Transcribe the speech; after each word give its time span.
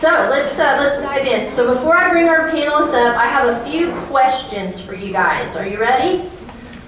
so 0.00 0.08
let's 0.30 0.58
uh, 0.58 0.76
let's 0.80 0.96
dive 0.96 1.26
in. 1.26 1.46
So 1.46 1.74
before 1.74 1.94
I 1.94 2.08
bring 2.08 2.26
our 2.26 2.48
panelists 2.48 2.94
up, 2.94 3.18
I 3.18 3.26
have 3.26 3.54
a 3.54 3.70
few 3.70 3.92
questions 4.06 4.80
for 4.80 4.94
you 4.94 5.12
guys. 5.12 5.56
Are 5.56 5.66
you 5.68 5.78
ready? 5.78 6.22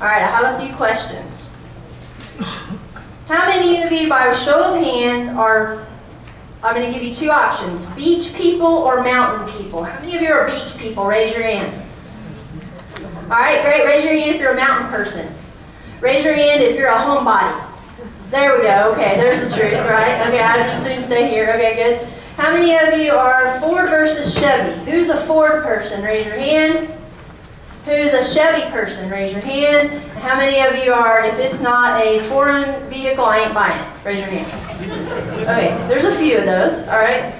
All 0.01 0.09
right, 0.09 0.23
I 0.23 0.31
have 0.31 0.59
a 0.59 0.65
few 0.65 0.75
questions. 0.75 1.51
How 3.29 3.47
many 3.47 3.83
of 3.83 3.93
you, 3.93 4.09
by 4.09 4.29
a 4.29 4.37
show 4.37 4.73
of 4.73 4.83
hands, 4.83 5.29
are 5.29 5.87
I'm 6.63 6.75
going 6.75 6.91
to 6.91 6.99
give 6.99 7.07
you 7.07 7.15
two 7.15 7.31
options: 7.31 7.85
beach 7.95 8.33
people 8.35 8.67
or 8.67 9.05
mountain 9.05 9.61
people. 9.61 9.85
How 9.85 10.01
many 10.01 10.17
of 10.17 10.23
you 10.23 10.33
are 10.33 10.49
beach 10.49 10.79
people? 10.79 11.05
Raise 11.05 11.35
your 11.35 11.43
hand. 11.43 11.83
All 13.25 13.29
right, 13.29 13.63
great. 13.63 13.85
Raise 13.85 14.05
your 14.05 14.15
hand 14.15 14.37
if 14.37 14.41
you're 14.41 14.53
a 14.53 14.57
mountain 14.57 14.89
person. 14.89 15.29
Raise 16.01 16.25
your 16.25 16.35
hand 16.35 16.63
if 16.63 16.79
you're 16.79 16.89
a 16.89 16.97
homebody. 16.97 17.63
There 18.31 18.57
we 18.57 18.63
go. 18.63 18.93
Okay, 18.93 19.17
there's 19.17 19.47
the 19.47 19.55
truth, 19.55 19.75
right? 19.75 20.27
Okay, 20.29 20.41
I 20.41 20.67
just 20.67 20.83
soon 20.83 21.03
stay 21.03 21.29
here. 21.29 21.51
Okay, 21.51 21.75
good. 21.77 22.22
How 22.43 22.53
many 22.53 22.75
of 22.77 22.99
you 22.99 23.13
are 23.13 23.61
Ford 23.61 23.89
versus 23.89 24.35
Chevy? 24.35 24.91
Who's 24.91 25.11
a 25.11 25.27
Ford 25.27 25.63
person? 25.63 26.03
Raise 26.03 26.27
your 26.27 26.35
hand. 26.35 26.89
Who's 27.85 28.13
a 28.13 28.25
Chevy 28.35 28.69
person? 28.69 29.09
Raise 29.09 29.31
your 29.31 29.43
hand. 29.43 29.91
And 29.91 30.19
how 30.19 30.37
many 30.37 30.59
of 30.59 30.85
you 30.85 30.93
are, 30.93 31.25
if 31.25 31.39
it's 31.39 31.61
not 31.61 32.05
a 32.05 32.19
foreign 32.25 32.89
vehicle, 32.89 33.25
I 33.25 33.45
ain't 33.45 33.55
buying 33.55 33.81
it? 33.81 34.05
Raise 34.05 34.19
your 34.19 34.27
hand. 34.27 35.41
Okay, 35.43 35.69
there's 35.87 36.03
a 36.03 36.17
few 36.17 36.39
of 36.39 36.47
those, 36.47 36.81
all 36.89 36.99
right? 36.99 37.33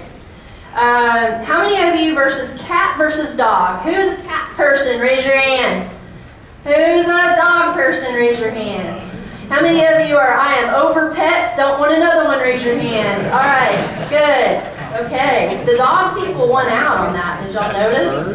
Um, 0.75 1.45
how 1.47 1.69
many 1.69 1.83
of 1.83 2.01
you 2.01 2.15
versus 2.15 2.57
cat 2.63 2.97
versus 2.97 3.35
dog? 3.35 3.83
Who's 3.83 4.11
a 4.11 4.23
cat 4.23 4.55
person? 4.55 5.01
Raise 5.01 5.27
your 5.27 5.37
hand. 5.37 5.91
Who's 6.63 7.07
a 7.07 7.35
dog 7.41 7.75
person? 7.75 8.15
Raise 8.15 8.39
your 8.39 8.53
hand. 8.53 9.11
How 9.49 9.61
many 9.63 9.85
of 9.85 10.09
you 10.09 10.17
are, 10.17 10.33
I 10.33 10.55
am 10.55 10.75
over 10.77 11.13
pets, 11.13 11.57
don't 11.57 11.81
want 11.81 11.93
another 11.93 12.25
one, 12.25 12.39
raise 12.39 12.65
your 12.65 12.79
hand. 12.79 13.27
All 13.27 13.41
right, 13.41 14.09
good. 14.09 14.72
Okay, 14.93 15.63
the 15.65 15.77
dog 15.77 16.23
people 16.23 16.49
won 16.49 16.67
out 16.69 17.09
on 17.09 17.15
that, 17.15 17.43
did 17.45 17.55
y'all 17.55 17.73
notice? 17.73 18.27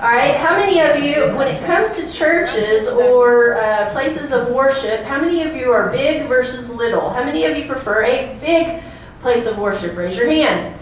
All 0.00 0.08
right, 0.08 0.36
how 0.36 0.56
many 0.56 0.78
of 0.80 1.02
you, 1.02 1.36
when 1.36 1.48
it 1.48 1.60
comes 1.64 1.92
to 1.96 2.08
churches 2.08 2.86
or 2.86 3.54
uh, 3.54 3.90
places 3.90 4.30
of 4.30 4.50
worship, 4.50 5.00
how 5.04 5.20
many 5.20 5.42
of 5.42 5.56
you 5.56 5.72
are 5.72 5.90
big 5.90 6.28
versus 6.28 6.70
little? 6.70 7.10
How 7.10 7.24
many 7.24 7.44
of 7.44 7.56
you 7.56 7.66
prefer 7.66 8.04
a 8.04 8.38
big 8.40 8.80
place 9.20 9.46
of 9.46 9.58
worship? 9.58 9.96
Raise 9.96 10.16
your 10.16 10.28
hand. 10.28 10.78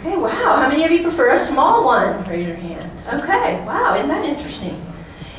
Okay, 0.00 0.16
wow. 0.16 0.56
How 0.56 0.68
many 0.70 0.84
of 0.84 0.90
you 0.90 1.02
prefer 1.02 1.32
a 1.32 1.38
small 1.38 1.84
one? 1.84 2.26
Raise 2.26 2.46
your 2.46 2.56
hand. 2.56 2.90
Okay, 3.22 3.62
wow, 3.66 3.94
isn't 3.94 4.08
that 4.08 4.24
interesting? 4.24 4.82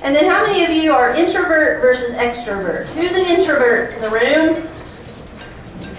And 0.04 0.16
then 0.16 0.30
how 0.30 0.46
many 0.46 0.64
of 0.64 0.70
you 0.70 0.94
are 0.94 1.12
introvert 1.16 1.82
versus 1.82 2.14
extrovert? 2.14 2.86
Who's 2.88 3.14
an 3.14 3.26
introvert 3.26 3.96
in 3.96 4.02
the 4.02 4.12
room? 4.12 4.68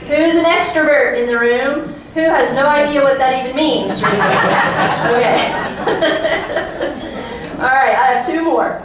Who's 0.02 0.36
an 0.36 0.44
extrovert 0.44 1.18
in 1.18 1.26
the 1.26 1.36
room? 1.36 1.97
Who 2.18 2.24
has 2.24 2.52
no 2.52 2.66
idea 2.66 3.00
what 3.00 3.16
that 3.18 3.44
even 3.44 3.54
means? 3.54 3.98
okay. 4.02 5.52
All 7.62 7.70
right, 7.70 7.94
I 7.94 8.06
have 8.06 8.26
two 8.26 8.42
more. 8.42 8.82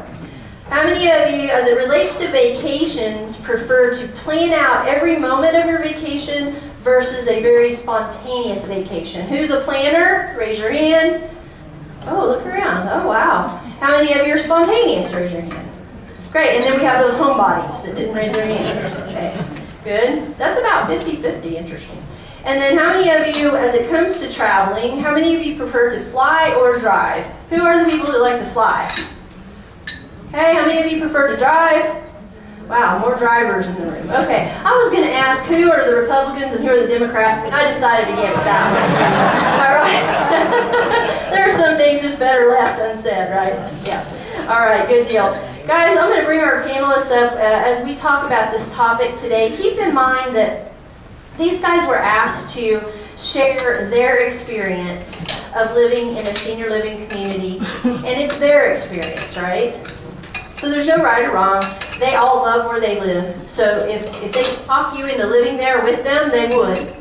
How 0.70 0.84
many 0.84 1.10
of 1.10 1.32
you, 1.32 1.50
as 1.50 1.66
it 1.66 1.76
relates 1.76 2.16
to 2.18 2.28
vacations, 2.28 3.38
prefer 3.38 3.92
to 3.96 4.08
plan 4.10 4.54
out 4.54 4.88
every 4.88 5.18
moment 5.18 5.58
of 5.58 5.66
your 5.66 5.80
vacation 5.80 6.52
versus 6.84 7.28
a 7.28 7.42
very 7.42 7.74
spontaneous 7.74 8.68
vacation? 8.68 9.28
Who's 9.28 9.50
a 9.50 9.62
planner? 9.62 10.36
Raise 10.38 10.60
your 10.60 10.72
hand. 10.72 11.28
Oh, 12.06 12.28
look 12.28 12.46
around. 12.46 12.88
Oh, 12.88 13.08
wow. 13.08 13.48
How 13.80 13.94
many 13.94 14.14
of 14.14 14.28
you 14.28 14.36
are 14.36 14.38
spontaneous? 14.38 15.12
Raise 15.12 15.34
your 15.34 15.42
hand. 15.42 15.72
Great, 16.32 16.58
and 16.58 16.64
then 16.64 16.78
we 16.78 16.86
have 16.86 17.04
those 17.04 17.16
homebodies 17.16 17.82
that 17.84 17.96
didn't 17.96 18.14
raise 18.14 18.32
their 18.32 18.46
hands. 18.46 18.86
Okay, 19.10 19.36
good. 19.84 20.36
That's 20.36 20.60
about 20.60 20.88
50-50, 20.88 21.54
interesting. 21.54 21.98
And 22.46 22.60
then 22.60 22.78
how 22.78 22.94
many 22.94 23.10
of 23.10 23.38
you, 23.38 23.56
as 23.56 23.74
it 23.74 23.90
comes 23.90 24.18
to 24.20 24.30
traveling, 24.30 25.00
how 25.00 25.14
many 25.14 25.34
of 25.34 25.42
you 25.42 25.56
prefer 25.56 25.90
to 25.92 26.04
fly 26.12 26.54
or 26.60 26.78
drive? 26.78 27.26
Who 27.50 27.62
are 27.64 27.84
the 27.84 27.90
people 27.90 28.12
that 28.12 28.20
like 28.20 28.40
to 28.40 28.46
fly? 28.48 28.94
Okay, 30.28 30.56
how 30.56 30.66
many 30.66 30.82
of 30.82 30.92
you 30.92 31.00
prefer 31.00 31.30
to 31.30 31.38
drive? 31.38 32.04
Wow, 32.68 33.00
more 33.00 33.16
drivers 33.16 33.68
in 33.68 33.76
the 33.76 33.86
room. 33.86 34.10
Okay, 34.10 34.52
I 34.66 34.76
was 34.78 34.92
going 34.92 35.04
to 35.04 35.14
ask 35.14 35.44
who 35.46 35.72
are 35.72 35.90
the 35.90 35.96
Republicans 35.96 36.54
and 36.54 36.66
who 36.66 36.72
are 36.72 36.82
the 36.82 36.88
Democrats, 36.88 37.40
but 37.40 37.54
I 37.54 37.70
decided 37.70 38.12
against 38.14 38.44
that 38.44 38.68
one. 38.72 38.92
All 39.64 39.76
right? 39.80 41.30
there 41.32 41.48
are 41.48 41.58
some 41.58 41.78
things 41.78 42.02
just 42.02 42.20
better 42.20 42.50
left 42.50 42.82
unsaid, 42.82 43.32
right? 43.32 43.54
Yeah. 43.86 44.04
All 44.50 44.60
right, 44.60 44.86
good 44.90 45.08
deal. 45.08 45.32
Guys, 45.66 45.98
I'm 45.98 46.10
going 46.10 46.20
to 46.20 46.26
bring 46.26 46.42
our 46.42 46.68
panelists 46.68 47.12
up 47.16 47.34
uh, 47.34 47.38
as 47.38 47.82
we 47.86 47.96
talk 47.96 48.26
about 48.26 48.52
this 48.52 48.74
topic 48.74 49.16
today. 49.16 49.56
Keep 49.56 49.78
in 49.78 49.94
mind 49.94 50.36
that 50.36 50.73
these 51.38 51.60
guys 51.62 51.88
were 51.88 51.98
asked 51.98 52.54
to 52.56 52.82
share 53.18 53.90
their 53.90 54.26
experience 54.28 55.22
of 55.56 55.74
living 55.74 56.18
in 56.18 56.28
a 56.28 56.36
senior 56.36 56.70
living 56.70 57.08
community, 57.08 57.58
and 57.84 58.06
it's 58.06 58.38
their 58.38 58.72
experience, 58.72 59.38
right? 59.38 59.76
So 60.58 60.70
there's 60.70 60.88
no 60.88 60.98
right 60.98 61.26
or 61.26 61.34
wrong. 61.34 61.64
They 62.00 62.16
all 62.16 62.38
love 62.38 62.70
where 62.70 62.80
they 62.80 63.00
live. 63.00 63.50
So 63.50 63.86
if, 63.86 64.02
if 64.24 64.32
they 64.32 64.66
talk 64.66 64.98
you 64.98 65.06
into 65.06 65.28
living 65.28 65.58
there 65.58 65.84
with 65.84 66.04
them, 66.04 66.32
they 66.32 66.56
would. 66.56 66.96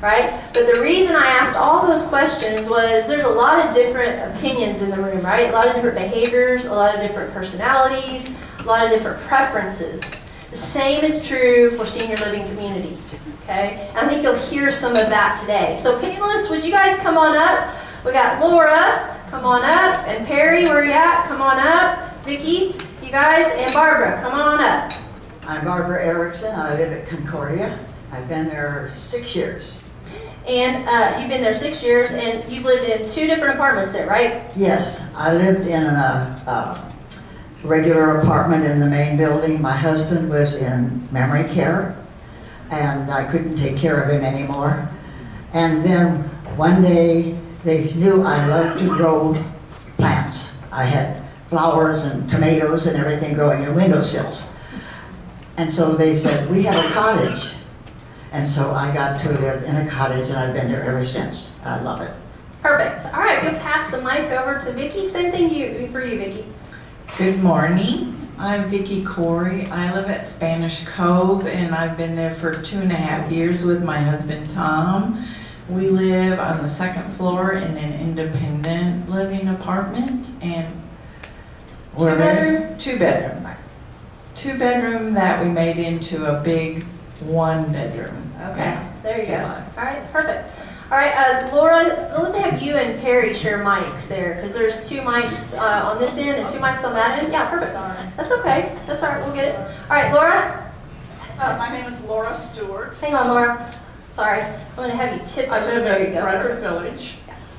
Right? 0.00 0.42
But 0.52 0.72
the 0.74 0.80
reason 0.82 1.16
I 1.16 1.26
asked 1.26 1.56
all 1.56 1.86
those 1.86 2.02
questions 2.06 2.68
was 2.68 3.06
there's 3.06 3.24
a 3.24 3.30
lot 3.30 3.66
of 3.66 3.74
different 3.74 4.34
opinions 4.34 4.82
in 4.82 4.90
the 4.90 4.96
room, 4.96 5.24
right? 5.24 5.48
A 5.48 5.52
lot 5.52 5.68
of 5.68 5.74
different 5.74 5.96
behaviors, 5.96 6.66
a 6.66 6.72
lot 6.72 6.94
of 6.94 7.00
different 7.00 7.32
personalities, 7.32 8.28
a 8.58 8.62
lot 8.64 8.84
of 8.84 8.90
different 8.90 9.20
preferences. 9.22 10.25
The 10.56 10.62
same 10.62 11.04
is 11.04 11.28
true 11.28 11.76
for 11.76 11.84
senior 11.84 12.16
living 12.16 12.48
communities. 12.48 13.14
Okay? 13.42 13.90
I 13.94 14.08
think 14.08 14.22
you'll 14.22 14.38
hear 14.38 14.72
some 14.72 14.96
of 14.96 15.10
that 15.10 15.38
today. 15.38 15.76
So 15.78 16.00
panelists, 16.00 16.48
would 16.48 16.64
you 16.64 16.70
guys 16.70 16.98
come 17.00 17.18
on 17.18 17.36
up? 17.36 17.76
We 18.06 18.12
got 18.12 18.40
Laura, 18.40 19.22
come 19.28 19.44
on 19.44 19.62
up, 19.64 20.08
and 20.08 20.26
Perry, 20.26 20.64
where 20.64 20.82
you 20.82 20.92
at? 20.92 21.28
Come 21.28 21.42
on 21.42 21.58
up. 21.58 22.24
Vicki, 22.24 22.74
you 23.02 23.10
guys, 23.10 23.52
and 23.54 23.70
Barbara, 23.74 24.18
come 24.22 24.32
on 24.32 24.60
up. 24.62 24.94
I'm 25.42 25.62
Barbara 25.62 26.02
Erickson. 26.02 26.54
I 26.54 26.74
live 26.74 26.90
at 26.90 27.06
Concordia. 27.06 27.78
I've 28.10 28.26
been 28.26 28.48
there 28.48 28.90
six 28.94 29.36
years. 29.36 29.76
And 30.46 30.88
uh, 30.88 31.18
you've 31.20 31.28
been 31.28 31.42
there 31.42 31.52
six 31.52 31.82
years, 31.82 32.12
and 32.12 32.50
you've 32.50 32.64
lived 32.64 32.88
in 32.88 33.06
two 33.06 33.26
different 33.26 33.56
apartments 33.56 33.92
there, 33.92 34.06
right? 34.06 34.50
Yes, 34.56 35.06
I 35.14 35.34
lived 35.34 35.66
in 35.66 35.84
a, 35.84 36.42
a 36.46 36.95
regular 37.66 38.18
apartment 38.18 38.64
in 38.64 38.80
the 38.80 38.86
main 38.86 39.16
building. 39.16 39.60
My 39.60 39.76
husband 39.76 40.30
was 40.30 40.56
in 40.56 41.06
memory 41.12 41.48
care, 41.52 41.96
and 42.70 43.10
I 43.10 43.24
couldn't 43.24 43.56
take 43.56 43.76
care 43.76 44.00
of 44.00 44.10
him 44.10 44.24
anymore. 44.24 44.88
And 45.52 45.84
then 45.84 46.22
one 46.56 46.82
day, 46.82 47.38
they 47.64 47.82
knew 47.94 48.22
I 48.22 48.46
loved 48.46 48.78
to 48.80 48.86
grow 48.86 49.34
plants. 49.96 50.56
I 50.70 50.84
had 50.84 51.22
flowers 51.48 52.04
and 52.04 52.28
tomatoes 52.28 52.86
and 52.86 52.96
everything 52.96 53.34
growing 53.34 53.62
in 53.62 53.74
windowsills. 53.74 54.48
And 55.56 55.70
so 55.70 55.94
they 55.94 56.14
said, 56.14 56.50
we 56.50 56.62
have 56.64 56.84
a 56.84 56.92
cottage. 56.92 57.54
And 58.32 58.46
so 58.46 58.72
I 58.72 58.92
got 58.92 59.18
to 59.20 59.32
live 59.32 59.62
in 59.62 59.76
a 59.76 59.88
cottage 59.88 60.28
and 60.28 60.36
I've 60.36 60.54
been 60.54 60.68
there 60.70 60.82
ever 60.82 61.04
since. 61.04 61.56
I 61.64 61.80
love 61.80 62.02
it. 62.02 62.12
Perfect. 62.60 63.06
All 63.14 63.20
right, 63.20 63.42
we'll 63.42 63.58
pass 63.60 63.90
the 63.90 64.02
mic 64.02 64.30
over 64.30 64.58
to 64.58 64.72
Vicki. 64.72 65.06
Same 65.06 65.30
thing 65.30 65.48
for 65.92 66.04
you, 66.04 66.18
Vicki. 66.18 66.44
Good 67.14 67.42
morning. 67.42 68.28
I'm 68.38 68.68
Vicki 68.68 69.02
Corey. 69.02 69.66
I 69.68 69.94
live 69.94 70.10
at 70.10 70.26
Spanish 70.26 70.84
Cove 70.84 71.46
and 71.46 71.74
I've 71.74 71.96
been 71.96 72.14
there 72.14 72.34
for 72.34 72.52
two 72.52 72.78
and 72.78 72.92
a 72.92 72.96
half 72.96 73.32
years 73.32 73.64
with 73.64 73.82
my 73.82 73.98
husband 74.00 74.50
Tom. 74.50 75.26
We 75.70 75.88
live 75.88 76.38
on 76.38 76.60
the 76.60 76.68
second 76.68 77.10
floor 77.14 77.52
in 77.52 77.78
an 77.78 77.98
independent 77.98 79.08
living 79.08 79.48
apartment 79.48 80.28
and 80.42 80.74
Two 81.96 82.04
bedroom? 82.04 82.76
Two 82.76 82.98
bedroom. 82.98 83.48
Two 84.34 84.58
bedroom 84.58 85.14
that 85.14 85.42
we 85.42 85.48
made 85.48 85.78
into 85.78 86.26
a 86.26 86.42
big 86.42 86.82
one 87.20 87.72
bedroom. 87.72 88.30
Okay, 88.50 88.86
there 89.02 89.20
you 89.20 89.26
go. 89.26 89.40
All 89.78 89.84
right, 89.84 90.12
perfect. 90.12 90.58
All 90.88 90.96
right, 90.96 91.12
uh, 91.16 91.50
Laura, 91.52 91.82
let 92.22 92.32
me 92.32 92.38
have 92.38 92.62
you 92.62 92.76
and 92.76 93.00
Perry 93.00 93.34
share 93.34 93.58
mics 93.64 94.06
there 94.06 94.36
because 94.36 94.52
there's 94.52 94.88
two 94.88 95.00
mics 95.00 95.58
uh, 95.58 95.90
on 95.90 95.98
this 95.98 96.16
end 96.16 96.38
and 96.38 96.48
two 96.48 96.60
mics 96.60 96.84
on 96.84 96.94
that 96.94 97.18
end. 97.18 97.32
Yeah, 97.32 97.50
perfect. 97.50 97.72
That's 98.16 98.30
okay. 98.30 98.78
That's 98.86 99.02
all 99.02 99.10
right. 99.10 99.24
We'll 99.24 99.34
get 99.34 99.46
it. 99.46 99.56
All 99.58 99.88
right, 99.96 100.12
Laura. 100.12 100.72
Uh, 101.40 101.56
my 101.58 101.70
name 101.76 101.86
is 101.86 102.00
Laura 102.02 102.32
Stewart. 102.36 102.96
Hang 102.98 103.16
on, 103.16 103.26
Laura. 103.26 103.74
Sorry, 104.10 104.42
I'm 104.42 104.76
going 104.76 104.90
to 104.90 104.96
have 104.96 105.12
you 105.18 105.26
tip. 105.26 105.50
I 105.50 105.66
live 105.66 105.82
there 105.82 106.04
in 106.04 106.14
go. 106.14 106.22
Bradford 106.22 106.58
Village. 106.60 107.16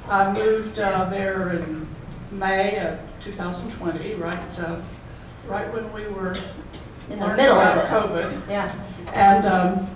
I 0.07 0.31
moved 0.31 0.80
uh, 0.80 1.09
there 1.09 1.50
in 1.50 1.85
May 2.31 2.80
of 2.80 2.97
2020, 3.19 4.13
right, 4.15 4.59
uh, 4.59 4.80
right 5.47 5.71
when 5.73 5.91
we 5.91 6.07
were 6.07 6.38
In 7.09 7.19
the 7.19 7.27
middle 7.35 7.57
of 7.57 7.77
about. 7.77 8.09
COVID. 8.09 8.50
Yeah. 8.50 8.71
And 9.13 9.45
um, 9.45 9.88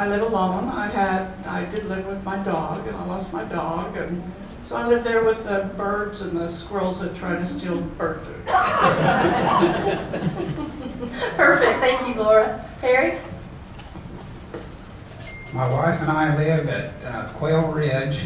I 0.00 0.08
live 0.08 0.22
alone. 0.22 0.70
I 0.70 0.86
had, 0.86 1.28
I 1.46 1.66
did 1.66 1.84
live 1.84 2.06
with 2.06 2.24
my 2.24 2.38
dog, 2.38 2.86
and 2.86 2.96
I 2.96 3.04
lost 3.04 3.34
my 3.34 3.44
dog, 3.44 3.98
and 3.98 4.24
so 4.62 4.74
I 4.76 4.86
live 4.86 5.04
there 5.04 5.22
with 5.22 5.44
the 5.44 5.70
birds 5.76 6.22
and 6.22 6.34
the 6.34 6.48
squirrels 6.48 7.00
that 7.00 7.14
try 7.14 7.36
to 7.36 7.44
steal 7.44 7.82
bird 7.82 8.22
food. 8.22 8.46
Perfect. 11.36 11.80
Thank 11.80 12.08
you, 12.08 12.14
Laura. 12.14 12.66
Perry? 12.80 13.18
my 15.52 15.68
wife 15.68 16.00
and 16.00 16.10
I 16.10 16.34
live 16.34 16.66
at 16.68 17.04
uh, 17.04 17.28
Quail 17.34 17.66
Ridge 17.70 18.22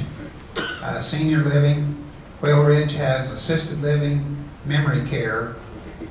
uh, 0.56 1.00
Senior 1.00 1.42
Living. 1.42 1.96
Quail 2.38 2.62
Ridge 2.62 2.92
has 2.92 3.32
assisted 3.32 3.82
living, 3.82 4.48
memory 4.64 5.08
care, 5.08 5.56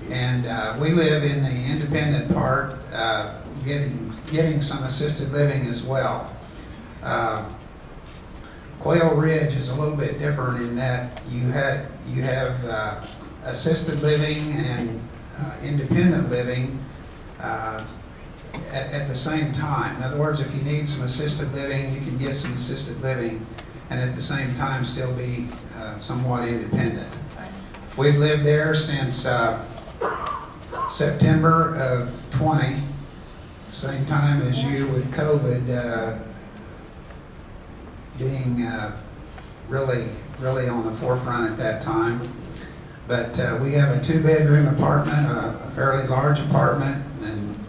and 0.09 0.45
uh, 0.45 0.75
we 0.81 0.89
live 0.89 1.23
in 1.23 1.41
the 1.41 1.71
independent 1.71 2.33
part, 2.33 2.75
uh, 2.91 3.41
getting, 3.65 4.11
getting 4.31 4.61
some 4.61 4.83
assisted 4.83 5.31
living 5.31 5.67
as 5.67 5.83
well. 5.83 6.31
Uh, 7.01 7.47
Quail 8.79 9.15
Ridge 9.15 9.55
is 9.55 9.69
a 9.69 9.75
little 9.75 9.95
bit 9.95 10.19
different 10.19 10.61
in 10.61 10.75
that 10.75 11.21
you 11.29 11.47
had, 11.47 11.87
you 12.07 12.21
have 12.21 12.65
uh, 12.65 13.05
assisted 13.45 14.01
living 14.01 14.51
and 14.53 15.01
uh, 15.39 15.53
independent 15.63 16.29
living 16.29 16.83
uh, 17.39 17.85
at, 18.71 18.91
at 18.93 19.07
the 19.07 19.15
same 19.15 19.51
time. 19.51 19.95
In 19.97 20.03
other 20.03 20.19
words, 20.19 20.39
if 20.39 20.53
you 20.53 20.61
need 20.63 20.87
some 20.87 21.03
assisted 21.03 21.53
living, 21.53 21.93
you 21.93 22.01
can 22.01 22.17
get 22.17 22.35
some 22.35 22.53
assisted 22.53 23.01
living 23.01 23.45
and 23.89 23.99
at 23.99 24.15
the 24.15 24.21
same 24.21 24.53
time 24.55 24.85
still 24.85 25.13
be 25.13 25.47
uh, 25.77 25.99
somewhat 25.99 26.47
independent. 26.47 27.11
We've 27.97 28.17
lived 28.17 28.43
there 28.43 28.73
since 28.73 29.25
uh, 29.25 29.63
September 30.89 31.75
of 31.75 32.11
20, 32.31 32.81
same 33.73 34.05
time 34.05 34.41
as 34.43 34.63
you 34.63 34.87
with 34.89 35.11
COVID 35.13 35.69
uh, 35.69 36.19
being 38.17 38.61
uh, 38.61 38.95
really, 39.67 40.09
really 40.39 40.69
on 40.69 40.85
the 40.85 40.91
forefront 40.93 41.51
at 41.51 41.57
that 41.57 41.81
time. 41.81 42.21
But 43.07 43.37
uh, 43.39 43.59
we 43.61 43.73
have 43.73 43.97
a 43.97 44.01
two-bedroom 44.01 44.67
apartment, 44.67 45.25
a 45.25 45.59
a 45.67 45.71
fairly 45.71 46.07
large 46.07 46.39
apartment, 46.39 47.03
and 47.23 47.59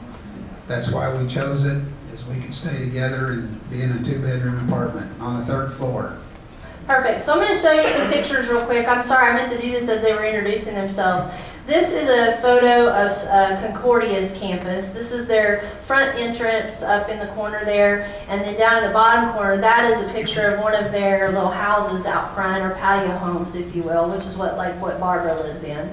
that's 0.69 0.93
why 0.93 1.12
we 1.12 1.27
chose 1.27 1.65
it, 1.65 1.83
is 2.12 2.25
we 2.27 2.39
could 2.39 2.53
stay 2.53 2.79
together 2.79 3.33
and 3.33 3.71
be 3.71 3.81
in 3.81 3.91
a 3.91 4.05
two-bedroom 4.05 4.69
apartment 4.69 5.11
on 5.21 5.41
the 5.41 5.47
third 5.47 5.73
floor. 5.73 6.19
Perfect. 6.87 7.23
So 7.23 7.33
I'm 7.33 7.39
going 7.39 7.53
to 7.53 7.59
show 7.59 7.73
you 7.73 7.87
some 7.87 8.12
pictures 8.12 8.47
real 8.49 8.65
quick. 8.67 8.87
I'm 8.87 9.03
sorry, 9.03 9.31
I 9.31 9.35
meant 9.35 9.51
to 9.53 9.61
do 9.61 9.73
this 9.73 9.89
as 9.89 10.03
they 10.03 10.12
were 10.12 10.25
introducing 10.25 10.75
themselves. 10.75 11.27
This 11.67 11.95
is 11.95 12.11
a 12.11 12.37
photo 12.43 12.91
of 12.91 13.13
uh, 13.27 13.59
Concordia's 13.63 14.35
campus. 14.35 14.91
This 14.91 15.13
is 15.13 15.27
their 15.27 15.71
front 15.87 16.15
entrance 16.19 16.83
up 16.83 17.09
in 17.09 17.19
the 17.19 17.29
corner 17.29 17.65
there, 17.65 18.03
and 18.29 18.43
then 18.43 18.59
down 18.59 18.83
in 18.83 18.85
the 18.87 18.93
bottom 18.93 19.33
corner, 19.33 19.57
that 19.57 19.91
is 19.91 20.03
a 20.03 20.13
picture 20.13 20.47
of 20.49 20.61
one 20.61 20.75
of 20.75 20.93
their 20.93 21.33
little 21.33 21.49
houses 21.49 22.05
out 22.05 22.35
front, 22.35 22.63
or 22.63 22.75
patio 22.75 23.17
homes, 23.17 23.55
if 23.55 23.75
you 23.75 23.83
will, 23.83 24.11
which 24.11 24.27
is 24.27 24.37
what 24.37 24.59
like 24.59 24.79
what 24.79 25.01
Barbara 25.01 25.41
lives 25.41 25.65
in. 25.65 25.91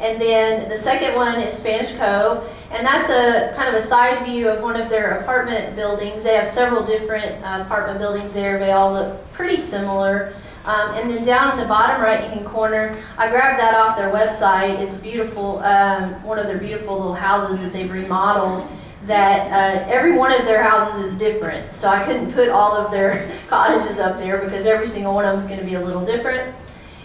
And 0.00 0.20
then 0.20 0.68
the 0.68 0.76
second 0.76 1.14
one 1.14 1.40
is 1.40 1.54
Spanish 1.54 1.92
Cove, 1.92 2.46
and 2.70 2.86
that's 2.86 3.08
a 3.08 3.56
kind 3.56 3.74
of 3.74 3.82
a 3.82 3.82
side 3.82 4.22
view 4.26 4.50
of 4.50 4.60
one 4.60 4.78
of 4.78 4.90
their 4.90 5.20
apartment 5.20 5.74
buildings. 5.74 6.24
They 6.24 6.34
have 6.34 6.46
several 6.46 6.84
different 6.84 7.42
uh, 7.42 7.62
apartment 7.64 8.00
buildings 8.00 8.34
there. 8.34 8.58
They 8.58 8.72
all 8.72 8.92
look 8.92 9.32
pretty 9.32 9.56
similar. 9.56 10.34
Um, 10.66 10.94
and 10.94 11.08
then 11.08 11.24
down 11.24 11.52
in 11.52 11.58
the 11.58 11.68
bottom 11.68 12.02
right-hand 12.02 12.44
corner, 12.44 13.00
I 13.16 13.30
grabbed 13.30 13.60
that 13.60 13.74
off 13.74 13.96
their 13.96 14.10
website. 14.10 14.80
It's 14.80 14.96
beautiful, 14.96 15.60
um, 15.60 16.20
one 16.24 16.40
of 16.40 16.48
their 16.48 16.58
beautiful 16.58 16.98
little 16.98 17.14
houses 17.14 17.62
that 17.62 17.72
they've 17.72 17.90
remodeled. 17.90 18.68
That 19.04 19.52
uh, 19.52 19.88
every 19.88 20.18
one 20.18 20.32
of 20.32 20.44
their 20.46 20.64
houses 20.64 21.12
is 21.12 21.16
different, 21.16 21.72
so 21.72 21.88
I 21.88 22.04
couldn't 22.04 22.32
put 22.32 22.48
all 22.48 22.72
of 22.72 22.90
their 22.90 23.30
cottages 23.48 24.00
up 24.00 24.16
there 24.16 24.42
because 24.42 24.66
every 24.66 24.88
single 24.88 25.14
one 25.14 25.24
of 25.24 25.30
them 25.30 25.40
is 25.40 25.46
going 25.46 25.60
to 25.60 25.64
be 25.64 25.74
a 25.74 25.80
little 25.80 26.04
different. 26.04 26.52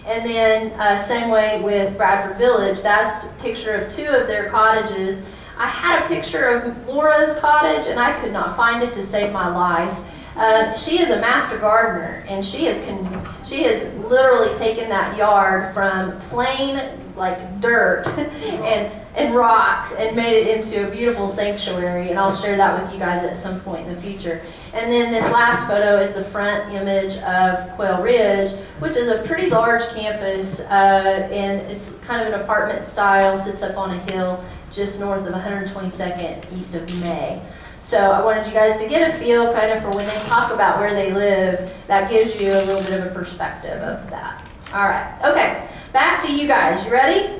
And 0.06 0.28
then 0.28 0.72
uh, 0.80 0.98
same 0.98 1.30
way 1.30 1.62
with 1.62 1.96
Bradford 1.96 2.36
Village, 2.36 2.82
that's 2.82 3.24
a 3.24 3.28
picture 3.40 3.76
of 3.76 3.92
two 3.92 4.06
of 4.06 4.26
their 4.26 4.50
cottages. 4.50 5.22
I 5.56 5.68
had 5.68 6.04
a 6.04 6.08
picture 6.08 6.48
of 6.48 6.88
Laura's 6.88 7.36
cottage 7.36 7.86
and 7.86 8.00
I 8.00 8.18
could 8.20 8.32
not 8.32 8.56
find 8.56 8.82
it 8.82 8.92
to 8.94 9.06
save 9.06 9.32
my 9.32 9.46
life. 9.46 9.96
Uh, 10.36 10.72
she 10.72 10.98
is 10.98 11.10
a 11.10 11.20
master 11.20 11.58
gardener 11.58 12.24
and 12.28 12.44
she 12.44 12.64
has 12.64 12.80
con- 12.82 13.28
she 13.44 13.64
has 13.64 13.82
literally 14.04 14.54
taken 14.56 14.88
that 14.88 15.16
yard 15.16 15.74
from 15.74 16.18
plain 16.30 16.80
like 17.16 17.60
dirt 17.60 18.06
and 18.16 18.90
and 19.14 19.34
rocks 19.34 19.92
and 19.92 20.16
made 20.16 20.34
it 20.34 20.56
into 20.56 20.88
a 20.88 20.90
beautiful 20.90 21.28
sanctuary 21.28 22.08
and 22.08 22.18
I'll 22.18 22.34
share 22.34 22.56
that 22.56 22.82
with 22.82 22.92
you 22.92 22.98
guys 22.98 23.22
at 23.22 23.36
some 23.36 23.60
point 23.60 23.86
in 23.86 23.94
the 23.94 24.00
future. 24.00 24.40
And 24.72 24.90
then 24.90 25.12
this 25.12 25.30
last 25.30 25.66
photo 25.66 25.98
is 25.98 26.14
the 26.14 26.24
front 26.24 26.72
image 26.72 27.18
of 27.18 27.70
Quail 27.76 28.02
Ridge, 28.02 28.58
which 28.78 28.96
is 28.96 29.08
a 29.08 29.22
pretty 29.24 29.50
large 29.50 29.86
campus 29.90 30.60
uh, 30.60 31.28
and 31.30 31.60
it's 31.70 31.92
kind 32.06 32.26
of 32.26 32.32
an 32.32 32.40
apartment 32.40 32.84
style, 32.84 33.38
sits 33.38 33.62
up 33.62 33.76
on 33.76 33.90
a 33.90 34.12
hill 34.12 34.42
just 34.70 34.98
north 34.98 35.26
of 35.26 35.34
122nd 35.34 36.58
east 36.58 36.74
of 36.74 36.88
May. 37.02 37.42
So 37.82 37.98
I 37.98 38.24
wanted 38.24 38.46
you 38.46 38.52
guys 38.52 38.80
to 38.80 38.88
get 38.88 39.12
a 39.12 39.18
feel 39.18 39.52
kind 39.52 39.70
of 39.72 39.82
for 39.82 39.90
when 39.90 40.06
they 40.06 40.14
talk 40.22 40.52
about 40.52 40.78
where 40.78 40.94
they 40.94 41.12
live, 41.12 41.70
that 41.88 42.08
gives 42.08 42.40
you 42.40 42.52
a 42.52 42.62
little 42.64 42.82
bit 42.82 42.98
of 42.98 43.12
a 43.12 43.14
perspective 43.14 43.82
of 43.82 44.08
that. 44.08 44.48
All 44.72 44.84
right, 44.84 45.14
okay, 45.24 45.68
back 45.92 46.24
to 46.24 46.32
you 46.32 46.46
guys. 46.46 46.82
You 46.86 46.92
ready? 46.92 47.38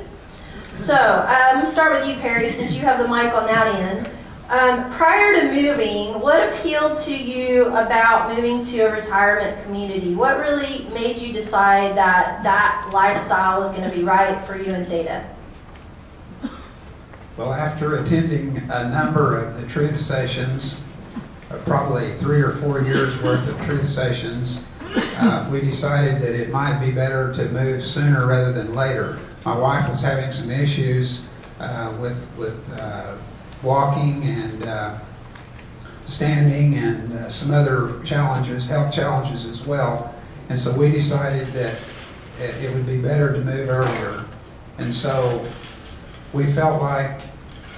So 0.76 0.94
I'm 0.94 1.60
to 1.60 1.66
start 1.66 1.92
with 1.92 2.06
you, 2.06 2.16
Perry, 2.16 2.50
since 2.50 2.74
you 2.74 2.82
have 2.82 2.98
the 2.98 3.08
mic 3.08 3.32
on 3.32 3.46
that 3.46 3.74
end. 3.76 4.10
Um, 4.50 4.92
prior 4.92 5.40
to 5.40 5.46
moving, 5.46 6.20
what 6.20 6.52
appealed 6.52 6.98
to 7.04 7.16
you 7.16 7.68
about 7.68 8.34
moving 8.34 8.62
to 8.66 8.80
a 8.80 8.92
retirement 8.92 9.64
community? 9.64 10.14
What 10.14 10.38
really 10.40 10.86
made 10.92 11.16
you 11.16 11.32
decide 11.32 11.96
that 11.96 12.42
that 12.42 12.90
lifestyle 12.92 13.60
was 13.60 13.70
going 13.70 13.88
to 13.88 13.96
be 13.96 14.02
right 14.02 14.38
for 14.44 14.58
you 14.58 14.72
and 14.72 14.86
Theta? 14.86 15.24
Well, 17.36 17.54
after 17.54 17.96
attending 17.96 18.58
a 18.68 18.90
number 18.90 19.38
of 19.38 19.58
the 19.58 19.66
truth 19.66 19.96
sessions, 19.96 20.78
uh, 21.50 21.56
probably 21.64 22.12
three 22.16 22.42
or 22.42 22.52
four 22.56 22.82
years 22.82 23.22
worth 23.22 23.48
of 23.48 23.58
truth 23.64 23.86
sessions, 23.86 24.62
uh, 24.94 25.48
we 25.50 25.62
decided 25.62 26.20
that 26.20 26.34
it 26.34 26.50
might 26.50 26.78
be 26.78 26.92
better 26.92 27.32
to 27.32 27.48
move 27.48 27.82
sooner 27.82 28.26
rather 28.26 28.52
than 28.52 28.74
later. 28.74 29.18
My 29.46 29.56
wife 29.56 29.88
was 29.88 30.02
having 30.02 30.30
some 30.30 30.50
issues 30.50 31.24
uh, 31.58 31.96
with, 31.98 32.28
with 32.36 32.60
uh, 32.78 33.16
walking 33.62 34.24
and 34.24 34.64
uh, 34.64 34.98
standing 36.04 36.74
and 36.74 37.14
uh, 37.14 37.30
some 37.30 37.54
other 37.54 38.02
challenges, 38.04 38.66
health 38.66 38.92
challenges 38.94 39.46
as 39.46 39.62
well. 39.62 40.14
And 40.50 40.58
so 40.60 40.76
we 40.76 40.90
decided 40.90 41.46
that 41.48 41.78
it 42.38 42.64
it 42.64 42.74
would 42.74 42.86
be 42.86 43.00
better 43.00 43.32
to 43.32 43.38
move 43.40 43.70
earlier. 43.70 44.26
And 44.76 44.92
so 44.92 45.46
we 46.32 46.46
felt 46.46 46.80
like 46.80 47.20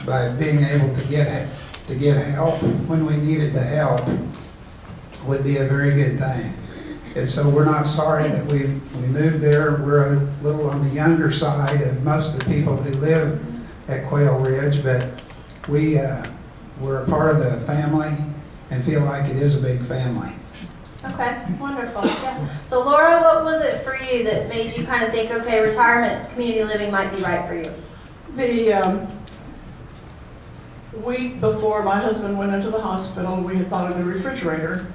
by 0.06 0.28
being 0.30 0.62
able 0.64 0.94
to 0.94 1.04
get, 1.06 1.48
to 1.86 1.94
get 1.94 2.16
help 2.26 2.62
when 2.62 3.04
we 3.06 3.16
needed 3.16 3.52
the 3.52 3.62
help 3.62 4.06
would 5.26 5.42
be 5.42 5.56
a 5.56 5.64
very 5.64 5.90
good 5.90 6.18
thing. 6.18 6.52
And 7.16 7.28
so 7.28 7.48
we're 7.48 7.64
not 7.64 7.86
sorry 7.86 8.28
that 8.28 8.44
we, 8.46 8.58
we 8.58 9.06
moved 9.06 9.40
there. 9.40 9.76
We're 9.76 10.14
a 10.14 10.20
little 10.42 10.68
on 10.68 10.86
the 10.86 10.94
younger 10.94 11.30
side 11.30 11.80
of 11.80 12.02
most 12.02 12.34
of 12.34 12.40
the 12.40 12.44
people 12.46 12.76
who 12.76 12.90
live 12.96 13.40
at 13.88 14.06
Quail 14.08 14.38
Ridge, 14.40 14.82
but 14.82 15.22
we, 15.68 15.98
uh, 15.98 16.24
we're 16.80 17.02
a 17.02 17.06
part 17.06 17.30
of 17.30 17.38
the 17.38 17.64
family 17.66 18.16
and 18.70 18.84
feel 18.84 19.02
like 19.04 19.30
it 19.30 19.36
is 19.36 19.56
a 19.56 19.60
big 19.60 19.80
family. 19.82 20.32
Okay, 21.04 21.44
wonderful. 21.60 22.04
Yeah. 22.04 22.48
So 22.66 22.82
Laura, 22.82 23.20
what 23.20 23.44
was 23.44 23.62
it 23.62 23.84
for 23.84 23.96
you 23.96 24.24
that 24.24 24.48
made 24.48 24.76
you 24.76 24.84
kind 24.84 25.04
of 25.04 25.12
think, 25.12 25.30
okay, 25.30 25.60
retirement 25.60 26.30
community 26.30 26.64
living 26.64 26.90
might 26.90 27.14
be 27.14 27.22
right 27.22 27.46
for 27.46 27.54
you? 27.54 27.70
The 28.36 28.72
um, 28.72 29.08
week 30.92 31.40
before 31.40 31.84
my 31.84 32.00
husband 32.00 32.36
went 32.36 32.52
into 32.52 32.68
the 32.68 32.82
hospital, 32.82 33.36
we 33.36 33.56
had 33.56 33.70
bought 33.70 33.92
a 33.92 33.96
new 33.96 34.10
refrigerator. 34.10 34.86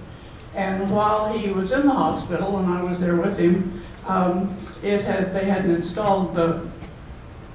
And 0.56 0.92
while 0.92 1.32
he 1.32 1.50
was 1.50 1.72
in 1.72 1.86
the 1.86 1.94
hospital 1.94 2.58
and 2.58 2.68
I 2.68 2.84
was 2.84 3.00
there 3.00 3.16
with 3.16 3.38
him, 3.38 3.82
um, 4.08 4.58
it 4.84 5.02
had, 5.06 5.34
they 5.34 5.46
hadn't 5.46 5.72
installed 5.72 6.36
the 6.36 6.68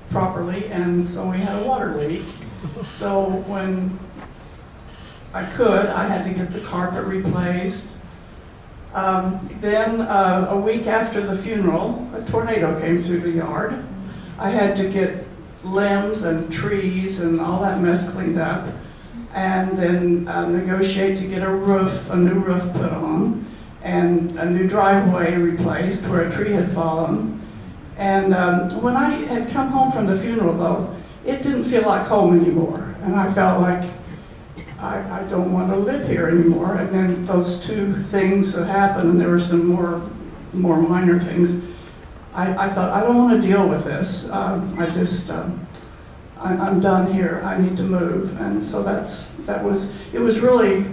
properly 0.08 0.68
and 0.68 1.06
so 1.06 1.28
we 1.28 1.38
had 1.38 1.62
a 1.62 1.66
water 1.66 1.96
leak. 1.96 2.22
So 2.84 3.24
when 3.46 3.98
I 5.34 5.44
could, 5.44 5.86
I 5.86 6.06
had 6.06 6.24
to 6.24 6.30
get 6.30 6.50
the 6.50 6.60
carpet 6.60 7.04
replaced. 7.04 7.96
Um, 8.94 9.50
then 9.60 10.00
uh, 10.00 10.46
a 10.50 10.56
week 10.56 10.86
after 10.86 11.20
the 11.20 11.36
funeral, 11.36 12.10
a 12.14 12.24
tornado 12.24 12.80
came 12.80 12.96
through 12.96 13.20
the 13.20 13.32
yard. 13.32 13.84
I 14.38 14.48
had 14.48 14.76
to 14.76 14.88
get 14.88 15.23
limbs 15.64 16.24
and 16.24 16.52
trees 16.52 17.20
and 17.20 17.40
all 17.40 17.60
that 17.62 17.80
mess 17.80 18.10
cleaned 18.10 18.38
up, 18.38 18.68
and 19.32 19.76
then 19.76 20.28
uh, 20.28 20.46
negotiate 20.46 21.18
to 21.18 21.26
get 21.26 21.42
a 21.42 21.50
roof, 21.50 22.08
a 22.10 22.16
new 22.16 22.34
roof 22.34 22.62
put 22.72 22.92
on, 22.92 23.44
and 23.82 24.32
a 24.36 24.48
new 24.48 24.68
driveway 24.68 25.34
replaced 25.36 26.06
where 26.06 26.28
a 26.28 26.32
tree 26.32 26.52
had 26.52 26.70
fallen. 26.72 27.40
And 27.96 28.34
um, 28.34 28.82
when 28.82 28.96
I 28.96 29.10
had 29.10 29.50
come 29.50 29.68
home 29.68 29.90
from 29.90 30.06
the 30.06 30.16
funeral, 30.16 30.54
though, 30.56 30.96
it 31.24 31.42
didn't 31.42 31.64
feel 31.64 31.82
like 31.82 32.06
home 32.06 32.38
anymore, 32.38 32.94
and 33.02 33.16
I 33.16 33.32
felt 33.32 33.60
like 33.60 33.90
I, 34.78 35.20
I 35.20 35.28
don't 35.28 35.52
want 35.52 35.72
to 35.72 35.78
live 35.78 36.06
here 36.08 36.28
anymore. 36.28 36.76
And 36.76 36.92
then 36.92 37.24
those 37.24 37.58
two 37.58 37.94
things 37.94 38.52
that 38.52 38.66
happened, 38.66 39.12
and 39.12 39.20
there 39.20 39.30
were 39.30 39.40
some 39.40 39.66
more, 39.66 40.08
more 40.52 40.80
minor 40.80 41.22
things. 41.22 41.62
I, 42.34 42.66
I 42.66 42.70
thought, 42.70 42.90
I 42.92 43.00
don't 43.00 43.16
want 43.16 43.40
to 43.40 43.46
deal 43.46 43.66
with 43.66 43.84
this. 43.84 44.28
Um, 44.30 44.76
I 44.78 44.86
just, 44.90 45.30
um, 45.30 45.66
I, 46.38 46.54
I'm 46.54 46.80
done 46.80 47.12
here. 47.12 47.42
I 47.44 47.58
need 47.60 47.76
to 47.76 47.84
move. 47.84 48.40
And 48.40 48.64
so 48.64 48.82
that's, 48.82 49.30
that 49.46 49.62
was, 49.62 49.92
it 50.12 50.18
was 50.18 50.40
really 50.40 50.84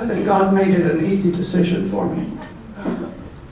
I 0.00 0.06
think 0.06 0.24
God 0.24 0.54
made 0.54 0.68
it 0.68 0.90
an 0.90 1.04
easy 1.04 1.30
decision 1.30 1.90
for 1.90 2.06
me. 2.08 2.26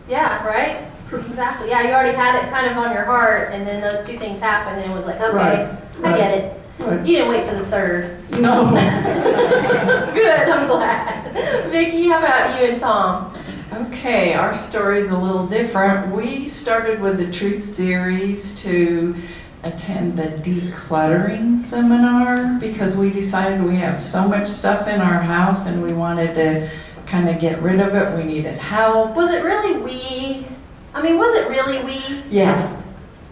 Yeah, 0.09 0.47
right? 0.47 0.91
Exactly. 1.13 1.69
Yeah, 1.69 1.83
you 1.83 1.91
already 1.93 2.17
had 2.17 2.43
it 2.43 2.49
kind 2.51 2.67
of 2.67 2.79
on 2.79 2.91
your 2.95 3.05
heart, 3.05 3.53
and 3.53 3.67
then 3.67 3.83
those 3.83 4.07
two 4.07 4.17
things 4.17 4.41
happened, 4.41 4.81
and 4.81 4.91
it 4.91 4.95
was 4.95 5.05
like, 5.05 5.21
okay, 5.21 5.37
Right, 5.37 5.59
I 5.59 6.01
right. 6.01 6.17
get 6.17 6.39
it. 6.39 6.61
Right. 6.79 7.07
You 7.07 7.17
didn't 7.19 7.29
wait 7.29 7.47
for 7.47 7.55
the 7.55 7.67
third. 7.67 8.19
No, 8.31 8.71
Good, 10.15 10.49
I'm 10.49 10.67
glad. 10.69 11.71
Vicki, 11.71 12.09
how 12.09 12.19
about 12.19 12.59
you 12.59 12.69
and 12.71 12.81
Tom? 12.81 13.35
Okay, 13.73 14.33
our 14.33 14.55
story 14.55 14.99
is 14.99 15.11
a 15.11 15.19
little 15.19 15.47
different. 15.47 16.15
We 16.15 16.49
started 16.49 17.01
with 17.01 17.19
the 17.19 17.31
Truth 17.31 17.63
Series 17.63 18.61
to 18.63 19.15
attend 19.63 20.17
the 20.17 20.29
decluttering 20.43 21.63
seminar 21.65 22.59
because 22.61 22.97
we 22.97 23.11
decided 23.11 23.63
we 23.63 23.77
have 23.77 24.01
so 24.01 24.27
much 24.27 24.49
stuff 24.49 24.89
in 24.89 25.01
our 25.03 25.21
house 25.21 25.67
and 25.67 25.83
we 25.83 25.93
wanted 25.93 26.35
to 26.37 26.71
kind 27.07 27.29
of 27.29 27.39
get 27.41 27.61
rid 27.61 27.81
of 27.81 27.95
it. 27.95 28.17
We 28.17 28.25
needed 28.25 28.57
help. 28.57 29.15
Was 29.15 29.33
it 29.33 29.45
really 29.45 29.79
we? 29.79 30.47
I 30.95 31.03
mean, 31.03 31.19
was 31.19 31.35
it 31.35 31.49
really 31.51 31.85
we? 31.85 32.23
Yes, 32.31 32.75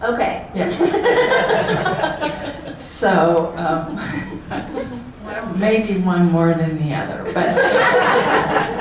Okay. 0.03 0.47
yes. 0.53 0.77
So, 2.97 3.53
um, 3.57 3.95
maybe 5.59 5.99
one 5.99 6.31
more 6.31 6.53
than 6.55 6.77
the 6.79 6.95
other, 6.95 7.23
but. 7.31 8.73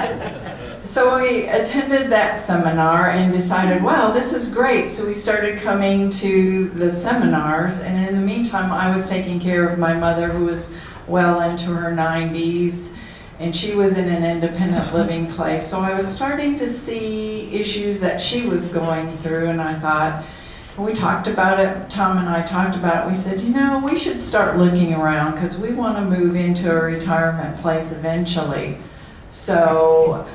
So 0.96 1.20
we 1.20 1.46
attended 1.48 2.08
that 2.08 2.40
seminar 2.40 3.10
and 3.10 3.30
decided, 3.30 3.82
wow, 3.82 4.12
this 4.12 4.32
is 4.32 4.48
great. 4.48 4.90
So 4.90 5.06
we 5.06 5.12
started 5.12 5.58
coming 5.58 6.08
to 6.08 6.70
the 6.70 6.90
seminars, 6.90 7.80
and 7.80 8.08
in 8.08 8.14
the 8.14 8.22
meantime, 8.22 8.72
I 8.72 8.90
was 8.90 9.06
taking 9.06 9.38
care 9.38 9.68
of 9.68 9.78
my 9.78 9.92
mother 9.92 10.30
who 10.30 10.46
was 10.46 10.74
well 11.06 11.42
into 11.42 11.66
her 11.74 11.92
90s, 11.92 12.96
and 13.40 13.54
she 13.54 13.74
was 13.74 13.98
in 13.98 14.08
an 14.08 14.24
independent 14.24 14.94
living 14.94 15.26
place. 15.26 15.66
So 15.66 15.80
I 15.80 15.92
was 15.92 16.08
starting 16.08 16.56
to 16.60 16.66
see 16.66 17.50
issues 17.52 18.00
that 18.00 18.18
she 18.18 18.46
was 18.46 18.68
going 18.68 19.14
through, 19.18 19.48
and 19.48 19.60
I 19.60 19.78
thought, 19.78 20.24
we 20.78 20.94
talked 20.94 21.26
about 21.26 21.60
it, 21.60 21.90
Tom 21.90 22.16
and 22.16 22.26
I 22.26 22.40
talked 22.40 22.74
about 22.74 23.04
it. 23.04 23.10
We 23.10 23.16
said, 23.16 23.40
you 23.40 23.50
know, 23.50 23.82
we 23.84 23.98
should 23.98 24.22
start 24.22 24.56
looking 24.56 24.94
around 24.94 25.32
because 25.32 25.58
we 25.58 25.74
want 25.74 25.98
to 25.98 26.18
move 26.18 26.36
into 26.36 26.72
a 26.72 26.80
retirement 26.80 27.60
place 27.60 27.92
eventually. 27.92 28.78
So 29.30 30.26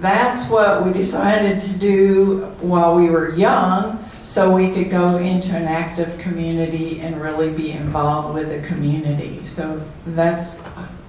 that's 0.00 0.48
what 0.48 0.84
we 0.84 0.92
decided 0.92 1.60
to 1.60 1.72
do 1.78 2.40
while 2.60 2.94
we 2.94 3.10
were 3.10 3.30
young 3.34 4.02
so 4.22 4.52
we 4.52 4.70
could 4.72 4.90
go 4.90 5.16
into 5.18 5.54
an 5.56 5.64
active 5.64 6.18
community 6.18 7.00
and 7.00 7.20
really 7.20 7.50
be 7.50 7.72
involved 7.72 8.34
with 8.34 8.48
the 8.48 8.66
community. 8.66 9.44
So 9.44 9.80
that's 10.06 10.58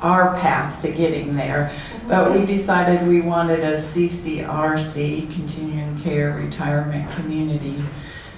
our 0.01 0.35
path 0.35 0.81
to 0.83 0.91
getting 0.91 1.35
there. 1.35 1.71
But 2.07 2.31
we 2.31 2.45
decided 2.45 3.07
we 3.07 3.21
wanted 3.21 3.61
a 3.61 3.75
CCRC, 3.75 5.31
continuing 5.33 5.97
care 5.99 6.35
retirement 6.35 7.09
community, 7.11 7.83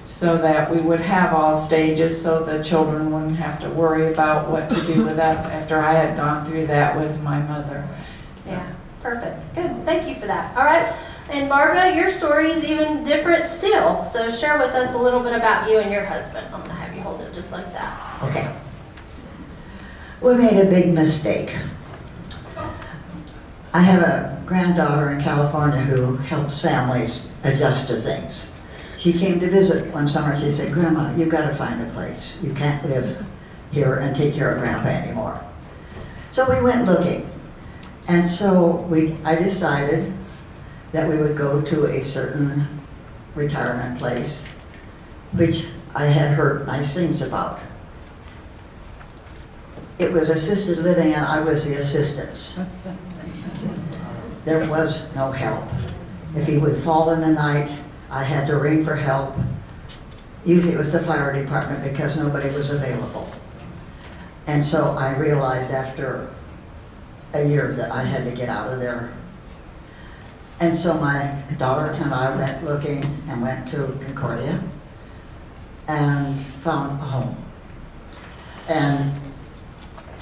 so 0.06 0.38
that 0.38 0.72
we 0.74 0.80
would 0.82 1.02
have 1.02 1.34
all 1.34 1.54
stages 1.54 2.20
so 2.20 2.44
the 2.44 2.64
children 2.64 3.12
wouldn't 3.12 3.38
have 3.38 3.60
to 3.62 3.70
worry 3.70 4.12
about 4.12 4.50
what 4.50 4.70
to 4.70 4.82
do 4.88 5.04
with 5.04 5.20
us 5.20 5.46
after 5.46 5.78
I 5.78 5.94
had 5.94 6.16
gone 6.16 6.46
through 6.46 6.68
that 6.68 6.98
with 6.98 7.22
my 7.22 7.40
mother. 7.42 7.88
So- 8.38 8.52
Yeah, 8.54 8.66
perfect. 9.02 9.56
Good. 9.56 9.86
Thank 9.86 10.08
you 10.08 10.16
for 10.20 10.28
that. 10.28 10.56
All 10.58 10.64
right. 10.64 10.96
And 11.30 11.48
Barbara, 11.48 11.96
your 11.96 12.10
story 12.10 12.52
is 12.52 12.64
even 12.64 13.04
different 13.04 13.46
still. 13.46 14.04
So 14.06 14.32
share 14.32 14.58
with 14.58 14.72
us 14.72 14.94
a 14.94 14.98
little 14.98 15.22
bit 15.22 15.34
about 15.34 15.70
you 15.70 15.80
and 15.80 15.92
your 15.92 16.06
husband. 16.06 16.46
I'm 16.48 16.62
going 16.62 16.70
to 16.70 16.76
have 16.76 16.96
you 16.96 17.02
hold 17.02 17.22
it 17.22 17.34
just 17.34 17.52
like 17.52 17.72
that. 17.74 18.24
Okay. 18.24 18.56
We 20.22 20.36
made 20.36 20.60
a 20.60 20.70
big 20.70 20.94
mistake. 20.94 21.56
I 23.74 23.82
have 23.82 24.02
a 24.02 24.42
granddaughter 24.48 25.12
in 25.12 25.22
California 25.22 25.82
who 25.82 26.18
helps 26.18 26.60
families 26.62 27.28
adjust 27.44 27.88
to 27.88 27.96
things. 27.96 28.52
She 28.98 29.14
came 29.14 29.40
to 29.40 29.50
visit 29.50 29.94
one 29.94 30.08
summer. 30.08 30.38
She 30.38 30.50
said, 30.50 30.74
Grandma, 30.74 31.16
you've 31.16 31.30
got 31.30 31.48
to 31.48 31.54
find 31.54 31.82
a 31.82 31.90
place. 31.92 32.36
You 32.42 32.54
can't 32.54 32.84
live 32.90 33.24
here 33.72 33.96
and 33.96 34.16
take 34.16 34.34
care 34.34 34.52
of 34.52 34.60
Grandpa 34.60 34.90
anymore. 34.90 35.42
So 36.32 36.50
we 36.50 36.62
went 36.62 36.86
looking. 36.86 37.29
And 38.10 38.28
so 38.28 38.72
we, 38.90 39.14
I 39.24 39.36
decided 39.36 40.12
that 40.94 41.08
we 41.08 41.18
would 41.18 41.38
go 41.38 41.62
to 41.62 41.86
a 41.86 42.02
certain 42.02 42.68
retirement 43.36 44.00
place, 44.00 44.46
which 45.34 45.66
I 45.94 46.06
had 46.06 46.32
heard 46.32 46.66
nice 46.66 46.96
things 46.96 47.22
about. 47.22 47.60
It 50.00 50.12
was 50.12 50.30
assisted 50.30 50.80
living 50.80 51.14
and 51.14 51.24
I 51.24 51.42
was 51.42 51.66
the 51.66 51.76
assistance. 51.76 52.58
There 54.44 54.68
was 54.68 55.04
no 55.14 55.32
help. 55.32 55.70
If 56.36 56.48
he 56.48 56.58
would 56.58 56.82
fall 56.82 57.12
in 57.12 57.22
the 57.22 57.32
night, 57.32 57.72
I 58.10 58.24
had 58.24 58.48
to 58.48 58.58
ring 58.58 58.84
for 58.84 58.96
help. 58.96 59.36
Usually 60.44 60.74
it 60.74 60.80
was 60.80 60.94
the 60.94 61.02
fire 61.02 61.32
department 61.32 61.84
because 61.84 62.18
nobody 62.18 62.50
was 62.56 62.72
available. 62.72 63.32
And 64.48 64.66
so 64.66 64.96
I 64.98 65.16
realized 65.16 65.70
after 65.70 66.34
a 67.34 67.44
year 67.46 67.74
that 67.74 67.92
I 67.92 68.04
had 68.04 68.26
to 68.26 68.32
get 68.32 68.50
out 68.50 68.72
of 68.72 68.80
there. 68.80 69.14
And 70.60 70.76
so 70.76 70.96
my 70.96 71.42
daughter 71.58 71.92
and 71.92 72.14
I 72.14 72.36
went 72.36 72.64
looking 72.66 73.04
and 73.28 73.42
went 73.42 73.68
to 73.70 73.98
Concordia 74.02 74.62
and 75.88 76.40
found 76.40 77.02
a 77.02 77.06
home. 77.06 77.38
And 78.68 79.20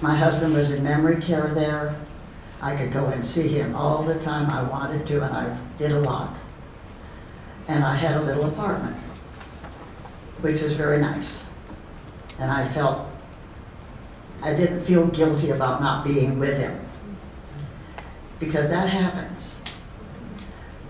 my 0.01 0.15
husband 0.15 0.53
was 0.53 0.71
in 0.71 0.83
memory 0.83 1.19
care 1.19 1.47
there. 1.53 1.99
I 2.61 2.75
could 2.75 2.91
go 2.91 3.07
and 3.07 3.23
see 3.23 3.47
him 3.47 3.75
all 3.75 4.03
the 4.03 4.19
time 4.19 4.49
I 4.49 4.63
wanted 4.63 5.05
to, 5.07 5.23
and 5.23 5.35
I 5.35 5.57
did 5.77 5.91
a 5.91 5.99
lot. 5.99 6.35
And 7.67 7.83
I 7.83 7.95
had 7.95 8.17
a 8.17 8.21
little 8.21 8.45
apartment, 8.45 8.97
which 10.41 10.61
was 10.61 10.73
very 10.73 10.99
nice. 10.99 11.47
And 12.39 12.51
I 12.51 12.67
felt, 12.67 13.09
I 14.41 14.53
didn't 14.53 14.81
feel 14.81 15.07
guilty 15.07 15.49
about 15.49 15.81
not 15.81 16.05
being 16.05 16.39
with 16.39 16.57
him. 16.57 16.86
Because 18.39 18.69
that 18.69 18.89
happens. 18.89 19.59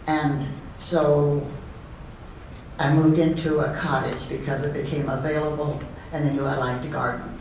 And 0.05 0.47
so 0.77 1.45
I 2.79 2.93
moved 2.93 3.19
into 3.19 3.59
a 3.59 3.73
cottage 3.73 4.29
because 4.29 4.63
it 4.63 4.73
became 4.73 5.09
available, 5.09 5.81
and 6.11 6.25
they 6.25 6.31
knew 6.31 6.45
I 6.45 6.57
liked 6.57 6.83
to 6.83 6.89
garden 6.89 7.37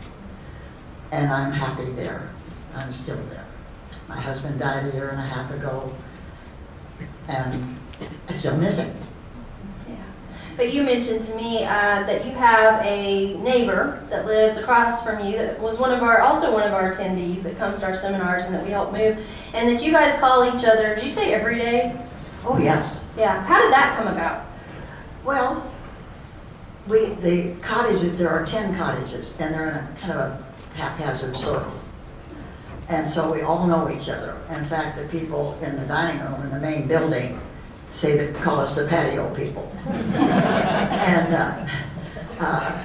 and 1.11 1.31
I'm 1.31 1.51
happy 1.51 1.91
there. 1.91 2.29
I'm 2.75 2.91
still 2.91 3.17
there. 3.29 3.45
My 4.07 4.19
husband 4.19 4.59
died 4.59 4.85
a 4.85 4.95
year 4.95 5.09
and 5.09 5.19
a 5.19 5.23
half 5.23 5.51
ago, 5.51 5.91
and 7.27 7.77
I 8.27 8.33
still 8.33 8.57
miss 8.57 8.79
him. 8.79 8.95
But 10.57 10.73
you 10.73 10.81
mentioned 10.81 11.21
to 11.21 11.35
me 11.35 11.63
uh, 11.63 12.01
that 12.03 12.25
you 12.25 12.31
have 12.31 12.83
a 12.83 13.35
neighbor 13.35 14.03
that 14.09 14.25
lives 14.25 14.57
across 14.57 15.03
from 15.03 15.23
you 15.23 15.37
that 15.37 15.59
was 15.59 15.77
one 15.77 15.91
of 15.91 16.01
our, 16.01 16.21
also 16.21 16.51
one 16.51 16.63
of 16.63 16.73
our 16.73 16.91
attendees 16.91 17.43
that 17.43 17.59
comes 17.59 17.79
to 17.79 17.85
our 17.85 17.93
seminars 17.93 18.45
and 18.45 18.55
that 18.55 18.63
we 18.63 18.71
help 18.71 18.91
move, 18.91 19.19
and 19.53 19.69
that 19.69 19.85
you 19.85 19.91
guys 19.91 20.19
call 20.19 20.43
each 20.43 20.65
other, 20.65 20.95
did 20.95 21.03
you 21.03 21.11
say 21.11 21.31
every 21.31 21.59
day? 21.59 21.95
Oh, 22.43 22.57
yes. 22.57 23.03
Yeah. 23.15 23.43
How 23.43 23.61
did 23.61 23.71
that 23.71 23.95
come 23.97 24.07
about? 24.07 24.47
Well, 25.23 25.71
we, 26.87 27.05
the 27.05 27.53
cottages, 27.61 28.17
there 28.17 28.29
are 28.29 28.43
10 28.43 28.75
cottages, 28.75 29.39
and 29.39 29.53
they're 29.53 29.69
in 29.69 29.75
a 29.75 29.95
kind 29.99 30.13
of 30.13 30.19
a 30.19 30.43
haphazard 30.73 31.37
circle. 31.37 31.73
And 32.89 33.07
so 33.07 33.31
we 33.31 33.41
all 33.41 33.67
know 33.67 33.91
each 33.91 34.09
other. 34.09 34.41
In 34.49 34.63
fact, 34.63 34.97
the 34.97 35.03
people 35.09 35.59
in 35.61 35.77
the 35.77 35.85
dining 35.85 36.19
room 36.23 36.41
in 36.41 36.49
the 36.49 36.59
main 36.59 36.87
building 36.87 37.39
say 37.89 38.17
that, 38.17 38.35
call 38.41 38.59
us 38.59 38.75
the 38.75 38.85
patio 38.87 39.33
people. 39.33 39.71
And 39.85 41.33
uh, 41.33 41.67
uh, 42.39 42.83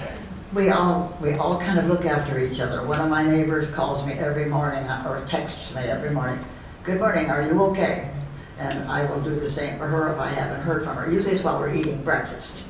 we 0.53 0.71
all, 0.71 1.17
we 1.21 1.35
all 1.35 1.61
kind 1.61 1.79
of 1.79 1.87
look 1.87 2.05
after 2.05 2.39
each 2.39 2.61
other. 2.61 2.87
One 2.87 3.01
of 3.01 3.11
my 3.11 3.27
neighbors 3.27 3.71
calls 3.71 4.07
me 4.07 4.15
every 4.15 4.47
morning, 4.47 4.85
uh, 4.85 5.05
or 5.09 5.25
texts 5.27 5.75
me 5.75 5.83
every 5.83 6.11
morning, 6.11 6.45
good 6.85 6.99
morning, 6.99 7.31
are 7.31 7.43
you 7.43 7.63
okay? 7.65 8.11
And 8.59 8.85
I 8.85 9.05
will 9.11 9.21
do 9.21 9.35
the 9.35 9.49
same 9.49 9.79
for 9.79 9.87
her 9.87 10.13
if 10.13 10.19
I 10.19 10.29
haven't 10.29 10.61
heard 10.61 10.85
from 10.85 10.97
her. 10.97 11.11
Usually 11.11 11.33
it's 11.35 11.43
while 11.43 11.59
we're 11.59 11.75
eating 11.75 12.03
breakfast. 12.03 12.65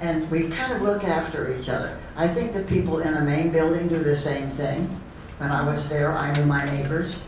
And 0.00 0.30
we 0.30 0.48
kind 0.48 0.72
of 0.72 0.82
look 0.82 1.04
after 1.04 1.56
each 1.56 1.68
other. 1.70 1.98
I 2.16 2.28
think 2.28 2.52
the 2.52 2.62
people 2.64 3.00
in 3.00 3.14
the 3.14 3.22
main 3.22 3.50
building 3.50 3.88
do 3.88 3.98
the 3.98 4.14
same 4.14 4.50
thing. 4.50 5.00
When 5.38 5.50
I 5.50 5.66
was 5.66 5.88
there, 5.88 6.12
I 6.12 6.32
knew 6.34 6.44
my 6.44 6.64
neighbors. 6.66 7.20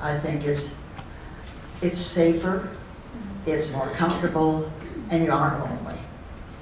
I 0.00 0.18
think 0.18 0.44
it's, 0.44 0.74
it's 1.82 1.98
safer, 1.98 2.68
it's 3.46 3.70
more 3.72 3.88
comfortable, 3.90 4.70
and 5.10 5.24
you 5.24 5.32
aren't 5.32 5.60
lonely. 5.60 5.98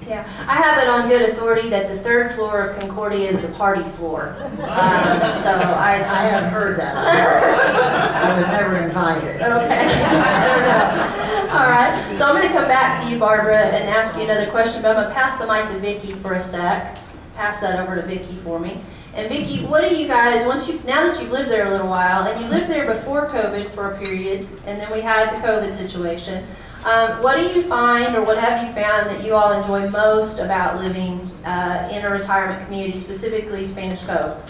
Yeah, 0.07 0.27
I 0.49 0.55
have 0.55 0.83
it 0.83 0.89
on 0.89 1.07
good 1.07 1.29
authority 1.29 1.69
that 1.69 1.87
the 1.87 1.97
third 1.97 2.33
floor 2.33 2.61
of 2.61 2.79
Concordia 2.79 3.31
is 3.31 3.39
the 3.41 3.47
party 3.49 3.83
floor. 3.91 4.35
Um, 4.43 5.33
so 5.33 5.51
I, 5.51 5.93
I 5.93 6.23
have 6.27 6.51
heard 6.51 6.77
that. 6.77 6.93
I 6.97 8.35
was 8.35 8.45
never 8.47 8.77
invited. 8.77 9.41
Okay. 9.41 9.43
I 9.43 10.47
don't 10.47 10.63
know. 10.67 11.57
All 11.57 11.69
right. 11.69 12.17
So 12.17 12.25
I'm 12.25 12.35
going 12.35 12.45
to 12.45 12.53
come 12.53 12.67
back 12.67 13.01
to 13.01 13.09
you, 13.09 13.17
Barbara, 13.17 13.59
and 13.67 13.89
ask 13.89 14.15
you 14.17 14.23
another 14.23 14.51
question, 14.51 14.81
but 14.81 14.89
I'm 14.89 15.03
going 15.03 15.07
to 15.07 15.13
pass 15.13 15.37
the 15.37 15.47
mic 15.47 15.69
to 15.69 15.79
Vicki 15.79 16.11
for 16.13 16.33
a 16.33 16.41
sec. 16.41 16.99
Pass 17.35 17.61
that 17.61 17.79
over 17.79 17.95
to 17.95 18.01
Vicki 18.05 18.35
for 18.43 18.59
me. 18.59 18.81
And 19.13 19.29
Vicki, 19.29 19.65
what 19.65 19.87
do 19.87 19.95
you 19.95 20.07
guys, 20.07 20.45
once 20.45 20.67
you've, 20.67 20.83
now 20.85 21.05
that 21.07 21.21
you've 21.21 21.31
lived 21.31 21.49
there 21.49 21.67
a 21.67 21.69
little 21.69 21.87
while, 21.87 22.25
and 22.27 22.41
you 22.43 22.49
lived 22.49 22.67
there 22.69 22.85
before 22.91 23.29
COVID 23.29 23.69
for 23.69 23.93
a 23.93 23.97
period, 23.99 24.47
and 24.65 24.81
then 24.81 24.91
we 24.91 25.01
had 25.01 25.29
the 25.31 25.47
COVID 25.47 25.71
situation, 25.71 26.45
um, 26.85 27.23
what 27.23 27.37
do 27.37 27.43
you 27.43 27.63
find, 27.63 28.15
or 28.15 28.23
what 28.23 28.37
have 28.37 28.67
you 28.67 28.73
found 28.73 29.09
that 29.09 29.23
you 29.23 29.33
all 29.35 29.53
enjoy 29.53 29.89
most 29.89 30.39
about 30.39 30.81
living 30.81 31.19
uh, 31.45 31.87
in 31.91 32.03
a 32.03 32.09
retirement 32.09 32.63
community, 32.65 32.97
specifically 32.97 33.63
Spanish 33.63 34.03
Cove? 34.03 34.41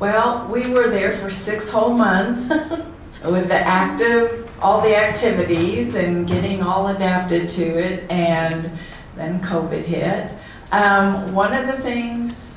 Well, 0.00 0.48
we 0.48 0.68
were 0.68 0.88
there 0.88 1.12
for 1.12 1.30
six 1.30 1.68
whole 1.70 1.94
months 1.94 2.48
with 3.24 3.46
the 3.46 3.54
active, 3.54 4.50
all 4.60 4.80
the 4.80 4.96
activities 4.96 5.94
and 5.94 6.26
getting 6.26 6.60
all 6.60 6.88
adapted 6.88 7.48
to 7.50 7.62
it, 7.62 8.10
and 8.10 8.70
then 9.14 9.40
COVID 9.40 9.84
hit. 9.84 10.32
Um, 10.72 11.32
one 11.34 11.52
of 11.52 11.68
the 11.68 11.80
things, 11.80 12.50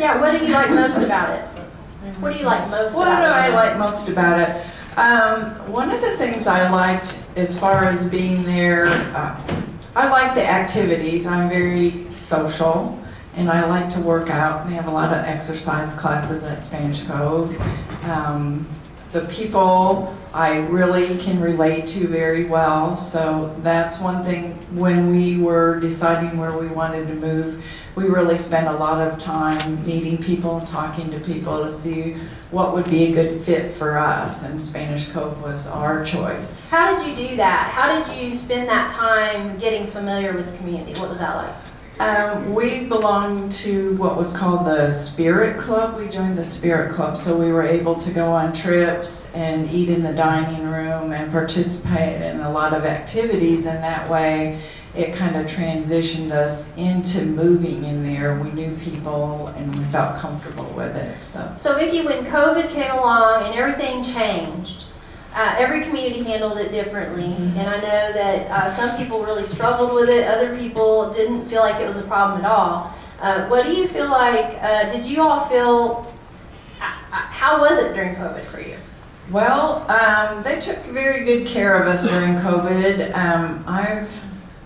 Yeah, 0.00 0.20
what 0.20 0.36
do 0.36 0.44
you 0.44 0.52
like 0.52 0.70
most 0.70 0.96
about 0.96 1.30
it? 1.36 1.42
What 2.18 2.32
do 2.32 2.38
you 2.38 2.46
like 2.46 2.68
most 2.68 2.94
what 2.94 3.04
do? 3.04 3.10
I 3.10 3.50
like 3.50 3.78
most 3.78 4.08
about 4.08 4.40
it? 4.40 4.66
Um, 4.96 5.72
one 5.72 5.90
of 5.90 6.00
the 6.00 6.16
things 6.16 6.46
I 6.46 6.68
liked 6.70 7.20
as 7.36 7.58
far 7.58 7.84
as 7.84 8.08
being 8.08 8.42
there, 8.42 8.86
uh, 8.86 9.40
I 9.94 10.08
like 10.08 10.34
the 10.34 10.46
activities. 10.46 11.26
I'm 11.26 11.48
very 11.48 12.10
social 12.10 12.98
and 13.36 13.48
I 13.48 13.64
like 13.66 13.88
to 13.94 14.00
work 14.00 14.30
out. 14.30 14.68
They 14.68 14.74
have 14.74 14.88
a 14.88 14.90
lot 14.90 15.12
of 15.12 15.24
exercise 15.24 15.94
classes 15.94 16.42
at 16.42 16.64
Spanish 16.64 17.04
Cove. 17.04 17.56
Um, 18.04 18.66
the 19.12 19.22
people 19.22 20.16
I 20.32 20.58
really 20.58 21.18
can 21.18 21.40
relate 21.40 21.86
to 21.88 22.06
very 22.06 22.44
well, 22.44 22.96
so 22.96 23.56
that's 23.62 23.98
one 23.98 24.24
thing. 24.24 24.52
When 24.76 25.10
we 25.10 25.38
were 25.38 25.80
deciding 25.80 26.38
where 26.38 26.56
we 26.56 26.68
wanted 26.68 27.08
to 27.08 27.14
move, 27.14 27.64
we 28.00 28.08
really 28.08 28.36
spent 28.36 28.66
a 28.66 28.72
lot 28.72 28.98
of 28.98 29.18
time 29.18 29.84
meeting 29.84 30.16
people 30.16 30.62
talking 30.62 31.10
to 31.10 31.20
people 31.20 31.62
to 31.62 31.70
see 31.70 32.14
what 32.50 32.72
would 32.72 32.88
be 32.88 33.04
a 33.04 33.12
good 33.12 33.42
fit 33.42 33.70
for 33.70 33.98
us, 33.98 34.42
and 34.42 34.60
Spanish 34.60 35.10
Cove 35.10 35.40
was 35.42 35.66
our 35.66 36.02
choice. 36.02 36.60
How 36.60 36.96
did 36.96 37.06
you 37.06 37.28
do 37.28 37.36
that? 37.36 37.70
How 37.70 38.02
did 38.02 38.18
you 38.18 38.36
spend 38.36 38.68
that 38.70 38.90
time 38.90 39.58
getting 39.58 39.86
familiar 39.86 40.32
with 40.32 40.50
the 40.50 40.56
community? 40.56 40.98
What 40.98 41.10
was 41.10 41.18
that 41.18 41.36
like? 41.36 41.54
Um, 42.00 42.54
we 42.54 42.86
belonged 42.86 43.52
to 43.52 43.94
what 43.96 44.16
was 44.16 44.34
called 44.34 44.66
the 44.66 44.90
Spirit 44.90 45.58
Club. 45.58 45.98
We 45.98 46.08
joined 46.08 46.38
the 46.38 46.44
Spirit 46.46 46.90
Club, 46.90 47.18
so 47.18 47.36
we 47.36 47.52
were 47.52 47.66
able 47.66 47.94
to 47.96 48.10
go 48.10 48.32
on 48.32 48.54
trips 48.54 49.28
and 49.34 49.70
eat 49.70 49.90
in 49.90 50.02
the 50.02 50.14
dining 50.14 50.66
room 50.66 51.12
and 51.12 51.30
participate 51.30 52.22
in 52.22 52.40
a 52.40 52.50
lot 52.50 52.72
of 52.72 52.86
activities. 52.86 53.66
in 53.66 53.82
that 53.82 54.08
way, 54.08 54.58
it 54.94 55.14
kind 55.14 55.36
of 55.36 55.46
transitioned 55.46 56.32
us 56.32 56.68
into 56.76 57.24
moving 57.24 57.84
in 57.84 58.02
there. 58.02 58.38
We 58.38 58.50
knew 58.50 58.76
people 58.78 59.48
and 59.48 59.74
we 59.76 59.84
felt 59.84 60.16
comfortable 60.16 60.68
with 60.76 60.96
it. 60.96 61.22
So. 61.22 61.54
So 61.58 61.76
Vicki, 61.76 62.04
when 62.04 62.24
COVID 62.26 62.70
came 62.72 62.90
along 62.90 63.44
and 63.44 63.54
everything 63.54 64.02
changed, 64.02 64.84
uh, 65.34 65.54
every 65.58 65.82
community 65.84 66.24
handled 66.24 66.58
it 66.58 66.72
differently. 66.72 67.34
And 67.34 67.68
I 67.68 67.76
know 67.76 68.12
that 68.12 68.50
uh, 68.50 68.70
some 68.70 68.96
people 68.96 69.22
really 69.22 69.44
struggled 69.44 69.94
with 69.94 70.08
it. 70.08 70.26
Other 70.26 70.56
people 70.56 71.12
didn't 71.12 71.48
feel 71.48 71.60
like 71.60 71.80
it 71.80 71.86
was 71.86 71.96
a 71.96 72.02
problem 72.02 72.44
at 72.44 72.50
all. 72.50 72.92
Uh, 73.20 73.46
what 73.48 73.64
do 73.64 73.72
you 73.72 73.86
feel 73.86 74.08
like? 74.08 74.58
Uh, 74.60 74.90
did 74.90 75.04
you 75.04 75.22
all 75.22 75.46
feel? 75.46 76.12
Uh, 76.80 76.84
uh, 76.84 77.16
how 77.16 77.60
was 77.60 77.78
it 77.78 77.94
during 77.94 78.14
COVID 78.16 78.44
for 78.44 78.60
you? 78.60 78.76
Well, 79.30 79.88
um, 79.88 80.42
they 80.42 80.58
took 80.58 80.78
very 80.86 81.24
good 81.24 81.46
care 81.46 81.80
of 81.80 81.86
us 81.86 82.08
during 82.08 82.34
COVID. 82.36 83.14
Um, 83.14 83.62
I've, 83.66 84.10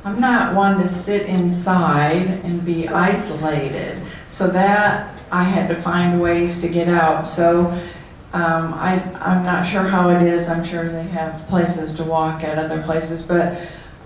I'm 0.05 0.21
not 0.21 0.55
one 0.55 0.79
to 0.81 0.87
sit 0.87 1.23
inside 1.27 2.27
and 2.45 2.63
be 2.63 2.87
isolated, 2.87 3.97
so 4.29 4.49
that 4.49 5.19
I 5.33 5.45
had 5.45 5.69
to 5.71 5.75
find 5.75 6.21
ways 6.21 6.61
to 6.61 6.69
get 6.69 6.89
out. 6.89 7.27
So 7.27 7.69
um, 8.35 8.75
I, 8.75 9.03
I'm 9.21 9.45
not 9.45 9.67
sure 9.67 9.85
how 9.85 10.11
it 10.11 10.21
is. 10.21 10.51
I'm 10.51 10.63
sure 10.63 10.91
they 10.91 11.05
have 11.05 11.47
places 11.49 11.95
to 11.95 12.05
walk 12.05 12.45
at 12.45 12.59
other 12.59 12.83
places, 12.83 13.23
but 13.23 13.59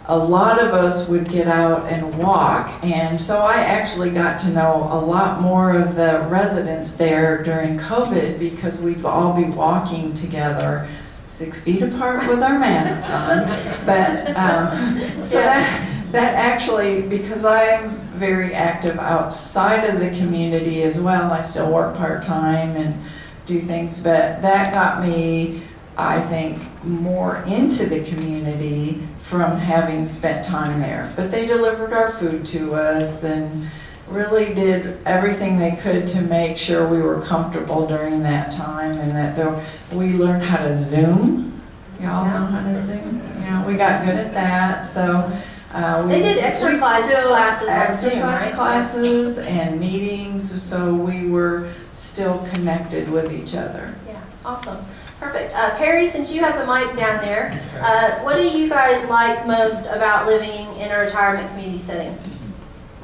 a 0.07 0.17
lot 0.17 0.63
of 0.63 0.73
us 0.73 1.09
would 1.09 1.29
get 1.29 1.49
out 1.49 1.91
and 1.93 2.17
walk, 2.17 2.73
and 2.85 3.21
so 3.21 3.41
I 3.41 3.57
actually 3.57 4.11
got 4.11 4.39
to 4.41 4.51
know 4.51 4.89
a 4.93 5.01
lot 5.01 5.43
more 5.43 5.73
of 5.73 5.97
the 5.97 6.25
residents 6.31 6.93
there 6.93 7.43
during 7.43 7.77
COVID 7.77 8.39
because 8.39 8.81
we'd 8.81 9.05
all 9.05 9.35
be 9.35 9.51
walking 9.51 10.15
together, 10.15 10.89
six 11.39 11.63
feet 11.63 11.83
apart 11.83 12.29
with 12.29 12.43
our 12.43 12.59
masks 12.59 13.09
on. 13.11 13.47
But 13.87 14.37
um, 14.37 15.23
so 15.23 15.41
that 15.41 16.11
that 16.11 16.35
actually, 16.35 17.03
because 17.03 17.45
I'm 17.45 18.01
very 18.19 18.55
active 18.55 18.99
outside 18.99 19.85
of 19.85 20.01
the 20.01 20.11
community 20.19 20.83
as 20.83 20.99
well, 20.99 21.31
I 21.31 21.43
still 21.43 21.71
work 21.71 21.97
part 21.97 22.23
time 22.25 22.77
and 22.77 23.01
do 23.47 23.61
things, 23.61 24.01
but 24.01 24.43
that 24.43 24.73
got 24.73 25.03
me, 25.03 25.63
I 25.97 26.21
think, 26.23 26.59
more 26.85 27.37
into 27.47 27.87
the 27.87 28.03
community 28.05 29.07
from 29.19 29.59
having 29.59 30.07
spent 30.07 30.45
time 30.45 30.81
there. 30.81 31.13
But 31.15 31.31
they 31.31 31.47
delivered 31.47 31.93
our 31.93 32.11
food 32.13 32.47
to 32.47 32.75
us 32.75 33.23
and 33.23 33.69
really 34.11 34.55
did 34.55 34.99
everything 35.07 35.59
they 35.59 35.73
could 35.73 36.07
to 36.09 36.21
make 36.23 36.57
sure 36.59 36.87
we 36.89 37.01
were 37.03 37.21
comfortable 37.21 37.87
during 37.87 38.23
that 38.23 38.51
time 38.53 38.93
and 38.99 39.11
that 39.13 39.37
there, 39.37 39.65
we 39.93 40.13
learned 40.15 40.43
how 40.43 40.59
to 40.65 40.75
Zoom. 40.77 41.61
Y'all 42.01 42.25
know 42.25 42.47
how 42.47 42.63
to 42.73 42.81
Zoom? 42.81 43.21
Yeah, 43.41 43.67
we 43.67 43.75
got 43.77 44.05
good 44.05 44.15
at 44.17 44.33
that, 44.35 44.87
so. 44.87 45.31
uh, 45.75 46.03
we- 46.07 46.13
They 46.13 46.23
did 46.23 46.39
exercise 46.39 47.05
we 47.05 47.11
still- 47.11 47.29
classes 47.29 47.69
on 47.69 47.95
Zoom, 47.95 48.11
Exercise 48.11 48.23
right? 48.23 48.55
classes 48.55 49.39
and 49.39 49.79
meetings, 49.81 50.63
so 50.63 50.95
we 50.95 51.29
were 51.29 51.69
still 51.95 52.47
connected 52.53 53.11
with 53.11 53.33
each 53.33 53.55
other. 53.57 53.95
Yeah, 54.09 54.15
awesome. 54.45 54.79
Perfect. 55.21 55.53
Uh, 55.55 55.71
Perry, 55.77 56.07
since 56.07 56.33
you 56.33 56.41
have 56.43 56.57
the 56.65 56.73
mic 56.73 56.97
down 56.97 57.21
there, 57.25 57.61
uh, 57.83 58.23
what 58.23 58.37
do 58.37 58.45
you 58.47 58.69
guys 58.69 59.05
like 59.11 59.47
most 59.49 59.87
about 59.87 60.27
living 60.27 60.67
in 60.79 60.93
a 60.93 60.99
retirement 61.01 61.49
community 61.51 61.81
setting? 61.81 62.17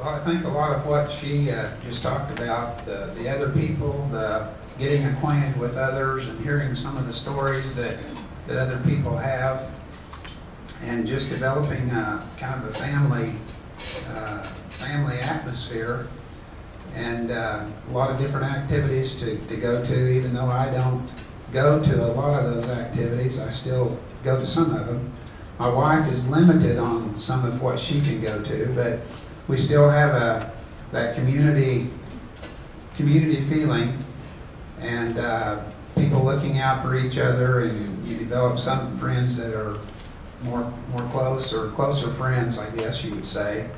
Well, 0.05 0.17
I 0.17 0.19
think 0.19 0.45
a 0.45 0.49
lot 0.49 0.77
of 0.77 0.85
what 0.85 1.11
she 1.11 1.51
uh, 1.51 1.71
just 1.83 2.03
talked 2.03 2.31
about, 2.39 2.85
the, 2.85 3.11
the 3.17 3.27
other 3.27 3.49
people, 3.49 4.07
the 4.13 4.51
getting 4.79 5.03
acquainted 5.07 5.59
with 5.59 5.79
others 5.79 6.29
and 6.29 6.39
hearing 6.41 6.75
some 6.75 6.99
of 6.99 7.07
the 7.07 7.15
stories 7.15 7.75
that, 7.77 7.97
that 8.47 8.59
other 8.59 8.79
people 8.85 9.17
have, 9.17 9.71
and 10.83 11.07
just 11.07 11.31
developing 11.31 11.91
uh, 11.91 12.23
kind 12.37 12.63
of 12.63 12.69
a 12.69 12.75
family, 12.75 13.33
uh, 14.11 14.43
family 14.69 15.17
atmosphere, 15.21 16.07
and 16.95 17.31
uh, 17.31 17.65
a 17.89 17.91
lot 17.91 18.11
of 18.11 18.19
different 18.19 18.45
activities 18.45 19.15
to, 19.15 19.39
to 19.47 19.57
go 19.57 19.83
to, 19.87 20.09
even 20.11 20.35
though 20.35 20.45
I 20.45 20.71
don't 20.71 21.09
go 21.51 21.83
to 21.83 22.05
a 22.05 22.13
lot 22.13 22.45
of 22.45 22.53
those 22.53 22.69
activities, 22.69 23.39
I 23.39 23.49
still 23.49 23.99
go 24.23 24.39
to 24.39 24.47
some 24.47 24.75
of 24.75 24.87
them. 24.87 25.11
My 25.59 25.71
wife 25.71 26.13
is 26.13 26.29
limited 26.29 26.77
on 26.77 27.19
some 27.19 27.47
of 27.47 27.63
what 27.63 27.79
she 27.79 28.03
can 28.03 28.21
go 28.21 28.43
to, 28.43 28.67
but 28.75 29.01
we 29.49 29.57
still 29.57 29.89
have 29.89 30.15
a, 30.15 30.53
that 30.93 31.15
community, 31.15 31.91
community 32.97 33.41
feeling 33.43 33.99
and 34.81 35.19
uh, 35.19 35.63
people 35.97 36.25
looking 36.25 36.59
out 36.59 36.83
for 36.83 36.97
each 36.97 37.19
other 37.19 37.61
and 37.61 38.07
you 38.07 38.17
develop 38.17 38.59
some 38.59 38.97
friends 38.99 39.37
that 39.37 39.55
are 39.55 39.79
more, 40.43 40.73
more 40.91 41.09
close 41.11 41.53
or 41.53 41.71
closer 41.71 42.13
friends, 42.13 42.59
I 42.59 42.71
guess 42.71 43.03
you 43.05 43.11
would 43.15 43.25
say. 43.25 43.69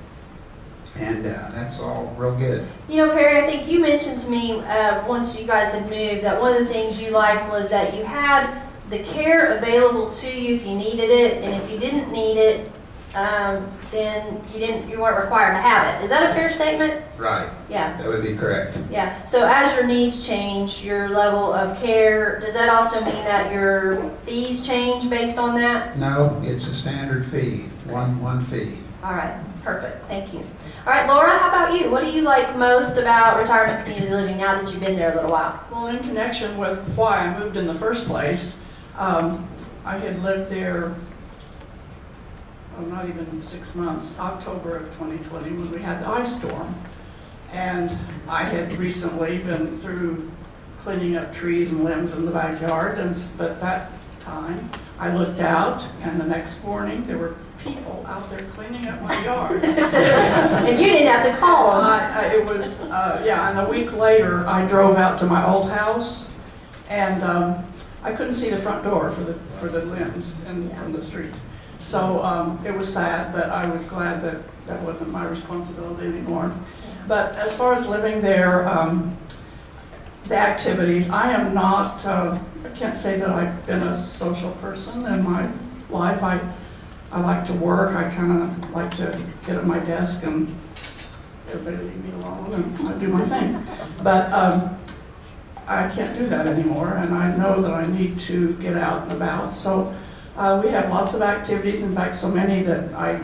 And 0.96 1.26
uh, 1.26 1.50
that's 1.52 1.80
all 1.80 2.14
real 2.16 2.34
good. 2.34 2.66
You 2.88 3.04
know, 3.04 3.12
Perry, 3.14 3.42
I 3.42 3.46
think 3.46 3.68
you 3.68 3.80
mentioned 3.80 4.18
to 4.20 4.30
me 4.30 4.60
uh, 4.60 5.06
once 5.06 5.38
you 5.38 5.46
guys 5.46 5.72
had 5.72 5.90
moved 5.90 6.24
that 6.24 6.40
one 6.40 6.54
of 6.54 6.58
the 6.58 6.72
things 6.72 6.98
you 7.00 7.10
liked 7.10 7.50
was 7.50 7.68
that 7.68 7.94
you 7.94 8.02
had 8.02 8.62
the 8.88 9.00
care 9.00 9.56
available 9.58 10.10
to 10.10 10.26
you 10.26 10.54
if 10.54 10.66
you 10.66 10.74
needed 10.74 11.10
it, 11.10 11.42
and 11.42 11.52
if 11.62 11.70
you 11.70 11.78
didn't 11.78 12.10
need 12.12 12.38
it, 12.38 12.75
um, 13.16 13.66
then 13.90 14.40
you 14.52 14.58
didn't, 14.60 14.88
you 14.90 15.00
weren't 15.00 15.18
required 15.18 15.54
to 15.54 15.60
have 15.60 15.94
it. 16.00 16.04
Is 16.04 16.10
that 16.10 16.30
a 16.30 16.34
fair 16.34 16.50
statement? 16.50 17.02
Right. 17.16 17.48
Yeah, 17.70 17.96
That 17.96 18.06
would 18.08 18.22
be 18.22 18.36
correct. 18.36 18.76
yeah. 18.90 19.24
So 19.24 19.46
as 19.46 19.74
your 19.74 19.86
needs 19.86 20.26
change, 20.26 20.84
your 20.84 21.08
level 21.08 21.52
of 21.52 21.78
care, 21.78 22.38
does 22.40 22.52
that 22.54 22.68
also 22.68 23.00
mean 23.00 23.24
that 23.24 23.50
your 23.52 24.10
fees 24.26 24.66
change 24.66 25.08
based 25.08 25.38
on 25.38 25.54
that? 25.56 25.96
No, 25.98 26.40
it's 26.44 26.68
a 26.68 26.74
standard 26.74 27.24
fee, 27.26 27.62
one, 27.86 28.20
one 28.20 28.44
fee. 28.44 28.78
All 29.02 29.14
right, 29.14 29.34
perfect. 29.62 30.04
Thank 30.06 30.34
you. 30.34 30.40
All 30.86 30.92
right, 30.92 31.08
Laura, 31.08 31.38
how 31.38 31.48
about 31.48 31.80
you? 31.80 31.90
What 31.90 32.02
do 32.04 32.10
you 32.10 32.22
like 32.22 32.56
most 32.56 32.98
about 32.98 33.38
retirement 33.38 33.84
community 33.84 34.12
living 34.12 34.36
now 34.36 34.60
that 34.60 34.70
you've 34.70 34.80
been 34.84 34.96
there 34.96 35.12
a 35.12 35.14
little 35.14 35.30
while? 35.30 35.58
Well, 35.72 35.86
in 35.86 35.98
connection 36.00 36.58
with 36.58 36.86
why 36.96 37.18
I 37.18 37.38
moved 37.38 37.56
in 37.56 37.66
the 37.66 37.74
first 37.74 38.06
place, 38.06 38.60
um, 38.98 39.48
I 39.84 39.96
had 39.98 40.22
lived 40.22 40.50
there, 40.50 40.94
oh, 42.78 42.82
not 42.82 43.08
even 43.08 43.40
six 43.40 43.74
months, 43.74 44.18
October 44.18 44.76
of 44.76 44.84
2020, 44.94 45.50
when 45.50 45.70
we 45.70 45.80
had 45.80 46.02
the 46.02 46.08
ice 46.08 46.36
storm. 46.36 46.74
And 47.52 47.90
I 48.28 48.42
had 48.42 48.72
recently 48.74 49.38
been 49.38 49.78
through 49.78 50.30
cleaning 50.82 51.16
up 51.16 51.34
trees 51.34 51.72
and 51.72 51.84
limbs 51.84 52.12
in 52.12 52.24
the 52.24 52.30
backyard, 52.30 52.98
and, 52.98 53.16
but 53.36 53.60
that 53.60 53.90
time, 54.20 54.70
I 54.98 55.14
looked 55.14 55.40
out, 55.40 55.86
and 56.02 56.20
the 56.20 56.26
next 56.26 56.62
morning, 56.64 57.06
there 57.06 57.18
were 57.18 57.36
people 57.62 58.04
out 58.06 58.28
there 58.30 58.40
cleaning 58.50 58.86
up 58.86 59.02
my 59.02 59.24
yard. 59.24 59.62
And 59.64 60.78
you 60.78 60.86
didn't 60.86 61.08
have 61.08 61.24
to 61.24 61.36
call 61.38 61.72
them. 61.72 61.84
I, 61.84 62.20
I, 62.20 62.26
it 62.34 62.44
was, 62.44 62.80
uh, 62.82 63.22
yeah, 63.24 63.50
and 63.50 63.58
a 63.58 63.70
week 63.70 63.92
later, 63.92 64.46
I 64.46 64.66
drove 64.66 64.96
out 64.96 65.18
to 65.20 65.26
my 65.26 65.46
old 65.46 65.70
house, 65.70 66.28
and, 66.88 67.22
um, 67.22 67.64
I 68.02 68.12
couldn't 68.12 68.34
see 68.34 68.50
the 68.50 68.58
front 68.58 68.84
door 68.84 69.10
for 69.10 69.22
the, 69.22 69.34
for 69.58 69.68
the 69.68 69.84
limbs 69.84 70.40
and 70.46 70.72
from 70.76 70.92
the 70.92 71.02
street. 71.02 71.32
So, 71.78 72.22
um, 72.22 72.64
it 72.64 72.74
was 72.74 72.92
sad, 72.92 73.32
but 73.32 73.50
I 73.50 73.68
was 73.68 73.88
glad 73.88 74.22
that 74.22 74.40
that 74.66 74.82
wasn't 74.82 75.12
my 75.12 75.26
responsibility 75.26 76.08
anymore. 76.08 76.52
But 77.06 77.36
as 77.36 77.56
far 77.56 77.72
as 77.72 77.86
living 77.86 78.20
there, 78.20 78.68
um, 78.68 79.16
the 80.24 80.36
activities, 80.36 81.08
I 81.10 81.32
am 81.32 81.54
not, 81.54 82.04
uh, 82.04 82.38
I 82.64 82.68
can't 82.70 82.96
say 82.96 83.20
that 83.20 83.28
I've 83.28 83.66
been 83.66 83.82
a 83.82 83.96
social 83.96 84.50
person 84.52 85.06
in 85.06 85.22
my 85.22 85.48
life. 85.90 86.22
I, 86.22 86.40
I 87.12 87.20
like 87.20 87.44
to 87.46 87.52
work, 87.52 87.94
I 87.94 88.10
kind 88.10 88.42
of 88.42 88.70
like 88.72 88.90
to 88.96 89.22
get 89.46 89.56
at 89.56 89.66
my 89.66 89.78
desk 89.78 90.24
and 90.24 90.52
everybody 91.52 91.84
leave 91.84 92.04
me 92.04 92.12
alone 92.20 92.52
and 92.54 92.88
I 92.88 92.98
do 92.98 93.08
my 93.08 93.24
thing. 93.24 93.64
But 94.02 94.32
um, 94.32 94.76
I 95.68 95.88
can't 95.88 96.16
do 96.16 96.28
that 96.28 96.46
anymore, 96.46 96.96
and 96.96 97.14
I 97.14 97.36
know 97.36 97.60
that 97.60 97.72
I 97.72 97.86
need 97.86 98.20
to 98.20 98.54
get 98.54 98.76
out 98.76 99.02
and 99.02 99.12
about. 99.12 99.52
So 99.52 99.94
uh, 100.36 100.60
we 100.62 100.70
have 100.70 100.90
lots 100.90 101.14
of 101.14 101.22
activities, 101.22 101.82
in 101.82 101.92
fact, 101.92 102.14
so 102.14 102.28
many 102.28 102.62
that 102.62 102.92
I 102.94 103.20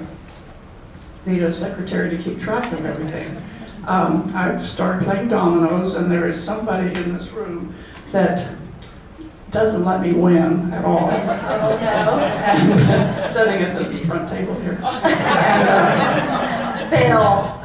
need 1.27 1.43
a 1.43 1.53
secretary 1.53 2.17
to 2.17 2.23
keep 2.23 2.41
track 2.41 2.73
of 2.73 2.85
everything. 2.85 3.37
Um, 3.87 4.31
I've 4.35 4.63
started 4.63 5.05
playing 5.05 5.29
dominoes, 5.29 5.95
and 5.95 6.11
there 6.11 6.29
is 6.29 6.43
somebody 6.43 6.95
in 6.95 7.13
this 7.17 7.31
room 7.31 7.75
that 8.13 8.49
doesn't 9.51 9.85
let 9.85 10.01
me 10.01 10.13
win 10.13 10.73
at 10.73 10.85
all. 10.85 11.11
Oh, 11.11 11.79
no. 11.81 13.27
Sitting 13.29 13.63
at 13.63 13.77
this 13.77 14.05
front 14.05 14.29
table 14.29 14.55
here. 14.61 14.79
And, 14.83 15.69
uh, 15.69 16.91
Bill. 16.91 17.59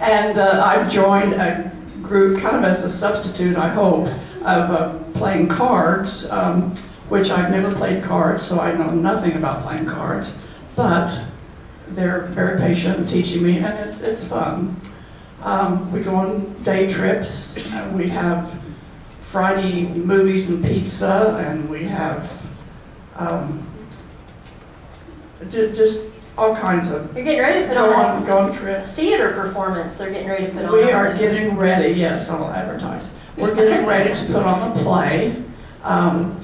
And 0.00 0.38
uh, 0.38 0.62
I've 0.64 0.90
joined 0.90 1.34
a 1.34 1.70
group, 2.02 2.40
kind 2.40 2.56
of 2.56 2.64
as 2.64 2.84
a 2.84 2.90
substitute, 2.90 3.56
I 3.56 3.68
hope, 3.68 4.08
of 4.40 4.70
uh, 4.70 4.98
playing 5.12 5.48
cards, 5.48 6.28
um, 6.30 6.74
which 7.08 7.30
I've 7.30 7.50
never 7.50 7.74
played 7.74 8.02
cards, 8.02 8.42
so 8.42 8.60
I 8.60 8.74
know 8.74 8.90
nothing 8.90 9.32
about 9.36 9.62
playing 9.64 9.86
cards. 9.86 10.36
But 10.76 11.24
they're 11.88 12.22
very 12.22 12.58
patient 12.58 12.98
in 12.98 13.06
teaching 13.06 13.42
me, 13.42 13.58
and 13.58 13.66
it's, 13.88 14.00
it's 14.00 14.26
fun. 14.26 14.76
Um, 15.42 15.90
we 15.92 16.00
go 16.00 16.14
on 16.16 16.52
day 16.62 16.86
trips. 16.88 17.56
and 17.72 17.96
we 17.96 18.08
have 18.08 18.58
Friday 19.20 19.86
movies 19.88 20.48
and 20.48 20.64
pizza, 20.64 21.36
and 21.46 21.68
we 21.70 21.84
have 21.84 22.30
um, 23.16 23.66
ju- 25.48 25.72
just 25.72 26.04
all 26.36 26.54
kinds 26.54 26.90
of 26.92 27.14
You're 27.16 27.24
getting 27.24 27.40
ready 27.40 27.62
to 27.62 27.68
put 27.68 27.74
go 27.74 27.92
on 27.92 28.04
on, 28.16 28.26
go 28.26 28.38
on 28.38 28.52
trips. 28.52 28.84
a 28.92 29.00
theater 29.00 29.32
performance. 29.32 29.94
They're 29.96 30.10
getting 30.10 30.28
ready 30.28 30.46
to 30.46 30.52
put 30.52 30.64
on. 30.66 30.72
We 30.72 30.90
are 30.92 31.14
getting 31.16 31.56
ready, 31.56 31.92
yes, 31.94 32.28
I'll 32.30 32.50
advertise. 32.50 33.14
We're 33.36 33.54
getting 33.54 33.86
ready 33.86 34.14
to 34.14 34.26
put 34.26 34.42
on 34.44 34.70
a 34.76 34.82
play. 34.82 35.42
Um, 35.82 36.38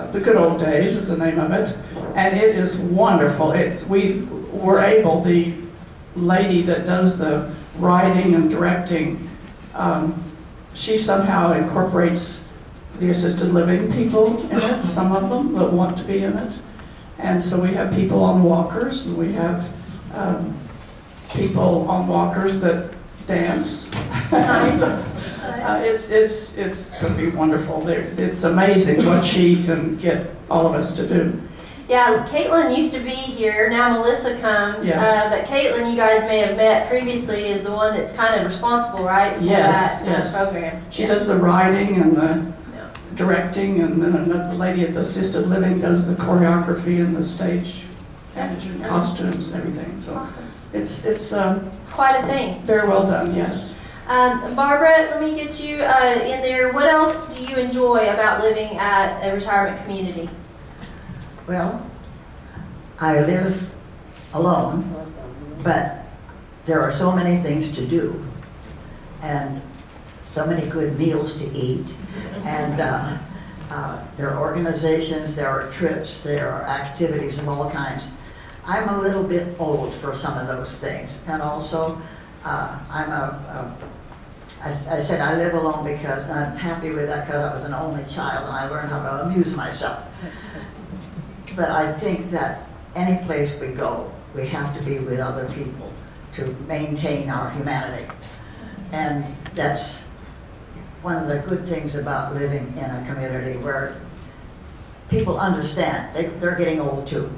uh, 0.00 0.10
The 0.10 0.20
Good 0.20 0.36
Old 0.36 0.58
Days 0.58 0.96
is 0.96 1.08
the 1.08 1.16
name 1.16 1.38
of 1.38 1.52
it, 1.52 1.76
and 2.14 2.36
it 2.36 2.56
is 2.56 2.76
wonderful. 2.76 3.52
It's, 3.52 3.86
we 3.86 4.22
were 4.52 4.80
able, 4.80 5.22
the 5.22 5.54
lady 6.16 6.62
that 6.62 6.86
does 6.86 7.18
the 7.18 7.52
writing 7.76 8.34
and 8.34 8.50
directing, 8.50 9.28
um, 9.74 10.22
she 10.74 10.98
somehow 10.98 11.52
incorporates 11.52 12.46
the 12.98 13.10
assisted 13.10 13.52
living 13.52 13.92
people 13.92 14.38
in 14.50 14.58
it, 14.58 14.84
some 14.84 15.12
of 15.12 15.28
them 15.28 15.54
that 15.54 15.72
want 15.72 15.96
to 15.98 16.04
be 16.04 16.22
in 16.22 16.36
it. 16.36 16.52
And 17.18 17.42
so 17.42 17.60
we 17.60 17.74
have 17.74 17.94
people 17.94 18.22
on 18.22 18.42
walkers, 18.42 19.06
and 19.06 19.16
we 19.16 19.32
have 19.32 19.70
um, 20.14 20.56
people 21.34 21.88
on 21.88 22.08
walkers 22.08 22.60
that 22.60 22.92
dance. 23.26 23.90
Nice. 24.32 25.04
Uh, 25.60 25.80
It's, 25.82 26.08
it's, 26.08 26.56
it's 26.56 26.90
going 27.00 27.16
to 27.16 27.18
be 27.18 27.28
wonderful. 27.36 27.80
There- 27.82 28.08
It's 28.16 28.44
amazing 28.44 29.04
what 29.06 29.24
she 29.24 29.62
can 29.64 29.96
get 29.96 30.30
all 30.50 30.66
of 30.66 30.74
us 30.74 30.94
to 30.96 31.06
do. 31.06 31.40
Yeah, 31.88 32.24
Caitlin 32.30 32.76
used 32.76 32.92
to 32.94 33.00
be 33.00 33.10
here. 33.10 33.68
Now 33.68 33.90
Melissa 33.92 34.38
comes. 34.38 34.86
Yes. 34.86 34.96
Uh, 35.26 35.30
but 35.30 35.44
Caitlin, 35.46 35.90
you 35.90 35.96
guys 35.96 36.22
may 36.28 36.38
have 36.38 36.56
met 36.56 36.88
previously, 36.88 37.48
is 37.48 37.62
the 37.64 37.72
one 37.72 37.94
that's 37.96 38.12
kind 38.12 38.36
of 38.40 38.46
responsible, 38.46 39.04
right? 39.04 39.36
For 39.36 39.42
Yes, 39.44 39.98
that 40.00 40.02
uh, 40.06 40.10
yes. 40.10 40.36
program. 40.36 40.82
She 40.90 41.02
Yeah. 41.02 41.08
does 41.08 41.26
the 41.26 41.36
writing 41.36 41.96
and 42.00 42.16
the 42.16 42.52
Yeah. 42.76 42.86
directing, 43.16 43.80
and 43.82 44.00
then 44.00 44.14
another 44.14 44.54
lady 44.54 44.84
at 44.84 44.94
the 44.94 45.00
assisted 45.00 45.48
living 45.48 45.80
does 45.80 46.06
the 46.06 46.14
choreography 46.22 47.00
and 47.00 47.16
the 47.16 47.24
stage 47.24 47.82
and 48.36 48.84
costumes 48.84 49.50
and 49.50 49.60
everything. 49.60 50.00
So 50.00 50.14
Awesome. 50.14 50.44
it's, 50.72 51.04
it's 51.04 51.32
um, 51.32 51.68
It's 51.82 51.90
quite 51.90 52.20
a 52.20 52.26
thing. 52.28 52.60
very 52.62 52.86
well 52.88 53.04
done, 53.04 53.34
yes. 53.34 53.74
Um, 54.10 54.56
Barbara, 54.56 55.06
let 55.08 55.20
me 55.20 55.36
get 55.36 55.60
you 55.60 55.84
uh, 55.84 56.18
in 56.24 56.42
there. 56.42 56.72
What 56.72 56.86
else 56.86 57.32
do 57.32 57.40
you 57.40 57.54
enjoy 57.54 58.12
about 58.12 58.42
living 58.42 58.76
at 58.76 59.22
a 59.22 59.32
retirement 59.32 59.80
community? 59.84 60.28
Well, 61.46 61.88
I 62.98 63.20
live 63.20 63.72
alone, 64.34 64.82
but 65.62 66.06
there 66.64 66.80
are 66.80 66.90
so 66.90 67.12
many 67.12 67.40
things 67.40 67.70
to 67.70 67.86
do 67.86 68.26
and 69.22 69.62
so 70.22 70.44
many 70.44 70.68
good 70.68 70.98
meals 70.98 71.36
to 71.36 71.48
eat. 71.52 71.86
And 72.44 72.80
uh, 72.80 73.16
uh, 73.70 74.04
there 74.16 74.32
are 74.32 74.40
organizations, 74.40 75.36
there 75.36 75.46
are 75.46 75.70
trips, 75.70 76.24
there 76.24 76.50
are 76.50 76.64
activities 76.64 77.38
of 77.38 77.48
all 77.48 77.70
kinds. 77.70 78.10
I'm 78.66 78.88
a 78.88 79.00
little 79.00 79.22
bit 79.22 79.54
old 79.60 79.94
for 79.94 80.12
some 80.12 80.36
of 80.36 80.48
those 80.48 80.78
things. 80.78 81.20
And 81.28 81.40
also, 81.40 82.02
uh, 82.44 82.76
I'm 82.90 83.10
a, 83.10 83.76
a 83.80 83.99
I, 84.62 84.94
I 84.94 84.98
said 84.98 85.20
I 85.20 85.36
live 85.36 85.54
alone 85.54 85.84
because 85.84 86.28
I'm 86.28 86.56
happy 86.56 86.90
with 86.90 87.08
that 87.08 87.26
because 87.26 87.44
I 87.44 87.52
was 87.52 87.64
an 87.64 87.72
only 87.74 88.04
child 88.04 88.46
and 88.46 88.54
I 88.54 88.68
learned 88.68 88.90
how 88.90 89.02
to 89.02 89.24
amuse 89.24 89.54
myself. 89.54 90.04
But 91.56 91.70
I 91.70 91.92
think 91.92 92.30
that 92.30 92.68
any 92.94 93.24
place 93.24 93.58
we 93.58 93.68
go, 93.68 94.12
we 94.34 94.46
have 94.48 94.76
to 94.76 94.82
be 94.84 94.98
with 94.98 95.18
other 95.18 95.48
people 95.54 95.92
to 96.32 96.46
maintain 96.68 97.30
our 97.30 97.50
humanity. 97.50 98.06
And 98.92 99.24
that's 99.54 100.02
one 101.02 101.16
of 101.16 101.28
the 101.28 101.38
good 101.48 101.66
things 101.66 101.94
about 101.96 102.34
living 102.34 102.74
in 102.76 102.84
a 102.84 103.04
community 103.06 103.56
where 103.58 103.98
people 105.08 105.38
understand, 105.40 106.14
they, 106.14 106.26
they're 106.26 106.54
getting 106.54 106.80
old 106.80 107.06
too. 107.06 107.32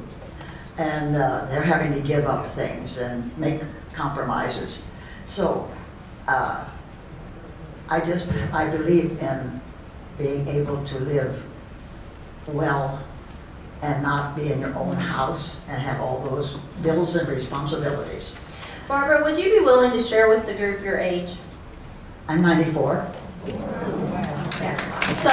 And 0.77 1.17
uh, 1.17 1.47
they're 1.47 1.63
having 1.63 1.93
to 1.93 2.01
give 2.01 2.25
up 2.25 2.47
things 2.47 2.99
and 2.99 3.37
make 3.39 3.61
compromises. 3.93 4.85
So 5.25 5.71
uh, 6.27 6.65
I 7.89 8.01
just, 8.01 8.29
I 8.53 8.69
believe 8.69 9.19
in 9.23 9.61
being 10.19 10.49
able 10.49 10.85
to 10.85 10.99
live 11.01 11.45
well 12.49 13.03
and 13.83 14.03
not 14.03 14.37
be 14.37 14.53
in 14.53 14.61
your 14.61 14.75
own 14.77 14.95
house 14.95 15.59
and 15.69 15.81
have 15.81 16.01
all 16.01 16.21
those 16.21 16.59
bills 16.83 17.17
and 17.17 17.29
responsibilities. 17.29 18.35
Barbara, 18.89 19.23
would 19.25 19.37
you 19.37 19.59
be 19.59 19.65
willing 19.65 19.91
to 19.93 20.03
share 20.03 20.29
with 20.29 20.47
the 20.47 20.55
group 20.55 20.83
your 20.83 20.99
age? 20.99 21.35
I'm 22.29 22.41
94. 22.41 23.11
So, 23.43 25.31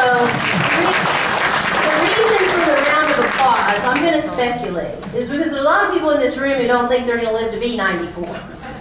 the 1.72 1.92
reason 2.02 2.38
for 2.50 2.66
the 2.66 2.82
round 2.88 3.12
of 3.12 3.20
applause, 3.26 3.84
I'm 3.86 4.02
going 4.02 4.14
to 4.14 4.22
speculate, 4.22 4.98
is 5.14 5.30
because 5.30 5.52
there's 5.52 5.54
a 5.54 5.62
lot 5.62 5.86
of 5.86 5.94
people 5.94 6.10
in 6.12 6.20
this 6.20 6.38
room 6.38 6.60
who 6.60 6.68
don't 6.68 6.90
think 6.90 7.06
they're 7.06 7.22
going 7.22 7.30
to 7.30 7.34
live 7.34 7.54
to 7.54 7.60
be 7.60 7.78
94. 7.78 8.26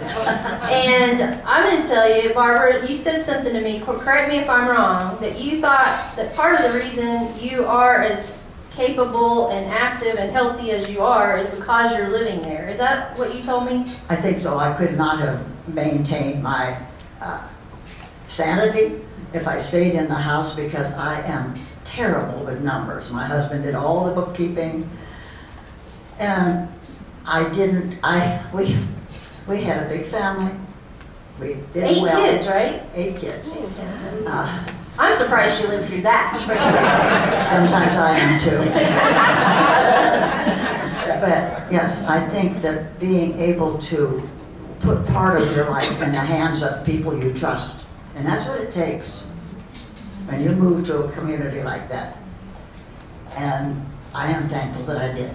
And 0.01 1.21
I'm 1.45 1.69
going 1.69 1.81
to 1.81 1.87
tell 1.87 2.21
you, 2.21 2.33
Barbara, 2.33 2.87
you 2.87 2.95
said 2.95 3.23
something 3.23 3.53
to 3.53 3.61
me, 3.61 3.81
correct 3.81 4.29
me 4.29 4.37
if 4.37 4.49
I'm 4.49 4.67
wrong, 4.67 5.19
that 5.19 5.39
you 5.39 5.59
thought 5.59 6.15
that 6.15 6.33
part 6.35 6.59
of 6.59 6.71
the 6.71 6.79
reason 6.79 7.33
you 7.39 7.65
are 7.65 8.01
as 8.01 8.37
capable 8.71 9.49
and 9.49 9.69
active 9.69 10.15
and 10.15 10.31
healthy 10.31 10.71
as 10.71 10.89
you 10.89 11.01
are 11.01 11.37
is 11.37 11.49
because 11.49 11.97
you're 11.97 12.09
living 12.09 12.41
there. 12.41 12.69
Is 12.69 12.77
that 12.77 13.17
what 13.17 13.35
you 13.35 13.43
told 13.43 13.65
me? 13.65 13.79
I 14.07 14.15
think 14.15 14.37
so. 14.37 14.57
I 14.57 14.73
could 14.73 14.97
not 14.97 15.19
have 15.19 15.45
maintained 15.67 16.41
my 16.41 16.77
uh, 17.19 17.45
sanity 18.27 19.01
if 19.33 19.47
I 19.47 19.57
stayed 19.57 19.95
in 19.95 20.07
the 20.07 20.15
house 20.15 20.55
because 20.55 20.91
I 20.93 21.21
am 21.21 21.53
terrible 21.83 22.45
with 22.45 22.61
numbers. 22.61 23.11
My 23.11 23.25
husband 23.25 23.63
did 23.63 23.75
all 23.75 24.05
the 24.05 24.13
bookkeeping, 24.13 24.89
and 26.17 26.69
I 27.27 27.49
didn't. 27.49 27.99
I 28.03 28.41
we 28.53 28.77
we 29.49 29.61
had 29.61 29.85
a 29.85 29.89
big 29.89 30.05
family. 30.05 30.53
We 31.39 31.55
did 31.73 31.83
Eight 31.83 32.01
well. 32.01 32.23
kids, 32.23 32.47
right? 32.47 32.83
Eight 32.93 33.17
kids. 33.17 33.57
Uh, 33.57 34.73
I'm 34.97 35.15
surprised 35.15 35.61
you 35.61 35.67
lived 35.69 35.87
through 35.87 36.01
that. 36.03 36.37
Sometimes 37.49 37.97
I 37.97 38.17
am 38.19 38.39
too. 38.41 38.69
But 41.19 41.69
yes, 41.69 42.01
I 42.07 42.25
think 42.29 42.61
that 42.61 42.97
being 42.97 43.37
able 43.39 43.77
to 43.79 44.23
put 44.79 45.05
part 45.07 45.41
of 45.41 45.53
your 45.53 45.69
life 45.69 46.01
in 46.01 46.13
the 46.13 46.19
hands 46.19 46.63
of 46.63 46.85
people 46.85 47.17
you 47.21 47.33
trust, 47.33 47.81
and 48.15 48.25
that's 48.25 48.47
what 48.47 48.61
it 48.61 48.71
takes 48.71 49.23
when 50.27 50.41
you 50.41 50.51
move 50.51 50.85
to 50.87 50.99
a 51.03 51.11
community 51.11 51.61
like 51.61 51.89
that. 51.89 52.17
And 53.35 53.85
I 54.15 54.31
am 54.31 54.47
thankful 54.47 54.83
that 54.85 54.97
I 54.97 55.13
did. 55.13 55.31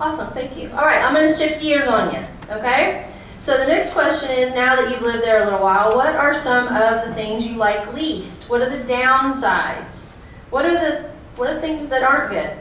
Awesome, 0.00 0.32
thank 0.32 0.56
you. 0.56 0.70
All 0.70 0.84
right, 0.84 1.02
I'm 1.02 1.14
gonna 1.14 1.34
shift 1.34 1.60
gears 1.60 1.88
on 1.88 2.14
you, 2.14 2.22
okay? 2.50 3.10
So 3.38 3.56
the 3.56 3.66
next 3.66 3.92
question 3.92 4.30
is, 4.30 4.54
now 4.54 4.74
that 4.76 4.90
you've 4.90 5.02
lived 5.02 5.22
there 5.22 5.42
a 5.42 5.44
little 5.44 5.60
while, 5.60 5.94
what 5.94 6.16
are 6.16 6.34
some 6.34 6.68
of 6.68 7.06
the 7.06 7.14
things 7.14 7.46
you 7.46 7.56
like 7.56 7.94
least? 7.94 8.48
What 8.48 8.62
are 8.62 8.70
the 8.70 8.82
downsides? 8.84 10.06
What 10.50 10.64
are 10.64 10.72
the, 10.72 11.10
what 11.36 11.50
are 11.50 11.60
things 11.60 11.88
that 11.88 12.02
aren't 12.02 12.30
good? 12.30 12.58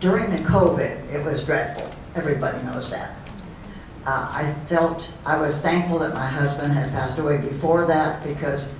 During 0.00 0.30
the 0.30 0.42
COVID, 0.42 1.12
it 1.12 1.24
was 1.24 1.44
dreadful. 1.44 1.92
Everybody 2.14 2.62
knows 2.64 2.90
that. 2.90 3.16
Uh, 4.06 4.28
I 4.32 4.52
felt, 4.66 5.12
I 5.24 5.40
was 5.40 5.60
thankful 5.60 5.98
that 6.00 6.12
my 6.12 6.26
husband 6.26 6.72
had 6.72 6.90
passed 6.90 7.18
away 7.18 7.38
before 7.38 7.86
that 7.86 8.22
because 8.24 8.74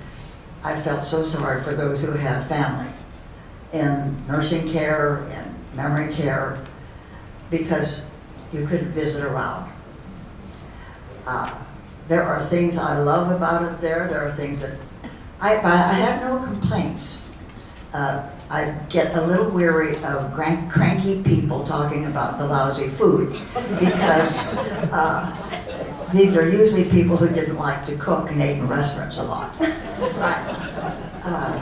I 0.63 0.79
felt 0.79 1.03
so 1.03 1.23
sorry 1.23 1.61
for 1.63 1.73
those 1.73 2.01
who 2.01 2.11
had 2.11 2.45
family 2.47 2.91
in 3.71 4.15
nursing 4.27 4.67
care 4.67 5.19
and 5.31 5.75
memory 5.75 6.13
care 6.13 6.63
because 7.53 8.01
you 8.51 8.65
couldn't 8.65 8.91
visit 8.93 9.23
around. 9.23 9.71
Uh, 11.27 11.49
There 12.07 12.23
are 12.23 12.39
things 12.41 12.77
I 12.77 12.97
love 12.97 13.31
about 13.31 13.63
it 13.71 13.79
there, 13.79 14.07
there 14.09 14.25
are 14.25 14.31
things 14.31 14.59
that, 14.59 14.73
I, 15.39 15.55
I 15.57 15.93
have 15.93 16.21
no 16.21 16.43
complaints. 16.43 17.19
Uh, 17.93 18.27
I 18.49 18.71
get 18.89 19.15
a 19.15 19.21
little 19.21 19.49
weary 19.49 19.95
of 20.03 20.33
crank- 20.33 20.69
cranky 20.71 21.21
people 21.21 21.63
talking 21.63 22.05
about 22.05 22.39
the 22.39 22.45
lousy 22.45 22.89
food 22.89 23.31
because 23.79 24.31
uh, 24.91 25.29
these 26.11 26.35
are 26.35 26.49
usually 26.49 26.85
people 26.89 27.15
who 27.15 27.29
didn't 27.29 27.57
like 27.57 27.85
to 27.85 27.95
cook 27.97 28.31
and 28.31 28.41
ate 28.41 28.57
in 28.57 28.67
restaurants 28.67 29.17
a 29.19 29.23
lot. 29.23 29.55
Right. 29.59 30.43
Uh, 31.23 31.61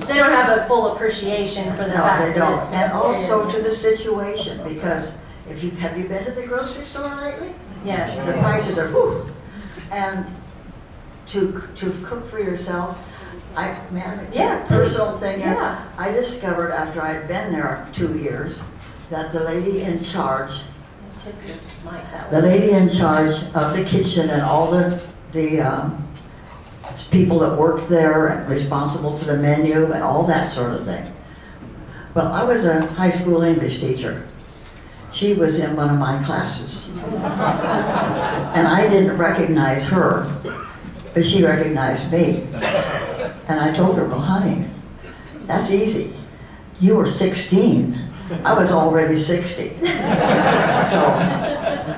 They 0.00 0.14
don't 0.14 0.30
have 0.32 0.58
a 0.58 0.66
full 0.66 0.94
appreciation 0.94 1.70
for 1.76 1.82
the 1.84 1.88
No, 1.88 1.94
fact 1.96 2.22
they 2.22 2.38
that 2.38 2.38
don't. 2.38 2.58
it's. 2.58 2.68
And 2.68 2.92
also 2.92 3.50
to 3.50 3.62
the 3.62 3.70
situation, 3.70 4.62
because 4.68 5.14
if 5.48 5.62
you, 5.62 5.70
have 5.72 5.96
you 5.98 6.04
been 6.08 6.24
to 6.24 6.30
the 6.30 6.46
grocery 6.46 6.84
store 6.84 7.14
lately? 7.16 7.54
Yes. 7.84 8.26
The 8.26 8.32
prices 8.34 8.78
are, 8.78 8.88
whew. 8.88 9.26
And 9.90 10.26
to, 11.28 11.62
to 11.76 11.90
cook 12.04 12.26
for 12.26 12.38
yourself, 12.40 13.10
I, 13.56 13.78
man, 13.92 14.26
Yeah, 14.32 14.64
personal 14.64 15.16
thing. 15.16 15.40
Yeah. 15.40 15.86
I 15.96 16.10
discovered 16.10 16.72
after 16.72 17.00
I'd 17.00 17.28
been 17.28 17.52
there 17.52 17.86
two 17.92 18.18
years, 18.18 18.60
that 19.10 19.32
the 19.32 19.40
lady 19.40 19.82
in 19.82 20.02
charge, 20.02 20.62
Tip 21.22 21.34
your 21.46 21.92
mic 21.92 22.02
that 22.10 22.30
the 22.30 22.42
lady 22.42 22.72
in 22.72 22.88
charge 22.88 23.44
of 23.54 23.76
the 23.76 23.84
kitchen 23.84 24.28
and 24.30 24.42
all 24.42 24.70
the, 24.70 25.00
the, 25.32 25.60
um, 25.60 26.03
people 27.10 27.38
that 27.40 27.58
work 27.58 27.80
there 27.88 28.28
and 28.28 28.48
responsible 28.50 29.16
for 29.16 29.26
the 29.26 29.36
menu 29.36 29.92
and 29.92 30.02
all 30.02 30.24
that 30.24 30.48
sort 30.48 30.72
of 30.72 30.84
thing. 30.84 31.12
Well, 32.14 32.32
I 32.32 32.44
was 32.44 32.64
a 32.64 32.86
high 32.86 33.10
school 33.10 33.42
English 33.42 33.80
teacher. 33.80 34.26
She 35.12 35.34
was 35.34 35.58
in 35.58 35.76
one 35.76 35.90
of 35.90 35.98
my 35.98 36.22
classes. 36.24 36.88
And 38.54 38.68
I 38.68 38.86
didn't 38.88 39.16
recognize 39.16 39.84
her, 39.88 40.24
but 41.12 41.24
she 41.24 41.44
recognized 41.44 42.12
me. 42.12 42.46
And 43.48 43.58
I 43.58 43.72
told 43.72 43.96
her, 43.96 44.06
well, 44.06 44.20
honey, 44.20 44.68
that's 45.46 45.72
easy. 45.72 46.14
You 46.80 46.96
were 46.96 47.06
16. 47.06 47.98
I 48.44 48.54
was 48.54 48.70
already 48.70 49.16
60. 49.16 49.76
So 50.84 51.00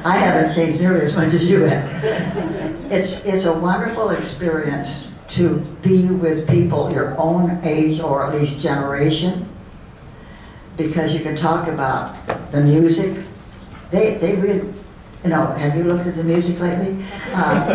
I 0.04 0.16
haven't 0.16 0.54
changed 0.54 0.80
nearly 0.80 1.00
as 1.00 1.16
much 1.16 1.34
as 1.34 1.44
you 1.44 1.62
have. 1.62 2.45
It's, 2.90 3.24
it's 3.24 3.44
a 3.44 3.52
wonderful 3.58 4.10
experience 4.10 5.08
to 5.28 5.58
be 5.82 6.06
with 6.06 6.48
people 6.48 6.92
your 6.92 7.18
own 7.18 7.60
age 7.64 8.00
or 8.00 8.26
at 8.26 8.34
least 8.38 8.60
generation 8.60 9.48
because 10.76 11.14
you 11.14 11.20
can 11.20 11.34
talk 11.34 11.68
about 11.68 12.14
the 12.52 12.60
music. 12.60 13.24
They, 13.90 14.14
they 14.14 14.36
really, 14.36 14.72
you 15.24 15.30
know, 15.30 15.46
have 15.46 15.76
you 15.76 15.84
looked 15.84 16.06
at 16.06 16.16
the 16.16 16.24
music 16.24 16.60
lately? 16.60 17.04
Uh, 17.32 17.66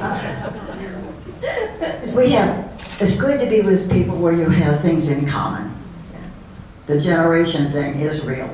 uh, 0.00 0.54
We 2.14 2.30
have, 2.30 2.66
it's 3.00 3.14
good 3.16 3.38
to 3.40 3.46
be 3.46 3.60
with 3.60 3.90
people 3.90 4.16
where 4.16 4.32
you 4.32 4.48
have 4.48 4.80
things 4.80 5.08
in 5.08 5.24
common. 5.26 5.72
The 6.86 6.98
generation 6.98 7.70
thing 7.70 8.00
is 8.00 8.24
real. 8.24 8.50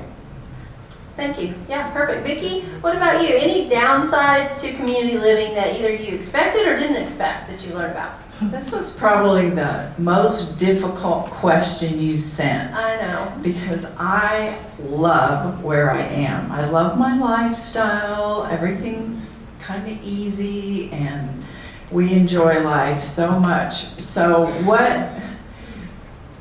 Thank 1.17 1.41
you. 1.41 1.55
Yeah, 1.69 1.89
perfect. 1.91 2.27
Vicki, 2.27 2.63
what 2.81 2.97
about 2.97 3.23
you? 3.23 3.37
Any 3.37 3.69
downsides 3.69 4.61
to 4.63 4.73
community 4.75 5.17
living 5.17 5.55
that 5.55 5.77
either 5.77 5.95
you 5.95 6.15
expected 6.15 6.67
or 6.67 6.77
didn't 6.77 7.01
expect 7.01 7.49
that 7.51 7.65
you 7.65 7.73
learned 7.75 7.93
about? 7.93 8.19
This 8.51 8.73
was 8.73 8.95
probably 8.97 9.49
the 9.49 9.93
most 9.97 10.59
difficult 10.59 11.27
question 11.27 12.01
you 12.01 12.19
sent. 12.19 12.75
I 12.75 12.97
know. 12.97 13.33
because 13.43 13.87
I 13.97 14.59
love 14.81 15.63
where 15.63 15.93
I 15.93 16.03
am. 16.03 16.51
I 16.51 16.69
love 16.69 16.99
my 16.99 17.17
lifestyle. 17.17 18.47
Everything's 18.51 19.37
kind 19.61 19.89
of 19.89 20.03
easy 20.03 20.91
and 20.91 21.45
we 21.93 22.13
enjoy 22.13 22.61
life 22.63 23.03
so 23.03 23.39
much. 23.39 23.85
So 24.01 24.47
what 24.65 25.11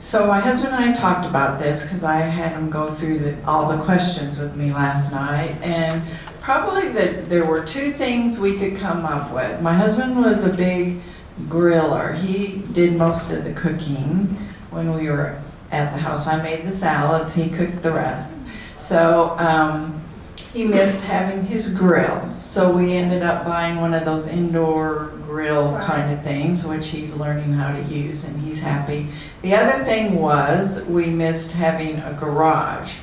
so 0.04 0.28
my 0.28 0.42
husband 0.42 0.76
and 0.76 0.84
I 0.84 0.92
talked 0.92 1.26
about 1.26 1.60
this 1.60 1.84
because 1.84 2.04
I 2.04 2.18
had 2.18 2.52
him 2.52 2.70
go 2.70 2.94
through 2.94 3.20
the, 3.20 3.42
all 3.46 3.70
the 3.70 3.82
questions 3.86 4.38
with 4.38 4.54
me 4.54 4.74
last 4.74 5.14
night 5.14 5.56
and 5.62 6.04
probably 6.42 6.90
that 6.90 7.30
there 7.30 7.46
were 7.46 7.64
two 7.64 7.90
things 7.90 8.38
we 8.38 8.60
could 8.60 8.76
come 8.76 9.06
up 9.06 9.32
with. 9.32 9.62
My 9.62 9.74
husband 9.74 10.18
was 10.18 10.44
a 10.44 10.50
big 10.50 11.00
griller. 11.44 12.18
He 12.18 12.64
did 12.74 12.98
most 12.98 13.32
of 13.32 13.46
the 13.46 13.54
cooking 13.54 14.26
when 14.72 14.94
we 14.94 15.10
were 15.10 15.42
at 15.72 15.94
the 15.94 16.00
house. 16.00 16.28
I 16.28 16.36
made 16.44 16.66
the 16.66 16.74
salads, 16.74 17.34
he 17.34 17.50
cooked 17.50 17.82
the 17.82 17.94
rest. 17.94 18.38
So 18.76 19.38
um, 19.40 20.04
he 20.52 20.66
missed 20.66 21.00
having 21.00 21.46
his 21.46 21.70
grill. 21.70 22.30
So 22.42 22.74
we 22.76 22.92
ended 22.92 23.24
up 23.24 23.46
buying 23.46 23.80
one 23.80 23.94
of 23.94 24.04
those 24.04 24.28
indoor 24.28 25.14
grill 25.34 25.76
kind 25.80 26.14
of 26.14 26.24
things, 26.24 26.64
which 26.64 26.90
he's 26.90 27.12
learning 27.16 27.52
how 27.52 27.72
to 27.72 27.82
use 27.92 28.24
and 28.24 28.40
he's 28.40 28.60
happy. 28.60 29.08
The 29.42 29.56
other 29.56 29.84
thing 29.84 30.14
was 30.22 30.86
we 30.86 31.08
missed 31.08 31.54
having 31.54 31.98
a 31.98 32.14
garage, 32.14 32.98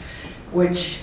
which 0.52 1.00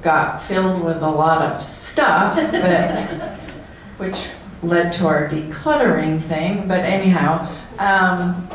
got 0.00 0.40
filled 0.40 0.82
with 0.82 0.96
a 0.96 1.10
lot 1.10 1.42
of 1.42 1.60
stuff, 1.60 2.36
but 2.36 3.38
which 3.98 4.28
led 4.62 4.94
to 4.94 5.06
our 5.06 5.28
decluttering 5.28 6.22
thing. 6.22 6.66
But 6.66 6.80
anyhow, 6.86 7.54
um, 7.78 8.48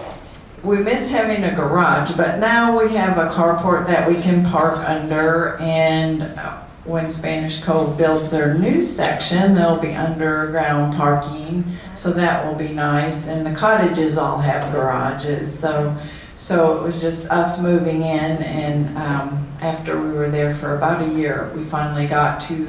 we 0.63 0.79
missed 0.79 1.11
having 1.11 1.43
a 1.43 1.53
garage, 1.53 2.13
but 2.13 2.39
now 2.39 2.83
we 2.83 2.95
have 2.95 3.19
a 3.19 3.29
carport 3.29 3.85
that 3.85 4.07
we 4.07 4.15
can 4.15 4.43
park 4.43 4.79
under. 4.79 5.57
And 5.57 6.23
uh, 6.23 6.56
when 6.87 7.09
Spanish 7.09 7.61
Cove 7.61 7.97
builds 7.97 8.31
their 8.31 8.53
new 8.53 8.81
section, 8.81 9.53
there'll 9.53 9.77
be 9.77 9.93
underground 9.93 10.95
parking, 10.95 11.65
so 11.95 12.13
that 12.13 12.45
will 12.45 12.55
be 12.55 12.69
nice. 12.69 13.27
And 13.27 13.45
the 13.45 13.53
cottages 13.53 14.17
all 14.17 14.39
have 14.39 14.71
garages, 14.71 15.53
so 15.53 15.95
so 16.37 16.77
it 16.77 16.83
was 16.83 17.01
just 17.01 17.29
us 17.29 17.59
moving 17.59 18.03
in. 18.03 18.41
And 18.43 18.97
um, 18.97 19.47
after 19.59 19.99
we 19.99 20.13
were 20.13 20.29
there 20.29 20.55
for 20.55 20.77
about 20.77 21.01
a 21.01 21.13
year, 21.13 21.51
we 21.55 21.63
finally 21.63 22.07
got 22.07 22.39
two 22.39 22.67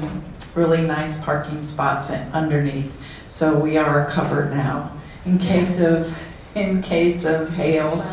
really 0.55 0.81
nice 0.81 1.17
parking 1.19 1.63
spots 1.63 2.09
underneath. 2.09 2.99
So 3.27 3.57
we 3.57 3.77
are 3.77 4.09
covered 4.09 4.51
now 4.51 4.99
in 5.25 5.37
case 5.37 5.79
of 5.79 6.13
in 6.55 6.81
case 6.81 7.23
of 7.25 7.55
hail 7.55 8.03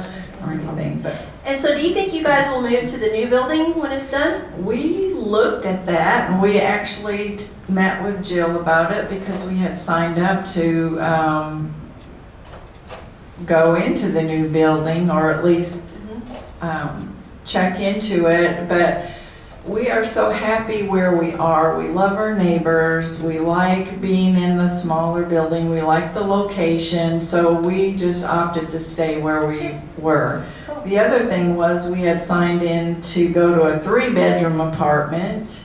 or 0.44 0.52
anything. 0.52 1.00
But 1.00 1.16
And 1.46 1.60
so 1.60 1.72
do 1.76 1.80
you 1.80 1.94
think 1.94 2.12
you 2.12 2.24
guys 2.24 2.50
will 2.50 2.60
move 2.60 2.90
to 2.90 2.98
the 2.98 3.08
new 3.08 3.28
building 3.28 3.76
when 3.76 3.92
it's 3.92 4.10
done? 4.10 4.64
we 4.64 5.14
looked 5.14 5.64
at 5.64 5.86
that 5.86 6.30
and 6.30 6.42
we 6.42 6.58
actually 6.60 7.36
t- 7.36 7.46
met 7.68 8.02
with 8.02 8.24
Jill 8.24 8.60
about 8.60 8.92
it 8.92 9.08
because 9.08 9.44
we 9.44 9.56
had 9.56 9.78
signed 9.78 10.18
up 10.18 10.48
to 10.48 10.98
um, 11.00 11.74
go 13.44 13.76
into 13.76 14.08
the 14.08 14.22
new 14.22 14.48
building 14.48 15.08
or 15.08 15.30
at 15.30 15.44
least 15.44 15.82
um, 16.60 17.16
check 17.44 17.78
into 17.80 18.26
it, 18.26 18.68
but 18.68 19.10
we 19.66 19.90
are 19.90 20.04
so 20.04 20.30
happy 20.30 20.84
where 20.84 21.16
we 21.16 21.32
are. 21.34 21.76
We 21.76 21.88
love 21.88 22.16
our 22.16 22.34
neighbors. 22.34 23.20
We 23.20 23.40
like 23.40 24.00
being 24.00 24.36
in 24.36 24.56
the 24.56 24.68
smaller 24.68 25.24
building. 25.24 25.70
We 25.70 25.82
like 25.82 26.14
the 26.14 26.20
location, 26.20 27.20
so 27.20 27.52
we 27.52 27.96
just 27.96 28.24
opted 28.24 28.70
to 28.70 28.80
stay 28.80 29.20
where 29.20 29.46
we 29.48 29.74
were. 29.98 30.44
The 30.86 31.00
other 31.00 31.26
thing 31.26 31.56
was 31.56 31.88
we 31.88 32.02
had 32.02 32.22
signed 32.22 32.62
in 32.62 33.02
to 33.02 33.28
go 33.28 33.52
to 33.56 33.62
a 33.62 33.78
three-bedroom 33.80 34.60
apartment 34.60 35.64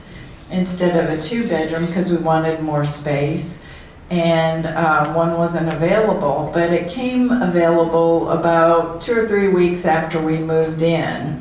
instead 0.49 0.97
of 0.97 1.11
a 1.11 1.21
two-bedroom 1.21 1.85
because 1.85 2.11
we 2.11 2.17
wanted 2.17 2.59
more 2.61 2.83
space. 2.83 3.63
And 4.09 4.65
uh, 4.65 5.13
one 5.13 5.37
wasn't 5.37 5.71
available, 5.71 6.49
but 6.55 6.73
it 6.73 6.89
came 6.89 7.31
available 7.31 8.31
about 8.31 9.03
two 9.03 9.15
or 9.15 9.27
three 9.27 9.49
weeks 9.49 9.85
after 9.85 10.19
we 10.19 10.39
moved 10.39 10.81
in. 10.81 11.39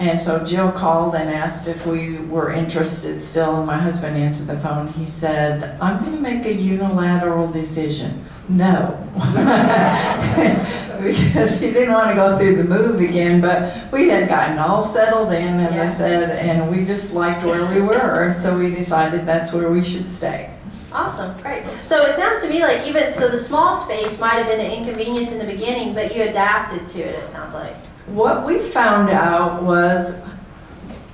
and 0.00 0.20
so 0.20 0.44
Jill 0.44 0.72
called 0.72 1.14
and 1.14 1.30
asked 1.30 1.68
if 1.68 1.86
we 1.86 2.18
were 2.18 2.50
interested 2.50 3.22
still, 3.22 3.58
and 3.58 3.66
my 3.66 3.78
husband 3.78 4.16
answered 4.16 4.48
the 4.48 4.58
phone. 4.58 4.88
He 4.88 5.06
said, 5.06 5.78
I'm 5.80 6.04
gonna 6.04 6.20
make 6.20 6.46
a 6.46 6.52
unilateral 6.52 7.48
decision. 7.52 8.26
No. 8.48 9.00
Because 11.04 11.60
he 11.60 11.70
didn't 11.70 11.92
want 11.92 12.08
to 12.08 12.14
go 12.14 12.38
through 12.38 12.56
the 12.56 12.64
move 12.64 12.98
again, 12.98 13.38
but 13.40 13.92
we 13.92 14.08
had 14.08 14.26
gotten 14.26 14.58
all 14.58 14.80
settled 14.80 15.32
in, 15.32 15.60
as 15.60 15.74
Yeah. 15.74 15.82
I 15.82 15.88
said, 15.90 16.30
and 16.38 16.70
we 16.70 16.82
just 16.84 17.12
liked 17.12 17.44
where 17.44 17.66
we 17.66 17.82
were, 17.82 18.32
so 18.32 18.56
we 18.56 18.74
decided 18.74 19.26
that's 19.26 19.52
where 19.52 19.68
we 19.68 19.82
should 19.82 20.08
stay. 20.08 20.48
Awesome, 20.94 21.38
great. 21.42 21.62
So 21.82 22.06
it 22.06 22.14
sounds 22.16 22.42
to 22.42 22.48
me 22.48 22.62
like 22.62 22.86
even, 22.86 23.12
so 23.12 23.28
the 23.28 23.36
small 23.36 23.76
space 23.76 24.18
might 24.18 24.34
have 24.34 24.46
been 24.46 24.60
an 24.60 24.70
inconvenience 24.70 25.32
in 25.32 25.38
the 25.38 25.44
beginning, 25.44 25.92
but 25.92 26.14
you 26.14 26.22
adapted 26.22 26.88
to 26.90 27.00
it, 27.00 27.18
it 27.18 27.30
sounds 27.30 27.52
like. 27.54 27.74
What 28.06 28.46
we 28.46 28.60
found 28.60 29.10
out 29.10 29.62
was 29.62 30.18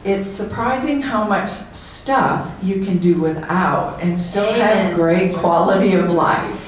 it's 0.04 0.26
surprising 0.26 1.02
how 1.02 1.24
much 1.24 1.50
stuff 1.50 2.54
you 2.62 2.84
can 2.84 2.98
do 2.98 3.20
without 3.20 4.00
and 4.02 4.18
still 4.20 4.44
Amen, 4.44 4.86
have 4.88 4.94
great 4.94 5.34
quality 5.34 5.94
of 5.94 6.10
life. 6.10 6.59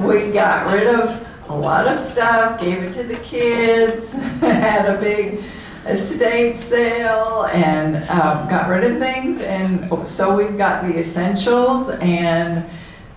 We 0.00 0.30
got 0.30 0.72
rid 0.72 0.86
of 0.86 1.26
a 1.48 1.54
lot 1.54 1.88
of 1.88 1.98
stuff, 1.98 2.60
gave 2.60 2.82
it 2.82 2.92
to 2.94 3.02
the 3.02 3.16
kids, 3.16 4.12
had 4.40 4.86
a 4.94 5.00
big 5.00 5.42
estate 5.86 6.54
sale, 6.54 7.48
and 7.52 7.96
um, 8.08 8.48
got 8.48 8.68
rid 8.68 8.84
of 8.84 8.98
things. 8.98 9.40
And 9.40 10.06
so 10.06 10.36
we've 10.36 10.56
got 10.56 10.84
the 10.84 10.98
essentials 10.98 11.90
and. 11.90 12.64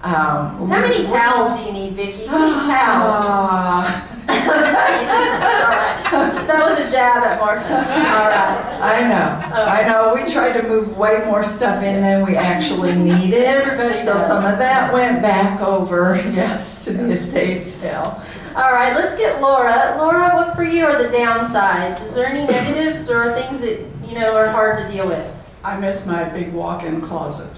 Um, 0.04 0.68
How 0.68 0.82
many 0.82 1.06
towels 1.06 1.60
do 1.60 1.66
you 1.66 1.74
need, 1.74 1.94
Vicki? 1.94 2.26
How 2.26 2.40
many 2.40 2.54
towels? 2.54 4.02
I'm 4.32 4.64
just 4.64 4.88
teasing. 4.88 5.32
That's 5.42 5.64
all 5.64 6.22
right. 6.22 6.48
That 6.48 6.60
was 6.70 6.80
a 6.80 6.92
jab 6.92 7.24
at 7.24 7.40
Martha. 7.40 7.74
All 7.74 8.30
right. 8.30 8.68
I 8.82 9.08
know, 9.08 9.64
I 9.66 9.86
know, 9.88 10.14
we 10.14 10.30
tried 10.32 10.54
to 10.54 10.64
move 10.64 10.98
way 10.98 11.24
more 11.26 11.44
stuff 11.44 11.84
in 11.84 12.02
than 12.02 12.26
we 12.26 12.36
actually 12.36 12.96
needed. 12.96 13.44
Everybody 13.46 13.98
So 14.00 14.14
does. 14.14 14.28
some 14.28 14.44
of 14.46 14.58
that 14.58 14.92
went 14.94 15.22
back 15.22 15.62
over, 15.62 16.16
yes, 16.34 16.84
to 16.86 16.94
the 16.94 17.12
estate 17.12 17.62
sale. 17.62 18.22
All 18.56 18.74
right, 18.74 18.94
let's 18.94 19.16
get 19.16 19.40
Laura. 19.42 19.96
Laura, 19.98 20.32
what 20.36 20.56
for 20.56 20.64
you 20.64 20.86
are 20.86 21.02
the 21.02 21.10
downsides? 21.16 22.04
Is 22.04 22.14
there 22.16 22.26
any 22.26 22.46
negatives 22.46 23.10
or 23.10 23.32
things 23.34 23.62
that, 23.62 23.80
you 24.06 24.16
know, 24.20 24.36
are 24.36 24.50
hard 24.50 24.86
to 24.86 24.92
deal 24.92 25.08
with? 25.08 25.42
I 25.64 25.78
miss 25.80 26.06
my 26.06 26.24
big 26.26 26.52
walk-in 26.52 27.00
closet. 27.02 27.50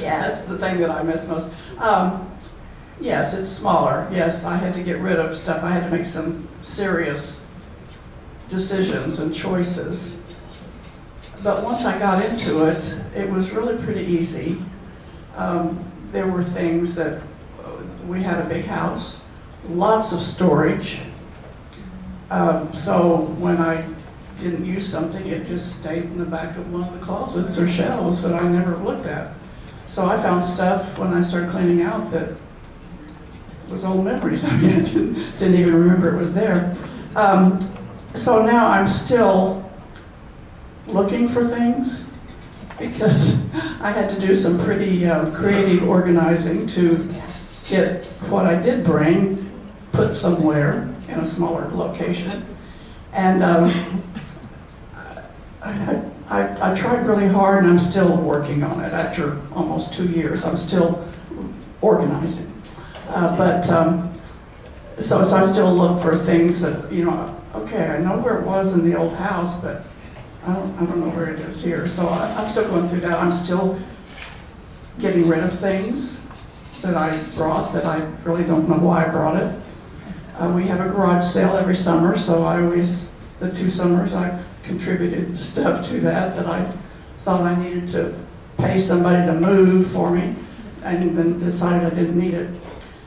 Yeah. 0.00 0.20
That's 0.22 0.44
the 0.44 0.56
thing 0.56 0.78
that 0.78 0.90
I 0.90 1.02
miss 1.02 1.26
most. 1.26 1.52
Um, 1.78 2.27
yes, 3.00 3.34
it's 3.34 3.48
smaller. 3.48 4.08
Yes, 4.12 4.44
I 4.44 4.56
had 4.56 4.74
to 4.74 4.82
get 4.82 4.98
rid 4.98 5.18
of 5.18 5.36
stuff. 5.36 5.62
I 5.62 5.70
had 5.70 5.84
to 5.84 5.96
make 5.96 6.06
some 6.06 6.48
serious 6.62 7.44
decisions 8.48 9.20
and 9.20 9.34
choices. 9.34 10.20
But 11.42 11.62
once 11.62 11.84
I 11.84 11.98
got 11.98 12.24
into 12.24 12.66
it, 12.66 12.96
it 13.14 13.30
was 13.30 13.52
really 13.52 13.82
pretty 13.82 14.04
easy. 14.04 14.60
Um, 15.36 15.84
there 16.08 16.26
were 16.26 16.42
things 16.42 16.96
that 16.96 17.22
uh, 17.64 17.70
we 18.06 18.22
had 18.22 18.40
a 18.40 18.48
big 18.48 18.64
house, 18.64 19.22
lots 19.68 20.12
of 20.12 20.20
storage. 20.20 20.98
Um, 22.30 22.72
so 22.72 23.22
when 23.38 23.58
I 23.58 23.86
didn't 24.40 24.64
use 24.64 24.86
something, 24.86 25.26
it 25.26 25.46
just 25.46 25.80
stayed 25.80 26.04
in 26.04 26.18
the 26.18 26.24
back 26.24 26.56
of 26.56 26.72
one 26.72 26.84
of 26.84 26.98
the 26.98 27.04
closets 27.04 27.58
or 27.58 27.68
shelves 27.68 28.22
that 28.22 28.34
I 28.34 28.48
never 28.48 28.76
looked 28.76 29.06
at. 29.06 29.34
So 29.86 30.06
I 30.06 30.20
found 30.20 30.44
stuff 30.44 30.98
when 30.98 31.14
I 31.14 31.20
started 31.20 31.50
cleaning 31.50 31.82
out 31.82 32.10
that 32.10 32.36
was 33.70 33.84
old 33.84 34.04
memories. 34.04 34.44
I 34.46 34.56
mean, 34.56 34.70
I 34.70 34.80
didn't, 34.80 35.14
didn't 35.38 35.54
even 35.56 35.74
remember 35.74 36.14
it 36.14 36.18
was 36.18 36.34
there. 36.34 36.76
Um, 37.14 37.60
so 38.14 38.44
now 38.44 38.68
I'm 38.68 38.86
still 38.86 39.70
looking 40.86 41.28
for 41.28 41.46
things 41.46 42.06
because 42.78 43.34
I 43.80 43.90
had 43.90 44.08
to 44.10 44.20
do 44.20 44.34
some 44.34 44.58
pretty 44.58 45.06
uh, 45.06 45.30
creative 45.30 45.88
organizing 45.88 46.66
to 46.68 46.96
get 47.68 48.06
what 48.30 48.46
I 48.46 48.60
did 48.60 48.84
bring 48.84 49.36
put 49.92 50.14
somewhere 50.14 50.88
in 51.08 51.20
a 51.20 51.26
smaller 51.26 51.68
location. 51.68 52.44
And 53.12 53.42
um, 53.42 53.72
I, 55.62 56.02
I, 56.28 56.70
I 56.70 56.74
tried 56.74 57.06
really 57.06 57.26
hard 57.26 57.64
and 57.64 57.72
I'm 57.72 57.78
still 57.78 58.16
working 58.16 58.62
on 58.62 58.80
it 58.80 58.92
after 58.92 59.40
almost 59.54 59.92
two 59.92 60.08
years. 60.08 60.44
I'm 60.44 60.56
still 60.56 61.04
organizing. 61.80 62.57
Uh, 63.08 63.36
but, 63.36 63.68
um, 63.70 64.12
so, 64.98 65.22
so 65.22 65.36
I 65.36 65.42
still 65.42 65.74
look 65.74 66.02
for 66.02 66.16
things 66.16 66.60
that, 66.60 66.92
you 66.92 67.04
know, 67.04 67.34
okay, 67.54 67.86
I 67.86 67.98
know 67.98 68.18
where 68.18 68.38
it 68.38 68.46
was 68.46 68.74
in 68.74 68.88
the 68.88 68.96
old 68.96 69.14
house, 69.14 69.60
but 69.60 69.84
I 70.46 70.54
don't, 70.54 70.76
I 70.78 70.86
don't 70.86 71.00
know 71.00 71.10
where 71.10 71.30
it 71.30 71.40
is 71.40 71.62
here. 71.62 71.88
So 71.88 72.06
I, 72.06 72.34
I'm 72.34 72.50
still 72.50 72.68
going 72.68 72.88
through 72.88 73.00
that. 73.00 73.18
I'm 73.18 73.32
still 73.32 73.78
getting 74.98 75.28
rid 75.28 75.44
of 75.44 75.58
things 75.58 76.18
that 76.82 76.96
I 76.96 77.16
brought 77.34 77.72
that 77.72 77.86
I 77.86 77.98
really 78.24 78.44
don't 78.44 78.68
know 78.68 78.76
why 78.76 79.06
I 79.06 79.08
brought 79.08 79.36
it. 79.36 79.60
Uh, 80.36 80.52
we 80.54 80.66
have 80.68 80.80
a 80.80 80.88
garage 80.88 81.24
sale 81.24 81.56
every 81.56 81.74
summer, 81.74 82.16
so 82.16 82.44
I 82.44 82.62
always, 82.62 83.10
the 83.40 83.50
two 83.50 83.70
summers, 83.70 84.14
I've 84.14 84.44
contributed 84.62 85.36
stuff 85.36 85.84
to 85.88 86.00
that 86.00 86.36
that 86.36 86.46
I 86.46 86.70
thought 87.18 87.42
I 87.42 87.60
needed 87.60 87.88
to 87.90 88.14
pay 88.58 88.78
somebody 88.78 89.26
to 89.26 89.34
move 89.34 89.90
for 89.90 90.10
me, 90.10 90.36
and 90.84 91.16
then 91.16 91.38
decided 91.40 91.92
I 91.92 91.94
didn't 91.94 92.18
need 92.18 92.34
it. 92.34 92.56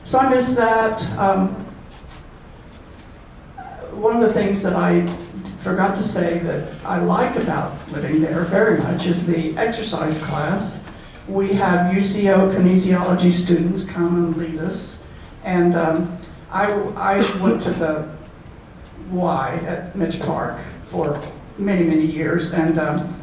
So 0.04 0.18
I 0.18 0.28
miss 0.28 0.54
that. 0.54 1.00
Um, 1.16 1.54
one 3.92 4.16
of 4.16 4.22
the 4.22 4.32
things 4.32 4.62
that 4.64 4.74
I 4.74 5.06
forgot 5.60 5.94
to 5.94 6.02
say 6.02 6.40
that 6.40 6.74
I 6.84 6.98
like 6.98 7.36
about 7.36 7.72
living 7.92 8.20
there 8.20 8.42
very 8.42 8.78
much 8.78 9.06
is 9.06 9.24
the 9.26 9.56
exercise 9.56 10.20
class. 10.24 10.84
We 11.28 11.52
have 11.52 11.94
UCO 11.94 12.52
kinesiology 12.52 13.30
students 13.30 13.84
come 13.84 14.16
and 14.16 14.36
lead 14.36 14.58
us, 14.58 15.00
and 15.44 15.76
um, 15.76 16.18
I, 16.50 16.72
I 16.96 17.40
went 17.40 17.62
to 17.62 17.70
the 17.70 18.12
Y 19.10 19.54
at 19.66 19.94
Mitch 19.94 20.18
Park 20.18 20.60
for 20.86 21.20
many, 21.58 21.84
many 21.84 22.04
years, 22.06 22.52
and 22.52 22.78
um, 22.80 23.22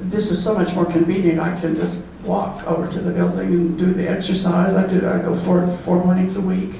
this 0.00 0.30
is 0.30 0.42
so 0.42 0.54
much 0.54 0.74
more 0.74 0.86
convenient. 0.86 1.38
I 1.38 1.58
can 1.60 1.74
just 1.76 2.06
walk 2.24 2.66
over 2.66 2.90
to 2.90 3.00
the 3.00 3.10
building 3.10 3.48
and 3.48 3.78
do 3.78 3.92
the 3.92 4.08
exercise. 4.08 4.74
I 4.74 4.86
do. 4.86 5.06
I 5.08 5.18
go 5.18 5.34
four 5.34 5.66
four 5.78 6.04
mornings 6.04 6.36
a 6.36 6.40
week, 6.40 6.76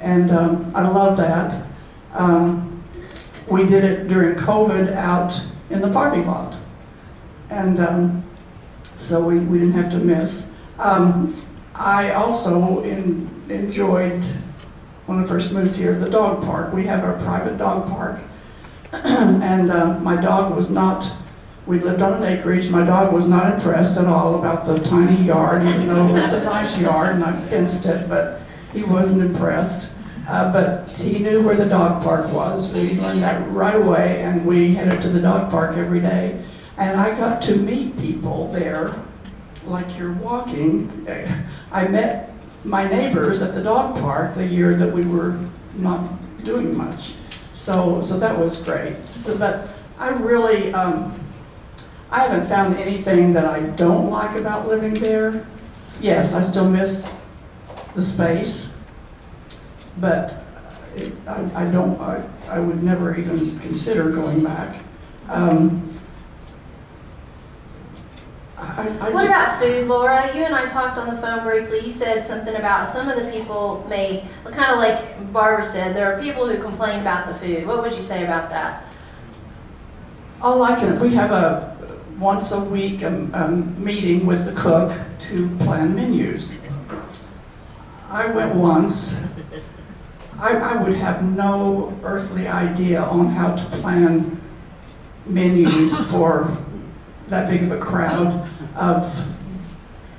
and 0.00 0.30
um, 0.30 0.72
I 0.74 0.86
love 0.86 1.16
that. 1.16 1.66
Um, 2.12 2.82
we 3.46 3.64
did 3.64 3.84
it 3.84 4.08
during 4.08 4.36
COVID 4.36 4.92
out 4.94 5.42
in 5.70 5.80
the 5.80 5.90
parking 5.90 6.26
lot, 6.26 6.54
and 7.50 7.80
um, 7.80 8.24
so 8.98 9.24
we, 9.24 9.38
we 9.38 9.58
didn't 9.58 9.74
have 9.74 9.90
to 9.92 9.98
miss. 9.98 10.48
Um, 10.78 11.34
I 11.74 12.12
also 12.12 12.82
in, 12.82 13.30
enjoyed 13.48 14.22
when 15.06 15.20
I 15.20 15.24
first 15.24 15.52
moved 15.52 15.76
here 15.76 15.98
the 15.98 16.10
dog 16.10 16.42
park. 16.42 16.72
We 16.72 16.86
have 16.86 17.04
a 17.04 17.22
private 17.24 17.56
dog 17.56 17.88
park, 17.88 18.20
and 18.92 19.70
uh, 19.70 19.98
my 20.00 20.16
dog 20.20 20.54
was 20.54 20.70
not. 20.70 21.10
We 21.68 21.78
lived 21.80 22.00
on 22.00 22.14
an 22.14 22.24
acreage. 22.24 22.70
My 22.70 22.82
dog 22.82 23.12
was 23.12 23.28
not 23.28 23.52
impressed 23.52 23.98
at 23.98 24.06
all 24.06 24.36
about 24.38 24.64
the 24.64 24.78
tiny 24.78 25.22
yard, 25.22 25.68
even 25.68 25.86
though 25.86 26.16
it's 26.16 26.32
a 26.32 26.42
nice 26.42 26.78
yard 26.78 27.16
and 27.16 27.22
I 27.22 27.36
fenced 27.36 27.84
it, 27.84 28.08
but 28.08 28.40
he 28.72 28.84
wasn't 28.84 29.20
impressed. 29.20 29.90
Uh, 30.26 30.50
but 30.50 30.88
he 30.92 31.18
knew 31.18 31.42
where 31.42 31.56
the 31.56 31.66
dog 31.66 32.02
park 32.02 32.32
was. 32.32 32.72
We 32.72 32.98
learned 32.98 33.20
that 33.20 33.46
right 33.50 33.76
away, 33.76 34.22
and 34.22 34.46
we 34.46 34.76
headed 34.76 35.02
to 35.02 35.10
the 35.10 35.20
dog 35.20 35.50
park 35.50 35.76
every 35.76 36.00
day. 36.00 36.42
And 36.78 36.98
I 36.98 37.14
got 37.14 37.42
to 37.42 37.56
meet 37.56 37.98
people 37.98 38.50
there, 38.50 38.94
like 39.66 39.98
you're 39.98 40.14
walking. 40.14 41.06
I 41.70 41.86
met 41.86 42.32
my 42.64 42.88
neighbors 42.88 43.42
at 43.42 43.52
the 43.52 43.62
dog 43.62 44.00
park 44.00 44.34
the 44.36 44.46
year 44.46 44.74
that 44.74 44.90
we 44.90 45.04
were 45.04 45.38
not 45.74 46.14
doing 46.44 46.74
much. 46.74 47.12
So, 47.52 48.00
so 48.00 48.18
that 48.18 48.38
was 48.38 48.62
great. 48.62 49.06
So, 49.06 49.36
but 49.36 49.68
I 49.98 50.08
really, 50.10 50.72
um, 50.72 51.18
I 52.10 52.20
haven't 52.20 52.48
found 52.48 52.76
anything 52.76 53.32
that 53.34 53.44
I 53.44 53.60
don't 53.60 54.10
like 54.10 54.36
about 54.36 54.66
living 54.66 54.94
there. 54.94 55.46
Yes, 56.00 56.34
I 56.34 56.42
still 56.42 56.68
miss 56.68 57.14
the 57.94 58.02
space, 58.02 58.72
but 59.98 60.42
it, 60.96 61.12
I, 61.26 61.66
I 61.66 61.70
don't, 61.70 62.00
I, 62.00 62.26
I 62.48 62.60
would 62.60 62.82
never 62.82 63.16
even 63.16 63.58
consider 63.60 64.10
going 64.10 64.42
back. 64.42 64.80
Um, 65.28 65.84
I, 68.56 68.88
I 69.00 69.10
What 69.10 69.26
about 69.26 69.60
food, 69.60 69.86
Laura? 69.86 70.34
You 70.34 70.44
and 70.44 70.54
I 70.54 70.66
talked 70.66 70.98
on 70.98 71.14
the 71.14 71.20
phone 71.20 71.44
briefly. 71.44 71.80
You 71.80 71.90
said 71.90 72.24
something 72.24 72.56
about 72.56 72.88
some 72.88 73.08
of 73.08 73.22
the 73.22 73.30
people 73.30 73.86
may, 73.88 74.26
kind 74.44 74.72
of 74.72 74.78
like 74.78 75.32
Barbara 75.32 75.64
said, 75.64 75.94
there 75.94 76.12
are 76.12 76.20
people 76.22 76.48
who 76.48 76.60
complain 76.60 77.00
about 77.00 77.28
the 77.28 77.34
food. 77.38 77.66
What 77.66 77.82
would 77.82 77.92
you 77.92 78.02
say 78.02 78.24
about 78.24 78.50
that? 78.50 78.84
All 80.40 80.62
I 80.62 80.78
can, 80.78 80.98
we 81.00 81.14
have 81.14 81.32
a, 81.32 81.76
once 82.18 82.52
a 82.52 82.60
week, 82.60 83.04
um, 83.04 83.30
um, 83.34 83.82
meeting 83.82 84.26
with 84.26 84.46
the 84.46 84.60
cook 84.60 84.92
to 85.20 85.48
plan 85.58 85.94
menus. 85.94 86.56
I 88.08 88.26
went 88.26 88.54
once. 88.54 89.20
I, 90.38 90.56
I 90.56 90.82
would 90.82 90.94
have 90.94 91.22
no 91.22 91.96
earthly 92.02 92.48
idea 92.48 93.02
on 93.02 93.28
how 93.28 93.54
to 93.54 93.64
plan 93.78 94.40
menus 95.26 95.98
for 96.08 96.56
that 97.28 97.48
big 97.48 97.62
of 97.62 97.72
a 97.72 97.78
crowd 97.78 98.48
of, 98.74 99.26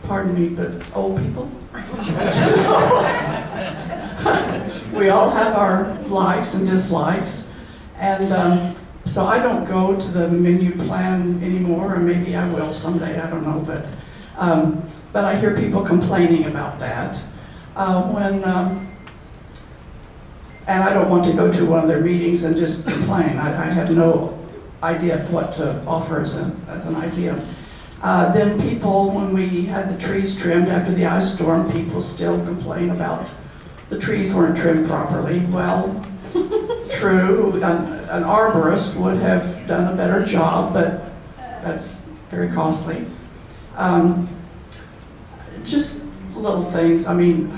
pardon 0.04 0.36
me, 0.36 0.50
but 0.50 0.96
old 0.96 1.22
people. 1.22 1.50
We 4.94 5.10
all 5.10 5.30
have 5.30 5.56
our 5.56 5.94
likes 6.08 6.56
and 6.56 6.68
dislikes, 6.68 7.48
and 7.98 8.34
um, 8.34 8.76
so 9.06 9.26
I 9.26 9.40
don't 9.40 9.66
go 9.66 10.00
to 10.00 10.12
the 10.12 10.30
menu 10.30 10.76
plan 10.76 11.42
anymore, 11.44 11.96
or 11.96 12.00
maybe 12.00 12.36
I 12.36 12.48
will 12.50 12.74
someday, 12.74 13.20
I 13.20 13.30
don't 13.30 13.46
know, 13.46 13.60
but, 13.60 13.86
um, 14.38 14.84
but 15.12 15.26
I 15.26 15.40
hear 15.40 15.56
people 15.56 15.82
complaining 15.82 16.46
about 16.46 16.80
that. 16.80 17.22
Uh, 17.76 18.04
When, 18.04 18.44
um, 18.44 18.88
and 20.68 20.84
I 20.84 20.94
don't 20.94 21.10
want 21.10 21.26
to 21.26 21.34
go 21.34 21.52
to 21.52 21.66
one 21.66 21.80
of 21.80 21.88
their 21.88 22.02
meetings 22.02 22.44
and 22.44 22.56
just 22.56 22.86
complain. 22.86 23.38
I, 23.38 23.64
I 23.64 23.66
have 23.74 23.96
no 23.96 24.38
idea 24.84 25.20
of 25.20 25.34
what 25.34 25.54
to 25.54 25.84
offer 25.86 26.22
as, 26.22 26.38
a, 26.38 26.52
as 26.68 26.86
an 26.86 26.96
idea. 26.96 27.44
Uh, 28.02 28.32
then 28.32 28.62
people, 28.62 29.10
when 29.12 29.34
we 29.34 29.66
had 29.66 29.90
the 29.90 29.98
trees 29.98 30.38
trimmed 30.38 30.70
after 30.70 30.92
the 30.92 31.06
ice 31.06 31.34
storm, 31.34 31.72
people 31.72 32.02
still 32.02 32.38
complain 32.46 32.92
about 32.92 33.30
the 33.90 33.98
trees 33.98 34.34
weren't 34.34 34.56
trimmed 34.56 34.86
properly. 34.86 35.40
Well, 35.48 36.06
true, 36.90 37.60
an 38.10 38.24
arborist 38.24 38.96
would 38.96 39.18
have 39.18 39.68
done 39.68 39.94
a 39.94 39.96
better 39.96 40.26
job, 40.26 40.74
but 40.74 41.12
that's 41.64 42.02
very 42.30 42.50
costly. 42.50 43.06
Um, 43.76 44.28
just 45.64 46.04
little 46.36 46.64
things. 46.64 47.06
I 47.06 47.14
mean, 47.14 47.52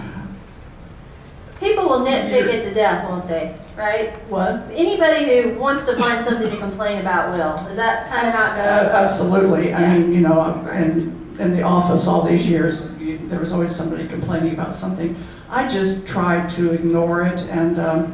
People 1.60 1.88
will 1.88 2.00
nitpick 2.00 2.48
it 2.48 2.64
to 2.64 2.74
death, 2.74 3.08
won't 3.08 3.28
they? 3.28 3.56
Right? 3.78 4.14
what? 4.30 4.64
Anybody 4.74 5.44
who 5.44 5.60
wants 5.60 5.86
to 5.86 5.96
find 5.96 6.20
something 6.20 6.50
to 6.50 6.58
complain 6.58 7.00
about 7.02 7.30
will. 7.38 7.68
Is 7.70 7.78
that 7.78 8.10
kind 8.10 8.28
of 8.30 8.34
how 8.34 8.56
it 8.56 8.60
Uh, 8.60 8.84
goes? 8.84 8.92
Absolutely. 8.92 9.70
Yeah. 9.70 9.78
I 9.80 9.98
mean, 10.00 10.12
you 10.12 10.22
know, 10.22 10.60
Right. 10.66 10.82
in, 10.82 11.36
in 11.40 11.54
the 11.56 11.62
office 11.62 12.08
all 12.08 12.24
these 12.24 12.50
years, 12.50 12.90
you- 13.00 13.20
there 13.28 13.40
was 13.40 13.54
always 13.54 13.76
somebody 13.76 14.08
complaining 14.08 14.54
about 14.54 14.74
something. 14.74 15.16
I 15.52 15.68
just 15.68 16.08
tried 16.08 16.50
to 16.52 16.74
ignore 16.74 17.22
it 17.28 17.42
and 17.52 17.80
um, 17.80 18.14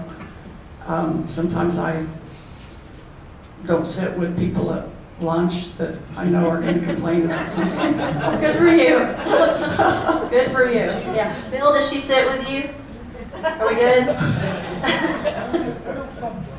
um, 0.86 1.24
sometimes 1.30 1.80
I 1.80 2.04
don't 3.66 3.86
sit 3.86 4.18
with 4.18 4.38
people 4.38 4.74
at 4.74 4.88
lunch 5.20 5.76
that 5.78 5.98
I 6.16 6.26
know 6.26 6.48
are 6.50 6.62
going 6.62 6.80
to 6.80 6.86
complain 6.86 7.26
about 7.26 7.50
something. 7.50 7.94
Good 8.40 8.58
for 8.58 8.68
you. 8.68 10.30
Good 10.30 10.52
for 10.52 10.70
you. 10.70 10.86
Yeah. 11.16 11.50
Bill, 11.50 11.74
does 11.74 11.90
she 11.92 12.00
sit 12.00 12.26
with 12.28 12.48
you? 12.50 12.70
Are 13.44 13.68
we 13.68 13.76
good? 13.76 14.06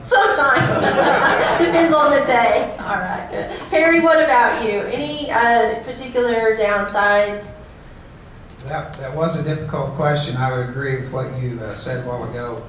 Sometimes. 0.03 0.78
Depends 1.59 1.92
on 1.92 2.12
the 2.12 2.24
day. 2.24 2.76
All 2.78 2.96
right, 2.96 3.28
good. 3.32 3.51
Harry, 3.68 4.01
what 4.01 4.22
about 4.22 4.64
you? 4.64 4.80
Any 4.82 5.30
uh, 5.30 5.82
particular 5.82 6.57
downsides? 6.57 7.55
That, 8.64 8.94
that 8.94 9.14
was 9.14 9.36
a 9.38 9.42
difficult 9.42 9.94
question. 9.94 10.36
I 10.36 10.57
would 10.57 10.68
agree 10.68 10.96
with 10.96 11.12
what 11.12 11.36
you 11.38 11.61
uh, 11.61 11.74
said 11.74 12.05
a 12.05 12.09
while 12.09 12.24
ago. 12.30 12.62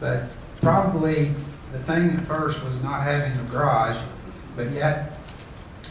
But 0.00 0.24
probably 0.60 1.32
the 1.72 1.78
thing 1.80 2.10
at 2.10 2.26
first 2.26 2.62
was 2.62 2.82
not 2.82 3.02
having 3.02 3.32
a 3.32 3.44
garage, 3.50 4.00
but 4.56 4.70
yet 4.70 5.18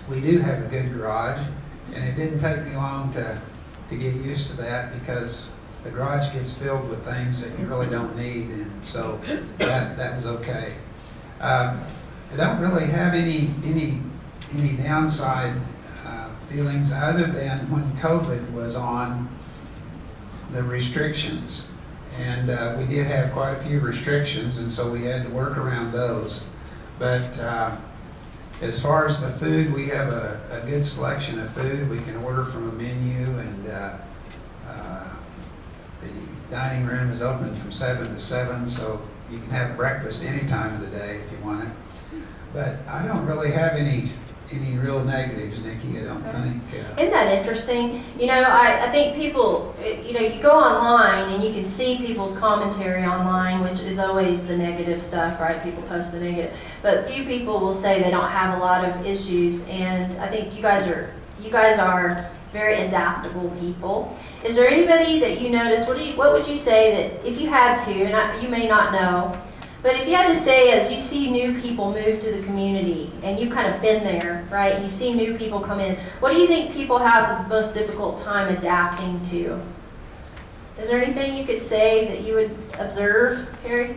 we 0.09 0.21
do 0.21 0.39
have 0.39 0.63
a 0.63 0.67
good 0.67 0.93
garage. 0.93 1.45
And 1.93 2.03
it 2.03 2.15
didn't 2.15 2.39
take 2.39 2.65
me 2.65 2.75
long 2.75 3.13
to, 3.13 3.41
to 3.89 3.95
get 3.95 4.15
used 4.15 4.49
to 4.49 4.57
that 4.57 4.93
because 4.99 5.51
the 5.83 5.91
garage 5.91 6.33
gets 6.33 6.53
filled 6.53 6.89
with 6.89 7.05
things 7.05 7.41
that 7.41 7.57
you 7.59 7.67
really 7.67 7.87
don't 7.87 8.15
need. 8.17 8.49
And 8.49 8.85
so 8.85 9.19
that, 9.59 9.97
that 9.97 10.15
was 10.15 10.25
okay. 10.25 10.73
Um, 11.39 11.79
I 12.33 12.37
don't 12.37 12.59
really 12.59 12.87
have 12.87 13.13
any, 13.13 13.49
any, 13.63 14.01
any 14.57 14.73
downside 14.73 15.53
uh, 16.05 16.29
feelings 16.47 16.91
other 16.91 17.27
than 17.27 17.69
when 17.69 17.91
COVID 17.97 18.51
was 18.51 18.75
on, 18.75 19.29
the 20.51 20.63
restrictions. 20.63 21.67
And 22.17 22.49
uh, 22.49 22.75
we 22.77 22.85
did 22.85 23.07
have 23.07 23.33
quite 23.33 23.53
a 23.53 23.61
few 23.61 23.79
restrictions, 23.79 24.57
and 24.57 24.71
so 24.71 24.91
we 24.91 25.03
had 25.03 25.23
to 25.23 25.29
work 25.29 25.57
around 25.57 25.91
those. 25.91 26.45
But 26.97 27.37
uh, 27.39 27.75
as 28.61 28.81
far 28.81 29.07
as 29.07 29.19
the 29.19 29.31
food, 29.31 29.73
we 29.73 29.87
have 29.87 30.09
a, 30.09 30.41
a 30.63 30.69
good 30.69 30.83
selection 30.83 31.39
of 31.39 31.49
food. 31.51 31.89
We 31.89 31.99
can 31.99 32.15
order 32.17 32.45
from 32.45 32.69
a 32.69 32.71
menu, 32.71 33.37
and 33.37 33.67
uh, 33.67 33.97
uh, 34.67 35.09
the 36.01 36.07
dining 36.49 36.85
room 36.85 37.09
is 37.11 37.21
open 37.21 37.53
from 37.55 37.71
seven 37.71 38.13
to 38.13 38.19
seven, 38.19 38.69
so 38.69 39.01
you 39.29 39.39
can 39.39 39.49
have 39.49 39.75
breakfast 39.75 40.23
any 40.23 40.47
time 40.47 40.73
of 40.73 40.81
the 40.81 40.97
day 40.97 41.19
if 41.25 41.31
you 41.31 41.37
want 41.45 41.67
it. 41.67 42.21
But 42.53 42.77
I 42.87 43.05
don't 43.05 43.25
really 43.25 43.51
have 43.51 43.73
any 43.73 44.13
any 44.51 44.77
real 44.77 45.03
negatives, 45.03 45.63
Nikki. 45.63 45.99
I 45.99 46.03
don't 46.03 46.23
think. 46.23 46.63
Uh, 46.73 47.01
Isn't 47.01 47.11
that 47.11 47.33
interesting? 47.33 48.03
You 48.19 48.27
know, 48.27 48.41
I, 48.43 48.85
I 48.85 48.91
think 48.91 49.15
people, 49.15 49.75
eh, 49.81 50.01
you 50.01 50.13
know, 50.13 50.19
you 50.19 50.41
go 50.41 50.51
online 50.51 51.33
and 51.33 51.43
you 51.43 51.51
can 51.53 51.65
see 51.65 51.97
people's 51.97 52.35
commentary 52.37 53.03
online, 53.03 53.63
which 53.63 53.81
is 53.81 53.99
always 53.99 54.45
the 54.45 54.57
negative 54.57 55.03
stuff, 55.03 55.39
right? 55.39 55.61
People 55.63 55.83
post 55.83 56.11
the 56.11 56.19
negative. 56.19 56.55
But 56.81 57.07
few 57.07 57.25
people 57.25 57.59
will 57.59 57.73
say 57.73 58.01
they 58.01 58.11
don't 58.11 58.29
have 58.29 58.57
a 58.57 58.61
lot 58.61 58.85
of 58.85 59.05
issues, 59.05 59.65
and 59.67 60.13
I 60.21 60.27
think 60.27 60.55
you 60.55 60.61
guys 60.61 60.87
are, 60.87 61.13
you 61.41 61.51
guys 61.51 61.79
are 61.79 62.29
very 62.53 62.81
adaptable 62.87 63.49
people. 63.59 64.17
Is 64.45 64.55
there 64.55 64.69
anybody 64.69 65.19
that 65.19 65.41
you 65.41 65.49
notice, 65.49 65.85
what 65.87 65.97
do 65.97 66.05
you, 66.05 66.15
what 66.15 66.31
would 66.31 66.47
you 66.47 66.55
say 66.55 67.09
that, 67.09 67.27
if 67.27 67.39
you 67.39 67.49
had 67.49 67.83
to, 67.85 67.91
and 67.91 68.15
I, 68.15 68.39
you 68.39 68.47
may 68.47 68.67
not 68.67 68.93
know, 68.93 69.44
but 69.85 69.95
if 69.97 70.07
you 70.07 70.15
had 70.15 70.27
to 70.29 70.35
say, 70.35 70.71
as 70.71 70.91
you 70.91 70.99
see 70.99 71.29
new 71.29 71.61
people 71.61 71.93
move 71.93 72.19
to 72.19 72.31
the 72.31 72.41
community, 72.47 73.11
and 73.21 73.39
you've 73.39 73.53
kind 73.53 73.71
of 73.71 73.79
been 73.83 74.03
there, 74.03 74.43
right? 74.49 74.73
and 74.73 74.81
You 74.81 74.89
see 74.89 75.13
new 75.13 75.37
people 75.37 75.59
come 75.59 75.79
in. 75.79 75.95
What 76.21 76.33
do 76.33 76.39
you 76.39 76.47
think 76.47 76.73
people 76.73 76.97
have 76.97 77.43
the 77.43 77.55
most 77.55 77.75
difficult 77.75 78.17
time 78.17 78.57
adapting 78.57 79.23
to? 79.25 79.61
Is 80.79 80.89
there 80.89 80.99
anything 80.99 81.35
you 81.37 81.45
could 81.45 81.61
say 81.61 82.07
that 82.07 82.21
you 82.23 82.33
would 82.33 82.57
observe, 82.79 83.47
Harry? 83.61 83.95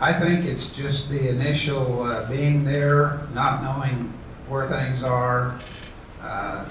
I 0.00 0.14
think 0.14 0.46
it's 0.46 0.70
just 0.70 1.10
the 1.10 1.28
initial 1.28 2.04
uh, 2.04 2.26
being 2.30 2.64
there, 2.64 3.28
not 3.34 3.62
knowing 3.62 4.10
where 4.48 4.66
things 4.66 5.02
are, 5.02 5.60
uh, 6.22 6.64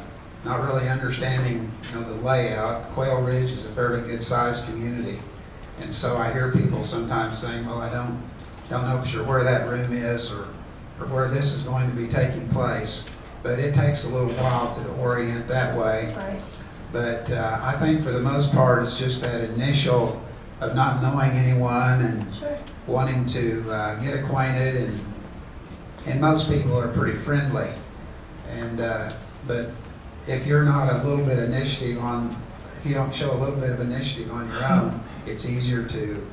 not 0.44 0.64
really 0.64 0.90
understanding, 0.90 1.72
you 1.84 2.00
know, 2.00 2.12
the 2.12 2.20
layout. 2.24 2.86
Quail 2.94 3.22
Ridge 3.22 3.52
is 3.52 3.66
a 3.66 3.70
fairly 3.70 4.02
good-sized 4.02 4.66
community, 4.66 5.20
and 5.82 5.94
so 5.94 6.18
I 6.18 6.32
hear 6.32 6.52
people 6.52 6.84
sometimes 6.84 7.40
saying, 7.40 7.66
"Well, 7.66 7.80
I 7.82 7.92
don't 7.92 8.22
don't 8.70 8.86
know 8.86 9.02
for 9.02 9.08
sure 9.08 9.24
where 9.24 9.44
that 9.44 9.68
room 9.68 9.92
is 9.94 10.32
or 10.32 10.48
or 11.00 11.08
where 11.08 11.28
this 11.30 11.54
is 11.54 11.62
going 11.64 11.90
to 11.90 11.96
be 11.96 12.08
taking 12.08 12.48
place." 12.50 13.06
But 13.42 13.58
it 13.60 13.74
takes 13.74 14.04
a 14.04 14.10
little 14.10 14.32
while 14.34 14.76
to 14.76 14.90
orient 15.02 15.48
that 15.48 15.78
way. 15.78 16.14
Right. 16.18 16.42
But 16.92 17.32
uh, 17.32 17.60
I 17.62 17.74
think 17.78 18.04
for 18.04 18.12
the 18.12 18.20
most 18.20 18.52
part, 18.52 18.84
it's 18.84 18.98
just 18.98 19.22
that 19.22 19.42
initial 19.42 20.22
of 20.60 20.76
not 20.76 21.02
knowing 21.02 21.32
anyone 21.32 22.02
and 22.02 22.36
Sure. 22.36 22.58
wanting 22.88 23.26
to 23.28 23.72
uh, 23.72 23.96
get 24.04 24.14
acquainted, 24.14 24.76
and 24.76 25.00
and 26.06 26.20
most 26.20 26.50
people 26.50 26.78
are 26.78 26.90
pretty 26.90 27.18
friendly. 27.18 27.70
And 28.50 28.82
uh, 28.82 29.14
but 29.48 29.70
if 30.28 30.46
you're 30.46 30.66
not 30.66 30.92
a 30.94 31.08
little 31.08 31.24
bit 31.26 31.40
initiative 31.40 32.00
on, 32.04 32.36
you 32.86 32.94
don't 32.94 33.14
show 33.14 33.32
a 33.32 33.38
little 33.38 33.60
bit 33.60 33.72
of 33.72 33.80
initiative 33.82 34.32
on 34.32 34.50
your 34.52 34.66
own, 34.66 35.02
it's 35.26 35.46
easier 35.46 35.86
to 35.86 36.26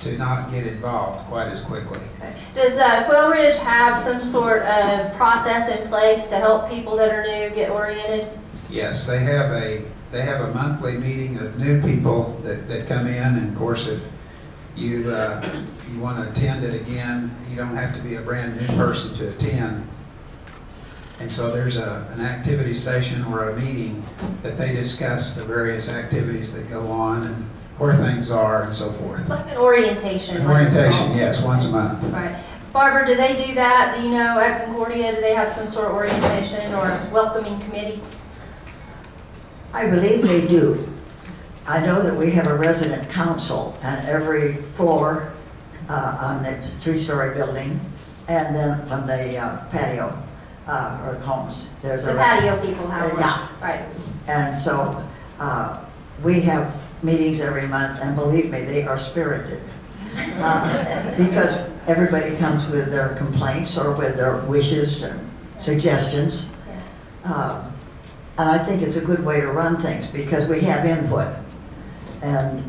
to 0.00 0.16
not 0.16 0.50
get 0.52 0.64
involved 0.64 1.26
quite 1.26 1.48
as 1.48 1.60
quickly. 1.60 1.98
Okay. 2.18 2.36
Does 2.54 2.78
uh, 2.78 3.04
Quail 3.06 3.30
Ridge 3.30 3.56
have 3.56 3.98
some 3.98 4.20
sort 4.20 4.62
of 4.62 5.12
process 5.14 5.68
in 5.68 5.88
place 5.88 6.28
to 6.28 6.36
help 6.36 6.70
people 6.70 6.96
that 6.96 7.10
are 7.10 7.22
new 7.22 7.52
get 7.52 7.68
oriented? 7.70 8.28
Yes, 8.70 9.06
they 9.06 9.18
have 9.18 9.50
a 9.52 9.84
they 10.12 10.22
have 10.22 10.40
a 10.40 10.54
monthly 10.54 10.96
meeting 10.96 11.38
of 11.38 11.58
new 11.58 11.82
people 11.82 12.38
that, 12.44 12.68
that 12.68 12.86
come 12.86 13.06
in, 13.06 13.36
and 13.38 13.52
of 13.52 13.58
course, 13.58 13.88
if 13.88 14.00
you 14.76 15.10
uh, 15.10 15.44
you 15.92 16.00
want 16.00 16.24
to 16.24 16.30
attend 16.30 16.64
it 16.64 16.80
again, 16.80 17.34
you 17.50 17.56
don't 17.56 17.74
have 17.74 17.94
to 17.94 18.00
be 18.00 18.14
a 18.14 18.20
brand 18.20 18.56
new 18.60 18.66
person 18.76 19.14
to 19.14 19.30
attend. 19.30 19.88
And 21.20 21.30
so 21.30 21.50
there's 21.50 21.76
a 21.76 22.06
an 22.12 22.20
activity 22.20 22.74
session 22.74 23.24
or 23.24 23.50
a 23.50 23.56
meeting 23.56 24.02
that 24.42 24.56
they 24.56 24.72
discuss 24.72 25.34
the 25.34 25.44
various 25.44 25.88
activities 25.88 26.52
that 26.52 26.70
go 26.70 26.90
on 26.90 27.26
and 27.26 27.44
where 27.78 27.96
things 27.96 28.30
are 28.30 28.62
and 28.62 28.74
so 28.74 28.92
forth. 28.92 29.28
Like 29.28 29.50
an 29.50 29.56
orientation? 29.56 30.36
An 30.36 30.46
orientation, 30.46 31.06
called. 31.06 31.16
yes, 31.16 31.42
once 31.42 31.64
a 31.64 31.70
month. 31.70 32.02
Right. 32.12 32.36
Barbara, 32.72 33.06
do 33.06 33.16
they 33.16 33.46
do 33.46 33.54
that? 33.54 33.96
Do 33.96 34.06
you 34.06 34.14
know 34.14 34.38
at 34.38 34.64
Concordia, 34.64 35.14
do 35.14 35.20
they 35.20 35.34
have 35.34 35.50
some 35.50 35.66
sort 35.66 35.86
of 35.86 35.94
orientation 35.94 36.72
or 36.74 36.86
welcoming 37.12 37.58
committee? 37.60 38.00
I 39.72 39.88
believe 39.88 40.22
they 40.22 40.46
do. 40.46 40.88
I 41.66 41.80
know 41.80 42.02
that 42.02 42.14
we 42.14 42.30
have 42.32 42.46
a 42.46 42.54
resident 42.56 43.10
council 43.10 43.76
on 43.82 43.98
every 44.06 44.54
floor 44.54 45.32
uh, 45.88 46.18
on 46.20 46.42
the 46.42 46.60
three-story 46.62 47.34
building, 47.34 47.80
and 48.28 48.54
then 48.54 48.86
from 48.86 49.06
the 49.06 49.36
uh, 49.36 49.64
patio 49.66 50.16
uh, 50.68 51.06
or 51.06 51.14
homes, 51.16 51.68
there's 51.82 52.04
a... 52.04 52.08
The 52.08 52.14
patio 52.14 52.60
people 52.64 52.86
have 52.88 53.12
one? 53.12 53.20
Yeah. 53.20 53.48
Right. 53.60 53.84
And 54.26 54.54
so 54.54 55.04
uh, 55.40 55.84
we 56.22 56.40
have 56.42 56.74
meetings 57.02 57.40
every 57.40 57.66
month, 57.66 58.00
and 58.00 58.14
believe 58.14 58.50
me, 58.50 58.62
they 58.62 58.84
are 58.86 58.98
spirited. 58.98 59.62
Uh, 60.18 61.16
Because 61.16 61.58
everybody 61.86 62.34
comes 62.36 62.66
with 62.68 62.90
their 62.90 63.14
complaints 63.14 63.76
or 63.78 63.92
with 63.92 64.16
their 64.16 64.36
wishes 64.48 65.02
and 65.02 65.18
suggestions. 65.58 66.48
Um, 67.24 67.72
And 68.38 68.48
I 68.48 68.58
think 68.64 68.82
it's 68.82 68.96
a 68.96 69.00
good 69.00 69.24
way 69.24 69.40
to 69.40 69.48
run 69.48 69.76
things 69.82 70.06
because 70.06 70.46
we 70.48 70.60
have 70.60 70.86
input. 70.86 71.26
And 72.22 72.62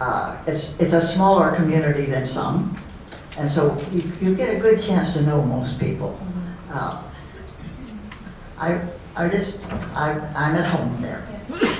uh, 0.00 0.36
it's, 0.46 0.78
it's 0.80 0.94
a 0.94 1.00
smaller 1.00 1.50
community 1.54 2.06
than 2.06 2.24
some. 2.24 2.76
And 3.38 3.50
so 3.50 3.76
you, 3.92 4.02
you 4.20 4.34
get 4.34 4.54
a 4.56 4.60
good 4.60 4.78
chance 4.80 5.12
to 5.14 5.22
know 5.22 5.42
most 5.42 5.78
people. 5.80 6.18
Uh, 6.72 7.02
I, 8.62 8.80
I 9.16 9.28
just, 9.28 9.60
I, 9.92 10.12
I'm 10.36 10.54
at 10.54 10.64
home 10.66 11.02
there. 11.02 11.26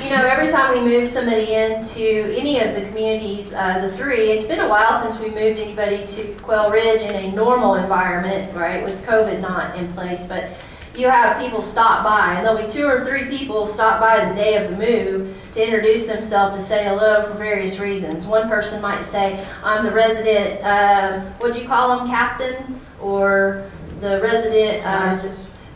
You 0.02 0.10
know, 0.10 0.26
every 0.26 0.50
time 0.50 0.74
we 0.74 0.80
move 0.80 1.08
somebody 1.08 1.54
into 1.54 2.36
any 2.36 2.58
of 2.58 2.74
the 2.74 2.80
communities, 2.88 3.54
uh, 3.54 3.78
the 3.78 3.90
three, 3.92 4.32
it's 4.32 4.46
been 4.46 4.58
a 4.58 4.68
while 4.68 5.00
since 5.00 5.16
we 5.20 5.26
moved 5.26 5.60
anybody 5.60 6.04
to 6.08 6.34
Quail 6.42 6.72
Ridge 6.72 7.02
in 7.02 7.14
a 7.14 7.30
normal 7.36 7.76
environment, 7.76 8.52
right, 8.54 8.82
with 8.82 9.00
COVID 9.06 9.40
not 9.40 9.76
in 9.76 9.92
place, 9.92 10.26
but 10.26 10.50
you 10.96 11.08
have 11.08 11.40
people 11.40 11.62
stop 11.62 12.02
by, 12.02 12.34
and 12.34 12.44
there'll 12.44 12.60
be 12.60 12.68
two 12.68 12.84
or 12.84 13.04
three 13.04 13.26
people 13.26 13.68
stop 13.68 14.00
by 14.00 14.24
the 14.24 14.34
day 14.34 14.56
of 14.56 14.68
the 14.68 14.76
move 14.76 15.34
to 15.52 15.64
introduce 15.64 16.06
themselves, 16.06 16.56
to 16.56 16.62
say 16.62 16.84
hello 16.84 17.22
for 17.22 17.34
various 17.34 17.78
reasons. 17.78 18.26
One 18.26 18.48
person 18.48 18.82
might 18.82 19.04
say, 19.04 19.46
I'm 19.62 19.84
the 19.84 19.92
resident, 19.92 20.62
um, 20.64 21.26
what 21.38 21.54
do 21.54 21.60
you 21.60 21.68
call 21.68 21.96
them, 21.96 22.08
captain? 22.08 22.80
Or 23.00 23.70
the 24.00 24.20
resident, 24.20 24.84
uh, 24.84 25.22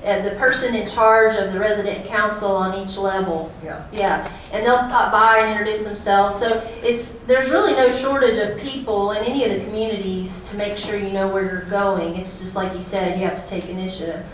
uh, 0.06 0.22
the 0.22 0.30
person 0.36 0.74
in 0.74 0.86
charge 0.86 1.34
of 1.36 1.52
the 1.52 1.58
resident 1.58 2.06
council 2.06 2.50
on 2.52 2.74
each 2.78 2.96
level. 2.96 3.52
Yeah. 3.64 3.84
Yeah, 3.92 4.32
and 4.52 4.64
they'll 4.64 4.78
stop 4.78 5.10
by 5.10 5.38
and 5.38 5.50
introduce 5.50 5.84
themselves. 5.84 6.36
So 6.38 6.60
it's, 6.82 7.12
there's 7.26 7.50
really 7.50 7.72
no 7.72 7.90
shortage 7.90 8.38
of 8.38 8.56
people 8.58 9.10
in 9.12 9.24
any 9.24 9.44
of 9.44 9.50
the 9.50 9.64
communities 9.64 10.48
to 10.48 10.56
make 10.56 10.78
sure 10.78 10.96
you 10.96 11.10
know 11.12 11.28
where 11.28 11.42
you're 11.44 11.62
going. 11.70 12.14
It's 12.16 12.40
just 12.40 12.54
like 12.56 12.72
you 12.74 12.80
said, 12.82 13.18
you 13.18 13.26
have 13.26 13.42
to 13.42 13.48
take 13.48 13.68
initiative. 13.68 14.24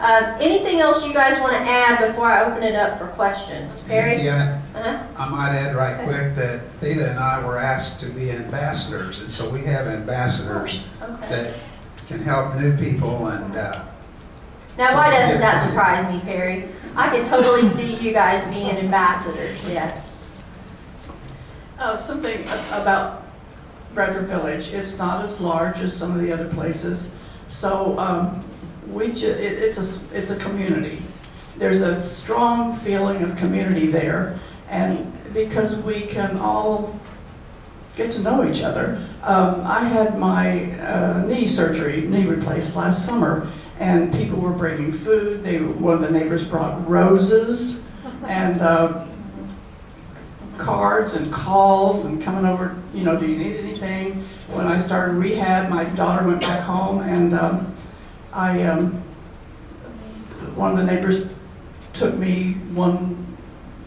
Uh, 0.00 0.36
anything 0.40 0.80
else 0.80 1.06
you 1.06 1.14
guys 1.14 1.40
want 1.40 1.52
to 1.52 1.58
add 1.60 2.04
before 2.06 2.26
I 2.30 2.44
open 2.44 2.62
it 2.62 2.74
up 2.74 2.98
for 2.98 3.06
questions? 3.06 3.80
Perry? 3.82 4.22
Yeah, 4.22 4.60
Uh-huh. 4.74 5.02
I 5.16 5.28
might 5.30 5.54
add 5.56 5.74
right 5.76 6.04
quick 6.04 6.34
that 6.36 6.68
Theta 6.80 7.08
and 7.10 7.18
I 7.18 7.42
were 7.46 7.56
asked 7.56 8.00
to 8.00 8.06
be 8.06 8.30
ambassadors, 8.32 9.20
and 9.20 9.30
so 9.30 9.48
we 9.48 9.60
have 9.60 9.86
ambassadors 9.86 10.80
Okay. 11.00 11.28
that 11.30 11.54
can 12.08 12.20
help 12.20 12.56
new 12.56 12.76
people 12.76 13.28
and, 13.28 13.56
uh, 13.56 13.84
Now, 14.76 14.94
why 14.96 15.10
doesn't 15.10 15.40
that 15.40 15.66
surprise 15.66 16.12
me, 16.12 16.20
Perry? 16.20 16.68
I 16.96 17.08
can 17.08 17.24
totally 17.24 17.66
see 17.78 17.94
you 17.96 18.12
guys 18.12 18.46
being 18.48 18.70
ambassadors, 18.70 19.66
yeah. 19.68 20.00
Uh, 21.78 21.96
something 21.96 22.42
about 22.72 23.24
Bradford 23.94 24.26
Village, 24.26 24.68
it's 24.72 24.98
not 24.98 25.22
as 25.24 25.40
large 25.40 25.78
as 25.78 25.96
some 25.96 26.12
of 26.12 26.20
the 26.20 26.32
other 26.32 26.48
places. 26.48 27.14
So, 27.48 27.98
um, 27.98 28.44
we 28.90 29.12
ju, 29.12 29.28
it, 29.28 29.38
it's 29.62 29.76
a, 29.78 29.80
s- 29.80 30.04
it's 30.12 30.30
a 30.30 30.36
community. 30.36 31.02
There's 31.56 31.80
a 31.80 32.02
strong 32.02 32.74
feeling 32.74 33.22
of 33.22 33.36
community 33.36 33.86
there. 33.86 34.38
And 34.68 35.12
because 35.32 35.76
we 35.78 36.02
can 36.02 36.36
all 36.38 36.98
get 37.96 38.10
to 38.12 38.20
know 38.22 38.48
each 38.48 38.62
other. 38.62 39.06
Um, 39.22 39.60
I 39.64 39.84
had 39.84 40.18
my 40.18 40.72
uh, 40.80 41.24
knee 41.26 41.46
surgery, 41.46 42.00
knee 42.02 42.26
replaced 42.26 42.74
last 42.74 43.06
summer, 43.06 43.48
and 43.78 44.12
people 44.12 44.38
were 44.38 44.52
bringing 44.52 44.92
food. 44.92 45.42
They, 45.42 45.58
one 45.58 45.94
of 45.94 46.00
the 46.00 46.10
neighbors 46.10 46.44
brought 46.44 46.88
roses 46.88 47.82
and 48.26 48.60
uh, 48.60 49.06
cards 50.58 51.14
and 51.14 51.32
calls 51.32 52.04
and 52.04 52.22
coming 52.22 52.46
over, 52.46 52.76
you 52.92 53.04
know, 53.04 53.18
do 53.18 53.26
you 53.26 53.36
need 53.36 53.56
anything? 53.56 54.28
When 54.48 54.66
I 54.66 54.76
started 54.76 55.14
rehab, 55.14 55.70
my 55.70 55.84
daughter 55.84 56.26
went 56.26 56.40
back 56.42 56.60
home 56.60 57.00
and 57.00 57.34
um, 57.34 57.74
I, 58.32 58.62
um, 58.64 58.92
one 60.54 60.72
of 60.72 60.76
the 60.76 60.84
neighbors 60.84 61.26
took 61.92 62.14
me 62.14 62.54
one 62.72 63.24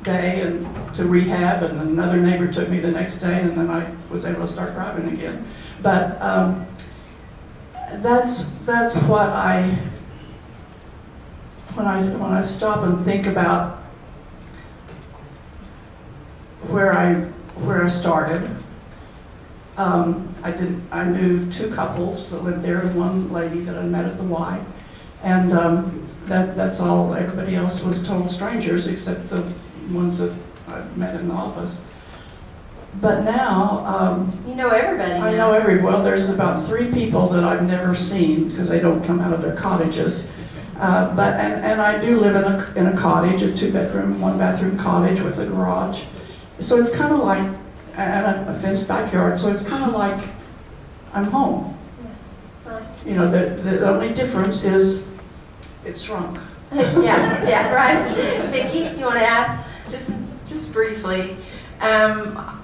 day 0.04 0.42
and 0.42 0.96
to 0.96 1.06
rehab 1.06 1.64
and 1.64 1.80
another 1.82 2.18
neighbor 2.18 2.52
took 2.52 2.70
me 2.70 2.80
the 2.80 2.92
next 2.92 3.20
day 3.20 3.42
and 3.42 3.58
then 3.58 3.70
I 3.70 3.92
was 4.10 4.26
able 4.26 4.42
to 4.42 4.48
start 4.48 4.74
driving 4.74 5.14
again. 5.14 5.46
But 5.82 6.22
um, 6.22 6.66
that's, 7.96 8.46
that's 8.66 8.98
what 9.04 9.30
I, 9.30 9.78
when 11.74 11.88
I, 11.88 12.02
when 12.18 12.32
I 12.32 12.42
stop 12.42 12.84
and 12.84 13.04
think 13.06 13.28
about 13.28 13.78
where 16.68 16.94
I 16.94 17.14
where 17.64 17.84
I 17.84 17.88
started. 17.88 18.50
Um, 19.78 20.34
I 20.44 20.52
did 20.52 20.82
I 20.92 21.06
knew 21.06 21.50
two 21.52 21.72
couples 21.72 22.32
that 22.32 22.44
lived 22.44 22.64
there 22.64 22.80
and 22.80 22.96
one 22.96 23.32
lady 23.32 23.60
that 23.62 23.76
I 23.76 23.84
met 23.84 24.06
at 24.06 24.18
the 24.18 24.24
Y, 24.24 24.64
and 25.24 25.54
um, 25.54 26.08
that 26.26 26.56
that's 26.56 26.80
all. 26.80 27.14
Everybody 27.14 27.56
else 27.56 27.84
was 27.84 28.02
total 28.02 28.28
strangers 28.28 28.88
except 28.88 29.30
the 29.30 29.52
ones 29.90 30.18
that 30.18 30.34
I 30.68 30.84
met 30.96 31.16
in 31.16 31.28
the 31.28 31.34
office. 31.34 31.82
But 33.02 33.24
now 33.24 33.86
um, 33.86 34.40
You 34.48 34.56
know 34.56 34.70
everybody 34.70 35.14
I 35.14 35.32
now. 35.32 35.38
know 35.38 35.54
every 35.54 35.82
well. 35.82 36.04
There's 36.04 36.30
about 36.30 36.62
three 36.62 36.92
people 36.92 37.28
that 37.30 37.44
I've 37.44 37.64
never 37.64 37.94
seen 37.96 38.50
because 38.50 38.70
they 38.70 38.80
don't 38.80 39.04
come 39.04 39.20
out 39.20 39.34
of 39.34 39.42
their 39.42 39.56
cottages. 39.56 40.28
Uh, 40.80 41.14
but 41.16 41.40
and, 41.40 41.64
and 41.66 41.82
I 41.82 42.00
do 42.00 42.20
live 42.20 42.36
in 42.36 42.44
a 42.44 42.74
in 42.76 42.88
a 42.94 42.98
cottage, 42.98 43.42
a 43.42 43.56
two 43.56 43.72
bedroom, 43.72 44.20
one 44.22 44.38
bathroom 44.38 44.78
cottage 44.78 45.20
with 45.22 45.40
a 45.40 45.46
garage. 45.46 46.04
So 46.60 46.78
it's 46.78 46.92
kind 46.96 47.14
of 47.14 47.20
like 47.20 47.48
and 47.96 48.26
a, 48.48 48.52
a 48.52 48.56
fenced 48.56 48.88
backyard. 48.88 49.40
So 49.40 49.50
it's 49.52 49.64
kind 49.64 49.84
of 49.84 49.94
like 49.94 50.24
I'm 51.14 51.26
home. 51.26 51.78
You 53.06 53.14
know, 53.16 53.30
the 53.30 53.62
the 53.62 53.88
only 53.90 54.14
difference 54.14 54.64
is 54.64 55.06
it's 55.86 56.02
shrunk. 56.02 56.40
Yeah, 56.74 57.48
yeah, 57.48 57.74
right. 57.74 58.50
Vicki, 58.52 58.80
you 59.00 59.06
want 59.06 59.16
to 59.20 59.26
add? 59.26 59.64
Just, 59.90 60.14
just 60.46 60.74
briefly, 60.74 61.38
um, 61.80 62.57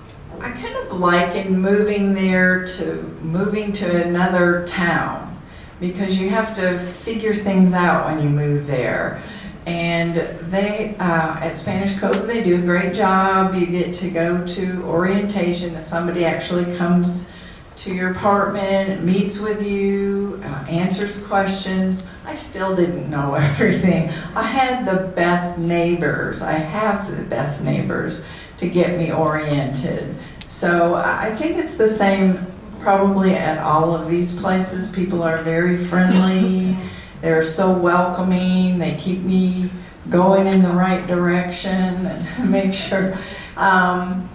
I 0.43 0.51
kind 0.51 0.75
of 0.75 0.99
liken 0.99 1.61
moving 1.61 2.13
there 2.13 2.67
to 2.67 3.01
moving 3.21 3.71
to 3.73 4.03
another 4.03 4.67
town 4.67 5.41
because 5.79 6.19
you 6.19 6.29
have 6.31 6.53
to 6.57 6.77
figure 6.79 7.33
things 7.33 7.73
out 7.73 8.07
when 8.07 8.21
you 8.21 8.29
move 8.29 8.67
there. 8.67 9.23
And 9.65 10.17
they, 10.51 10.97
uh, 10.99 11.39
at 11.39 11.55
Spanish 11.55 11.97
Cove, 11.97 12.27
they 12.27 12.43
do 12.43 12.55
a 12.55 12.61
great 12.61 12.93
job. 12.93 13.55
You 13.55 13.67
get 13.67 13.93
to 13.95 14.09
go 14.09 14.45
to 14.47 14.83
orientation 14.83 15.75
if 15.75 15.87
somebody 15.87 16.25
actually 16.25 16.75
comes 16.75 17.31
to 17.77 17.93
your 17.93 18.11
apartment, 18.11 19.01
meets 19.01 19.39
with 19.39 19.65
you, 19.65 20.41
uh, 20.43 20.65
answers 20.67 21.25
questions. 21.25 22.05
I 22.25 22.33
still 22.33 22.75
didn't 22.75 23.09
know 23.09 23.33
everything. 23.35 24.09
I 24.35 24.43
had 24.43 24.85
the 24.85 25.07
best 25.07 25.57
neighbors. 25.57 26.41
I 26.41 26.53
have 26.53 27.09
the 27.09 27.23
best 27.23 27.63
neighbors 27.63 28.21
to 28.59 28.69
get 28.69 28.97
me 28.97 29.11
oriented. 29.11 30.15
So 30.53 30.93
I 30.93 31.35
think 31.35 31.57
it's 31.57 31.73
the 31.73 31.87
same 31.87 32.45
probably 32.79 33.33
at 33.33 33.57
all 33.57 33.95
of 33.95 34.07
these 34.07 34.35
places. 34.35 34.87
People 34.87 35.23
are 35.23 35.37
very 35.37 35.83
friendly. 35.83 36.77
They're 37.21 37.41
so 37.41 37.75
welcoming. 37.75 38.77
They 38.77 38.95
keep 38.97 39.21
me 39.21 39.71
going 40.11 40.45
in 40.45 40.61
the 40.61 40.69
right 40.69 41.07
direction 41.07 42.05
and 42.05 42.51
make 42.51 42.71
sure. 42.71 43.17
Um, 43.57 44.29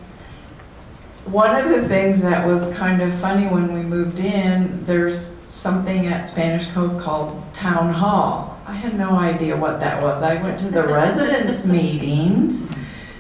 one 1.27 1.55
of 1.55 1.69
the 1.69 1.87
things 1.87 2.21
that 2.23 2.45
was 2.45 2.75
kind 2.75 3.01
of 3.01 3.15
funny 3.15 3.47
when 3.47 3.73
we 3.73 3.83
moved 3.83 4.19
in, 4.19 4.85
there's 4.87 5.37
something 5.43 6.09
at 6.09 6.27
Spanish 6.27 6.67
Cove 6.73 7.01
called 7.01 7.41
Town 7.55 7.95
Hall. 7.95 8.61
I 8.67 8.73
had 8.73 8.99
no 8.99 9.11
idea 9.11 9.57
what 9.57 9.79
that 9.79 10.03
was. 10.03 10.25
I 10.25 10.43
went 10.43 10.59
to 10.61 10.69
the 10.69 10.83
residents 10.89 11.65
meetings, 11.65 12.71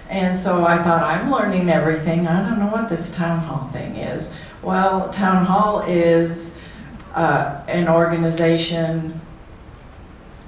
and 0.08 0.36
so 0.36 0.64
I 0.64 0.82
thought, 0.82 1.02
I'm 1.02 1.30
learning 1.30 1.68
everything. 1.68 2.26
I 2.26 2.48
don't 2.48 2.58
know 2.58 2.70
what 2.70 2.88
this 2.88 3.14
town 3.14 3.40
hall 3.40 3.68
thing 3.68 3.96
is. 3.96 4.32
Well, 4.62 5.10
Town 5.10 5.44
Hall 5.44 5.80
is 5.86 6.56
uh, 7.14 7.62
an 7.68 7.88
organization 7.88 9.20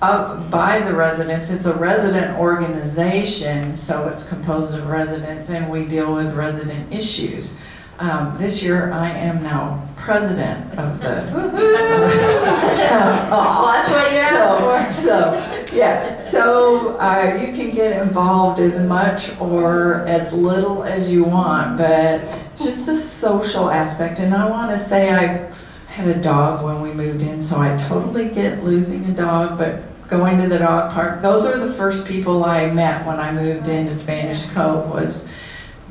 up 0.02 0.50
by 0.50 0.80
the 0.80 0.94
residents. 0.94 1.50
It's 1.50 1.66
a 1.66 1.74
resident 1.74 2.38
organization, 2.38 3.76
so 3.76 4.08
it's 4.08 4.26
composed 4.28 4.74
of 4.74 4.86
residents, 4.86 5.50
and 5.50 5.70
we 5.70 5.84
deal 5.84 6.14
with 6.14 6.34
resident 6.34 6.92
issues. 6.92 7.56
Um, 7.98 8.36
this 8.38 8.62
year, 8.62 8.90
I 8.92 9.10
am 9.10 9.42
now 9.42 9.86
president 9.96 10.78
of 10.78 11.00
the 11.02 11.26
town 12.78 13.28
hall. 13.28 13.62
Well, 13.62 13.72
that's 13.72 13.90
what 13.90 14.10
you 14.10 14.18
asked 14.18 14.96
for. 14.96 15.02
So, 15.02 15.66
so, 15.68 15.76
yeah, 15.76 16.19
so 16.30 16.96
uh, 16.98 17.38
you 17.40 17.52
can 17.52 17.70
get 17.74 18.00
involved 18.02 18.60
as 18.60 18.78
much 18.78 19.38
or 19.40 20.06
as 20.06 20.32
little 20.32 20.84
as 20.84 21.10
you 21.10 21.24
want, 21.24 21.76
but 21.76 22.20
just 22.56 22.86
the 22.86 22.96
social 22.96 23.70
aspect. 23.70 24.18
And 24.20 24.34
I 24.34 24.48
want 24.48 24.70
to 24.70 24.78
say 24.78 25.10
I 25.10 25.50
had 25.86 26.06
a 26.06 26.20
dog 26.20 26.64
when 26.64 26.80
we 26.80 26.92
moved 26.92 27.22
in, 27.22 27.42
so 27.42 27.58
I 27.58 27.76
totally 27.76 28.28
get 28.28 28.64
losing 28.64 29.04
a 29.06 29.12
dog, 29.12 29.58
but 29.58 29.82
going 30.08 30.40
to 30.40 30.48
the 30.48 30.58
dog 30.58 30.92
park, 30.92 31.22
those 31.22 31.44
are 31.46 31.58
the 31.58 31.72
first 31.74 32.06
people 32.06 32.44
I 32.44 32.70
met 32.70 33.06
when 33.06 33.18
I 33.20 33.32
moved 33.32 33.68
into 33.68 33.94
Spanish 33.94 34.46
Cove 34.50 34.88
was 34.90 35.28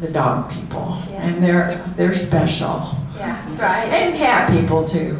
the 0.01 0.09
dog 0.09 0.49
people, 0.51 0.97
Yeah. 1.09 1.21
and 1.23 1.43
they're 1.43 1.75
they're 1.97 2.13
special, 2.13 2.95
Yeah, 3.19 3.61
right. 3.61 3.89
and 3.91 4.15
cat 4.15 4.49
people 4.49 4.87
too. 4.87 5.13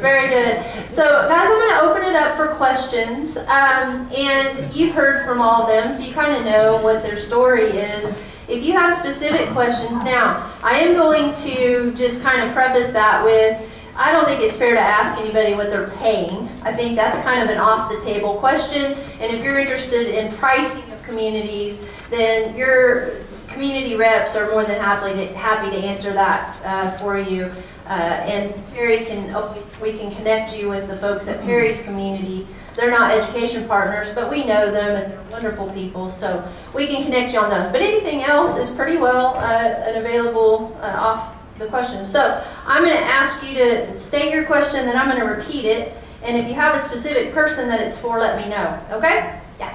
Very 0.00 0.28
good. 0.28 0.64
So, 0.90 1.28
guys, 1.28 1.46
I'm 1.46 1.58
going 1.58 1.70
to 1.70 1.80
open 1.82 2.02
it 2.04 2.16
up 2.16 2.36
for 2.36 2.54
questions. 2.54 3.36
Um, 3.36 4.10
and 4.14 4.74
you've 4.74 4.94
heard 4.94 5.26
from 5.26 5.42
all 5.42 5.62
of 5.62 5.68
them, 5.68 5.92
so 5.92 6.02
you 6.02 6.14
kind 6.14 6.34
of 6.34 6.44
know 6.44 6.80
what 6.82 7.02
their 7.02 7.18
story 7.18 7.64
is. 7.64 8.16
If 8.48 8.64
you 8.64 8.72
have 8.72 8.96
specific 8.96 9.48
questions, 9.50 10.02
now, 10.04 10.50
I 10.62 10.78
am 10.78 10.94
going 10.94 11.34
to 11.42 11.92
just 11.94 12.22
kind 12.22 12.42
of 12.42 12.52
preface 12.52 12.92
that 12.92 13.22
with 13.22 13.70
I 13.98 14.12
don't 14.12 14.26
think 14.26 14.42
it's 14.42 14.58
fair 14.58 14.74
to 14.74 14.80
ask 14.80 15.18
anybody 15.18 15.54
what 15.54 15.70
they're 15.70 15.88
paying. 15.88 16.50
I 16.62 16.72
think 16.72 16.96
that's 16.96 17.16
kind 17.24 17.42
of 17.42 17.48
an 17.48 17.58
off 17.58 17.90
the 17.90 17.98
table 18.02 18.34
question. 18.34 18.92
And 19.20 19.34
if 19.34 19.42
you're 19.42 19.58
interested 19.58 20.08
in 20.08 20.34
pricing 20.34 20.90
of 20.92 21.02
communities, 21.02 21.82
then 22.10 22.54
your 22.54 23.14
community 23.56 23.96
reps 23.96 24.36
are 24.36 24.50
more 24.50 24.64
than 24.64 24.78
happy 24.78 25.14
to, 25.14 25.34
happy 25.34 25.70
to 25.70 25.78
answer 25.78 26.12
that 26.12 26.62
uh, 26.62 26.90
for 26.98 27.18
you. 27.18 27.50
Uh, 27.86 27.92
and 28.28 28.54
Perry 28.74 29.06
can 29.06 29.34
always, 29.34 29.80
we 29.80 29.96
can 29.96 30.14
connect 30.14 30.54
you 30.54 30.68
with 30.68 30.88
the 30.88 30.96
folks 30.96 31.26
at 31.26 31.40
Perry's 31.42 31.80
community. 31.80 32.46
They're 32.74 32.90
not 32.90 33.10
education 33.10 33.66
partners, 33.66 34.08
but 34.14 34.30
we 34.30 34.44
know 34.44 34.70
them 34.70 35.02
and 35.02 35.12
they're 35.12 35.22
wonderful 35.30 35.70
people, 35.70 36.10
so 36.10 36.46
we 36.74 36.86
can 36.86 37.02
connect 37.02 37.32
you 37.32 37.38
on 37.38 37.48
those. 37.48 37.72
But 37.72 37.80
anything 37.80 38.22
else 38.24 38.58
is 38.58 38.68
pretty 38.70 38.98
well 38.98 39.36
uh, 39.36 39.86
and 39.86 39.96
available 39.96 40.78
uh, 40.82 40.88
off 40.88 41.34
the 41.58 41.66
question. 41.68 42.04
So 42.04 42.44
I'm 42.66 42.84
going 42.84 42.94
to 42.94 43.02
ask 43.02 43.42
you 43.42 43.54
to 43.54 43.96
state 43.96 44.34
your 44.34 44.44
question, 44.44 44.84
then 44.84 44.98
I'm 44.98 45.08
going 45.08 45.20
to 45.20 45.34
repeat 45.34 45.64
it. 45.64 45.96
And 46.22 46.36
if 46.36 46.46
you 46.46 46.54
have 46.54 46.76
a 46.76 46.78
specific 46.78 47.32
person 47.32 47.68
that 47.68 47.80
it's 47.80 47.98
for, 47.98 48.18
let 48.18 48.36
me 48.36 48.50
know. 48.50 48.78
Okay? 48.90 49.40
Yeah. 49.58 49.74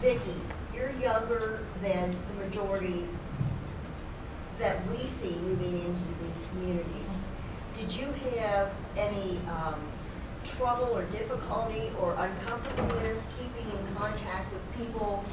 Vicki, 0.00 0.40
you're 0.74 0.92
younger 0.92 1.60
than 1.82 2.14
majority 2.52 3.08
that 4.58 4.86
we 4.88 4.96
see 4.98 5.38
moving 5.40 5.80
into 5.80 6.08
these 6.20 6.46
communities. 6.50 7.20
Did 7.72 7.94
you 7.94 8.12
have 8.38 8.70
any 8.96 9.38
um, 9.48 9.80
trouble 10.44 10.94
or 10.94 11.04
difficulty 11.04 11.90
or 11.98 12.14
uncomfortableness 12.18 13.26
keeping 13.38 13.78
in 13.78 13.94
contact 13.94 14.52
with 14.52 14.62
people 14.76 15.24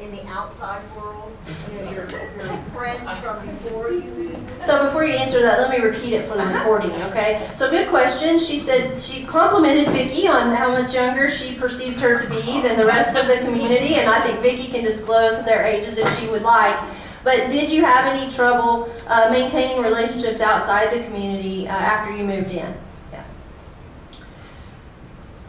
in 0.00 0.10
the 0.12 0.24
outside 0.28 0.82
world? 0.96 1.36
You 1.70 1.74
know, 1.74 1.90
your, 1.92 2.10
your 2.10 2.58
friends 2.74 3.10
from 3.20 3.46
before 3.46 3.90
you 3.90 4.02
moved? 4.02 4.62
So 4.62 4.84
before 4.84 5.04
you 5.04 5.14
answer 5.14 5.40
that, 5.42 5.58
let 5.58 5.70
me 5.70 5.78
repeat 5.78 6.12
it 6.12 6.28
for 6.28 6.36
the 6.36 6.44
recording, 6.44 6.92
okay? 7.04 7.48
So 7.54 7.70
good 7.70 7.88
question. 7.88 8.38
She 8.38 8.58
said 8.58 8.98
she 8.98 9.24
complimented 9.24 9.94
Vicki 9.94 10.28
on 10.28 10.54
how 10.54 10.70
much 10.70 10.94
younger 10.94 11.30
she 11.30 11.54
perceives 11.54 12.00
her 12.00 12.22
to 12.22 12.28
be 12.28 12.60
than 12.60 12.76
the 12.76 12.86
rest 12.86 13.16
of 13.16 13.26
the 13.26 13.38
community, 13.38 13.94
and 13.94 14.08
I 14.08 14.20
think 14.20 14.40
Vicki 14.40 14.68
can 14.68 14.84
disclose 14.84 15.44
their 15.44 15.62
ages 15.62 15.98
if 15.98 16.18
she 16.18 16.26
would 16.26 16.42
like. 16.42 16.78
But 17.24 17.50
did 17.50 17.70
you 17.70 17.84
have 17.84 18.06
any 18.06 18.30
trouble 18.30 18.92
uh, 19.06 19.28
maintaining 19.30 19.82
relationships 19.82 20.40
outside 20.40 20.92
the 20.92 21.04
community 21.04 21.66
uh, 21.66 21.72
after 21.72 22.14
you 22.16 22.24
moved 22.24 22.50
in? 22.50 22.74
Yeah. 23.12 23.24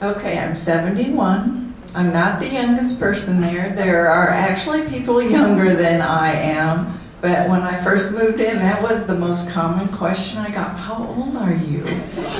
Okay, 0.01 0.39
I'm 0.39 0.55
71. 0.55 1.68
I'm 1.95 2.13
not 2.13 2.39
the 2.39 2.47
youngest 2.47 2.99
person 2.99 3.41
there. 3.41 3.69
There 3.69 4.07
are 4.07 4.29
actually 4.29 4.87
people 4.87 5.21
younger 5.21 5.75
than 5.75 6.01
I 6.01 6.33
am. 6.33 6.99
But 7.21 7.49
when 7.49 7.61
I 7.61 7.81
first 7.83 8.13
moved 8.13 8.39
in, 8.39 8.59
that 8.59 8.81
was 8.81 9.05
the 9.05 9.15
most 9.15 9.49
common 9.49 9.89
question 9.89 10.39
I 10.39 10.51
got. 10.51 10.77
How 10.77 11.05
old 11.05 11.35
are 11.35 11.53
you? 11.53 11.83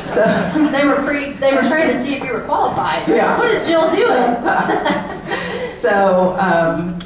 So, 0.02 0.24
They 0.72 0.86
were 0.86 1.04
pre. 1.04 1.34
They 1.34 1.54
were 1.54 1.64
trying 1.64 1.92
to 1.92 1.98
see 1.98 2.16
if 2.16 2.24
you 2.24 2.32
were 2.32 2.42
qualified. 2.42 3.06
Yeah. 3.08 3.38
What 3.38 3.50
is 3.50 3.68
Jill 3.68 3.90
doing? 3.94 5.74
so 5.82 6.38
um, 6.40 6.98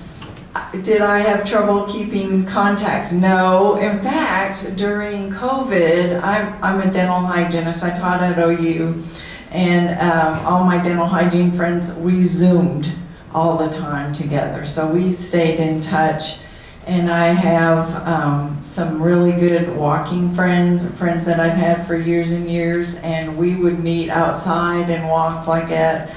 did 0.83 1.01
I 1.01 1.19
have 1.19 1.49
trouble 1.49 1.85
keeping 1.85 2.45
contact? 2.45 3.11
No. 3.11 3.77
In 3.77 3.99
fact, 4.01 4.75
during 4.75 5.31
COVID, 5.31 6.21
I'm, 6.21 6.63
I'm 6.63 6.81
a 6.87 6.91
dental 6.91 7.21
hygienist. 7.21 7.83
I 7.83 7.97
taught 7.97 8.21
at 8.21 8.37
OU. 8.37 9.03
And 9.53 9.99
um, 9.99 10.45
all 10.45 10.63
my 10.63 10.81
dental 10.81 11.05
hygiene 11.05 11.51
friends, 11.51 11.93
we 11.93 12.23
Zoomed 12.23 12.91
all 13.33 13.57
the 13.57 13.69
time 13.69 14.11
together. 14.11 14.65
So 14.65 14.91
we 14.91 15.11
stayed 15.11 15.59
in 15.59 15.79
touch. 15.79 16.39
And 16.85 17.09
I 17.09 17.27
have 17.27 18.05
um, 18.05 18.59
some 18.61 19.01
really 19.01 19.31
good 19.31 19.77
walking 19.77 20.33
friends, 20.33 20.83
friends 20.97 21.23
that 21.25 21.39
I've 21.39 21.53
had 21.53 21.87
for 21.87 21.95
years 21.95 22.31
and 22.31 22.49
years. 22.49 22.97
And 22.97 23.37
we 23.37 23.55
would 23.55 23.81
meet 23.81 24.09
outside 24.09 24.89
and 24.89 25.07
walk 25.07 25.47
like 25.47 25.69
at 25.69 26.13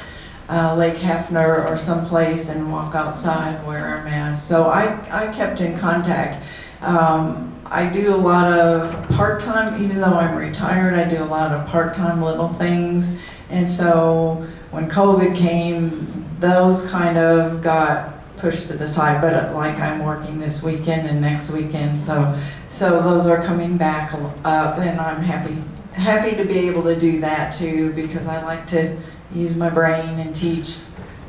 uh, 0.49 0.74
Lake 0.74 0.97
Hefner 0.97 1.68
or 1.70 1.76
someplace 1.76 2.49
and 2.49 2.72
walk 2.72 2.95
outside, 2.95 3.64
wear 3.66 3.84
our 3.84 4.05
masks. 4.05 4.47
So 4.47 4.64
I, 4.64 4.99
I 5.11 5.32
kept 5.32 5.61
in 5.61 5.76
contact. 5.78 6.43
Um, 6.80 7.56
I 7.71 7.89
do 7.89 8.14
a 8.14 8.17
lot 8.17 8.53
of 8.53 9.09
part-time, 9.11 9.83
even 9.83 10.01
though 10.01 10.14
I'm 10.14 10.37
retired, 10.37 10.95
I 10.95 11.09
do 11.09 11.23
a 11.23 11.27
lot 11.27 11.53
of 11.53 11.67
part-time 11.67 12.23
little 12.23 12.49
things. 12.55 13.19
And 13.51 13.71
so 13.71 14.47
when 14.71 14.89
COVID 14.89 15.37
came, 15.37 16.25
those 16.41 16.87
kind 16.91 17.19
of 17.19 17.62
got 17.62 18.12
pushed 18.37 18.69
to 18.69 18.75
the 18.75 18.87
side, 18.87 19.21
but 19.21 19.55
like 19.55 19.79
I'm 19.79 20.05
working 20.05 20.39
this 20.39 20.62
weekend 20.62 21.09
and 21.09 21.21
next 21.21 21.51
weekend, 21.51 22.01
so, 22.01 22.39
so 22.69 23.03
those 23.03 23.27
are 23.27 23.43
coming 23.43 23.77
back 23.77 24.12
up 24.45 24.79
and 24.79 25.01
I'm 25.01 25.23
happy, 25.23 25.57
happy 25.93 26.37
to 26.37 26.45
be 26.45 26.59
able 26.69 26.83
to 26.85 26.99
do 26.99 27.21
that 27.21 27.55
too, 27.55 27.93
because 27.95 28.27
I 28.27 28.43
like 28.45 28.67
to 28.69 28.97
use 29.35 29.57
my 29.57 29.71
brain 29.71 30.19
and 30.19 30.35
teach. 30.35 30.81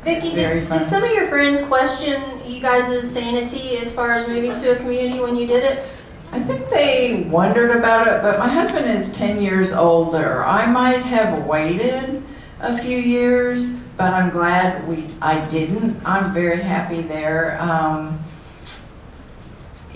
Very 0.04 0.60
did, 0.60 0.68
did 0.68 0.84
some 0.84 1.02
of 1.02 1.10
your 1.10 1.26
friends 1.28 1.60
question 1.62 2.22
you 2.46 2.60
guys' 2.60 3.10
sanity 3.10 3.78
as 3.78 3.92
far 3.92 4.12
as 4.12 4.28
moving 4.28 4.54
to 4.54 4.72
a 4.72 4.76
community 4.76 5.20
when 5.20 5.34
you 5.36 5.46
did 5.46 5.64
it? 5.64 5.97
I 6.30 6.40
think 6.40 6.68
they 6.68 7.26
wondered 7.30 7.74
about 7.76 8.06
it, 8.06 8.22
but 8.22 8.38
my 8.38 8.48
husband 8.48 8.86
is 8.86 9.12
10 9.16 9.40
years 9.40 9.72
older. 9.72 10.44
I 10.44 10.66
might 10.66 11.00
have 11.00 11.46
waited 11.46 12.22
a 12.60 12.76
few 12.76 12.98
years, 12.98 13.72
but 13.96 14.12
I'm 14.12 14.30
glad 14.30 14.86
we 14.86 15.06
I 15.22 15.40
didn't. 15.48 16.00
I'm 16.04 16.32
very 16.34 16.60
happy 16.60 17.00
there. 17.00 17.60
Um, 17.60 18.20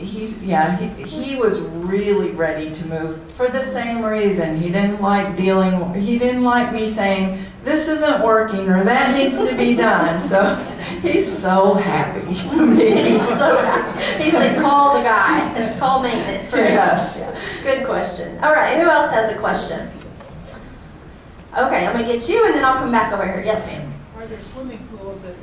he's 0.04 0.36
yeah, 0.42 0.76
he, 0.76 1.02
he 1.04 1.36
was 1.36 1.60
really 1.60 2.30
ready 2.30 2.70
to 2.70 2.86
move 2.86 3.32
for 3.32 3.48
the 3.48 3.64
same 3.64 4.04
reason. 4.04 4.56
He 4.56 4.70
didn't 4.70 5.00
like 5.00 5.36
dealing. 5.36 5.94
He 5.94 6.18
didn't 6.18 6.44
like 6.44 6.72
me 6.72 6.86
saying 6.86 7.42
this 7.64 7.88
isn't 7.88 8.22
working 8.22 8.68
or 8.68 8.82
that 8.84 9.16
needs 9.16 9.48
to 9.48 9.56
be 9.56 9.74
done. 9.74 10.20
So 10.20 10.54
he's 11.02 11.30
so 11.30 11.74
happy. 11.74 12.34
so 12.34 13.56
happy 13.56 13.82
he 14.22 14.30
said, 14.30 14.60
call 14.60 14.96
the 14.96 15.02
guy, 15.02 15.76
call 15.78 16.02
maintenance, 16.02 16.52
right? 16.52 16.70
Yes. 16.70 17.18
Good 17.62 17.84
question. 17.86 18.38
All 18.42 18.52
right, 18.52 18.80
who 18.80 18.88
else 18.88 19.10
has 19.12 19.30
a 19.30 19.38
question? 19.38 19.90
Okay, 21.56 21.86
I'm 21.86 21.92
gonna 21.92 22.06
get 22.06 22.28
you 22.28 22.44
and 22.46 22.54
then 22.54 22.64
I'll 22.64 22.78
come 22.78 22.90
back 22.90 23.12
over 23.12 23.26
here. 23.26 23.42
Yes, 23.44 23.66
ma'am. 23.66 23.92
Are 24.16 24.26
there 24.26 24.40
swimming 24.40 24.86
pools 24.88 25.22
at 25.24 25.30
each 25.30 25.36
facility? 25.40 25.41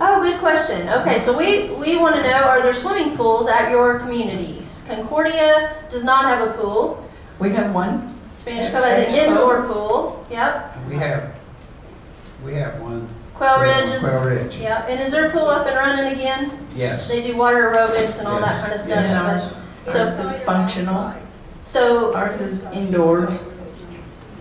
Oh, 0.00 0.20
good 0.20 0.38
question. 0.40 0.88
Okay, 0.88 1.18
so 1.18 1.36
we, 1.36 1.68
we 1.76 1.96
want 1.96 2.16
to 2.16 2.22
know, 2.22 2.42
are 2.44 2.62
there 2.62 2.74
swimming 2.74 3.16
pools 3.16 3.46
at 3.46 3.70
your 3.70 3.98
communities? 4.00 4.84
Concordia 4.88 5.76
does 5.90 6.04
not 6.04 6.24
have 6.24 6.46
a 6.48 6.52
pool. 6.54 7.08
We 7.38 7.50
have 7.50 7.72
one. 7.74 8.18
Spanish 8.32 8.66
At 8.66 8.72
Cove 8.72 8.84
has 8.84 8.98
an 8.98 9.04
Spanish 9.12 9.18
Cove? 9.26 9.28
indoor 9.28 9.62
pool. 9.72 10.26
Yep. 10.30 10.76
We 10.88 10.94
have, 10.96 11.38
we 12.44 12.54
have 12.54 12.80
one. 12.80 13.08
Quail 13.34 13.60
Ridge 13.60 13.94
is, 13.94 14.02
Quail 14.02 14.24
Ridge, 14.24 14.56
yep. 14.58 14.86
And 14.88 15.00
is 15.00 15.12
their 15.12 15.30
pool 15.30 15.46
up 15.46 15.66
and 15.66 15.76
running 15.76 16.12
again? 16.12 16.50
yes. 16.74 17.08
They 17.08 17.22
do 17.22 17.36
water 17.36 17.72
aerobics 17.72 18.18
and 18.18 18.28
all 18.28 18.40
that 18.40 18.48
Yes, 18.48 18.60
kind 18.62 18.72
of 18.72 18.88
yes. 18.88 19.44
stuff. 19.44 19.60
but- 19.84 19.92
So, 19.92 20.04
Ours 20.06 20.18
is 20.34 20.42
functional. 20.44 21.12
so 21.62 22.14
Ours 22.14 22.40
is 22.40 22.64
indoor. 22.66 23.26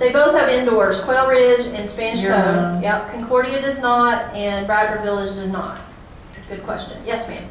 They 0.03 0.11
both 0.11 0.35
have 0.37 0.49
indoors, 0.49 0.99
Quail 0.99 1.29
Ridge 1.29 1.65
and 1.65 1.87
Spanish 1.87 2.19
Year 2.19 2.33
Cove. 2.33 2.45
round. 2.45 2.83
Yep, 2.83 3.11
Concordia 3.13 3.61
does 3.61 3.79
not, 3.79 4.35
and 4.35 4.67
Bradford 4.67 5.01
Village 5.01 5.33
does 5.33 5.47
not. 5.47 5.79
Good 6.49 6.61
question. 6.65 7.01
Yes, 7.05 7.25
ma'am. 7.29 7.41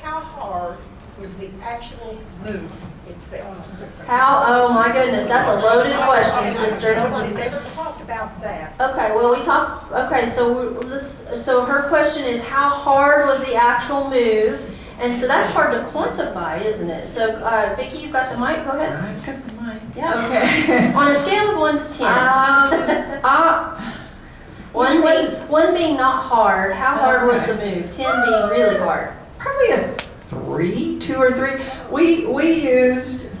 How 0.00 0.20
hard 0.20 0.78
was 1.20 1.36
the 1.36 1.50
actual 1.62 2.18
move 2.42 2.72
itself? 3.06 4.06
How, 4.06 4.44
oh 4.46 4.72
my 4.72 4.90
goodness, 4.90 5.26
that's 5.26 5.50
a 5.50 5.56
loaded 5.56 5.94
question, 5.98 6.54
sister. 6.54 6.94
Nobody's 6.94 7.36
ever 7.36 7.62
talked 7.74 8.00
about 8.00 8.40
that. 8.40 8.80
Okay, 8.80 9.14
well, 9.14 9.36
we 9.36 9.44
talked, 9.44 9.92
okay, 9.92 10.24
so 10.24 10.50
we're- 10.50 10.86
let's, 10.86 11.22
so 11.44 11.60
her 11.66 11.82
question 11.90 12.24
is 12.24 12.42
how 12.42 12.70
hard 12.70 13.26
was 13.26 13.44
the 13.44 13.56
actual 13.56 14.08
move? 14.08 14.74
And 15.00 15.14
so 15.14 15.26
that's 15.26 15.50
hard 15.50 15.72
to 15.72 15.80
quantify, 15.90 16.64
isn't 16.64 16.88
it? 16.88 17.06
So, 17.06 17.30
uh, 17.36 17.74
Vicki, 17.76 17.98
you've 17.98 18.12
got 18.12 18.30
the 18.32 18.38
mic, 18.38 18.64
go 18.64 18.72
ahead. 18.72 19.49
I've 19.90 19.94
got 19.96 20.14
the 20.14 20.22
mic. 20.22 20.32
Yeah. 20.32 20.70
Okay. 20.70 20.92
On 20.94 21.08
a 21.10 21.14
scale 21.14 21.50
of 21.52 21.58
one 21.58 21.78
to 21.78 21.94
ten. 21.94 22.06
Um, 22.06 23.20
uh, 23.24 23.92
One 24.72 25.02
being, 25.02 25.48
one 25.48 25.74
being 25.74 25.96
not 25.96 26.22
hard, 26.24 26.72
how 26.74 26.96
hard 26.96 27.26
was 27.26 27.44
the 27.46 27.54
move? 27.56 27.90
Ten 27.90 28.24
being 28.24 28.48
really 28.50 28.78
hard. 28.78 29.12
probably 29.38 29.70
a 29.72 29.94
three, 30.26 30.98
two 31.00 31.16
or 31.16 31.32
three. 31.32 31.60
We, 31.90 32.26
we 32.26 32.70
used 32.70 33.32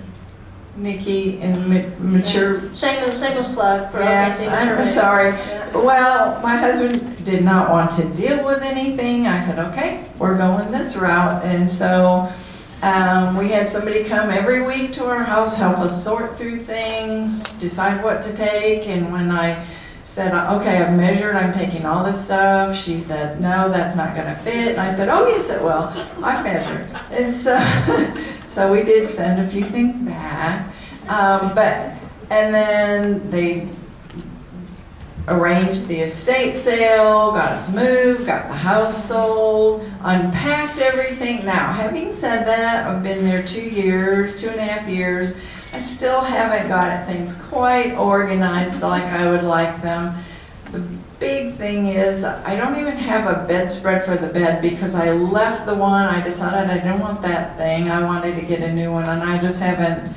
Nikki 0.76 1.40
and 1.40 1.54
ma- 1.68 1.96
mature 1.98 2.74
Shameless, 2.74 3.20
shameless 3.20 3.46
plug 3.48 3.90
for 3.92 4.00
Yes, 4.00 4.40
I'm 4.40 4.84
sorry. 4.84 5.30
Yeah. 5.30 5.76
Well, 5.76 6.42
my 6.42 6.56
husband 6.56 7.24
did 7.24 7.44
not 7.44 7.70
want 7.70 7.92
to 7.92 8.04
deal 8.14 8.44
with 8.44 8.62
anything. 8.62 9.28
I 9.28 9.38
said, 9.38 9.58
okay, 9.70 10.04
we're 10.18 10.36
going 10.36 10.72
this 10.72 10.96
route. 10.96 11.44
And 11.44 11.70
so 11.70 12.32
um, 12.82 13.36
we 13.36 13.48
had 13.48 13.68
somebody 13.68 14.04
come 14.04 14.30
every 14.30 14.62
week 14.62 14.94
to 14.94 15.04
our 15.04 15.22
house, 15.22 15.58
help 15.58 15.78
us 15.78 16.02
sort 16.02 16.36
through 16.36 16.60
things, 16.60 17.42
decide 17.58 18.02
what 18.02 18.22
to 18.22 18.34
take. 18.34 18.88
And 18.88 19.12
when 19.12 19.30
I 19.30 19.66
said, 20.04 20.32
okay, 20.54 20.78
I've 20.78 20.96
measured, 20.96 21.36
I'm 21.36 21.52
taking 21.52 21.84
all 21.84 22.02
this 22.04 22.24
stuff, 22.24 22.74
she 22.74 22.98
said, 22.98 23.40
no, 23.40 23.70
that's 23.70 23.96
not 23.96 24.16
gonna 24.16 24.34
fit. 24.36 24.72
And 24.72 24.80
I 24.80 24.92
said, 24.92 25.08
oh, 25.08 25.26
yes, 25.28 25.50
it 25.50 25.62
will. 25.62 25.92
I 26.24 26.42
measured. 26.42 26.86
And 27.12 27.32
so, 27.34 27.60
so 28.48 28.72
we 28.72 28.82
did 28.82 29.06
send 29.06 29.40
a 29.40 29.46
few 29.46 29.64
things 29.64 30.00
back. 30.00 30.72
Um, 31.08 31.54
but, 31.54 31.92
and 32.30 32.54
then 32.54 33.30
they 33.30 33.68
arranged 35.30 35.86
the 35.86 36.00
estate 36.00 36.54
sale, 36.54 37.32
got 37.32 37.52
us 37.52 37.70
moved, 37.72 38.26
got 38.26 38.48
the 38.48 38.54
house 38.54 39.08
sold, 39.08 39.82
unpacked 40.02 40.78
everything. 40.78 41.44
Now, 41.44 41.72
having 41.72 42.12
said 42.12 42.44
that, 42.46 42.86
I've 42.86 43.02
been 43.02 43.24
there 43.24 43.42
two 43.42 43.62
years, 43.62 44.40
two 44.40 44.48
and 44.48 44.60
a 44.60 44.64
half 44.64 44.88
years. 44.88 45.36
I 45.72 45.78
still 45.78 46.20
haven't 46.20 46.68
got 46.68 47.06
things 47.06 47.34
quite 47.34 47.94
organized 47.94 48.82
like 48.82 49.04
I 49.04 49.30
would 49.30 49.44
like 49.44 49.80
them. 49.82 50.18
The 50.72 50.80
big 51.20 51.54
thing 51.54 51.86
is, 51.86 52.24
I 52.24 52.56
don't 52.56 52.76
even 52.76 52.96
have 52.96 53.26
a 53.26 53.46
bedspread 53.46 54.04
for 54.04 54.16
the 54.16 54.26
bed 54.26 54.60
because 54.62 54.94
I 54.94 55.12
left 55.12 55.66
the 55.66 55.74
one, 55.74 56.06
I 56.06 56.20
decided 56.20 56.70
I 56.70 56.78
didn't 56.78 57.00
want 57.00 57.22
that 57.22 57.56
thing. 57.56 57.88
I 57.88 58.02
wanted 58.04 58.34
to 58.36 58.42
get 58.42 58.62
a 58.62 58.72
new 58.72 58.90
one 58.90 59.04
and 59.04 59.22
I 59.22 59.40
just 59.40 59.60
haven't 59.62 60.12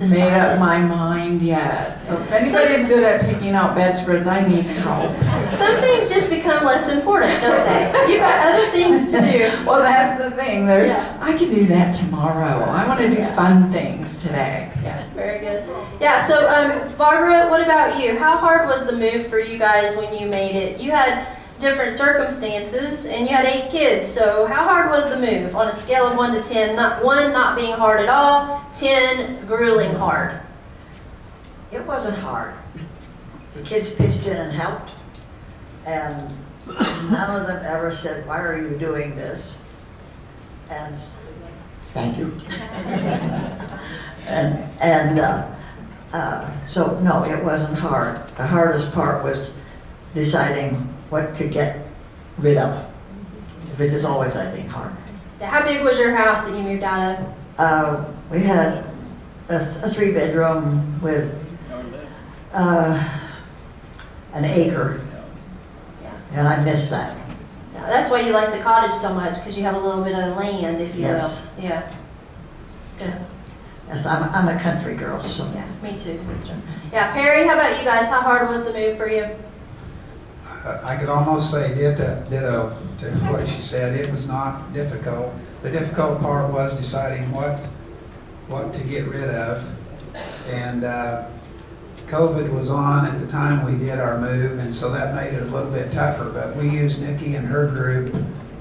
made 0.00 0.32
up 0.32 0.58
my 0.58 0.80
mind 0.80 1.42
yet. 1.42 1.98
So 1.98 2.18
if 2.20 2.30
anybody's 2.32 2.86
good 2.86 3.02
at 3.02 3.20
picking 3.22 3.50
out 3.54 3.74
bedspreads, 3.74 4.26
I 4.26 4.46
need 4.46 4.64
help. 4.64 5.12
Some 5.54 5.76
things 5.80 6.08
just 6.08 6.30
become 6.30 6.64
less 6.64 6.88
important, 6.88 7.32
don't 7.40 7.64
they? 7.66 8.12
You've 8.12 8.20
got 8.20 8.54
other 8.54 8.66
things 8.70 9.10
to 9.12 9.20
do. 9.20 9.48
Well, 9.68 9.80
that's 9.82 10.22
the 10.22 10.30
thing. 10.30 10.66
There's, 10.66 10.88
Yeah. 10.90 11.18
I 11.20 11.36
could 11.36 11.50
do 11.50 11.64
that 11.66 11.92
tomorrow. 11.94 12.64
I 12.64 12.86
want 12.86 13.00
to 13.00 13.10
do 13.10 13.22
fun 13.32 13.70
things 13.70 14.22
today. 14.22 14.70
Yeah. 14.82 15.06
Very 15.14 15.40
good. 15.40 15.68
Yeah, 16.00 16.24
so 16.26 16.48
um, 16.48 16.96
Barbara, 16.96 17.48
what 17.50 17.60
about 17.60 18.00
you? 18.00 18.16
How 18.18 18.36
hard 18.36 18.68
was 18.68 18.86
the 18.86 18.96
move 18.96 19.26
for 19.26 19.38
you 19.38 19.58
guys 19.58 19.94
when 19.96 20.14
you 20.14 20.26
made 20.28 20.54
it? 20.56 20.80
You 20.80 20.92
had 20.92 21.37
different 21.60 21.96
circumstances 21.96 23.06
and 23.06 23.28
you 23.28 23.34
had 23.34 23.44
eight 23.44 23.70
kids, 23.70 24.06
so 24.06 24.46
how 24.46 24.64
hard 24.64 24.90
was 24.90 25.08
the 25.08 25.18
move 25.18 25.54
on 25.56 25.68
a 25.68 25.72
scale 25.72 26.06
of 26.06 26.16
one 26.16 26.32
to 26.32 26.42
ten? 26.42 26.76
Not 26.76 27.04
one 27.04 27.32
not 27.32 27.56
being 27.56 27.72
hard 27.72 28.00
at 28.00 28.08
all, 28.08 28.64
ten 28.72 29.44
grueling 29.46 29.94
hard. 29.94 30.40
It 31.70 31.84
wasn't 31.84 32.16
hard. 32.18 32.54
The 33.54 33.62
kids 33.62 33.90
pitched 33.90 34.26
in 34.26 34.36
and 34.36 34.52
helped, 34.52 34.92
and 35.84 36.20
none 37.10 37.40
of 37.40 37.46
them 37.46 37.64
ever 37.64 37.90
said, 37.90 38.26
why 38.26 38.40
are 38.40 38.56
you 38.56 38.78
doing 38.78 39.16
this? 39.16 39.54
And, 40.70 40.96
thank 41.92 42.18
you. 42.18 42.38
And, 44.26 44.62
and, 44.80 45.18
uh, 45.18 45.48
uh, 46.12 46.66
so, 46.66 47.00
no, 47.00 47.24
it 47.24 47.42
wasn't 47.42 47.78
hard. 47.78 48.28
The 48.36 48.46
hardest 48.46 48.92
part 48.92 49.24
was 49.24 49.50
deciding 50.14 50.94
what 51.10 51.34
to 51.36 51.48
get 51.48 51.86
rid 52.38 52.58
of. 52.58 52.84
Which 53.76 53.92
is 53.92 54.04
always, 54.04 54.36
I 54.36 54.50
think, 54.50 54.68
hard. 54.68 54.92
Yeah, 55.40 55.50
how 55.50 55.64
big 55.64 55.82
was 55.82 55.98
your 55.98 56.14
house 56.14 56.42
that 56.44 56.52
you 56.54 56.62
moved 56.62 56.82
out 56.82 57.18
of? 57.20 57.34
Uh, 57.58 58.04
we 58.30 58.40
had 58.40 58.84
a, 59.48 59.56
a 59.56 59.88
three-bedroom 59.88 61.00
with, 61.00 61.44
uh, 62.52 63.20
an 64.32 64.44
acre. 64.44 65.00
Yeah. 66.02 66.12
And 66.32 66.48
I 66.48 66.62
missed 66.64 66.90
that. 66.90 67.16
Yeah, 67.72 67.86
that's 67.86 68.10
why 68.10 68.20
you 68.20 68.32
like 68.32 68.52
the 68.52 68.58
cottage 68.58 68.94
so 68.94 69.14
much, 69.14 69.34
because 69.34 69.56
you 69.56 69.62
have 69.64 69.76
a 69.76 69.80
little 69.80 70.02
bit 70.02 70.14
of 70.14 70.36
land, 70.36 70.80
if 70.80 70.94
you 70.96 71.02
Yes. 71.02 71.46
will. 71.56 71.64
Yeah. 71.64 71.94
Good. 72.98 73.14
Yes, 73.88 74.04
I'm, 74.06 74.24
I'm 74.34 74.54
a 74.54 74.58
country 74.60 74.94
girl, 74.94 75.22
so. 75.22 75.46
Yeah, 75.54 75.64
me 75.82 75.98
too, 75.98 76.18
sister. 76.20 76.54
Yeah, 76.92 77.12
Perry, 77.12 77.46
how 77.46 77.54
about 77.54 77.78
you 77.78 77.84
guys? 77.84 78.08
How 78.08 78.20
hard 78.20 78.48
was 78.48 78.64
the 78.64 78.72
move 78.72 78.96
for 78.98 79.08
you? 79.08 79.28
I 80.64 80.96
could 80.96 81.08
almost 81.08 81.50
say 81.50 81.74
ditto, 81.74 82.24
ditto 82.28 82.76
to 82.98 83.10
what 83.30 83.46
she 83.48 83.62
said. 83.62 83.94
It 83.94 84.10
was 84.10 84.28
not 84.28 84.72
difficult. 84.72 85.32
The 85.62 85.70
difficult 85.70 86.20
part 86.20 86.52
was 86.52 86.76
deciding 86.76 87.30
what, 87.32 87.60
what 88.48 88.72
to 88.74 88.84
get 88.84 89.06
rid 89.06 89.30
of. 89.30 89.64
And 90.48 90.84
uh, 90.84 91.28
COVID 92.06 92.52
was 92.52 92.70
on 92.70 93.06
at 93.06 93.20
the 93.20 93.26
time 93.26 93.64
we 93.64 93.78
did 93.78 93.98
our 93.98 94.18
move, 94.18 94.58
and 94.58 94.74
so 94.74 94.90
that 94.92 95.14
made 95.14 95.34
it 95.34 95.42
a 95.42 95.46
little 95.46 95.70
bit 95.70 95.92
tougher. 95.92 96.30
But 96.30 96.56
we 96.56 96.68
used 96.70 97.00
Nikki 97.00 97.34
and 97.34 97.46
her 97.46 97.68
group 97.68 98.14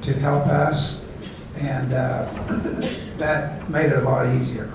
to 0.03 0.13
help 0.13 0.45
us, 0.47 1.05
and 1.55 1.93
uh, 1.93 2.31
that 3.17 3.69
made 3.69 3.91
it 3.91 3.97
a 3.97 4.01
lot 4.01 4.27
easier. 4.35 4.71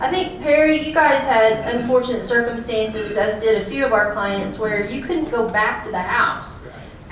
I 0.00 0.10
think, 0.10 0.42
Perry, 0.42 0.86
you 0.86 0.92
guys 0.92 1.20
had 1.20 1.74
unfortunate 1.74 2.24
circumstances, 2.24 3.16
as 3.16 3.40
did 3.40 3.62
a 3.62 3.64
few 3.64 3.86
of 3.86 3.92
our 3.92 4.12
clients, 4.12 4.58
where 4.58 4.84
you 4.84 5.02
couldn't 5.02 5.30
go 5.30 5.48
back 5.48 5.84
to 5.84 5.90
the 5.90 6.02
house 6.02 6.63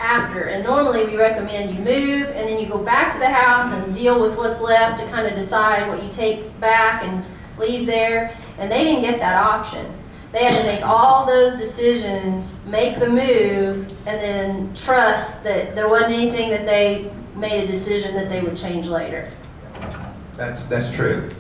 after. 0.03 0.45
And 0.45 0.65
normally, 0.65 1.05
we 1.07 1.17
recommend 1.17 1.75
you 1.75 1.79
move, 1.79 2.29
and 2.29 2.49
then 2.49 2.59
you 2.59 2.67
go 2.67 2.79
back 2.79 3.13
to 3.15 3.19
the 3.19 3.31
house 3.31 3.73
and 3.73 3.95
deal 3.95 4.21
with 4.21 4.37
what's 4.37 4.61
left 4.61 5.01
to 5.01 5.07
kind 5.09 5.27
of 5.27 5.35
decide 5.35 5.89
what 5.89 6.03
you 6.03 6.11
take 6.11 6.59
back 6.61 7.05
and 7.05 7.25
leave 7.59 7.87
there. 7.87 8.37
And 8.59 8.71
they 8.71 8.85
didn't 8.85 9.03
get 9.03 9.19
that 9.21 9.43
option. 9.43 9.87
They 10.33 10.45
had 10.45 10.59
to 10.59 10.65
make 10.65 10.83
all 10.83 11.27
those 11.27 11.57
decisions, 11.57 12.57
make 12.67 12.99
the 12.99 13.09
move, 13.09 13.87
and 14.07 14.21
then 14.21 14.75
trust 14.75 15.45
that 15.45 15.75
there 15.75 15.89
wasn't 15.89 16.13
anything 16.13 16.51
that 16.51 16.65
they 16.65 17.13
made 17.37 17.65
a 17.65 17.67
decision 17.67 18.15
that 18.15 18.29
they 18.29 18.41
would 18.41 18.57
change 18.57 18.87
later. 18.87 19.31
That's, 20.37 20.65
that's 20.65 20.95
true. 20.97 21.31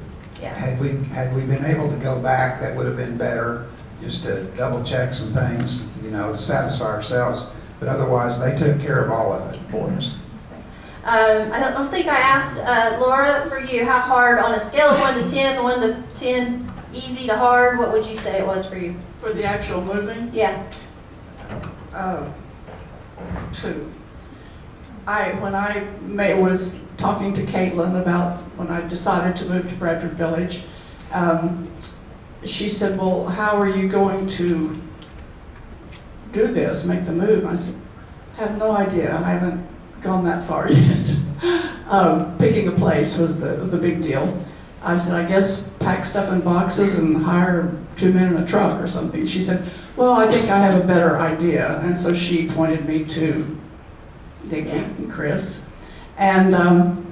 Yeah. 0.40 0.54
Had 0.54 0.78
we, 0.78 1.04
had 1.04 1.34
we 1.34 1.42
been 1.42 1.64
able 1.64 1.88
to 1.88 1.96
go 1.96 2.20
back, 2.20 2.60
that 2.60 2.76
would 2.76 2.86
have 2.86 2.96
been 2.96 3.16
better, 3.16 3.70
just 4.02 4.24
to 4.24 4.44
double 4.56 4.82
check 4.84 5.14
some 5.14 5.32
things, 5.32 5.88
you 6.02 6.10
know, 6.10 6.32
to 6.32 6.38
satisfy 6.38 6.86
ourselves. 6.86 7.44
But 7.82 7.88
otherwise, 7.88 8.38
they 8.38 8.56
took 8.56 8.80
care 8.80 9.04
of 9.04 9.10
all 9.10 9.32
of 9.32 9.52
it 9.52 9.58
for 9.68 9.90
us. 9.90 10.14
Um, 11.02 11.50
I 11.50 11.58
don't, 11.58 11.72
I 11.72 11.88
think 11.88 12.06
I 12.06 12.16
asked, 12.16 12.58
uh, 12.58 12.96
Laura, 13.00 13.44
for 13.48 13.58
you, 13.58 13.84
how 13.84 13.98
hard, 13.98 14.38
on 14.38 14.54
a 14.54 14.60
scale 14.60 14.90
of 14.90 15.00
one 15.00 15.20
to 15.20 15.28
10, 15.28 15.64
one 15.64 15.80
to 15.80 16.00
10, 16.14 16.72
easy 16.94 17.26
to 17.26 17.36
hard, 17.36 17.80
what 17.80 17.90
would 17.90 18.06
you 18.06 18.14
say 18.14 18.38
it 18.38 18.46
was 18.46 18.64
for 18.64 18.76
you? 18.76 18.94
For 19.20 19.32
the 19.32 19.42
actual 19.42 19.82
moving, 19.82 20.30
Yeah, 20.32 20.64
uh, 21.92 22.24
two. 23.52 23.90
I, 25.04 25.32
when 25.40 25.56
I 25.56 25.84
ma- 26.02 26.36
was 26.36 26.78
talking 26.98 27.32
to 27.34 27.42
Caitlin 27.44 28.00
about 28.00 28.38
when 28.56 28.68
I 28.68 28.86
decided 28.86 29.34
to 29.38 29.48
move 29.48 29.68
to 29.68 29.74
Bradford 29.74 30.12
Village, 30.12 30.62
um, 31.10 31.68
she 32.44 32.68
said, 32.68 32.96
well, 32.96 33.26
how 33.26 33.60
are 33.60 33.68
you 33.68 33.88
going 33.88 34.28
to 34.28 34.80
do 36.32 36.48
this, 36.48 36.84
make 36.84 37.04
the 37.04 37.12
move? 37.12 37.46
I 37.46 37.54
said, 37.54 37.74
I 38.34 38.42
have 38.42 38.58
no 38.58 38.72
idea, 38.72 39.16
I 39.16 39.30
haven't 39.30 39.66
gone 40.00 40.24
that 40.24 40.46
far 40.46 40.70
yet. 40.72 41.16
Um, 41.88 42.36
picking 42.38 42.68
a 42.68 42.72
place 42.72 43.16
was 43.16 43.38
the, 43.38 43.56
the 43.56 43.76
big 43.76 44.02
deal. 44.02 44.42
I 44.82 44.96
said, 44.96 45.14
I 45.14 45.28
guess 45.28 45.64
pack 45.78 46.04
stuff 46.04 46.32
in 46.32 46.40
boxes 46.40 46.96
and 46.96 47.22
hire 47.22 47.72
two 47.96 48.12
men 48.12 48.34
in 48.34 48.42
a 48.42 48.46
truck 48.46 48.80
or 48.80 48.88
something. 48.88 49.26
She 49.26 49.42
said, 49.42 49.70
well, 49.96 50.12
I 50.12 50.26
think 50.26 50.48
I 50.48 50.58
have 50.58 50.82
a 50.82 50.86
better 50.86 51.18
idea. 51.18 51.78
And 51.80 51.96
so 51.96 52.12
she 52.12 52.48
pointed 52.48 52.86
me 52.86 53.04
to 53.04 53.58
Nikki 54.44 54.70
and 54.70 55.10
Chris. 55.10 55.62
And 56.16 56.54
um, 56.54 57.06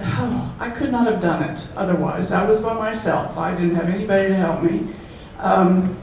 oh, 0.00 0.54
I 0.60 0.70
could 0.70 0.92
not 0.92 1.06
have 1.06 1.20
done 1.20 1.42
it 1.42 1.66
otherwise. 1.76 2.32
I 2.32 2.44
was 2.44 2.60
by 2.60 2.74
myself. 2.74 3.36
I 3.36 3.54
didn't 3.54 3.74
have 3.74 3.88
anybody 3.88 4.28
to 4.28 4.36
help 4.36 4.62
me. 4.62 4.94
Um, 5.38 5.96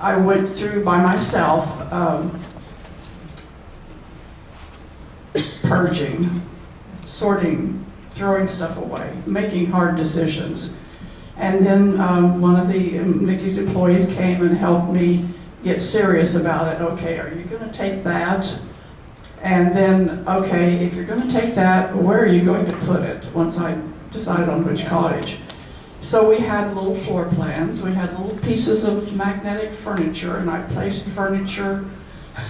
I 0.00 0.16
went 0.16 0.48
through 0.48 0.84
by 0.84 1.02
myself 1.02 1.92
um, 1.92 2.38
purging, 5.64 6.42
sorting, 7.04 7.84
throwing 8.08 8.46
stuff 8.46 8.76
away, 8.76 9.16
making 9.26 9.66
hard 9.66 9.96
decisions. 9.96 10.74
And 11.36 11.64
then 11.66 12.00
um, 12.00 12.40
one 12.40 12.56
of 12.56 12.68
the 12.68 12.98
um, 12.98 13.26
Nikki's 13.26 13.58
employees 13.58 14.06
came 14.06 14.42
and 14.42 14.56
helped 14.56 14.92
me 14.92 15.28
get 15.64 15.82
serious 15.82 16.36
about 16.36 16.74
it. 16.74 16.80
Okay, 16.80 17.18
are 17.18 17.34
you 17.34 17.44
going 17.44 17.68
to 17.68 17.74
take 17.74 18.04
that? 18.04 18.58
And 19.42 19.76
then, 19.76 20.24
okay, 20.28 20.84
if 20.84 20.94
you're 20.94 21.04
going 21.04 21.22
to 21.28 21.32
take 21.32 21.54
that, 21.54 21.94
where 21.94 22.20
are 22.20 22.26
you 22.26 22.44
going 22.44 22.66
to 22.66 22.72
put 22.78 23.02
it 23.02 23.24
once 23.32 23.58
I 23.58 23.80
decided 24.12 24.48
on 24.48 24.64
which 24.64 24.86
cottage? 24.86 25.38
So 26.00 26.28
we 26.28 26.38
had 26.38 26.74
little 26.76 26.94
floor 26.94 27.26
plans, 27.26 27.82
we 27.82 27.92
had 27.92 28.18
little 28.18 28.38
pieces 28.38 28.84
of 28.84 29.16
magnetic 29.16 29.72
furniture, 29.72 30.36
and 30.36 30.48
I 30.48 30.62
placed 30.62 31.06
furniture. 31.06 31.84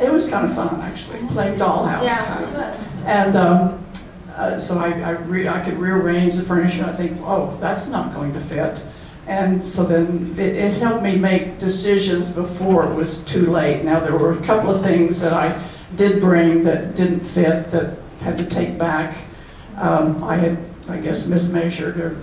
It 0.00 0.10
was 0.10 0.26
kind 0.26 0.46
of 0.46 0.54
fun, 0.54 0.80
actually, 0.80 1.18
playing 1.26 1.58
dollhouse. 1.58 2.08
kind 2.24 2.44
of. 2.46 2.52
yeah. 2.54 2.86
And 3.04 3.36
um, 3.36 3.84
uh, 4.34 4.58
so 4.58 4.78
I, 4.78 4.92
I, 4.92 5.10
re- 5.10 5.46
I 5.46 5.62
could 5.62 5.76
rearrange 5.76 6.36
the 6.36 6.42
furniture. 6.42 6.86
I 6.86 6.94
think, 6.94 7.20
oh, 7.20 7.54
that's 7.60 7.86
not 7.86 8.14
going 8.14 8.32
to 8.32 8.40
fit. 8.40 8.80
And 9.26 9.62
so 9.62 9.84
then 9.84 10.34
it, 10.38 10.56
it 10.56 10.78
helped 10.78 11.02
me 11.02 11.16
make 11.16 11.58
decisions 11.58 12.32
before 12.32 12.90
it 12.90 12.94
was 12.94 13.18
too 13.24 13.50
late. 13.50 13.84
Now, 13.84 14.00
there 14.00 14.16
were 14.16 14.32
a 14.32 14.42
couple 14.42 14.70
of 14.70 14.80
things 14.80 15.20
that 15.20 15.34
I 15.34 15.62
did 15.96 16.18
bring 16.18 16.64
that 16.64 16.96
didn't 16.96 17.20
fit, 17.20 17.70
that 17.70 17.98
had 18.20 18.38
to 18.38 18.46
take 18.46 18.78
back. 18.78 19.18
Um, 19.76 20.24
I 20.24 20.36
had, 20.36 20.58
I 20.88 20.96
guess, 20.96 21.26
mismeasured 21.26 21.98
or 21.98 22.14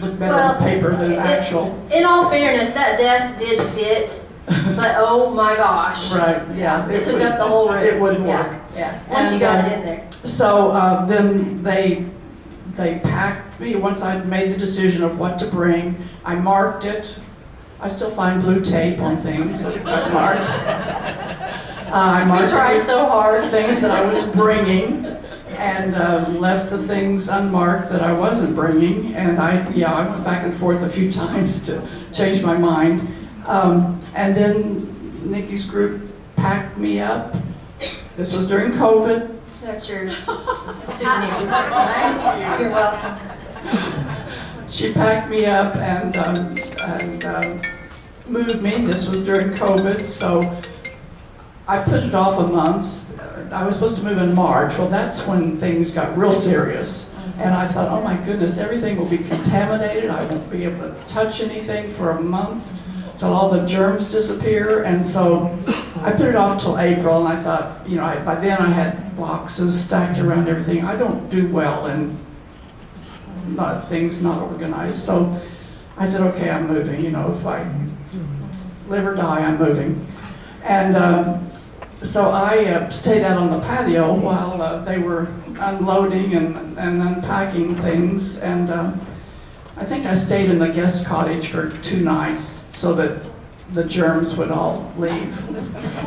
better 0.00 0.12
on 0.12 0.18
Well, 0.20 0.58
paper 0.58 0.96
than 0.96 1.12
it- 1.12 1.18
actual. 1.18 1.74
In 1.92 2.04
all 2.04 2.28
fairness, 2.30 2.72
that 2.72 2.98
desk 2.98 3.38
did 3.38 3.66
fit, 3.70 4.20
but 4.46 4.94
oh 4.98 5.30
my 5.30 5.54
gosh. 5.56 6.12
Right, 6.12 6.42
yeah. 6.54 6.88
It 6.88 7.04
took 7.04 7.14
would- 7.14 7.22
up 7.22 7.38
the 7.38 7.44
whole 7.44 7.72
room. 7.72 7.82
It 7.82 8.00
wouldn't 8.00 8.26
Yeah, 8.26 8.48
work. 8.48 8.60
Yeah, 8.76 9.00
once 9.12 9.32
you 9.32 9.38
got 9.40 9.64
um, 9.64 9.70
it 9.70 9.78
in 9.78 9.84
there. 9.84 10.08
So 10.24 10.70
uh, 10.72 11.04
then 11.06 11.62
they, 11.62 12.04
they 12.74 12.98
packed 13.00 13.58
me, 13.60 13.74
once 13.76 14.02
I'd 14.02 14.28
made 14.28 14.52
the 14.52 14.56
decision 14.56 15.02
of 15.02 15.18
what 15.18 15.38
to 15.40 15.46
bring, 15.46 15.96
I 16.24 16.34
marked 16.34 16.84
it. 16.84 17.18
I 17.80 17.88
still 17.88 18.10
find 18.10 18.40
blue 18.42 18.62
tape 18.64 19.00
on 19.00 19.20
things 19.20 19.62
that 19.62 19.82
got 19.84 20.12
marked. 20.12 21.52
Uh, 21.86 22.20
I 22.20 22.24
marked 22.24 22.50
so 22.84 23.06
hard. 23.06 23.48
things 23.52 23.80
that 23.80 23.92
I 23.92 24.04
was 24.12 24.24
bringing 24.34 25.04
and 25.56 25.94
um, 25.94 26.40
left 26.40 26.70
the 26.70 26.78
things 26.78 27.28
unmarked 27.28 27.90
that 27.90 28.02
I 28.02 28.12
wasn't 28.12 28.54
bringing. 28.54 29.14
And 29.14 29.38
I, 29.38 29.68
yeah, 29.70 29.92
I 29.92 30.08
went 30.08 30.24
back 30.24 30.44
and 30.44 30.54
forth 30.54 30.82
a 30.82 30.88
few 30.88 31.10
times 31.22 31.64
to 31.66 31.86
change 32.12 32.42
my 32.42 32.56
mind. 32.56 33.06
Um, 33.46 34.00
and 34.14 34.34
then 34.36 35.30
Nikki's 35.30 35.66
group 35.66 36.12
packed 36.36 36.76
me 36.76 37.00
up. 37.00 37.34
This 38.16 38.32
was 38.32 38.46
during 38.46 38.72
COVID. 38.72 39.34
That's 39.62 39.88
your 39.88 40.10
souvenir. 40.70 41.40
You're 42.60 42.70
welcome. 42.70 43.18
She 44.68 44.92
packed 44.92 45.30
me 45.30 45.46
up 45.46 45.76
and, 45.76 46.16
um, 46.16 46.58
and 46.80 47.24
um, 47.24 47.62
moved 48.28 48.60
me. 48.62 48.84
This 48.84 49.06
was 49.06 49.24
during 49.24 49.50
COVID, 49.50 50.06
so 50.06 50.40
I 51.68 51.82
put 51.82 52.02
it 52.02 52.14
off 52.14 52.38
a 52.38 52.46
month. 52.46 53.05
I 53.52 53.64
was 53.64 53.74
supposed 53.74 53.96
to 53.96 54.02
move 54.02 54.18
in 54.18 54.34
March. 54.34 54.76
Well, 54.76 54.88
that's 54.88 55.26
when 55.26 55.58
things 55.58 55.92
got 55.92 56.16
real 56.16 56.32
serious. 56.32 57.10
And 57.38 57.54
I 57.54 57.66
thought, 57.66 57.88
oh 57.88 58.02
my 58.02 58.16
goodness, 58.24 58.58
everything 58.58 58.96
will 58.96 59.06
be 59.06 59.18
contaminated. 59.18 60.10
I 60.10 60.24
won't 60.26 60.50
be 60.50 60.64
able 60.64 60.78
to 60.78 60.94
touch 61.06 61.40
anything 61.40 61.90
for 61.90 62.10
a 62.10 62.20
month 62.20 62.72
till 63.18 63.32
all 63.32 63.50
the 63.50 63.64
germs 63.66 64.10
disappear. 64.10 64.84
And 64.84 65.04
so 65.04 65.46
I 66.02 66.12
put 66.12 66.28
it 66.28 66.36
off 66.36 66.60
till 66.60 66.78
April, 66.78 67.26
and 67.26 67.38
I 67.38 67.42
thought, 67.42 67.88
you 67.88 67.96
know, 67.96 68.04
I, 68.04 68.18
by 68.24 68.36
then 68.36 68.58
I 68.58 68.68
had 68.68 69.16
boxes 69.16 69.84
stacked 69.84 70.18
around 70.18 70.48
everything. 70.48 70.84
I 70.84 70.96
don't 70.96 71.28
do 71.30 71.48
well 71.48 71.86
in 71.86 72.16
not, 73.48 73.84
things 73.84 74.22
not 74.22 74.42
organized. 74.42 75.02
So 75.02 75.40
I 75.96 76.04
said, 76.04 76.20
okay, 76.22 76.50
I'm 76.50 76.66
moving, 76.66 77.00
you 77.00 77.10
know, 77.10 77.34
if 77.34 77.46
I 77.46 77.68
live 78.88 79.06
or 79.06 79.14
die, 79.14 79.40
I'm 79.40 79.58
moving. 79.58 80.06
And 80.62 80.96
um, 80.96 81.45
so 82.06 82.30
I 82.30 82.64
uh, 82.66 82.88
stayed 82.90 83.22
out 83.22 83.36
on 83.36 83.50
the 83.50 83.60
patio 83.60 84.14
while 84.14 84.60
uh, 84.62 84.82
they 84.84 84.98
were 84.98 85.28
unloading 85.60 86.34
and, 86.34 86.78
and 86.78 87.02
unpacking 87.02 87.74
things. 87.76 88.38
And 88.38 88.70
um, 88.70 89.00
I 89.76 89.84
think 89.84 90.06
I 90.06 90.14
stayed 90.14 90.50
in 90.50 90.58
the 90.58 90.68
guest 90.68 91.04
cottage 91.04 91.48
for 91.48 91.70
two 91.82 92.00
nights 92.02 92.64
so 92.72 92.94
that 92.94 93.28
the 93.72 93.84
germs 93.84 94.36
would 94.36 94.50
all 94.50 94.92
leave. 94.96 95.34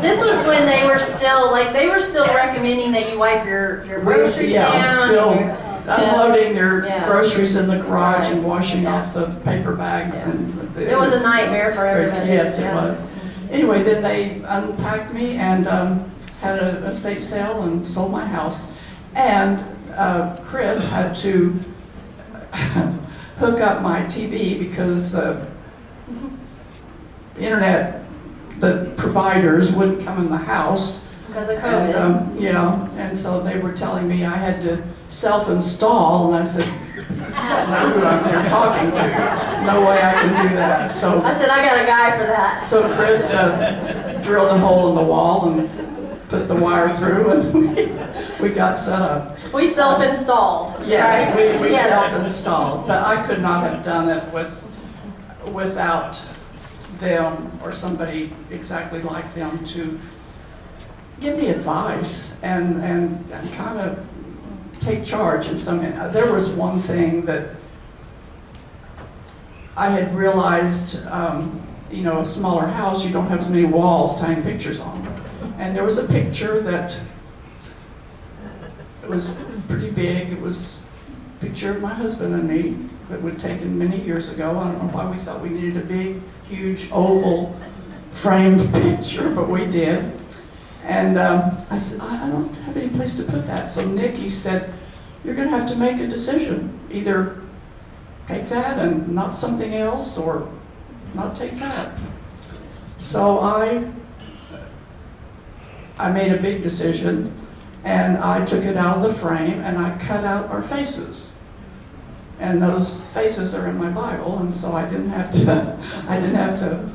This 0.02 0.24
was 0.24 0.46
when 0.48 0.66
they 0.66 0.86
were 0.88 1.00
still, 1.00 1.52
like, 1.52 1.74
they 1.74 1.90
were 1.90 2.00
still 2.00 2.26
recommending 2.28 2.92
that 2.94 3.12
you 3.12 3.20
wipe 3.20 3.46
your, 3.46 3.84
your 3.86 4.00
groceries 4.00 4.54
Yeah, 4.54 4.72
down. 4.82 5.08
still 5.08 5.30
and 5.32 5.46
your- 5.46 5.58
unloading 5.90 6.54
their 6.54 6.86
Yeah. 6.86 7.06
groceries 7.08 7.56
in 7.56 7.68
the 7.68 7.78
garage 7.80 8.28
and 8.28 8.46
washing 8.46 8.84
Yeah. 8.84 8.96
off 9.02 9.14
the 9.14 9.26
paper 9.44 9.76
bags 9.76 10.18
Yeah. 10.20 10.30
and. 10.32 10.78
It 10.78 10.98
was 10.98 11.20
a 11.20 11.24
nightmare 11.24 11.74
for 11.74 11.86
everybody. 11.86 12.30
Yes, 12.30 12.60
it 12.60 12.62
Yeah. 12.62 12.76
was. 12.86 13.02
Anyway, 13.50 13.84
then 13.84 14.02
they 14.04 14.42
unpacked 14.46 15.14
me 15.14 15.36
and 15.36 15.68
um, 15.68 16.12
had 16.42 16.60
a 16.60 16.86
estate 16.86 17.24
sale 17.24 17.64
and 17.64 17.86
sold 17.88 18.12
my 18.12 18.26
house. 18.26 18.72
And 19.16 19.64
uh, 19.96 20.38
Chris 20.46 20.88
had 20.88 21.16
to 21.16 21.60
hook 23.38 23.60
up 23.60 23.82
my 23.82 24.02
TV 24.02 24.60
because 24.60 25.16
uh, 25.16 25.50
internet, 27.40 28.04
the 28.60 28.94
providers 28.98 29.72
wouldn't 29.72 30.04
come 30.04 30.20
in 30.20 30.30
the 30.30 30.38
house. 30.38 31.06
Because 31.28 31.50
of 31.50 31.58
And, 31.58 31.94
COVID. 31.94 32.02
um, 32.02 32.38
Yeah, 32.38 32.90
and 32.98 33.18
so 33.18 33.42
they 33.42 33.58
were 33.60 33.72
telling 33.72 34.08
me 34.08 34.26
I 34.26 34.36
had 34.36 34.62
to 34.64 34.84
self-install, 35.10 36.34
and 36.34 36.44
I 36.44 36.46
said, 36.46 36.72
I 37.36 37.66
don't 37.66 37.70
know 37.70 38.00
who 38.00 38.06
I'm 38.06 38.24
there 38.24 38.50
talking 38.50 38.92
to. 38.92 39.66
No 39.66 39.82
way 39.82 40.02
I 40.02 40.14
can 40.14 40.50
do 40.50 40.56
that. 40.56 40.92
So, 40.92 41.22
I 41.22 41.34
said, 41.34 41.50
I 41.50 41.66
got 41.66 41.84
a 41.84 41.86
guy 41.86 42.18
for 42.18 42.26
that. 42.26 42.64
so 42.64 42.94
Chris 42.96 43.34
uh, 43.34 44.20
drilled 44.24 44.50
a 44.50 44.58
hole 44.58 44.90
in 44.90 44.96
the 44.96 45.04
wall 45.04 45.50
and 45.50 45.70
put 46.30 46.48
the 46.48 46.56
wire 46.56 46.96
through, 46.96 47.32
and 47.32 47.54
we, 48.42 48.50
we 48.50 48.56
got 48.56 48.78
set 48.78 49.02
up. 49.02 49.38
We 49.54 49.68
self-installed. 49.68 50.86
Yes, 50.86 51.36
right? 51.36 51.60
we, 51.60 51.68
we 51.68 51.74
self-installed, 51.74 52.88
but 52.88 53.06
I 53.06 53.26
could 53.26 53.42
not 53.42 53.64
have 53.64 53.84
done 53.84 54.10
it 54.10 54.34
with, 54.34 54.70
without 55.52 56.24
them 57.00 57.52
or 57.64 57.74
somebody 57.74 58.32
exactly 58.52 59.02
like 59.02 59.34
them 59.34 59.64
to 59.64 60.00
give 61.20 61.38
me 61.38 61.50
advice 61.50 62.36
and, 62.42 62.82
and, 62.84 63.32
and 63.32 63.54
kind 63.54 63.80
of 63.80 64.08
take 64.80 65.04
charge 65.04 65.48
in 65.48 65.58
some, 65.58 65.80
there 65.80 66.32
was 66.32 66.50
one 66.50 66.80
thing 66.80 67.26
that 67.26 67.56
I 69.76 69.90
had 69.90 70.16
realized, 70.16 71.06
um, 71.06 71.62
you 71.90 72.04
know, 72.04 72.20
a 72.20 72.26
smaller 72.26 72.68
house, 72.68 73.06
you 73.06 73.12
don't 73.12 73.28
have 73.28 73.40
as 73.40 73.50
many 73.50 73.66
walls 73.66 74.20
tying 74.20 74.44
pictures 74.44 74.80
on. 74.82 75.08
And 75.58 75.76
there 75.76 75.84
was 75.84 75.98
a 75.98 76.06
picture 76.06 76.62
that 76.62 76.98
it 79.04 79.10
was 79.10 79.32
pretty 79.68 79.90
big. 79.90 80.32
It 80.32 80.42
was 80.42 80.78
a 81.38 81.46
picture 81.46 81.72
of 81.72 81.82
my 81.82 81.94
husband 81.94 82.34
and 82.34 82.50
me 82.50 82.90
that 83.10 83.22
we'd 83.22 83.40
taken 83.40 83.78
many 83.78 84.02
years 84.02 84.30
ago. 84.30 84.58
I 84.60 84.66
don't 84.66 84.84
know 84.84 84.90
why 84.90 85.10
we 85.10 85.18
thought 85.18 85.42
we 85.42 85.50
needed 85.50 85.78
a 85.78 85.86
big, 85.86 86.22
huge, 86.48 86.92
oval 86.92 87.58
framed 88.12 88.72
picture, 88.74 89.30
but 89.30 89.50
we 89.50 89.66
did. 89.66 90.22
And 90.90 91.20
um, 91.20 91.56
I 91.70 91.78
said, 91.78 92.02
I, 92.02 92.26
I 92.26 92.30
don't 92.30 92.52
have 92.66 92.76
any 92.76 92.90
place 92.90 93.16
to 93.18 93.24
put 93.24 93.46
that. 93.46 93.72
So 93.72 93.86
Nikki 93.86 94.32
said, 94.32 94.74
you're 95.24 95.36
going 95.36 95.50
to 95.50 95.56
have 95.56 95.70
to 95.70 95.76
make 95.76 96.00
a 96.00 96.08
decision. 96.08 96.80
Either 96.92 97.44
take 98.28 98.50
that 98.50 98.80
and 98.80 99.08
not 99.10 99.38
something 99.38 99.76
else, 99.76 100.18
or 100.18 100.52
not 101.14 101.36
take 101.36 101.58
that. 101.58 101.96
So 102.98 103.40
I, 103.40 103.88
I 106.00 106.12
made 106.12 106.32
a 106.32 106.42
big 106.42 106.64
decision, 106.64 107.36
and 107.84 108.18
I 108.18 108.44
took 108.44 108.64
it 108.64 108.76
out 108.76 108.98
of 108.98 109.04
the 109.04 109.14
frame 109.14 109.60
and 109.62 109.78
I 109.78 109.96
cut 110.00 110.24
out 110.24 110.50
our 110.50 110.62
faces. 110.62 111.34
And 112.40 112.62
those 112.62 113.00
faces 113.14 113.54
are 113.54 113.68
in 113.68 113.78
my 113.78 113.90
Bible, 113.90 114.40
and 114.40 114.56
so 114.56 114.74
I 114.74 114.86
didn't 114.90 115.10
have 115.10 115.30
to, 115.32 115.78
I 116.08 116.20
didn't 116.20 116.36
have 116.36 116.58
to 116.62 116.90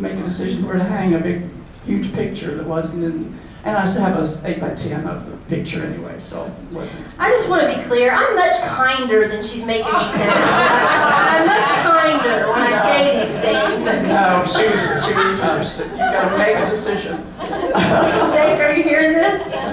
make 0.00 0.12
a 0.12 0.22
decision 0.22 0.64
where 0.64 0.76
to 0.76 0.84
hang 0.84 1.14
a 1.14 1.18
big, 1.18 1.49
huge 1.86 2.12
picture 2.14 2.54
that 2.56 2.66
wasn't 2.66 3.04
in, 3.04 3.38
and 3.64 3.76
I 3.76 3.84
still 3.84 4.02
have 4.02 4.16
a 4.18 4.48
eight 4.48 4.60
by 4.60 4.70
ten 4.74 5.06
of 5.06 5.30
the 5.30 5.36
picture 5.54 5.84
anyway, 5.84 6.18
so 6.18 6.44
it 6.46 6.74
wasn't. 6.74 7.06
I 7.18 7.30
just 7.30 7.48
want 7.48 7.62
to 7.62 7.76
be 7.76 7.82
clear, 7.84 8.10
I'm 8.12 8.34
much 8.36 8.58
kinder 8.60 9.28
than 9.28 9.42
she's 9.42 9.64
making 9.66 9.92
me 9.92 9.98
sound. 10.00 10.30
I'm 10.32 11.46
much 11.46 11.66
kinder 11.66 12.48
when 12.48 12.58
I 12.60 12.82
say 12.82 13.24
these 13.26 13.38
things. 13.38 13.84
No, 14.10 14.44
she 14.46 14.64
was, 14.68 15.06
she 15.06 15.14
was 15.14 15.40
tough. 15.40 15.76
She 15.76 15.82
You 15.82 15.96
gotta 15.98 16.36
make 16.38 16.56
a 16.56 16.68
decision. 16.70 17.16
Jake, 17.40 18.60
are 18.60 18.72
you 18.76 18.82
hearing 18.82 19.12
this? 19.12 19.52
All 19.52 19.72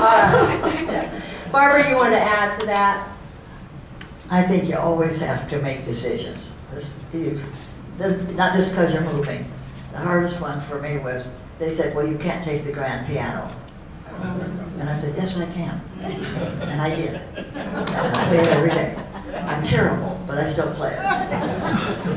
right. 0.00 1.22
Barbara, 1.52 1.88
you 1.88 1.96
want 1.96 2.12
to 2.12 2.20
add 2.20 2.58
to 2.60 2.66
that? 2.66 3.08
I 4.30 4.42
think 4.42 4.68
you 4.68 4.76
always 4.76 5.18
have 5.20 5.48
to 5.48 5.58
make 5.62 5.84
decisions. 5.86 6.54
This, 6.72 6.92
you, 7.14 7.40
this- 7.96 8.36
not 8.36 8.54
just 8.54 8.70
because 8.70 8.92
you're 8.92 9.02
moving. 9.02 9.50
The 9.92 9.98
hardest 9.98 10.38
one 10.40 10.60
for 10.60 10.78
me 10.80 10.98
was, 10.98 11.26
they 11.58 11.70
said, 11.70 11.94
well, 11.94 12.06
you 12.06 12.18
can't 12.18 12.42
take 12.44 12.64
the 12.64 12.72
grand 12.72 13.06
piano. 13.06 13.50
And 14.78 14.88
I 14.88 14.96
said, 14.98 15.14
yes, 15.16 15.36
I 15.36 15.46
can. 15.46 15.80
And 16.02 16.80
I 16.80 16.94
did. 16.94 17.20
I 17.36 18.28
play 18.28 18.38
it 18.38 18.46
every 18.48 18.70
day. 18.70 18.96
I'm 19.34 19.64
terrible, 19.64 20.18
but 20.26 20.38
I 20.38 20.48
still 20.48 20.72
play 20.74 20.92
it. 20.92 21.02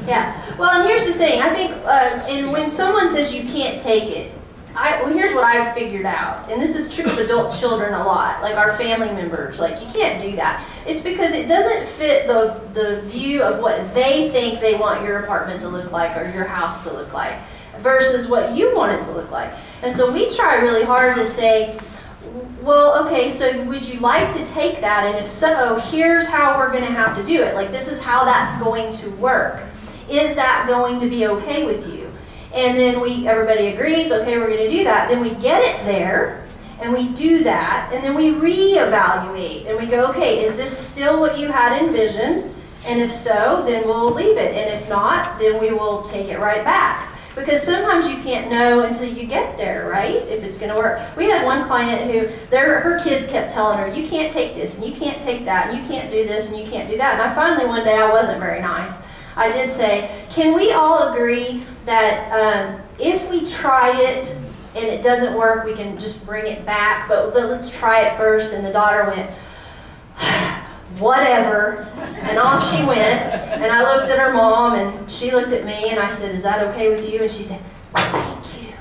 Yeah. 0.07 0.57
Well, 0.57 0.69
and 0.69 0.87
here's 0.87 1.05
the 1.05 1.13
thing. 1.13 1.41
I 1.41 1.49
think, 1.53 1.71
uh, 1.85 2.25
and 2.27 2.51
when 2.51 2.71
someone 2.71 3.09
says 3.09 3.33
you 3.33 3.43
can't 3.43 3.79
take 3.79 4.15
it, 4.15 4.31
I 4.73 5.01
well, 5.01 5.11
here's 5.11 5.33
what 5.33 5.43
I've 5.43 5.73
figured 5.73 6.05
out, 6.05 6.49
and 6.49 6.61
this 6.61 6.77
is 6.77 6.93
true 6.93 7.03
of 7.03 7.17
adult 7.17 7.53
children 7.53 7.93
a 7.93 8.05
lot, 8.05 8.41
like 8.41 8.55
our 8.55 8.73
family 8.77 9.09
members. 9.09 9.59
Like 9.59 9.81
you 9.81 9.87
can't 9.91 10.23
do 10.23 10.35
that. 10.37 10.65
It's 10.87 11.01
because 11.01 11.33
it 11.33 11.47
doesn't 11.47 11.87
fit 11.97 12.25
the 12.25 12.61
the 12.73 13.01
view 13.01 13.43
of 13.43 13.59
what 13.59 13.93
they 13.93 14.29
think 14.29 14.61
they 14.61 14.75
want 14.75 15.03
your 15.03 15.19
apartment 15.19 15.59
to 15.61 15.69
look 15.69 15.91
like 15.91 16.15
or 16.15 16.23
your 16.33 16.45
house 16.45 16.85
to 16.85 16.93
look 16.93 17.11
like, 17.11 17.37
versus 17.80 18.28
what 18.28 18.55
you 18.55 18.76
want 18.76 18.91
it 18.91 19.03
to 19.03 19.11
look 19.11 19.32
like. 19.32 19.51
And 19.82 19.95
so 19.95 20.11
we 20.11 20.34
try 20.36 20.55
really 20.55 20.84
hard 20.84 21.15
to 21.15 21.26
say. 21.26 21.78
Well, 22.61 23.05
okay, 23.05 23.28
so 23.28 23.63
would 23.63 23.84
you 23.84 23.99
like 23.99 24.34
to 24.36 24.45
take 24.45 24.82
that? 24.82 25.05
And 25.05 25.17
if 25.17 25.28
so, 25.30 25.80
here's 25.80 26.28
how 26.28 26.57
we're 26.57 26.72
going 26.72 26.86
to 26.86 26.91
have 26.91 27.17
to 27.17 27.24
do 27.24 27.41
it. 27.41 27.55
Like, 27.55 27.72
this 27.72 27.88
is 27.88 27.99
how 27.99 28.24
that's 28.24 28.61
going 28.61 28.93
to 28.97 29.09
work. 29.15 29.63
Is 30.07 30.36
that 30.36 30.65
going 30.67 30.99
to 30.99 31.09
be 31.09 31.26
okay 31.26 31.65
with 31.65 31.88
you? 31.88 32.11
And 32.53 32.78
then 32.78 32.99
we, 32.99 33.28
everybody 33.28 33.67
agrees, 33.67 34.11
okay, 34.11 34.38
we're 34.38 34.49
gonna 34.49 34.69
do 34.69 34.84
that. 34.84 35.09
Then 35.09 35.22
we 35.22 35.32
get 35.36 35.61
it 35.61 35.86
there, 35.86 36.45
and 36.82 36.91
we 36.91 37.07
do 37.09 37.43
that, 37.43 37.91
and 37.93 38.03
then 38.03 38.13
we 38.13 38.32
reevaluate, 38.32 39.67
and 39.67 39.78
we 39.78 39.86
go, 39.86 40.07
okay, 40.07 40.43
is 40.43 40.55
this 40.55 40.78
still 40.78 41.19
what 41.19 41.38
you 41.38 41.49
had 41.49 41.82
envisioned? 41.82 42.53
And 42.86 42.99
if 42.99 43.11
so, 43.11 43.63
then 43.65 43.86
we'll 43.86 44.11
leave 44.11 44.38
it, 44.38 44.55
and 44.55 44.69
if 44.82 44.89
not, 44.89 45.39
then 45.39 45.61
we 45.61 45.72
will 45.72 46.03
take 46.03 46.28
it 46.28 46.39
right 46.39 46.63
back. 46.63 47.07
Because 47.36 47.63
sometimes 47.63 48.09
you 48.09 48.17
can't 48.17 48.51
know 48.51 48.84
until 48.84 49.07
you 49.07 49.25
get 49.25 49.57
there, 49.57 49.88
right? 49.89 50.15
If 50.15 50.43
it's 50.43 50.57
gonna 50.57 50.75
work. 50.75 50.99
We 51.15 51.25
had 51.25 51.45
one 51.45 51.65
client 51.65 52.11
who, 52.11 52.27
their, 52.49 52.82
her 52.82 53.01
kids 53.01 53.27
kept 53.27 53.51
telling 53.53 53.77
her, 53.77 53.88
you 53.88 54.07
can't 54.07 54.34
take 54.34 54.55
this, 54.55 54.77
and 54.77 54.86
you 54.86 54.93
can't 54.93 55.21
take 55.21 55.45
that, 55.45 55.69
and 55.69 55.77
you 55.77 55.88
can't 55.89 56.11
do 56.11 56.25
this, 56.25 56.49
and 56.49 56.57
you 56.57 56.69
can't 56.69 56.89
do 56.89 56.97
that. 56.97 57.13
And 57.13 57.21
I 57.21 57.34
finally, 57.34 57.65
one 57.65 57.86
day, 57.86 57.97
I 57.97 58.09
wasn't 58.09 58.39
very 58.39 58.61
nice. 58.61 59.03
I 59.36 59.49
did 59.49 59.69
say, 59.69 60.25
can 60.29 60.53
we 60.53 60.71
all 60.73 61.13
agree 61.13 61.63
that 61.86 62.32
um, 62.32 62.82
if 62.99 63.29
we 63.29 63.45
try 63.45 63.97
it 63.99 64.36
and 64.75 64.86
it 64.86 65.01
doesn't 65.01 65.34
work, 65.36 65.65
we 65.65 65.73
can 65.73 65.99
just 65.99 66.25
bring 66.25 66.45
it 66.47 66.65
back, 66.65 67.07
but 67.07 67.34
let- 67.34 67.49
let's 67.49 67.69
try 67.69 68.01
it 68.01 68.17
first. 68.17 68.53
And 68.53 68.65
the 68.65 68.71
daughter 68.71 69.05
went, 69.05 69.32
whatever, 71.02 71.89
and 72.22 72.38
off 72.38 72.70
she 72.72 72.84
went. 72.86 73.22
And 73.62 73.72
I 73.72 73.82
looked 73.95 74.10
at 74.10 74.20
her 74.20 74.32
mom, 74.32 74.76
and 74.76 75.12
she 75.12 75.32
looked 75.32 75.52
at 75.52 75.66
me, 75.66 75.89
and 75.89 75.99
I 75.99 76.10
said, 76.10 76.34
is 76.34 76.43
that 76.43 76.66
okay 76.68 76.89
with 76.89 77.12
you? 77.12 77.22
And 77.22 77.32
she 77.32 77.43
said, 77.43 77.62
thank 77.93 78.45
you. 78.62 78.74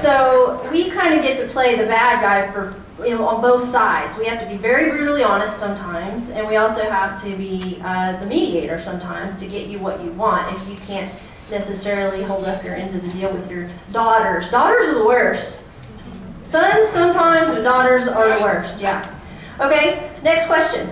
So 0.00 0.66
we 0.72 0.90
kind 0.90 1.14
of 1.14 1.22
get 1.22 1.38
to 1.38 1.46
play 1.46 1.76
the 1.76 1.84
bad 1.84 2.22
guy 2.22 2.50
for, 2.50 2.74
you 3.04 3.14
know, 3.14 3.26
on 3.28 3.40
both 3.40 3.68
sides. 3.68 4.16
We 4.16 4.26
have 4.26 4.40
to 4.40 4.46
be 4.46 4.56
very 4.56 4.90
brutally 4.90 5.22
honest 5.22 5.58
sometimes, 5.58 6.30
and 6.30 6.48
we 6.48 6.56
also 6.56 6.82
have 6.88 7.22
to 7.22 7.36
be 7.36 7.80
uh, 7.84 8.18
the 8.20 8.26
mediator 8.26 8.78
sometimes 8.78 9.36
to 9.38 9.46
get 9.46 9.68
you 9.68 9.78
what 9.78 10.02
you 10.02 10.10
want 10.12 10.54
if 10.56 10.68
you 10.68 10.76
can't 10.86 11.12
necessarily 11.50 12.22
hold 12.22 12.44
up 12.44 12.62
your 12.64 12.74
end 12.74 12.94
of 12.94 13.02
the 13.02 13.08
deal 13.12 13.32
with 13.32 13.50
your 13.50 13.68
daughters. 13.92 14.50
Daughters 14.50 14.88
are 14.88 14.94
the 14.98 15.04
worst. 15.06 15.60
Sons 16.44 16.88
sometimes, 16.88 17.54
but 17.54 17.62
daughters 17.62 18.08
are 18.08 18.38
the 18.38 18.44
worst, 18.44 18.80
yeah. 18.80 19.17
Okay, 19.60 20.10
next 20.22 20.46
question. 20.46 20.90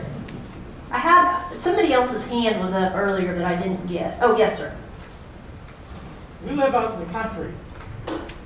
I 0.90 0.98
had, 0.98 1.50
somebody 1.52 1.92
else's 1.92 2.24
hand 2.24 2.60
was 2.60 2.72
up 2.72 2.94
earlier 2.96 3.32
that 3.36 3.44
I 3.44 3.60
didn't 3.60 3.86
get. 3.86 4.18
Oh, 4.20 4.36
yes, 4.36 4.58
sir. 4.58 4.76
We 6.44 6.52
live 6.52 6.74
out 6.74 6.94
in 6.94 7.06
the 7.06 7.12
country, 7.12 7.52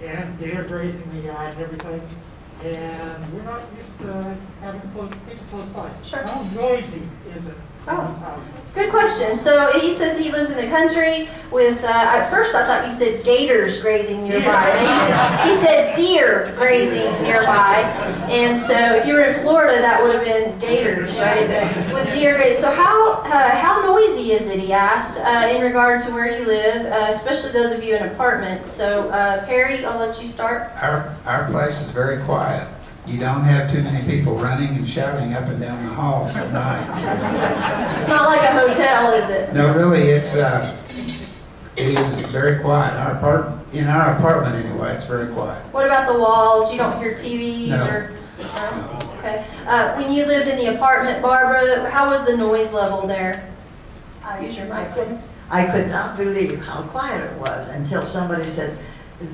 and 0.03 0.39
they're 0.39 0.65
grazing 0.65 1.11
the 1.15 1.21
yard 1.21 1.53
and 1.53 1.61
everything, 1.63 2.03
and 2.65 3.33
we're 3.33 3.43
not 3.43 3.63
used 3.77 3.99
to 4.01 4.37
having 4.61 4.81
close, 4.93 5.11
people 5.29 5.47
close 5.51 5.67
by. 5.69 5.91
Sure. 6.05 6.23
How 6.23 6.43
noisy 6.55 7.03
is 7.35 7.47
it? 7.47 7.57
In 7.91 7.97
Oh. 7.99 8.07
those 8.07 8.19
houses? 8.19 8.45
Good 8.73 8.91
question. 8.91 9.37
So 9.37 9.73
he 9.81 9.93
says 9.93 10.17
he 10.17 10.31
lives 10.31 10.51
in 10.51 10.57
the 10.57 10.69
country 10.69 11.29
with, 11.51 11.83
uh, 11.83 11.89
at 11.89 12.31
first 12.31 12.55
I 12.55 12.65
thought 12.65 12.87
you 12.87 12.93
said 12.93 13.25
gators 13.25 13.81
grazing 13.81 14.21
nearby. 14.21 14.69
And 14.69 14.87
he, 14.87 14.97
said, 15.07 15.49
he 15.49 15.55
said 15.57 15.97
deer 15.97 16.55
grazing 16.57 17.11
nearby. 17.25 17.81
And 18.31 18.57
so 18.57 18.95
if 18.95 19.07
you 19.07 19.15
were 19.15 19.25
in 19.25 19.41
Florida, 19.43 19.81
that 19.81 20.01
would 20.01 20.15
have 20.15 20.25
been 20.25 20.57
gators, 20.61 21.19
right? 21.19 21.49
With 21.93 22.15
deer 22.15 22.37
grazing. 22.37 22.63
So 22.63 22.71
how, 22.71 23.15
uh, 23.23 23.57
how 23.57 23.85
noisy 23.85 24.31
is 24.33 24.47
it, 24.47 24.61
he 24.61 24.73
asked, 24.73 25.19
uh, 25.19 25.49
in 25.53 25.63
regard 25.63 26.01
to 26.03 26.13
where 26.13 26.39
you 26.39 26.47
live, 26.47 26.87
uh, 26.87 27.07
especially 27.13 27.51
those 27.51 27.73
of 27.73 27.83
you 27.83 27.97
in 27.97 28.05
apartments. 28.05 28.71
So 28.71 29.11
uh, 29.11 29.45
Perry, 29.47 29.85
I'll 29.85 29.99
let 29.99 30.23
you 30.23 30.29
start. 30.29 30.71
Our, 30.77 31.13
our 31.27 31.51
place 31.51 31.81
is 31.81 31.91
very 31.91 32.23
quiet. 32.23 32.69
You 33.07 33.19
don't 33.19 33.43
have 33.43 33.71
too 33.71 33.83
many 33.83 34.07
people 34.09 34.35
running 34.37 34.69
and 34.77 34.89
shouting 34.89 35.33
up 35.35 35.45
and 35.49 35.61
down 35.61 35.85
the 35.85 35.93
halls 35.95 36.37
at 36.37 36.53
night. 36.53 36.81
It's 37.99 38.09
not 38.09 38.29
like 38.29 38.43
a 38.43 38.53
hotel, 38.53 39.13
is 39.15 39.29
it? 39.31 39.53
No, 39.55 39.75
really, 39.75 40.03
it's, 40.03 40.37
uh, 40.37 40.77
it 41.77 41.99
is 41.99 42.15
very 42.27 42.61
quiet. 42.61 42.95
Our 42.95 43.17
part, 43.19 43.53
in 43.73 43.87
our 43.89 44.17
apartment 44.17 44.65
anyway, 44.65 44.93
it's 44.95 45.07
very 45.07 45.33
quiet. 45.33 45.63
What 45.73 45.87
about 45.87 46.13
the 46.13 46.19
walls? 46.19 46.71
You 46.71 46.79
don't 46.79 46.99
hear 47.01 47.15
TVs 47.15 47.69
No. 47.69 47.85
or? 47.87 48.17
No? 48.39 48.99
Okay. 49.19 49.45
Uh, 49.67 49.95
when 49.97 50.13
you 50.13 50.25
lived 50.27 50.49
in 50.49 50.57
the 50.57 50.75
apartment, 50.75 51.21
Barbara, 51.23 51.91
how 51.91 52.11
was 52.11 52.25
the 52.25 52.37
noise 52.37 52.73
level 52.73 53.07
there? 53.07 53.49
I 54.25 54.41
Use 54.41 54.57
your 54.59 54.73
I 54.73 54.85
couldn't- 54.85 55.21
I 55.51 55.65
could 55.65 55.89
not 55.89 56.17
believe 56.17 56.65
how 56.65 56.83
quiet 56.83 57.25
it 57.25 57.37
was 57.41 57.69
until 57.71 58.05
somebody 58.05 58.45
said, 58.45 58.79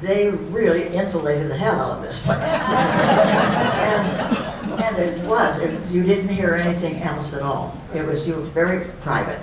they 0.01 0.31
really 0.31 0.89
insulated 0.89 1.49
the 1.51 1.57
hell 1.57 1.81
out 1.81 1.99
of 1.99 2.03
this 2.03 2.23
place. 2.23 2.53
And, 4.77 4.83
and 4.83 4.99
it 4.99 5.27
was, 5.29 5.59
It- 5.59 5.81
you 5.91 6.03
didn't 6.03 6.29
hear 6.29 6.55
anything 6.55 7.03
else 7.03 7.33
at 7.35 7.43
all. 7.43 7.81
It 7.95 8.05
was, 8.05 8.27
you 8.27 8.35
were 8.35 8.43
very 8.43 8.87
private. 9.03 9.41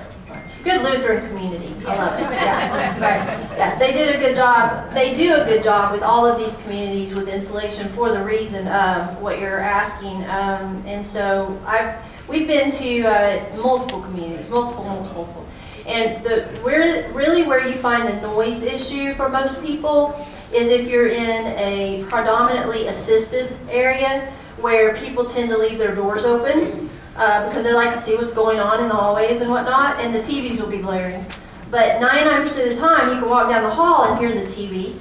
Good 0.64 0.82
Lutheran 0.82 1.28
community. 1.28 1.74
I 1.86 1.96
love 1.96 2.20
it. 2.20 2.24
Yeah, 2.24 3.00
right. 3.00 3.58
Yeah, 3.58 3.78
they 3.80 3.91
did 3.91 4.16
a 4.16 4.20
good 4.20 4.36
job. 4.36 4.94
They 4.94 5.14
do 5.14 5.34
a 5.36 5.44
good 5.46 5.64
job 5.64 5.91
with 5.91 6.02
all 6.04 6.26
of 6.26 6.38
these 6.38 6.56
communities 6.58 7.14
with 7.16 7.28
insulation 7.28 7.88
for 7.89 8.12
the 8.12 8.24
reason 8.24 8.68
of 8.70 9.20
what 9.22 9.39
you're 9.39 9.60
asking. 9.60 10.24
Um, 10.30 10.82
and 10.86 11.06
so 11.06 11.60
I've, 11.66 11.96
we've 12.30 12.48
been 12.48 12.72
to 12.72 13.02
uh, 13.04 13.58
multiple 13.62 14.02
communities, 14.02 14.48
multiple, 14.50 14.86
multiple, 14.86 15.26
multiple. 15.26 15.43
And 15.86 16.24
the, 16.24 16.44
where, 16.62 17.12
really 17.12 17.44
where 17.44 17.68
you 17.68 17.76
find 17.76 18.08
the 18.08 18.22
noise 18.22 18.64
issue 18.64 19.14
for 19.16 19.30
most 19.30 19.62
people 19.62 20.26
is 20.54 20.70
if 20.70 20.88
you're 20.88 21.10
in 21.10 21.48
a 21.58 22.06
predominantly 22.10 22.88
assisted 22.88 23.58
area 23.70 24.32
where 24.58 24.96
people 24.96 25.26
tend 25.26 25.50
to 25.50 25.58
leave 25.58 25.78
their 25.78 25.94
doors 25.94 26.24
open 26.24 26.90
uh, 27.16 27.48
because 27.48 27.64
they 27.64 27.74
like 27.74 27.92
to 27.92 28.00
see 28.00 28.16
what's 28.16 28.34
going 28.34 28.60
on 28.60 28.82
in 28.82 28.88
the 28.88 28.96
hallways 28.96 29.42
and 29.42 29.50
whatnot, 29.50 30.00
and 30.00 30.14
the 30.14 30.20
TVs 30.20 30.60
will 30.60 30.70
be 30.70 30.80
blaring. 30.80 31.26
But 31.70 32.00
99% 32.00 32.46
of 32.46 32.56
the 32.56 32.76
time, 32.76 33.10
you 33.10 33.20
can 33.20 33.30
walk 33.30 33.50
down 33.50 33.64
the 33.64 33.70
hall 33.70 34.06
and 34.06 34.20
hear 34.20 34.32
the 34.32 34.50
TV, 34.50 34.98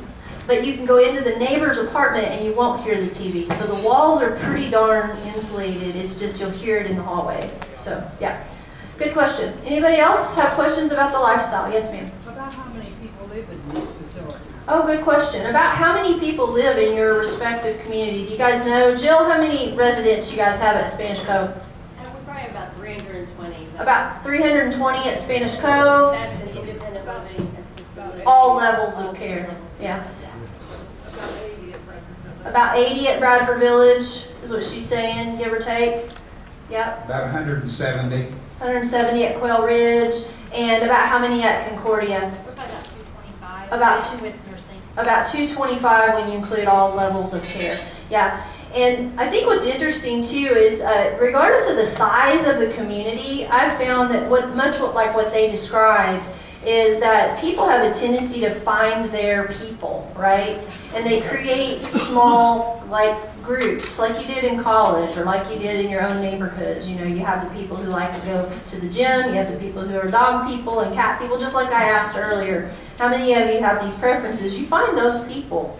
but 0.46 0.64
you 0.64 0.74
can 0.74 0.84
go 0.84 0.98
into 0.98 1.22
the 1.22 1.36
neighbor's 1.36 1.78
apartment 1.78 2.28
and 2.28 2.44
you 2.44 2.54
won't 2.54 2.82
hear 2.82 3.00
the 3.00 3.10
TV. 3.10 3.52
So 3.54 3.66
the 3.66 3.86
walls 3.86 4.20
are 4.20 4.36
pretty 4.36 4.70
darn 4.70 5.16
insulated. 5.28 5.96
It's 5.96 6.18
just 6.18 6.40
you'll 6.40 6.50
hear 6.50 6.78
it 6.78 6.86
in 6.86 6.96
the 6.96 7.02
hallways. 7.02 7.60
So 7.74 8.10
yeah, 8.20 8.44
good 9.02 9.12
question. 9.12 9.52
Anybody 9.64 9.96
else 9.96 10.32
have 10.34 10.52
questions 10.52 10.92
about 10.92 11.12
the 11.12 11.18
lifestyle? 11.18 11.70
Yes, 11.72 11.90
ma'am. 11.90 12.10
About 12.26 12.54
how 12.54 12.72
many 12.72 12.90
people 13.02 13.26
live 13.26 13.48
in 13.50 13.74
these 13.74 13.90
facilities? 13.92 14.40
Oh, 14.68 14.86
good 14.86 15.02
question. 15.02 15.46
About 15.46 15.76
how 15.76 15.92
many 15.94 16.20
people 16.20 16.46
live 16.46 16.78
in 16.78 16.96
your 16.96 17.18
respective 17.18 17.82
community? 17.82 18.24
Do 18.26 18.30
you 18.32 18.38
guys 18.38 18.64
know? 18.64 18.94
Jill, 18.94 19.24
how 19.28 19.40
many 19.40 19.74
residents 19.74 20.30
you 20.30 20.36
guys 20.36 20.58
have 20.60 20.76
at 20.76 20.92
Spanish 20.92 21.20
Cove? 21.22 21.50
Uh, 21.50 22.10
We're 22.14 22.20
probably 22.24 22.48
about 22.50 22.76
320. 22.76 23.66
About 23.78 24.22
320 24.22 25.08
at 25.08 25.18
Spanish 25.18 25.56
Cove, 25.56 26.12
That's 26.12 26.40
an 26.42 26.48
independent 26.56 27.06
living 27.06 27.56
assisted 27.58 28.22
all 28.24 28.54
levels 28.56 28.98
of 28.98 29.16
care. 29.16 29.54
Yeah. 29.80 30.06
About 31.06 31.44
eighty 31.44 31.72
at 31.72 31.84
Bradford. 31.84 32.46
About 32.46 32.78
80 32.78 33.08
at 33.08 33.18
Bradford 33.20 33.58
Village 33.58 34.26
is 34.44 34.52
what 34.52 34.62
she's 34.62 34.86
saying, 34.86 35.38
give 35.38 35.52
or 35.52 35.58
take. 35.58 36.08
Yep. 36.70 37.04
About 37.06 37.24
170. 37.24 38.32
170 38.62 39.24
at 39.24 39.40
Quail 39.40 39.64
Ridge, 39.66 40.14
and 40.54 40.84
about 40.84 41.08
how 41.08 41.18
many 41.18 41.42
at 41.42 41.68
Concordia? 41.68 42.32
We're 42.46 42.52
about 42.52 42.68
225. 42.68 43.72
About 43.72 44.02
two- 44.02 44.22
With 44.22 44.34
nursing. 44.50 44.80
About 44.96 45.26
225 45.26 46.14
when 46.14 46.28
you 46.30 46.36
include 46.38 46.66
all 46.68 46.94
levels 46.94 47.34
of 47.34 47.42
care. 47.44 47.76
Yeah. 48.08 48.40
And 48.72 49.18
I 49.20 49.28
think 49.28 49.46
what's 49.48 49.64
interesting 49.64 50.26
too 50.26 50.54
is, 50.56 50.80
uh, 50.80 51.16
regardless 51.20 51.68
of 51.68 51.76
the 51.76 51.86
size 51.86 52.46
of 52.46 52.58
the 52.58 52.68
community, 52.68 53.46
I've 53.46 53.76
found 53.78 54.14
that 54.14 54.30
what 54.30 54.54
much 54.54 54.78
like 54.78 55.14
what 55.14 55.32
they 55.32 55.50
described 55.50 56.22
is 56.64 57.00
that 57.00 57.40
people 57.40 57.66
have 57.68 57.84
a 57.84 57.98
tendency 57.98 58.40
to 58.40 58.54
find 58.54 59.10
their 59.10 59.48
people, 59.48 60.10
right? 60.16 60.58
And 60.94 61.04
they 61.04 61.20
create 61.22 61.82
small 61.86 62.84
like 62.88 63.16
groups, 63.42 63.98
like 63.98 64.20
you 64.20 64.32
did 64.32 64.44
in 64.44 64.62
college 64.62 65.16
or 65.16 65.24
like 65.24 65.50
you 65.52 65.58
did 65.58 65.84
in 65.84 65.90
your 65.90 66.02
own 66.02 66.20
neighborhoods. 66.20 66.88
You 66.88 66.96
know, 66.96 67.04
you 67.04 67.24
have 67.24 67.48
the 67.48 67.60
people 67.60 67.76
who 67.76 67.88
like 67.88 68.12
to 68.20 68.26
go 68.26 68.52
to 68.68 68.80
the 68.80 68.88
gym, 68.88 69.28
you 69.28 69.34
have 69.34 69.50
the 69.50 69.58
people 69.58 69.82
who 69.82 69.98
are 69.98 70.08
dog 70.08 70.48
people 70.48 70.80
and 70.80 70.94
cat 70.94 71.20
people, 71.20 71.38
just 71.38 71.54
like 71.54 71.68
I 71.68 71.84
asked 71.84 72.16
earlier. 72.16 72.72
How 72.98 73.08
many 73.08 73.34
of 73.34 73.48
you 73.48 73.60
have 73.60 73.82
these 73.82 73.94
preferences? 73.94 74.58
You 74.58 74.66
find 74.66 74.96
those 74.96 75.26
people, 75.26 75.76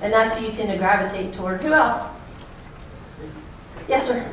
and 0.00 0.12
that's 0.12 0.34
who 0.34 0.46
you 0.46 0.52
tend 0.52 0.70
to 0.70 0.78
gravitate 0.78 1.34
toward. 1.34 1.62
Who 1.62 1.72
else? 1.74 2.04
Yes, 3.88 4.06
sir. 4.06 4.26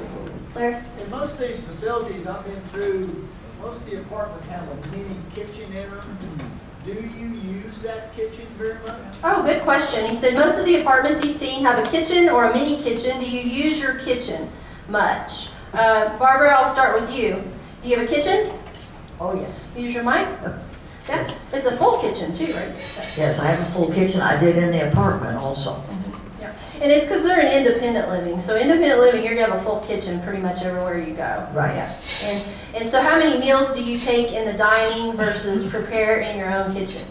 Larry? 0.55 0.77
In 1.01 1.09
most 1.09 1.33
of 1.33 1.39
these 1.39 1.59
facilities 1.59 2.25
I've 2.25 2.45
been 2.45 2.61
through, 2.71 3.27
most 3.61 3.81
of 3.81 3.85
the 3.89 3.99
apartments 3.99 4.47
have 4.47 4.67
a 4.67 4.75
mini 4.95 5.15
kitchen 5.35 5.65
in 5.73 5.89
them. 5.89 6.51
Do 6.85 6.93
you 6.93 7.27
use 7.27 7.77
that 7.79 8.15
kitchen 8.15 8.47
very 8.57 8.75
much? 8.85 8.99
Oh, 9.23 9.43
good 9.43 9.61
question. 9.63 10.09
He 10.09 10.15
said 10.15 10.33
most 10.33 10.57
of 10.57 10.65
the 10.65 10.79
apartments 10.81 11.21
he's 11.23 11.37
seen 11.37 11.65
have 11.65 11.85
a 11.85 11.89
kitchen 11.89 12.29
or 12.29 12.45
a 12.45 12.53
mini 12.53 12.81
kitchen. 12.81 13.19
Do 13.19 13.29
you 13.29 13.41
use 13.41 13.79
your 13.79 13.95
kitchen 13.95 14.49
much? 14.87 15.49
Uh, 15.73 16.17
Barbara, 16.17 16.55
I'll 16.55 16.71
start 16.71 16.99
with 16.99 17.11
you. 17.11 17.43
Do 17.81 17.89
you 17.89 17.97
have 17.97 18.09
a 18.09 18.13
kitchen? 18.13 18.51
Oh, 19.19 19.35
yes. 19.35 19.63
Use 19.75 19.93
your 19.93 20.03
mic? 20.03 20.27
Yeah, 21.07 21.31
it's 21.53 21.67
a 21.67 21.75
full 21.75 21.99
kitchen 21.99 22.35
too, 22.35 22.53
right? 22.53 22.71
Yes, 23.17 23.39
I 23.39 23.47
have 23.47 23.59
a 23.59 23.71
full 23.71 23.91
kitchen. 23.91 24.21
I 24.21 24.39
did 24.39 24.57
in 24.57 24.71
the 24.71 24.89
apartment 24.89 25.37
also. 25.37 25.83
And 26.81 26.91
it's 26.91 27.05
because 27.05 27.23
they're 27.23 27.41
in 27.41 27.65
independent 27.65 28.09
living. 28.09 28.39
So 28.39 28.57
independent 28.57 28.99
living, 28.99 29.23
you're 29.23 29.35
gonna 29.35 29.51
have 29.51 29.61
a 29.61 29.63
full 29.63 29.81
kitchen 29.81 30.21
pretty 30.21 30.39
much 30.41 30.61
everywhere 30.61 30.99
you 30.99 31.13
go. 31.13 31.47
Right. 31.53 31.75
Yeah. 31.75 31.99
And, 32.23 32.49
and 32.75 32.89
so 32.89 33.01
how 33.01 33.19
many 33.19 33.37
meals 33.39 33.73
do 33.73 33.83
you 33.83 33.97
take 33.97 34.31
in 34.31 34.45
the 34.45 34.57
dining 34.57 35.15
versus 35.15 35.65
prepare 35.69 36.19
in 36.21 36.37
your 36.37 36.53
own 36.53 36.73
kitchen? 36.73 37.01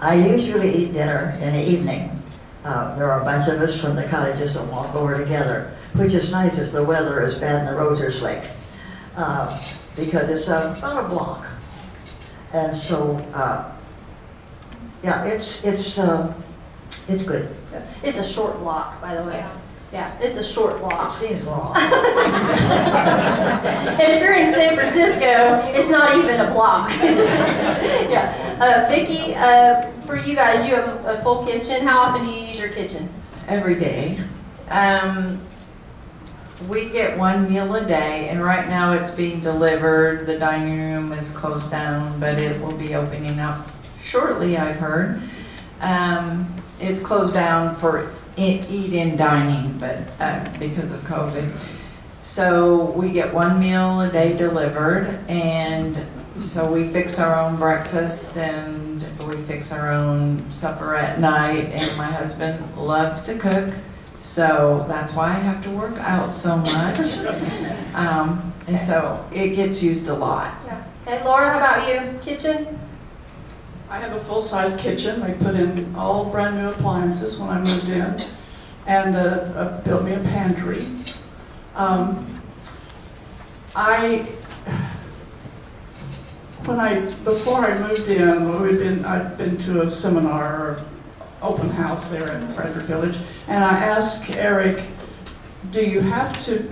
I 0.00 0.14
usually 0.14 0.74
eat 0.84 0.92
dinner 0.92 1.36
in 1.40 1.52
the 1.52 1.62
evening. 1.62 2.22
Uh, 2.64 2.94
there 2.96 3.10
are 3.10 3.20
a 3.20 3.24
bunch 3.24 3.48
of 3.48 3.60
us 3.60 3.80
from 3.80 3.96
the 3.96 4.04
cottages 4.04 4.54
that 4.54 4.64
walk 4.66 4.94
over 4.94 5.16
together, 5.16 5.74
which 5.94 6.14
is 6.14 6.30
nice 6.30 6.58
as 6.58 6.72
the 6.72 6.82
weather 6.82 7.22
is 7.22 7.34
bad 7.34 7.66
and 7.66 7.68
the 7.68 7.74
roads 7.74 8.00
are 8.00 8.10
slick. 8.10 8.44
Uh, 9.16 9.46
because 9.96 10.28
it's 10.28 10.48
uh, 10.48 10.74
about 10.78 11.04
a 11.04 11.08
block. 11.08 11.46
And 12.52 12.74
so, 12.74 13.16
uh, 13.34 13.72
yeah, 15.02 15.24
it's, 15.24 15.62
it's, 15.64 15.98
uh, 15.98 16.32
it's 17.08 17.24
good. 17.24 17.54
It's 18.02 18.18
a 18.18 18.24
short 18.24 18.58
block, 18.58 19.00
by 19.00 19.14
the 19.14 19.22
way. 19.22 19.44
Yeah, 19.92 20.14
it's 20.20 20.36
a 20.36 20.44
short 20.44 20.80
walk. 20.82 20.92
It 20.92 20.96
block. 20.96 21.16
seems 21.16 21.44
long. 21.44 21.74
And 23.98 24.12
if 24.12 24.22
you're 24.22 24.34
in 24.34 24.46
San 24.46 24.74
Francisco, 24.74 25.62
it's 25.74 25.88
not 25.88 26.16
even 26.16 26.40
a 26.40 26.50
block. 26.52 26.90
Yeah. 28.08 28.34
Uh, 28.60 28.88
Vicki, 28.88 29.34
uh, 29.34 29.90
for 30.02 30.16
you 30.16 30.34
guys, 30.34 30.66
you 30.68 30.74
have 30.74 30.88
a, 31.04 31.14
a 31.14 31.22
full 31.22 31.44
kitchen. 31.44 31.86
How 31.86 32.00
often 32.00 32.24
do 32.24 32.30
you 32.30 32.46
use 32.48 32.58
your 32.58 32.70
kitchen? 32.70 33.08
every 33.48 33.74
day. 33.74 34.18
Um, 34.70 35.40
we 36.68 36.90
get 36.90 37.16
one 37.18 37.50
meal 37.50 37.74
a 37.74 37.84
day, 37.84 38.28
and 38.28 38.42
right 38.42 38.68
now 38.68 38.92
it's 38.92 39.10
being 39.10 39.40
delivered. 39.40 40.26
The 40.26 40.38
dining 40.38 40.78
room 40.78 41.12
is 41.12 41.30
closed 41.32 41.70
down, 41.70 42.20
but 42.20 42.38
it 42.38 42.60
will 42.60 42.76
be 42.76 42.94
opening 42.94 43.40
up 43.40 43.66
shortly, 44.02 44.56
I've 44.56 44.76
heard. 44.76 45.22
Um, 45.80 46.52
it's 46.80 47.00
closed 47.00 47.34
down 47.34 47.76
for 47.76 48.10
eat-in 48.36 49.16
dining, 49.16 49.76
but 49.78 49.98
uh, 50.20 50.48
because 50.58 50.92
of 50.92 51.00
COVID. 51.02 51.56
So 52.22 52.90
we 52.92 53.10
get 53.10 53.32
one 53.32 53.58
meal 53.58 54.00
a 54.00 54.12
day 54.12 54.36
delivered, 54.36 55.18
and 55.28 56.04
so 56.40 56.70
we 56.70 56.88
fix 56.88 57.18
our 57.18 57.34
own 57.34 57.56
breakfast 57.56 58.36
and 58.36 59.02
we 59.26 59.36
fix 59.42 59.72
our 59.72 59.90
own 59.90 60.48
supper 60.50 60.94
at 60.94 61.18
night. 61.18 61.70
And 61.72 61.96
my 61.96 62.06
husband 62.06 62.76
loves 62.76 63.22
to 63.24 63.36
cook, 63.36 63.72
so 64.20 64.84
that's 64.88 65.14
why 65.14 65.28
I 65.28 65.38
have 65.38 65.62
to 65.64 65.70
work 65.70 65.98
out 65.98 66.34
so 66.34 66.56
much. 66.56 66.98
Um, 67.94 68.52
and 68.68 68.78
so 68.78 69.26
it 69.32 69.56
gets 69.56 69.82
used 69.82 70.06
a 70.06 70.14
lot. 70.14 70.54
Okay, 71.04 71.24
Laura, 71.24 71.50
how 71.50 71.56
about 71.58 71.88
you? 71.88 72.16
Kitchen? 72.20 72.77
I 73.90 73.96
have 74.00 74.12
a 74.12 74.20
full-size 74.20 74.76
kitchen. 74.76 75.22
I 75.22 75.32
put 75.32 75.54
in 75.54 75.94
all 75.94 76.26
brand-new 76.26 76.68
appliances 76.68 77.38
when 77.38 77.48
I 77.48 77.58
moved 77.58 77.88
in, 77.88 78.20
and 78.86 79.16
uh, 79.16 79.18
uh, 79.18 79.80
built 79.80 80.04
me 80.04 80.12
a 80.12 80.20
pantry. 80.20 80.84
Um, 81.74 82.42
I, 83.74 84.26
when 86.66 86.78
I, 86.80 87.00
before 87.00 87.64
I 87.64 87.78
moved 87.78 88.08
in, 88.10 88.60
we've 88.60 88.78
been, 88.78 89.06
I've 89.06 89.38
been 89.38 89.56
to 89.58 89.82
a 89.82 89.90
seminar 89.90 90.56
or 90.56 90.84
open 91.40 91.70
house 91.70 92.10
there 92.10 92.36
in 92.36 92.46
Bradford 92.54 92.84
Village, 92.84 93.18
and 93.46 93.64
I 93.64 93.78
asked 93.78 94.36
Eric, 94.36 94.84
do 95.70 95.82
you 95.82 96.00
have 96.00 96.44
to 96.44 96.70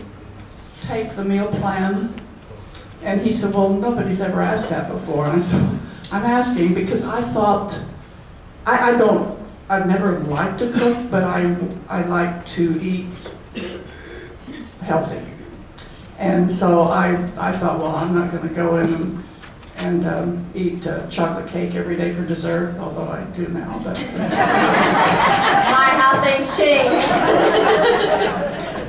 take 0.83 1.13
the 1.13 1.25
meal 1.25 1.49
plan? 1.49 2.13
And 3.03 3.23
he 3.23 3.33
said, 3.33 3.55
well, 3.55 3.71
nobody's 3.71 4.21
ever 4.21 4.43
asked 4.43 4.69
that 4.69 4.91
before. 4.91 5.27
And 5.27 5.37
I 5.37 5.39
said, 5.39 5.79
I'm 6.13 6.25
asking 6.25 6.75
because 6.75 7.05
I 7.05 7.21
thought, 7.21 7.79
I, 8.65 8.93
I 8.93 8.97
don't, 8.97 9.37
I've 9.69 9.87
never 9.87 10.21
liked 10.21 10.61
to 10.61 10.71
cook, 10.71 11.11
but 11.11 11.25
I, 11.25 11.57
I 11.89 12.05
like 12.07 12.47
to 12.47 12.81
eat 12.81 13.07
healthy. 14.83 15.21
And 16.19 16.51
so 16.51 16.83
I, 16.83 17.15
I 17.37 17.53
thought, 17.53 17.81
well, 17.81 17.97
I'm 17.97 18.15
not 18.15 18.31
gonna 18.31 18.49
go 18.53 18.79
in 18.79 18.93
and, 18.93 19.25
and 19.79 20.07
um, 20.07 20.47
eat 20.55 20.87
uh, 20.87 21.07
chocolate 21.09 21.49
cake 21.49 21.75
every 21.75 21.97
day 21.97 22.13
for 22.13 22.25
dessert, 22.25 22.77
although 22.79 23.09
I 23.09 23.25
do 23.25 23.49
now, 23.49 23.81
but. 23.85 23.99
My, 23.99 25.91
how 25.99 26.23
things 26.23 26.57
change. 26.57 26.95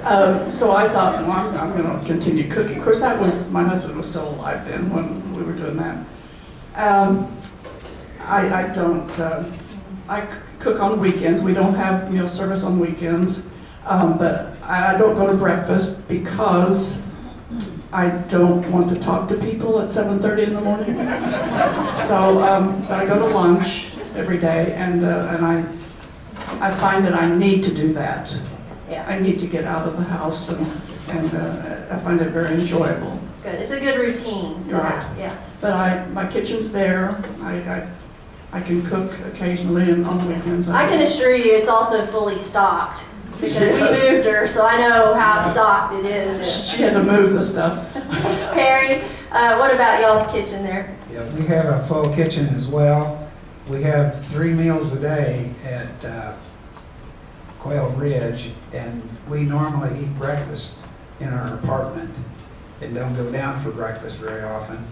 Um, 0.06 0.50
so 0.50 0.72
I 0.72 0.88
thought, 0.88 1.22
well, 1.28 1.32
I'm, 1.34 1.58
I'm 1.58 1.76
gonna 1.76 2.02
continue 2.06 2.48
cooking. 2.50 2.78
Of 2.78 2.84
course, 2.84 3.02
that 3.02 3.20
was, 3.20 3.50
my 3.50 3.64
husband 3.64 3.98
was 3.98 4.08
still 4.08 4.30
alive 4.30 4.66
then 4.66 4.90
when 4.90 5.34
we 5.34 5.42
were 5.44 5.52
doing 5.52 5.76
that. 5.78 5.98
Um, 6.78 7.28
I, 8.22 8.64
I 8.64 8.68
don't, 8.74 9.10
uh, 9.20 9.50
I 10.08 10.22
cook 10.60 10.80
on 10.80 11.00
weekends. 11.00 11.42
We 11.42 11.54
don't 11.54 11.74
have 11.74 12.14
meal 12.14 12.30
service 12.30 12.64
on 12.64 12.80
weekends. 12.80 13.42
Um, 13.86 14.18
but 14.18 14.62
I, 14.64 14.98
don't 14.98 15.16
go 15.16 15.26
to 15.28 15.38
breakfast 15.38 16.08
because 16.08 17.02
I 17.94 18.10
don't 18.30 18.70
want 18.70 18.90
to 18.90 18.96
talk 19.02 19.30
to 19.30 19.38
people 19.38 19.80
at 19.80 19.90
seven 19.90 20.20
thirty 20.20 20.44
in 20.44 20.54
the 20.54 20.60
morning. 20.62 20.96
So, 21.96 22.44
um, 22.44 22.84
so 22.84 22.96
I 22.96 23.06
go 23.06 23.18
to 23.18 23.34
lunch 23.34 23.92
every 24.16 24.38
day 24.38 24.74
and, 24.74 25.06
uh, 25.06 25.30
and 25.32 25.46
I, 25.46 25.60
I 26.60 26.72
find 26.72 27.06
that 27.06 27.14
I 27.14 27.34
need 27.34 27.64
to 27.64 27.74
do 27.74 27.94
that. 27.94 28.38
Yeah, 28.90 29.06
I 29.08 29.20
need 29.20 29.40
to 29.40 29.48
get 29.48 29.64
out 29.64 29.88
of 29.88 29.96
the 29.98 30.04
house 30.04 30.50
and, 30.50 30.68
and 31.10 31.34
uh, 31.34 31.96
I 31.96 32.00
find 32.00 32.20
it 32.22 32.30
very 32.32 32.54
enjoyable. 32.56 33.20
good. 33.42 33.56
It's 33.56 33.72
a 33.72 33.80
good 33.80 33.98
routine. 34.00 34.68
Right. 34.68 35.18
Yeah. 35.18 35.38
But 35.60 35.74
I, 35.74 36.06
my 36.08 36.28
kitchen's 36.28 36.72
there, 36.72 37.22
I, 37.42 37.56
I, 37.56 37.90
I 38.54 38.62
can 38.62 38.84
cook 38.84 39.12
occasionally 39.26 39.90
and 39.90 40.06
on 40.06 40.28
weekends. 40.28 40.70
I 40.70 40.88
can 40.88 41.02
assure 41.02 41.36
you, 41.36 41.54
it's 41.56 41.68
also 41.68 42.06
fully 42.06 42.38
stocked 42.38 43.02
because 43.42 43.70
we 43.72 44.12
moved 44.12 44.28
her, 44.28 44.48
so 44.48 44.66
I 44.66 44.78
know 44.78 45.14
how 45.14 45.50
stocked 45.52 45.94
it 45.94 46.06
is. 46.06 46.70
She 46.70 46.78
had 46.78 46.94
to 46.94 47.04
move 47.04 47.34
the 47.34 47.42
stuff. 47.42 47.94
Perry, 48.54 49.04
uh, 49.32 49.58
what 49.58 49.74
about 49.74 50.02
y'all's 50.02 50.28
kitchen 50.32 50.64
there? 50.64 50.96
Yeah, 51.12 51.28
we 51.36 51.46
have 51.48 51.66
a 51.66 51.86
full 51.88 52.14
kitchen 52.14 52.48
as 52.50 52.68
well. 52.68 53.28
We 53.68 53.82
have 53.84 54.24
three 54.28 54.54
meals 54.54 54.94
a 54.94 55.00
day 55.00 55.54
at 55.64 56.06
uh, 56.06 56.34
Quail 57.60 57.90
Ridge, 57.92 58.52
and 58.74 59.04
we 59.28 59.44
normally 59.44 60.04
eat 60.04 60.18
breakfast 60.18 60.78
in 61.20 61.30
our 61.30 61.56
apartment 61.56 62.16
and 62.82 62.94
don't 62.94 63.14
go 63.14 63.30
down 63.32 63.62
for 63.64 63.72
breakfast 63.72 64.18
very 64.18 64.44
often. 64.44 64.86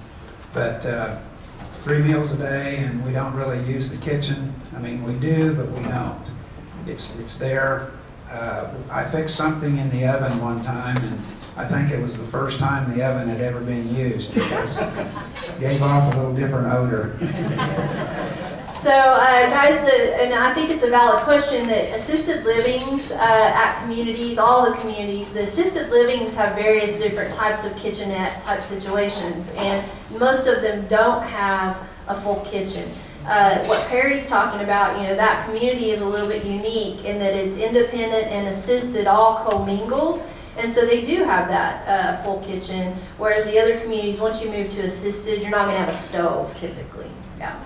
But 0.56 0.86
uh, 0.86 1.18
three 1.84 2.02
meals 2.02 2.32
a 2.32 2.38
day, 2.38 2.78
and 2.78 3.06
we 3.06 3.12
don't 3.12 3.36
really 3.36 3.62
use 3.72 3.92
the 3.92 3.98
kitchen. 3.98 4.56
I 4.74 4.80
mean, 4.80 5.04
we 5.04 5.14
do, 5.20 5.54
but 5.54 5.70
we 5.70 5.84
don't. 5.84 6.26
It's, 6.88 7.20
it's 7.20 7.38
there. 7.38 7.92
Uh, 8.30 8.74
I 8.90 9.04
fixed 9.04 9.36
something 9.36 9.78
in 9.78 9.90
the 9.90 10.08
oven 10.08 10.42
one 10.42 10.64
time, 10.64 10.96
and 10.98 11.20
I 11.58 11.66
think 11.66 11.92
it 11.92 12.02
was 12.02 12.18
the 12.18 12.26
first 12.28 12.58
time 12.58 12.90
the 12.98 13.06
oven 13.06 13.28
had 13.28 13.42
ever 13.42 13.60
been 13.60 13.94
used 13.94 14.32
it 14.36 15.60
gave 15.60 15.82
off 15.82 16.14
a 16.14 16.18
little 16.18 16.34
different 16.34 16.68
odor. 16.68 17.18
So, 18.66 18.92
uh, 18.92 19.50
guys, 19.50 19.80
the, 19.82 20.22
and 20.22 20.34
I 20.34 20.54
think 20.54 20.72
it's 20.72 20.84
a 20.84 20.90
valid 20.90 21.24
question 21.24 21.68
that 21.68 21.96
assisted 21.96 22.46
livings 22.46 23.12
uh, 23.12 23.16
at 23.18 23.82
communities, 23.82 24.40
all 24.40 24.70
the 24.72 24.76
communities, 24.78 25.34
the 25.34 25.44
assisted 25.44 25.92
livings 25.92 26.34
have 26.36 26.56
various 26.56 26.98
different 26.98 27.34
types 27.36 27.64
of 27.64 27.76
kitchenette 27.78 28.42
type 28.44 28.64
situations, 28.64 29.54
and 29.58 29.88
most 30.20 30.48
of 30.48 30.64
them 30.64 30.86
don't 30.88 31.24
have 31.24 31.78
a 32.08 32.20
full 32.22 32.42
kitchen. 32.42 32.90
Uh, 33.28 33.58
what 33.66 33.88
Perry's 33.88 34.28
talking 34.28 34.62
about, 34.62 35.00
you 35.00 35.08
know, 35.08 35.16
that 35.16 35.46
community 35.46 35.92
is 35.92 36.02
a 36.02 36.06
little 36.08 36.28
bit 36.28 36.44
unique 36.44 37.04
in 37.06 37.20
that 37.20 37.34
it's 37.34 37.58
independent 37.58 38.28
and 38.28 38.48
assisted 38.48 39.08
all 39.08 39.44
commingled. 39.50 40.22
And 40.58 40.72
so 40.72 40.86
they 40.86 41.04
do 41.04 41.24
have 41.24 41.48
that 41.50 41.88
uh, 41.88 42.24
full 42.24 42.40
kitchen, 42.42 42.96
whereas 43.18 43.44
the 43.46 43.60
other 43.60 43.80
communities, 43.80 44.20
once 44.20 44.42
you 44.42 44.50
move 44.50 44.70
to 44.72 44.86
assisted, 44.86 45.42
you're 45.42 45.52
not 45.52 45.66
going 45.66 45.76
to 45.76 45.84
have 45.86 45.90
a 45.90 45.98
stove 45.98 46.56
typically. 46.56 47.10
Yeah. 47.38 47.60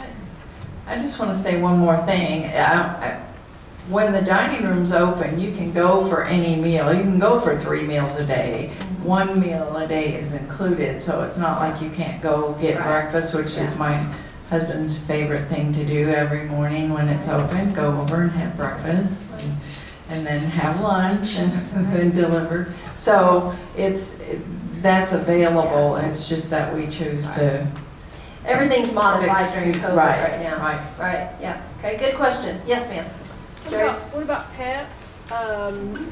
I 0.90 0.98
just 0.98 1.20
want 1.20 1.36
to 1.36 1.42
say 1.42 1.62
one 1.62 1.78
more 1.78 1.98
thing. 2.06 2.46
I- 2.46 2.84
I- 3.08 3.18
When 3.90 4.12
the 4.14 4.22
dining 4.22 4.68
room's 4.68 4.94
open, 4.94 5.40
you 5.40 5.52
can 5.52 5.72
go 5.72 6.06
for 6.06 6.24
any 6.24 6.56
meal. 6.56 6.94
You 6.94 7.02
can 7.02 7.18
go 7.18 7.40
for 7.40 7.58
three 7.58 7.88
meals 7.88 8.18
a 8.20 8.24
day. 8.24 8.70
Mm-hmm. 8.78 9.04
One 9.04 9.40
meal 9.40 9.76
a 9.78 9.88
day 9.88 10.14
is 10.14 10.36
included, 10.36 11.02
so 11.02 11.24
it's 11.24 11.38
not 11.38 11.60
like 11.60 11.82
you 11.82 11.90
can't 11.90 12.22
go 12.22 12.56
get 12.62 12.78
Right. 12.78 12.86
breakfast, 12.88 13.34
which 13.34 13.58
is 13.58 13.76
my 13.80 14.06
husband's 14.52 15.00
favorite 15.00 15.50
thing 15.50 15.74
to 15.74 15.84
do 15.84 16.10
every 16.10 16.44
morning 16.44 16.94
when 16.94 17.08
it's 17.10 17.28
open. 17.28 17.74
Go 17.74 17.88
over 18.02 18.22
and 18.22 18.32
have 18.34 18.56
breakfast 18.58 19.24
and- 19.42 19.58
and 20.12 20.28
then 20.28 20.40
have 20.52 20.80
lunch 20.82 21.40
and 21.40 21.52
then 21.94 22.12
deliver. 22.12 22.68
So 22.96 23.54
it's, 23.76 24.10
it- 24.30 24.42
that's 24.84 25.14
available. 25.14 25.96
It's 25.98 26.30
just 26.30 26.50
that 26.52 26.76
we 26.76 26.86
choose 26.88 27.28
to. 27.32 27.66
Everything's 28.50 28.92
modified 28.92 29.54
during 29.54 29.74
COVID 29.74 29.96
right, 29.96 30.32
right 30.32 30.42
now. 30.42 30.58
Right. 30.58 30.82
Right, 31.00 31.30
yeah. 31.40 31.62
Okay, 31.80 31.98
good 31.98 32.16
question. 32.16 32.60
Yes, 32.66 32.90
ma'am. 32.90 33.06
What 33.06 33.70
Jerry? 33.70 33.88
about, 33.90 34.02
what 34.14 34.24
about 34.24 34.54
pets? 34.54 35.24
Um, 35.32 36.10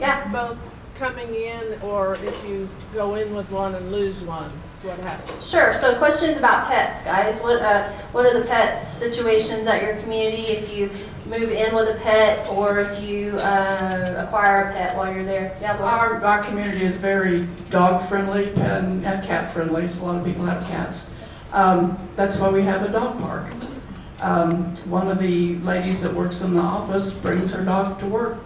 Yeah. 0.00 0.26
both 0.32 0.56
coming 0.98 1.34
in, 1.34 1.78
or 1.82 2.14
if 2.24 2.48
you 2.48 2.68
go 2.94 3.16
in 3.16 3.34
with 3.34 3.50
one 3.50 3.74
and 3.74 3.92
lose 3.92 4.22
one, 4.22 4.50
what 4.82 4.98
happens? 5.00 5.46
Sure, 5.48 5.74
so 5.74 5.94
questions 5.96 6.38
about 6.38 6.68
pets, 6.68 7.02
guys. 7.02 7.40
What, 7.40 7.60
uh, 7.60 7.90
what 8.12 8.24
are 8.24 8.38
the 8.38 8.46
pet 8.46 8.80
situations 8.82 9.66
at 9.66 9.82
your 9.82 9.96
community 9.96 10.44
if 10.44 10.74
you 10.74 10.90
move 11.26 11.50
in 11.50 11.74
with 11.74 11.88
a 11.88 11.98
pet 12.00 12.48
or 12.48 12.80
if 12.80 13.02
you, 13.02 13.32
uh, 13.38 14.24
acquire 14.26 14.70
a 14.70 14.72
pet 14.72 14.96
while 14.96 15.12
you're 15.12 15.24
there? 15.24 15.54
Yeah, 15.60 15.74
Laura? 15.74 15.92
Our, 15.92 16.24
our 16.24 16.42
community 16.42 16.84
is 16.84 16.96
very 16.96 17.46
dog-friendly 17.70 18.54
and, 18.54 19.04
and 19.04 19.22
cat-friendly, 19.24 19.86
so 19.88 20.02
a 20.02 20.04
lot 20.04 20.16
of 20.16 20.24
people 20.24 20.46
have 20.46 20.64
cats. 20.66 21.08
Um, 21.52 21.98
that's 22.16 22.38
why 22.38 22.48
we 22.48 22.62
have 22.62 22.82
a 22.82 22.88
dog 22.88 23.18
park. 23.18 23.46
Um, 24.20 24.76
one 24.88 25.08
of 25.08 25.18
the 25.18 25.56
ladies 25.58 26.02
that 26.02 26.14
works 26.14 26.40
in 26.40 26.54
the 26.54 26.60
office 26.60 27.12
brings 27.12 27.52
her 27.52 27.62
dog 27.64 27.98
to 27.98 28.06
work 28.06 28.38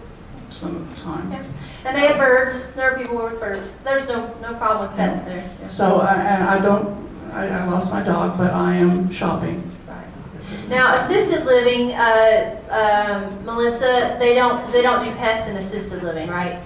some 0.49 0.75
of 0.75 0.95
the 0.95 1.01
time. 1.01 1.31
Yeah. 1.31 1.43
And 1.85 1.95
they 1.95 2.07
have 2.07 2.17
birds. 2.17 2.65
There 2.75 2.91
are 2.91 2.97
people 2.97 3.17
with 3.17 3.39
birds. 3.39 3.73
There's 3.83 4.07
no, 4.07 4.33
no 4.41 4.55
problem 4.55 4.89
with 4.89 4.97
pets 4.97 5.21
there. 5.23 5.49
Yeah. 5.61 5.67
So, 5.67 5.97
uh, 5.99 6.13
and 6.17 6.43
I 6.43 6.59
don't, 6.59 7.07
I, 7.31 7.47
I 7.47 7.65
lost 7.65 7.93
my 7.93 8.01
dog, 8.01 8.37
but 8.37 8.51
I 8.53 8.75
am 8.75 9.11
shopping. 9.11 9.71
Right. 9.87 10.67
Now, 10.67 10.95
assisted 10.95 11.45
living, 11.45 11.93
uh, 11.93 12.59
um, 12.69 13.45
Melissa, 13.45 14.17
they 14.19 14.33
don't, 14.33 14.67
they 14.71 14.81
don't 14.81 15.05
do 15.05 15.11
pets 15.15 15.47
in 15.47 15.57
assisted 15.57 16.03
living, 16.03 16.27
right? 16.27 16.61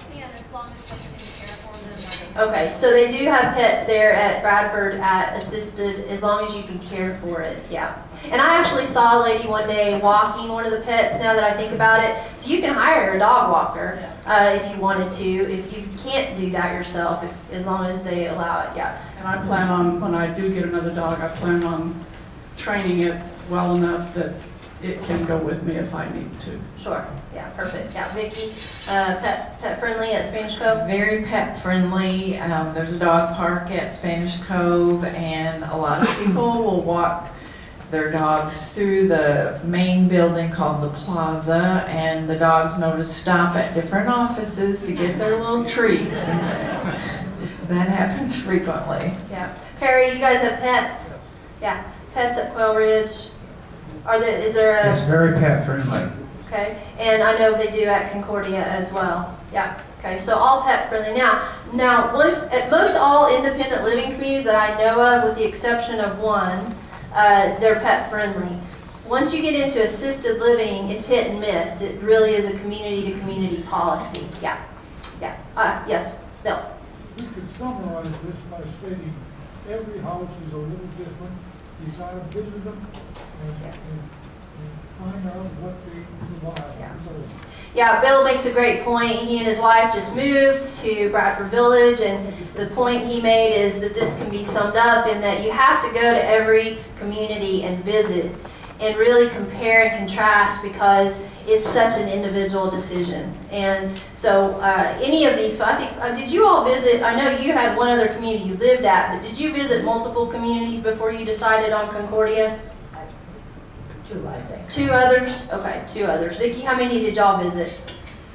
Okay, 2.38 2.72
so 2.74 2.92
they 2.92 3.12
do 3.12 3.26
have 3.26 3.54
pets 3.56 3.84
there 3.84 4.14
at 4.14 4.42
Bradford 4.42 4.94
at 5.02 5.36
assisted, 5.36 6.08
as 6.08 6.24
long 6.24 6.46
as 6.46 6.56
you 6.56 6.64
can 6.64 6.80
care 6.80 7.18
for 7.18 7.42
it, 7.42 7.62
yeah. 7.70 8.02
And 8.32 8.40
I 8.42 8.58
actually 8.58 8.86
saw 8.86 9.20
a 9.20 9.22
lady 9.22 9.48
one 9.48 9.68
day 9.68 10.00
walking 10.00 10.48
one 10.50 10.66
of 10.66 10.72
the 10.72 10.80
pets, 10.80 11.20
now 11.20 11.34
that 11.34 11.44
I 11.44 11.54
think 11.54 11.74
about 11.74 12.02
it. 12.04 12.24
So 12.38 12.48
you 12.50 12.62
can 12.62 12.74
hire 12.74 13.12
a 13.12 13.20
dog 13.20 13.52
walker, 13.52 14.10
uh, 14.26 14.58
if 14.62 14.72
you 14.72 14.82
wanted 14.82 15.12
to, 15.14 15.52
if 15.52 15.76
you 15.76 15.86
can't 16.04 16.38
do 16.38 16.50
that 16.52 16.74
yourself, 16.74 17.24
if, 17.24 17.52
as 17.52 17.66
long 17.66 17.86
as 17.86 18.02
they 18.02 18.28
allow 18.28 18.62
it, 18.70 18.78
yeah. 18.78 19.02
And 19.18 19.28
I 19.28 19.44
plan 19.46 19.68
on, 19.70 20.00
when 20.00 20.16
I 20.16 20.34
do 20.34 20.54
get 20.54 20.64
another 20.64 20.94
dog, 20.94 21.20
I 21.20 21.28
plan 21.30 21.64
on 21.66 22.06
training 22.56 23.00
it 23.02 23.22
well 23.50 23.76
enough 23.76 24.14
that 24.14 24.34
it 24.84 25.02
can 25.02 25.26
go 25.26 25.38
with 25.38 25.64
me 25.64 25.76
if 25.76 25.94
I 25.94 26.10
need 26.10 26.40
to. 26.42 26.60
Sure, 26.78 27.06
yeah, 27.34 27.50
perfect, 27.52 27.94
yeah. 27.94 28.14
Vicki, 28.14 28.52
uh, 28.90 29.18
pet, 29.22 29.60
pet 29.62 29.80
friendly 29.80 30.12
at 30.14 30.28
Spanish 30.28 30.58
Cove? 30.58 30.88
Very 30.88 31.24
pet 31.24 31.62
friendly. 31.62 32.38
Um, 32.38 32.74
there's 32.74 32.94
a 32.94 33.00
dog 33.00 33.36
park 33.36 33.70
at 33.72 33.94
Spanish 33.94 34.38
Cove, 34.44 35.04
and 35.06 35.64
a 35.66 35.76
lot 35.76 36.02
of 36.02 36.18
people 36.18 36.64
will 36.64 36.82
walk 36.82 37.30
their 37.92 38.10
dogs 38.12 38.74
through 38.74 39.08
the 39.10 39.60
main 39.66 40.08
building 40.08 40.50
called 40.50 40.82
the 40.82 40.90
Plaza, 40.90 41.86
and 41.90 42.30
the 42.30 42.38
dogs 42.38 42.80
know 42.80 42.96
to 42.96 43.04
stop 43.04 43.56
at 43.56 43.74
different 43.74 44.08
offices 44.08 44.84
to 44.84 44.94
get 44.94 45.18
their 45.18 45.36
little 45.38 45.66
treats. 45.66 46.24
That 47.72 47.88
happens 47.88 48.38
frequently. 48.38 49.14
Yeah. 49.30 49.58
Perry, 49.80 50.12
you 50.12 50.20
guys 50.20 50.42
have 50.42 50.60
pets? 50.60 51.08
Yes. 51.10 51.40
Yeah, 51.62 51.94
pets 52.14 52.38
at 52.38 52.54
Quail 52.54 52.76
Ridge. 52.76 53.28
Are 54.06 54.20
there, 54.20 54.40
is 54.40 54.54
there 54.56 54.78
a? 54.78 54.90
It's 54.90 55.04
very 55.04 55.34
pet 55.34 55.66
friendly. 55.66 56.10
Okay, 56.48 56.82
and 56.98 57.22
I 57.24 57.38
know 57.38 57.56
they 57.56 57.72
do 57.72 57.86
at 57.86 58.12
Concordia 58.12 58.64
as 58.64 58.92
well. 58.92 59.38
Yeah, 59.54 59.80
okay, 60.00 60.18
so 60.18 60.36
all 60.36 60.64
pet 60.64 60.90
friendly. 60.90 61.18
Now, 61.18 61.48
now, 61.74 62.14
once, 62.14 62.42
at 62.52 62.72
most 62.72 62.96
all 62.96 63.34
independent 63.34 63.84
living 63.84 64.12
communities 64.14 64.46
that 64.46 64.72
I 64.72 64.78
know 64.84 65.00
of, 65.02 65.24
with 65.24 65.38
the 65.38 65.48
exception 65.48 66.00
of 66.00 66.20
one, 66.20 66.76
uh, 67.14 67.60
they're 67.60 67.80
pet 67.80 68.10
friendly. 68.10 68.58
Once 69.08 69.34
you 69.34 69.42
get 69.42 69.54
into 69.54 69.84
assisted 69.84 70.40
living, 70.40 70.90
it's 70.90 71.06
hit 71.06 71.28
and 71.28 71.40
miss. 71.40 71.82
It 71.82 72.02
really 72.02 72.34
is 72.34 72.46
a 72.46 72.58
community 72.60 73.12
to 73.12 73.20
community 73.20 73.62
policy. 73.64 74.28
Yeah, 74.42 74.62
yeah. 75.22 75.38
Uh, 75.56 75.84
yes, 75.88 76.20
Bill. 76.44 76.62
We 77.18 77.24
could 77.28 77.56
summarize 77.58 78.10
this 78.22 78.38
by 78.50 78.62
stating, 78.66 79.14
every 79.70 80.00
house 80.00 80.30
is 80.46 80.54
a 80.54 80.58
little 80.58 80.88
different. 80.98 81.34
You 81.86 81.92
gotta 81.98 82.20
visit 82.32 82.64
them 82.64 82.88
Yeah, 87.74 88.02
Bill 88.02 88.26
makes 88.26 88.46
a 88.46 88.52
great 88.52 88.84
point. 88.84 89.16
He 89.20 89.38
and 89.38 89.48
his 89.48 89.58
wife 89.58 89.94
just 89.94 90.14
moved 90.14 90.68
to 90.80 91.10
Bradford 91.10 91.48
Village, 91.52 92.02
and 92.02 92.34
the 92.54 92.68
point 92.68 93.06
he 93.06 93.22
made 93.22 93.56
is 93.56 93.80
that 93.80 93.94
this 93.94 94.18
can 94.18 94.30
be 94.30 94.44
summed 94.44 94.76
up 94.76 95.08
in 95.08 95.22
that 95.22 95.42
you 95.44 95.52
have 95.52 95.82
to 95.86 95.94
go 95.94 96.02
to 96.02 96.26
every 96.26 96.80
community 97.00 97.64
and 97.64 97.82
visit 97.86 98.36
and 98.82 98.98
really 98.98 99.30
compare 99.30 99.86
and 99.86 99.98
contrast 100.00 100.62
because 100.62 101.22
it's 101.48 101.68
such 101.68 101.98
an 102.00 102.10
individual 102.10 102.70
decision. 102.70 103.34
And 103.52 104.02
so, 104.14 104.56
uh, 104.56 104.98
any 105.02 105.26
of 105.26 105.38
these, 105.38 105.60
I 105.62 105.78
think, 105.78 105.92
uh, 106.02 106.14
did 106.14 106.30
you 106.30 106.46
all 106.46 106.66
visit? 106.66 107.04
I 107.04 107.16
know 107.16 107.38
you 107.38 107.54
had 107.54 107.78
one 107.78 107.90
other 107.90 108.10
community 108.10 108.44
you 108.44 108.56
lived 108.56 108.84
at, 108.84 109.14
but 109.14 109.28
did 109.28 109.40
you 109.40 109.54
visit 109.54 109.86
multiple 109.86 110.28
communities 110.28 110.82
before 110.82 111.12
you 111.12 111.26
decided 111.26 111.72
on 111.72 111.90
Concordia? 111.90 112.60
Two, 114.12 114.28
I 114.28 114.40
think. 114.42 114.70
Two 114.70 114.92
others? 114.92 115.48
Okay, 115.52 115.86
two 115.88 116.04
others. 116.04 116.38
Vicki, 116.38 116.62
how 116.62 116.76
many 116.76 117.00
did 117.00 117.16
y'all 117.16 117.42
visit? 117.42 117.82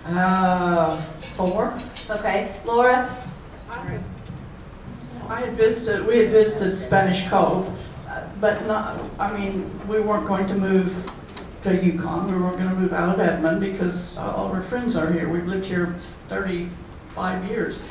Uh, 0.06 0.90
four? 0.96 1.78
Okay, 2.08 2.56
Laura? 2.64 3.14
I 5.28 5.40
had 5.40 5.56
visited, 5.56 6.06
we 6.06 6.18
had 6.18 6.30
visited 6.30 6.78
Spanish 6.78 7.28
Cove, 7.28 7.68
uh, 8.08 8.22
but 8.40 8.64
not, 8.66 8.98
I 9.18 9.36
mean, 9.36 9.70
we 9.88 10.00
weren't 10.00 10.26
going 10.26 10.46
to 10.46 10.54
move 10.54 11.10
to 11.64 11.84
Yukon. 11.84 12.32
We 12.32 12.40
weren't 12.40 12.56
going 12.56 12.70
to 12.70 12.76
move 12.76 12.92
out 12.92 13.14
of 13.14 13.20
Edmond 13.20 13.60
because 13.60 14.16
all 14.16 14.52
our 14.52 14.62
friends 14.62 14.94
are 14.96 15.12
here. 15.12 15.28
We've 15.28 15.46
lived 15.46 15.66
here 15.66 15.96
35 16.28 17.44
years. 17.46 17.82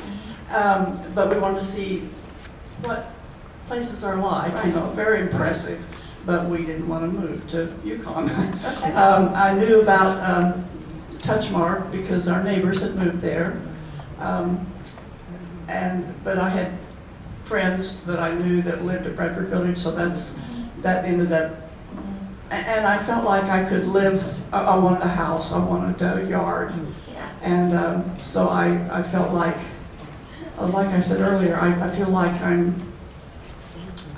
Um, 0.50 1.00
But 1.14 1.28
we 1.30 1.38
wanted 1.38 1.60
to 1.60 1.66
see 1.66 2.08
what 2.82 3.12
places 3.68 4.02
are 4.02 4.16
like, 4.16 4.64
you 4.64 4.72
know, 4.72 4.88
very 4.90 5.20
impressive. 5.20 5.84
But 6.26 6.46
we 6.50 6.64
didn't 6.64 6.88
want 6.88 7.04
to 7.04 7.18
move 7.20 7.46
to 7.48 7.72
Yukon. 7.84 8.28
Um, 8.96 9.28
I 9.34 9.54
knew 9.54 9.80
about 9.80 10.18
um, 10.28 10.54
Touchmark 11.18 11.90
because 11.92 12.28
our 12.28 12.42
neighbors 12.42 12.82
had 12.82 12.96
moved 12.96 13.20
there. 13.20 13.60
Um, 14.18 14.66
And, 15.68 16.14
but 16.24 16.38
I 16.38 16.48
had 16.48 16.78
friends 17.44 18.04
that 18.04 18.18
I 18.20 18.32
knew 18.34 18.62
that 18.62 18.84
lived 18.84 19.06
at 19.06 19.16
Bradford 19.16 19.48
Village, 19.48 19.78
so 19.78 19.90
that's, 19.90 20.34
that 20.82 21.04
ended 21.04 21.32
up, 21.32 21.70
and 22.50 22.86
I 22.86 22.98
felt 22.98 23.24
like 23.24 23.44
I 23.44 23.64
could 23.64 23.86
live, 23.86 24.22
I 24.54 24.76
wanted 24.78 25.02
a 25.02 25.08
house, 25.08 25.52
I 25.52 25.58
wanted 25.58 26.00
a 26.02 26.24
yard. 26.24 26.72
Yes. 27.12 27.42
And 27.42 27.74
um, 27.74 28.16
so 28.22 28.48
I, 28.48 28.98
I 28.98 29.02
felt 29.02 29.32
like, 29.32 29.56
uh, 30.58 30.68
like 30.68 30.88
I 30.88 31.00
said 31.00 31.20
earlier, 31.20 31.56
I, 31.56 31.86
I 31.86 31.90
feel 31.90 32.08
like 32.08 32.40
I'm, 32.40 32.74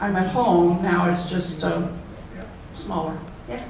I'm 0.00 0.14
at 0.16 0.28
home, 0.30 0.82
now 0.82 1.10
it's 1.10 1.24
just 1.28 1.64
um, 1.64 1.97
smaller. 2.78 3.16
Yeah. 3.48 3.62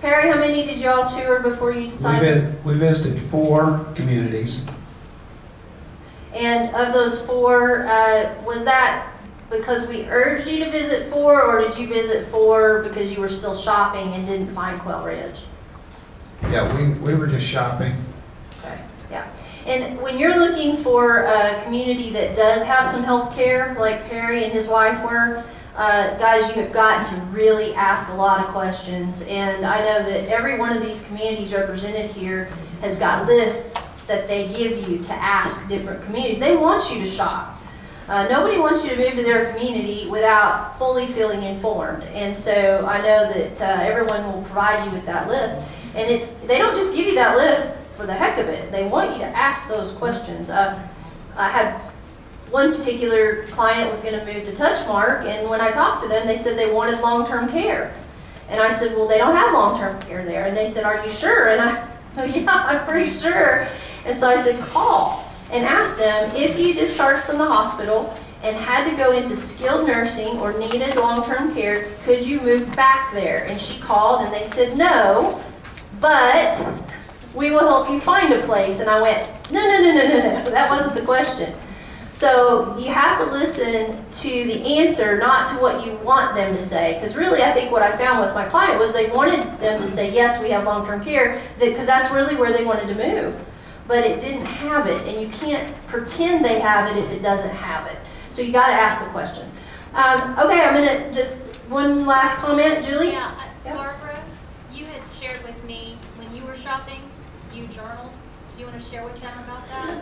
Perry, 0.00 0.30
how 0.30 0.38
many 0.38 0.64
did 0.64 0.78
y'all 0.78 1.08
tour 1.08 1.40
before 1.40 1.72
you 1.72 1.82
We 1.82 1.90
decided? 1.90 2.42
vi- 2.54 2.56
we 2.64 2.78
visited 2.78 3.20
four 3.22 3.86
communities. 3.94 4.64
And 6.34 6.74
of 6.74 6.92
those 6.92 7.20
four, 7.22 7.86
uh, 7.86 8.34
was 8.44 8.64
that 8.64 9.06
because 9.50 9.86
we 9.86 10.04
urged 10.04 10.46
you 10.46 10.64
to 10.64 10.70
visit 10.70 11.10
four, 11.10 11.42
or 11.42 11.60
did 11.60 11.76
you 11.78 11.88
visit 11.88 12.28
four 12.28 12.82
because 12.82 13.10
you 13.12 13.20
were 13.20 13.28
still 13.28 13.54
shopping 13.56 14.12
and 14.14 14.26
didn't 14.26 14.54
find 14.54 14.78
Quail 14.80 15.02
Ridge? 15.04 15.44
Yeah, 16.50 16.72
we, 16.76 16.90
we 16.94 17.14
were 17.14 17.26
just 17.26 17.46
shopping. 17.46 17.94
Okay, 18.62 18.78
yeah. 19.10 19.26
And 19.66 20.00
when 20.00 20.18
you're 20.18 20.38
looking 20.38 20.76
for 20.76 21.24
a 21.24 21.60
community 21.64 22.10
that 22.10 22.36
does 22.36 22.64
have 22.64 22.86
some 22.88 23.02
health 23.02 23.34
care, 23.34 23.76
like 23.78 24.08
Perry 24.08 24.44
and 24.44 24.52
his 24.52 24.66
wife 24.68 25.02
were, 25.02 25.42
uh, 25.78 26.18
guys, 26.18 26.44
you 26.48 26.60
have 26.60 26.72
got 26.72 27.14
to 27.14 27.22
really 27.26 27.72
ask 27.74 28.08
a 28.08 28.14
lot 28.14 28.44
of 28.44 28.50
questions. 28.50 29.22
And 29.22 29.64
I 29.64 29.78
know 29.78 30.02
that 30.10 30.28
every 30.28 30.58
one 30.58 30.76
of 30.76 30.82
these 30.82 31.02
communities 31.02 31.52
represented 31.52 32.10
here 32.10 32.50
has 32.80 32.98
got 32.98 33.28
lists 33.28 33.86
that 34.08 34.26
they 34.26 34.48
give 34.48 34.88
you 34.88 34.98
to 35.04 35.12
ask 35.12 35.68
different 35.68 36.02
communities. 36.04 36.40
They 36.40 36.56
want 36.56 36.92
you 36.92 36.98
to 36.98 37.06
shop. 37.06 37.62
Uh, 38.08 38.26
nobody 38.28 38.58
wants 38.58 38.82
you 38.82 38.90
to 38.90 38.96
move 38.96 39.14
to 39.14 39.22
their 39.22 39.52
community 39.52 40.08
without 40.08 40.76
fully 40.78 41.06
feeling 41.06 41.44
informed. 41.44 42.02
And 42.04 42.36
so 42.36 42.84
I 42.84 42.98
know 42.98 43.32
that 43.32 43.60
uh, 43.60 43.82
everyone 43.82 44.26
will 44.26 44.42
provide 44.42 44.84
you 44.84 44.90
with 44.90 45.06
that 45.06 45.28
list. 45.28 45.60
And 45.94 46.10
it's 46.10 46.32
they 46.46 46.58
don't 46.58 46.74
just 46.74 46.92
give 46.92 47.06
you 47.06 47.14
that 47.14 47.36
list 47.36 47.70
for 47.94 48.04
the 48.04 48.14
heck 48.14 48.38
of 48.38 48.48
it. 48.48 48.72
They 48.72 48.88
want 48.88 49.12
you 49.12 49.18
to 49.18 49.26
ask 49.26 49.68
those 49.68 49.92
questions. 49.92 50.50
Uh, 50.50 50.88
I 51.36 51.50
had 51.50 51.80
one 52.50 52.74
particular 52.74 53.44
client 53.48 53.90
was 53.90 54.00
going 54.00 54.18
to 54.18 54.24
move 54.24 54.44
to 54.44 54.52
Touchmark, 54.52 55.24
and 55.24 55.48
when 55.48 55.60
I 55.60 55.70
talked 55.70 56.02
to 56.02 56.08
them, 56.08 56.26
they 56.26 56.36
said 56.36 56.56
they 56.56 56.70
wanted 56.70 57.00
long-term 57.00 57.50
care. 57.50 57.94
And 58.48 58.60
I 58.60 58.72
said, 58.72 58.96
well, 58.96 59.06
they 59.06 59.18
don't 59.18 59.36
have 59.36 59.52
long-term 59.52 60.00
care 60.02 60.24
there. 60.24 60.46
And 60.46 60.56
they 60.56 60.66
said, 60.66 60.84
are 60.84 61.04
you 61.04 61.12
sure? 61.12 61.48
And 61.48 61.60
I, 61.60 61.88
oh, 62.16 62.24
yeah, 62.24 62.46
I'm 62.48 62.86
pretty 62.86 63.10
sure. 63.10 63.68
And 64.06 64.16
so 64.16 64.28
I 64.28 64.42
said, 64.42 64.58
call 64.68 65.24
and 65.50 65.64
ask 65.64 65.96
them 65.98 66.34
if 66.34 66.58
you 66.58 66.74
discharged 66.74 67.22
from 67.22 67.38
the 67.38 67.44
hospital 67.44 68.14
and 68.42 68.54
had 68.56 68.88
to 68.88 68.96
go 68.96 69.12
into 69.12 69.34
skilled 69.34 69.86
nursing 69.86 70.38
or 70.38 70.58
needed 70.58 70.96
long-term 70.96 71.54
care, 71.54 71.90
could 72.04 72.24
you 72.24 72.40
move 72.40 72.74
back 72.76 73.12
there? 73.12 73.44
And 73.46 73.60
she 73.60 73.78
called 73.80 74.22
and 74.22 74.32
they 74.32 74.46
said, 74.46 74.76
no, 74.76 75.42
but 76.00 76.66
we 77.34 77.50
will 77.50 77.60
help 77.60 77.90
you 77.90 78.00
find 78.00 78.32
a 78.32 78.42
place. 78.42 78.80
And 78.80 78.88
I 78.88 79.00
went, 79.00 79.26
No, 79.50 79.60
no, 79.60 79.80
no, 79.80 79.94
no, 79.94 80.08
no, 80.08 80.42
no, 80.44 80.50
that 80.50 80.70
wasn't 80.70 80.94
the 80.94 81.02
question. 81.02 81.54
So 82.18 82.76
you 82.76 82.88
have 82.88 83.16
to 83.20 83.26
listen 83.26 84.04
to 84.10 84.28
the 84.28 84.60
answer, 84.80 85.18
not 85.18 85.46
to 85.50 85.54
what 85.62 85.86
you 85.86 85.94
want 85.98 86.34
them 86.34 86.52
to 86.52 86.60
say. 86.60 86.94
Because 86.94 87.14
really, 87.14 87.44
I 87.44 87.52
think 87.52 87.70
what 87.70 87.80
I 87.80 87.96
found 87.96 88.18
with 88.26 88.34
my 88.34 88.44
client 88.44 88.80
was 88.80 88.92
they 88.92 89.08
wanted 89.08 89.44
them 89.60 89.80
to 89.80 89.86
say, 89.86 90.12
yes, 90.12 90.42
we 90.42 90.50
have 90.50 90.64
long-term 90.64 91.04
care, 91.04 91.40
because 91.60 91.86
that's 91.86 92.12
really 92.12 92.34
where 92.34 92.52
they 92.52 92.64
wanted 92.64 92.88
to 92.88 92.94
move. 92.96 93.36
But 93.86 94.04
it 94.04 94.20
didn't 94.20 94.46
have 94.46 94.88
it, 94.88 95.00
and 95.02 95.20
you 95.20 95.28
can't 95.28 95.72
pretend 95.86 96.44
they 96.44 96.58
have 96.58 96.90
it 96.90 96.98
if 97.04 97.08
it 97.12 97.22
doesn't 97.22 97.54
have 97.54 97.86
it. 97.86 97.98
So 98.30 98.42
you 98.42 98.50
gotta 98.52 98.72
ask 98.72 98.98
the 99.00 99.06
questions. 99.10 99.52
Um, 99.94 100.36
okay, 100.40 100.60
I'm 100.60 100.74
gonna, 100.74 101.12
just, 101.12 101.38
one 101.68 102.04
last 102.04 102.34
comment, 102.38 102.84
Julie? 102.84 103.12
Yeah, 103.12 103.32
Yeah. 103.64 103.74
uh, 103.74 103.76
Barbara, 103.76 104.18
you 104.74 104.86
had 104.86 105.02
shared 105.20 105.40
with 105.44 105.62
me, 105.62 105.96
when 106.16 106.34
you 106.34 106.42
were 106.42 106.56
shopping, 106.56 107.00
you 107.54 107.68
journaled. 107.68 108.10
Do 108.56 108.60
you 108.62 108.66
want 108.66 108.82
to 108.82 108.90
share 108.90 109.04
with 109.04 109.20
them 109.22 109.38
about 109.44 109.68
that? 109.68 109.97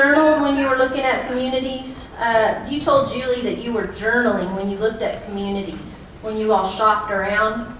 Journaled 0.00 0.40
when 0.40 0.56
you 0.56 0.66
were 0.66 0.76
looking 0.76 1.02
at 1.02 1.26
communities? 1.26 2.08
Uh, 2.18 2.66
you 2.70 2.80
told 2.80 3.12
Julie 3.12 3.42
that 3.42 3.58
you 3.58 3.70
were 3.70 3.86
journaling 3.86 4.56
when 4.56 4.70
you 4.70 4.78
looked 4.78 5.02
at 5.02 5.22
communities, 5.26 6.06
when 6.22 6.38
you 6.38 6.54
all 6.54 6.66
shopped 6.66 7.10
around, 7.10 7.76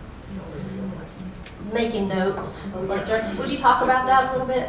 making 1.73 2.09
notes. 2.09 2.67
Like, 2.75 3.09
Would 3.39 3.49
you 3.49 3.57
talk 3.57 3.83
about 3.83 4.05
that 4.05 4.29
a 4.29 4.33
little 4.33 4.47
bit? 4.47 4.69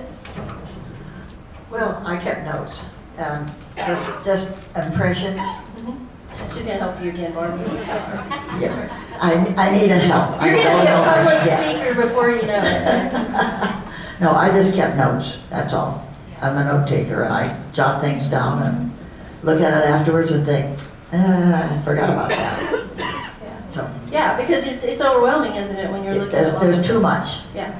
Well, 1.69 2.02
I 2.06 2.15
kept 2.15 2.45
notes, 2.45 2.80
um, 3.18 3.45
just, 3.76 4.07
just 4.23 4.48
impressions. 4.78 5.41
She's 6.53 6.64
gonna 6.64 6.76
help 6.76 7.03
you 7.03 7.10
again, 7.10 7.34
Barbara. 7.34 7.60
Yeah, 8.61 9.18
I, 9.22 9.53
I 9.57 9.72
need 9.72 9.91
a 9.91 9.99
help. 9.99 10.41
You're 10.41 10.53
gonna 10.53 10.64
be 10.64 10.82
a 10.82 10.86
know 10.86 11.03
how 11.03 11.15
to 11.15 11.30
public 11.30 11.60
speaker 11.60 12.02
before 12.02 12.30
you 12.30 12.44
know 12.44 12.61
it. 12.64 13.78
No, 14.22 14.34
I 14.34 14.52
just 14.52 14.76
kept 14.76 14.98
notes, 14.98 15.40
that's 15.49 15.73
all. 15.73 16.07
I'm 16.41 16.57
a 16.57 16.63
note 16.65 16.88
taker 16.88 17.23
and 17.23 17.34
I 17.34 17.59
jot 17.72 18.01
things 18.01 18.27
down 18.27 18.63
and 18.63 18.91
look 19.43 19.61
at 19.61 19.84
it 19.84 19.88
afterwards 19.89 20.31
and 20.31 20.45
think, 20.45 20.80
ah, 21.13 21.77
I 21.80 21.81
forgot 21.84 22.09
about 22.09 22.30
that. 22.30 22.77
So, 23.69 23.89
Yeah, 24.11 24.35
because 24.35 24.65
it's, 24.68 24.84
it's 24.84 25.01
overwhelming, 25.01 25.53
isn't 25.55 25.76
it, 25.76 25.89
when 25.91 26.03
you're 26.03 26.13
looking 26.15 26.35
at. 26.38 26.59
there's, 26.59 26.77
there's 26.77 26.88
too 26.88 26.99
much. 26.99 27.41
Yeah. 27.55 27.73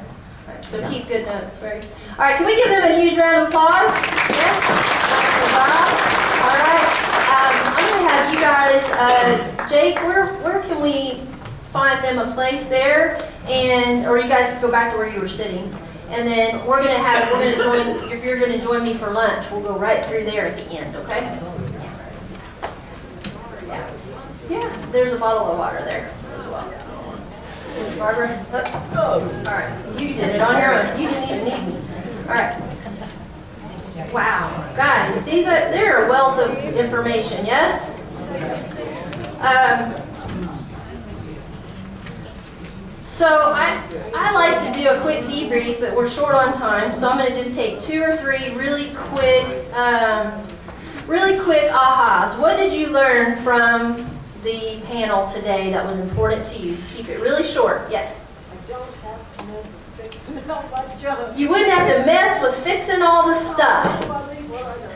All 0.48 0.54
right, 0.54 0.64
So 0.66 0.80
Yeah. 0.80 0.90
keep 0.90 1.08
good 1.08 1.26
notes, 1.26 1.58
very. 1.58 1.82
All 2.18 2.18
right, 2.26 2.38
can 2.38 2.46
we 2.46 2.56
give 2.56 2.70
them 2.70 2.84
a 2.92 3.02
huge 3.02 3.18
round 3.18 3.42
of 3.42 3.48
applause? 3.50 3.92
Yes? 4.30 5.52
All 6.42 6.58
right, 6.64 6.88
um, 7.34 7.54
I'm 7.76 7.92
gonna 7.92 8.10
have 8.10 8.34
you 8.34 8.40
guys, 8.40 8.90
uh, 8.92 9.68
Jake, 9.70 9.98
where, 10.04 10.28
where 10.44 10.62
can 10.62 10.82
we 10.82 11.22
find 11.74 12.04
them 12.04 12.20
a 12.20 12.34
place 12.34 12.68
there? 12.68 13.28
And, 13.50 14.06
or 14.06 14.18
you 14.18 14.30
guys 14.30 14.50
can 14.52 14.62
go 14.62 14.72
back 14.72 14.92
to 14.94 14.98
where 14.98 15.10
you 15.10 15.20
were 15.20 15.28
sitting. 15.28 15.76
And 16.12 16.28
then 16.28 16.66
we're 16.66 16.84
gonna 16.84 16.98
have, 16.98 17.32
we're 17.32 17.56
gonna 17.58 17.86
join, 17.86 18.12
if 18.12 18.22
you're 18.22 18.38
gonna 18.38 18.62
join 18.62 18.84
me 18.84 18.96
for 18.96 19.12
lunch, 19.12 19.50
we'll 19.50 19.62
go 19.62 19.78
right 19.78 20.06
through 20.06 20.26
there 20.26 20.48
at 20.48 20.58
the 20.58 20.66
end, 20.72 20.94
okay? 20.98 21.40
Yeah. 23.66 23.90
Yeah, 24.50 24.86
there's 24.92 25.14
a 25.14 25.18
bottle 25.18 25.52
of 25.54 25.58
water 25.58 25.78
there 25.86 26.12
as 26.36 26.46
well. 26.48 26.70
Barbara? 27.98 28.46
Oh, 28.94 29.22
all 29.48 29.54
right, 29.54 30.02
you 30.02 30.10
did 30.10 30.36
it 30.36 30.42
on 30.42 30.62
your 30.62 30.74
own, 30.74 31.00
you 31.02 31.08
didn't 31.08 31.30
even 31.30 31.46
need 31.46 31.74
me. 31.74 31.80
All 32.28 32.34
right. 32.34 32.62
Wow, 34.12 34.74
guys, 34.76 35.24
these 35.24 35.48
are, 35.48 35.72
they're 35.72 36.08
a 36.08 36.10
wealth 36.10 36.40
of 36.40 36.58
information, 36.76 37.46
yes? 37.46 37.90
Um, 39.40 39.94
So 43.22 43.54
I, 43.54 43.80
I 44.16 44.34
like 44.34 44.66
to 44.66 44.82
do 44.82 44.90
a 44.90 45.00
quick 45.02 45.26
debrief, 45.26 45.80
but 45.80 45.96
we're 45.96 46.10
short 46.10 46.34
on 46.34 46.54
time, 46.54 46.92
so 46.92 47.08
I'm 47.08 47.20
gonna 47.20 47.36
just 47.36 47.54
take 47.54 47.80
two 47.80 48.02
or 48.02 48.16
three 48.16 48.50
really 48.56 48.90
quick, 48.96 49.46
um, 49.76 50.44
really 51.06 51.40
quick 51.40 51.70
ahas. 51.70 52.40
What 52.40 52.58
did 52.58 52.74
you 52.74 52.88
learn 52.88 53.36
from 53.44 53.98
the 54.42 54.82
panel 54.88 55.30
today 55.30 55.70
that 55.70 55.86
was 55.86 56.00
important 56.00 56.48
to 56.48 56.58
you? 56.58 56.76
Keep 56.96 57.10
it 57.10 57.20
really 57.20 57.44
short, 57.44 57.84
yes? 57.92 58.20
I 58.52 58.68
don't 58.68 58.92
have 58.92 59.38
to 59.38 59.46
mess 59.46 59.68
with 59.68 60.02
fixing 60.02 60.50
all 60.50 60.64
my 60.72 60.96
junk. 60.96 61.38
You 61.38 61.50
wouldn't 61.50 61.70
have 61.70 61.96
to 61.96 62.04
mess 62.04 62.42
with 62.42 62.56
fixing 62.64 63.04
all 63.04 63.28
the 63.28 63.36
stuff. 63.36 63.86
I 64.10 64.30
leave 64.34 64.50
what 64.50 64.64
I 64.64 64.76
know. 64.80 64.90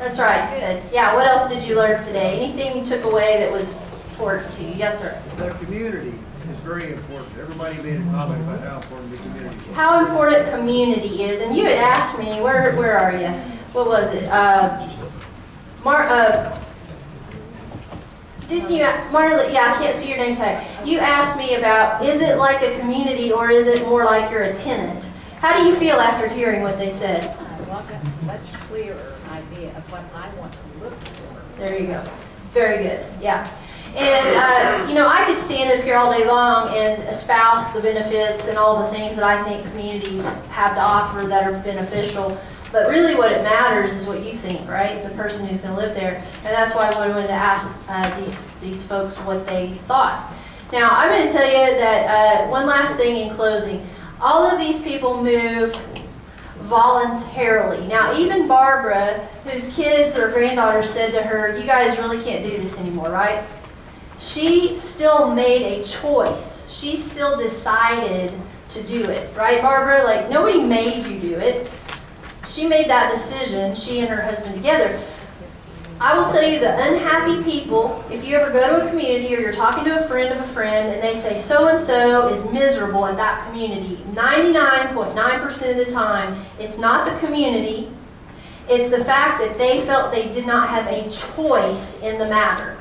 That's 0.00 0.18
right, 0.18 0.50
good. 0.58 0.82
Yeah, 0.92 1.14
what 1.14 1.28
else 1.28 1.48
did 1.48 1.62
you 1.62 1.76
learn 1.76 2.04
today? 2.04 2.40
Anything 2.40 2.76
you 2.76 2.84
took 2.84 3.04
away 3.04 3.38
that 3.38 3.52
was 3.52 3.76
important 4.10 4.52
to 4.56 4.64
you? 4.64 4.74
Yes, 4.74 4.98
sir. 4.98 5.16
The 5.36 5.50
community 5.64 6.08
is 6.08 6.27
very 6.68 6.92
important. 6.92 7.38
Everybody 7.38 7.76
made 7.82 7.98
a 7.98 8.10
comment 8.10 8.42
about 8.42 8.60
how 8.60 8.76
important 8.76 9.10
the 9.10 9.16
community 9.16 9.56
is. 9.56 9.74
How 9.74 10.06
important 10.06 10.50
community 10.50 11.22
is, 11.24 11.40
and 11.40 11.56
you 11.56 11.64
had 11.64 11.78
asked 11.78 12.18
me, 12.18 12.42
where, 12.42 12.76
where 12.76 12.98
are 12.98 13.16
you? 13.16 13.28
What 13.72 13.86
was 13.86 14.12
it? 14.12 14.24
Uh, 14.24 14.86
Mar, 15.82 16.02
uh, 16.02 16.60
didn't 18.48 18.70
you, 18.70 18.84
Marla, 18.84 19.50
yeah, 19.50 19.72
I 19.74 19.82
can't 19.82 19.94
see 19.94 20.10
your 20.10 20.18
name 20.18 20.36
tag. 20.36 20.86
You 20.86 20.98
asked 20.98 21.38
me 21.38 21.54
about, 21.54 22.04
is 22.04 22.20
it 22.20 22.36
like 22.36 22.62
a 22.62 22.78
community 22.78 23.32
or 23.32 23.50
is 23.50 23.66
it 23.66 23.86
more 23.86 24.04
like 24.04 24.30
you're 24.30 24.42
a 24.42 24.54
tenant? 24.54 25.06
How 25.40 25.58
do 25.58 25.66
you 25.66 25.74
feel 25.76 25.96
after 25.96 26.28
hearing 26.28 26.62
what 26.62 26.76
they 26.76 26.90
said? 26.90 27.24
I 27.24 27.60
want 27.62 27.88
a 27.90 28.24
much 28.26 28.52
clearer 28.68 29.14
idea 29.30 29.74
of 29.74 29.90
what 29.90 30.02
I 30.14 30.34
want 30.38 30.52
to 30.52 30.84
look 30.84 30.94
for. 31.00 31.58
There 31.58 31.78
you 31.78 31.86
go. 31.88 32.04
Very 32.52 32.82
good, 32.82 33.06
yeah. 33.22 33.48
And, 33.98 34.36
uh, 34.36 34.88
you 34.88 34.94
know, 34.94 35.08
I 35.08 35.24
could 35.26 35.38
stand 35.38 35.76
up 35.76 35.84
here 35.84 35.96
all 35.96 36.08
day 36.08 36.24
long 36.24 36.68
and 36.68 37.02
espouse 37.08 37.72
the 37.72 37.80
benefits 37.80 38.46
and 38.46 38.56
all 38.56 38.84
the 38.84 38.88
things 38.96 39.16
that 39.16 39.24
I 39.24 39.42
think 39.42 39.66
communities 39.70 40.32
have 40.50 40.76
to 40.76 40.80
offer 40.80 41.26
that 41.26 41.52
are 41.52 41.58
beneficial. 41.64 42.38
But 42.70 42.88
really 42.90 43.16
what 43.16 43.32
it 43.32 43.42
matters 43.42 43.92
is 43.92 44.06
what 44.06 44.22
you 44.22 44.34
think, 44.34 44.68
right? 44.68 45.02
The 45.02 45.10
person 45.10 45.44
who's 45.44 45.60
gonna 45.60 45.76
live 45.76 45.96
there. 45.96 46.24
And 46.36 46.46
that's 46.46 46.76
why 46.76 46.88
I 46.88 47.08
wanted 47.08 47.26
to 47.26 47.32
ask 47.32 47.72
uh, 47.88 48.20
these, 48.20 48.38
these 48.60 48.84
folks 48.84 49.16
what 49.16 49.44
they 49.46 49.70
thought. 49.88 50.32
Now, 50.70 50.90
I'm 50.92 51.10
gonna 51.10 51.32
tell 51.32 51.46
you 51.46 51.76
that, 51.78 52.44
uh, 52.44 52.48
one 52.48 52.66
last 52.66 52.96
thing 52.96 53.26
in 53.26 53.34
closing. 53.34 53.84
All 54.20 54.46
of 54.46 54.60
these 54.60 54.80
people 54.80 55.24
moved 55.24 55.76
voluntarily. 56.60 57.84
Now, 57.88 58.16
even 58.16 58.46
Barbara, 58.46 59.26
whose 59.42 59.74
kids 59.74 60.16
or 60.16 60.30
granddaughters 60.30 60.88
said 60.88 61.12
to 61.14 61.22
her, 61.22 61.56
you 61.58 61.64
guys 61.64 61.98
really 61.98 62.22
can't 62.22 62.44
do 62.44 62.56
this 62.58 62.78
anymore, 62.78 63.10
right? 63.10 63.42
She 64.18 64.76
still 64.76 65.32
made 65.32 65.80
a 65.80 65.84
choice. 65.84 66.68
She 66.68 66.96
still 66.96 67.38
decided 67.38 68.32
to 68.70 68.82
do 68.82 69.02
it, 69.04 69.34
right, 69.36 69.62
Barbara? 69.62 70.04
Like, 70.04 70.28
nobody 70.28 70.60
made 70.60 71.06
you 71.06 71.20
do 71.20 71.34
it. 71.36 71.70
She 72.46 72.66
made 72.66 72.88
that 72.88 73.12
decision, 73.12 73.74
she 73.74 74.00
and 74.00 74.08
her 74.08 74.20
husband 74.22 74.54
together. 74.54 75.00
I 76.00 76.16
will 76.16 76.30
tell 76.30 76.48
you 76.48 76.60
the 76.60 76.80
unhappy 76.80 77.42
people, 77.42 78.04
if 78.10 78.24
you 78.24 78.36
ever 78.36 78.52
go 78.52 78.78
to 78.78 78.86
a 78.86 78.88
community 78.88 79.34
or 79.34 79.40
you're 79.40 79.52
talking 79.52 79.84
to 79.84 80.04
a 80.04 80.06
friend 80.06 80.32
of 80.32 80.48
a 80.48 80.52
friend 80.52 80.94
and 80.94 81.02
they 81.02 81.16
say 81.16 81.40
so-and-so 81.40 82.28
is 82.28 82.48
miserable 82.52 83.04
at 83.06 83.16
that 83.16 83.44
community, 83.48 83.96
99.9% 84.12 85.70
of 85.70 85.76
the 85.76 85.92
time, 85.92 86.44
it's 86.60 86.78
not 86.78 87.04
the 87.04 87.26
community, 87.26 87.90
it's 88.68 88.90
the 88.90 89.04
fact 89.04 89.40
that 89.40 89.58
they 89.58 89.80
felt 89.86 90.12
they 90.12 90.32
did 90.32 90.46
not 90.46 90.68
have 90.68 90.86
a 90.86 91.10
choice 91.10 92.00
in 92.00 92.18
the 92.18 92.26
matter. 92.26 92.78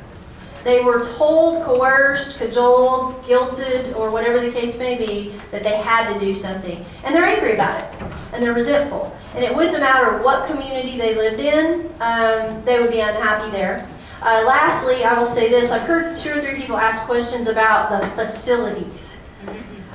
They 0.68 0.82
were 0.82 1.06
told, 1.16 1.64
coerced, 1.64 2.40
cajoled, 2.40 3.24
guilted, 3.24 3.96
or 3.96 4.12
whatever 4.12 4.38
the 4.38 4.52
case 4.52 4.78
may 4.78 4.98
be, 4.98 5.32
that 5.50 5.64
they 5.64 5.78
had 5.78 6.12
to 6.12 6.20
do 6.20 6.36
something. 6.36 6.86
And 7.06 7.16
they're 7.16 7.24
angry 7.24 7.54
about 7.54 7.80
it. 7.80 8.04
And 8.34 8.44
they're 8.44 8.52
resentful. 8.52 9.16
And 9.34 9.46
it 9.46 9.56
wouldn't 9.56 9.80
matter 9.80 10.22
what 10.22 10.46
community 10.46 10.98
they 10.98 11.16
lived 11.16 11.40
in, 11.40 11.90
um, 12.02 12.66
they 12.66 12.82
would 12.82 12.92
be 12.92 13.00
unhappy 13.00 13.50
there. 13.50 13.88
Uh, 14.22 14.44
lastly, 14.46 15.06
I 15.06 15.18
will 15.18 15.26
say 15.26 15.50
this. 15.50 15.72
I've 15.72 15.88
heard 15.88 16.18
two 16.18 16.32
or 16.32 16.42
three 16.42 16.56
people 16.56 16.76
ask 16.76 17.04
questions 17.04 17.48
about 17.48 17.90
the 17.90 18.06
facilities. 18.22 19.16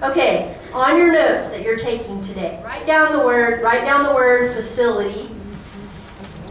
Okay, 0.03 0.57
on 0.73 0.97
your 0.97 1.13
notes 1.13 1.51
that 1.51 1.61
you're 1.61 1.79
taking 1.79 2.23
today, 2.23 2.63
write 2.65 2.87
down 2.87 3.13
the 3.13 3.23
word, 3.23 3.61
write 3.61 3.85
down 3.85 4.05
the 4.05 4.15
word 4.15 4.55
facility, 4.55 5.31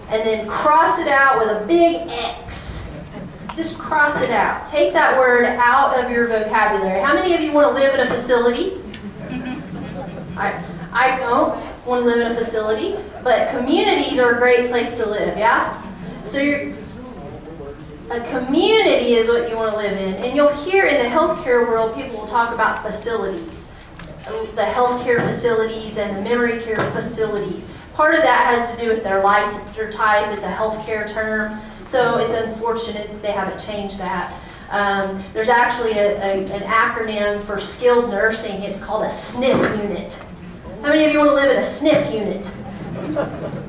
and 0.09 0.21
then 0.23 0.47
cross 0.47 0.99
it 0.99 1.07
out 1.07 1.39
with 1.39 1.47
a 1.49 1.65
big 1.65 2.07
X. 2.07 2.80
Just 3.61 3.77
cross 3.77 4.19
it 4.23 4.31
out. 4.31 4.65
Take 4.65 4.91
that 4.93 5.19
word 5.19 5.45
out 5.45 5.95
of 5.95 6.09
your 6.09 6.25
vocabulary. 6.25 6.99
How 6.99 7.13
many 7.13 7.35
of 7.35 7.41
you 7.41 7.51
want 7.51 7.67
to 7.67 7.79
live 7.79 7.93
in 7.93 7.99
a 7.99 8.07
facility? 8.07 8.81
I, 10.35 10.65
I 10.91 11.19
don't 11.19 11.63
want 11.85 12.01
to 12.01 12.05
live 12.07 12.25
in 12.25 12.31
a 12.31 12.35
facility, 12.35 12.95
but 13.23 13.51
communities 13.55 14.17
are 14.17 14.33
a 14.33 14.37
great 14.39 14.71
place 14.71 14.95
to 14.95 15.07
live, 15.07 15.37
yeah? 15.37 15.79
So 16.25 16.39
you're, 16.39 16.73
a 18.09 18.19
community 18.31 19.13
is 19.13 19.27
what 19.27 19.47
you 19.47 19.55
want 19.55 19.73
to 19.73 19.77
live 19.77 19.95
in. 19.95 20.15
And 20.23 20.35
you'll 20.35 20.55
hear 20.63 20.87
in 20.87 20.97
the 20.97 21.07
healthcare 21.07 21.67
world, 21.67 21.93
people 21.93 22.17
will 22.17 22.27
talk 22.27 22.55
about 22.55 22.81
facilities. 22.81 23.69
The 24.55 24.63
healthcare 24.63 25.23
facilities 25.23 25.99
and 25.99 26.17
the 26.17 26.21
memory 26.23 26.63
care 26.63 26.79
facilities. 26.93 27.69
Part 27.93 28.15
of 28.15 28.23
that 28.23 28.57
has 28.57 28.71
to 28.71 28.81
do 28.83 28.89
with 28.89 29.03
their 29.03 29.21
licensure 29.21 29.91
type. 29.91 30.33
It's 30.33 30.45
a 30.45 30.51
healthcare 30.51 31.07
term. 31.07 31.61
So 31.83 32.19
it's 32.19 32.33
unfortunate 32.33 33.21
they 33.21 33.31
haven't 33.31 33.59
changed 33.59 33.97
that. 33.97 34.39
Um, 34.69 35.23
there's 35.33 35.49
actually 35.49 35.91
a, 35.91 36.17
a, 36.17 36.45
an 36.53 36.63
acronym 36.63 37.41
for 37.43 37.59
skilled 37.59 38.09
nursing. 38.09 38.63
It's 38.63 38.79
called 38.79 39.03
a 39.03 39.09
SNF 39.09 39.83
unit. 39.83 40.13
How 40.81 40.89
many 40.89 41.03
of 41.05 41.11
you 41.11 41.19
want 41.19 41.31
to 41.31 41.35
live 41.35 41.51
in 41.51 41.57
a 41.57 41.61
SNF 41.61 42.13
unit? 42.13 42.49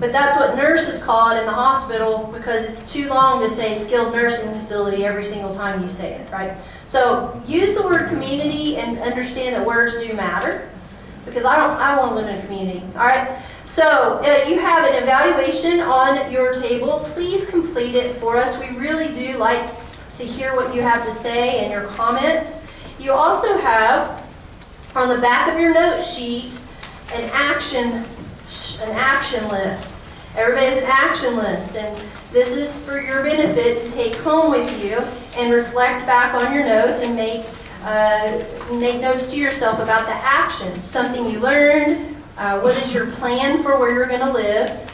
But 0.00 0.12
that's 0.12 0.36
what 0.36 0.56
nurses 0.56 1.02
call 1.02 1.30
it 1.34 1.40
in 1.40 1.46
the 1.46 1.52
hospital 1.52 2.30
because 2.32 2.64
it's 2.64 2.92
too 2.92 3.08
long 3.08 3.40
to 3.40 3.48
say 3.48 3.74
skilled 3.74 4.14
nursing 4.14 4.52
facility 4.52 5.04
every 5.04 5.24
single 5.24 5.54
time 5.54 5.80
you 5.80 5.88
say 5.88 6.14
it, 6.14 6.30
right? 6.30 6.56
So 6.86 7.40
use 7.46 7.74
the 7.74 7.82
word 7.82 8.08
community 8.08 8.76
and 8.76 8.98
understand 8.98 9.54
that 9.54 9.66
words 9.66 9.94
do 9.94 10.12
matter 10.14 10.70
because 11.24 11.44
I 11.44 11.56
don't, 11.56 11.78
I 11.78 11.94
don't 11.94 12.06
want 12.06 12.10
to 12.10 12.26
live 12.26 12.28
in 12.28 12.40
a 12.40 12.46
community, 12.46 12.82
all 12.94 13.06
right? 13.06 13.40
So 13.72 14.20
uh, 14.22 14.46
you 14.46 14.58
have 14.58 14.84
an 14.84 15.02
evaluation 15.02 15.80
on 15.80 16.30
your 16.30 16.52
table. 16.52 17.08
Please 17.14 17.46
complete 17.46 17.94
it 17.94 18.14
for 18.16 18.36
us. 18.36 18.58
We 18.58 18.76
really 18.76 19.14
do 19.14 19.38
like 19.38 19.66
to 20.18 20.26
hear 20.26 20.54
what 20.54 20.74
you 20.74 20.82
have 20.82 21.06
to 21.06 21.10
say 21.10 21.60
and 21.60 21.72
your 21.72 21.84
comments. 21.84 22.66
You 22.98 23.12
also 23.12 23.56
have 23.56 24.28
on 24.94 25.08
the 25.08 25.18
back 25.22 25.50
of 25.50 25.58
your 25.58 25.72
note 25.72 26.02
sheet 26.02 26.52
an 27.14 27.30
action 27.32 28.04
an 28.82 28.90
action 28.90 29.48
list. 29.48 29.98
Everybody 30.36 30.66
has 30.66 30.76
an 30.76 30.90
action 30.90 31.36
list, 31.36 31.74
and 31.74 31.98
this 32.30 32.54
is 32.54 32.76
for 32.84 33.00
your 33.00 33.22
benefit 33.22 33.78
to 33.78 33.90
take 33.92 34.14
home 34.16 34.50
with 34.50 34.84
you 34.84 34.98
and 35.40 35.50
reflect 35.50 36.04
back 36.04 36.34
on 36.34 36.54
your 36.54 36.66
notes 36.66 37.00
and 37.00 37.16
make 37.16 37.46
uh, 37.84 38.38
make 38.72 39.00
notes 39.00 39.30
to 39.30 39.38
yourself 39.38 39.78
about 39.78 40.04
the 40.04 40.12
actions, 40.12 40.84
something 40.84 41.30
you 41.30 41.40
learned, 41.40 42.11
uh, 42.38 42.60
what 42.60 42.76
is 42.82 42.92
your 42.92 43.06
plan 43.12 43.62
for 43.62 43.78
where 43.78 43.94
you're 43.94 44.06
going 44.06 44.20
to 44.20 44.32
live, 44.32 44.88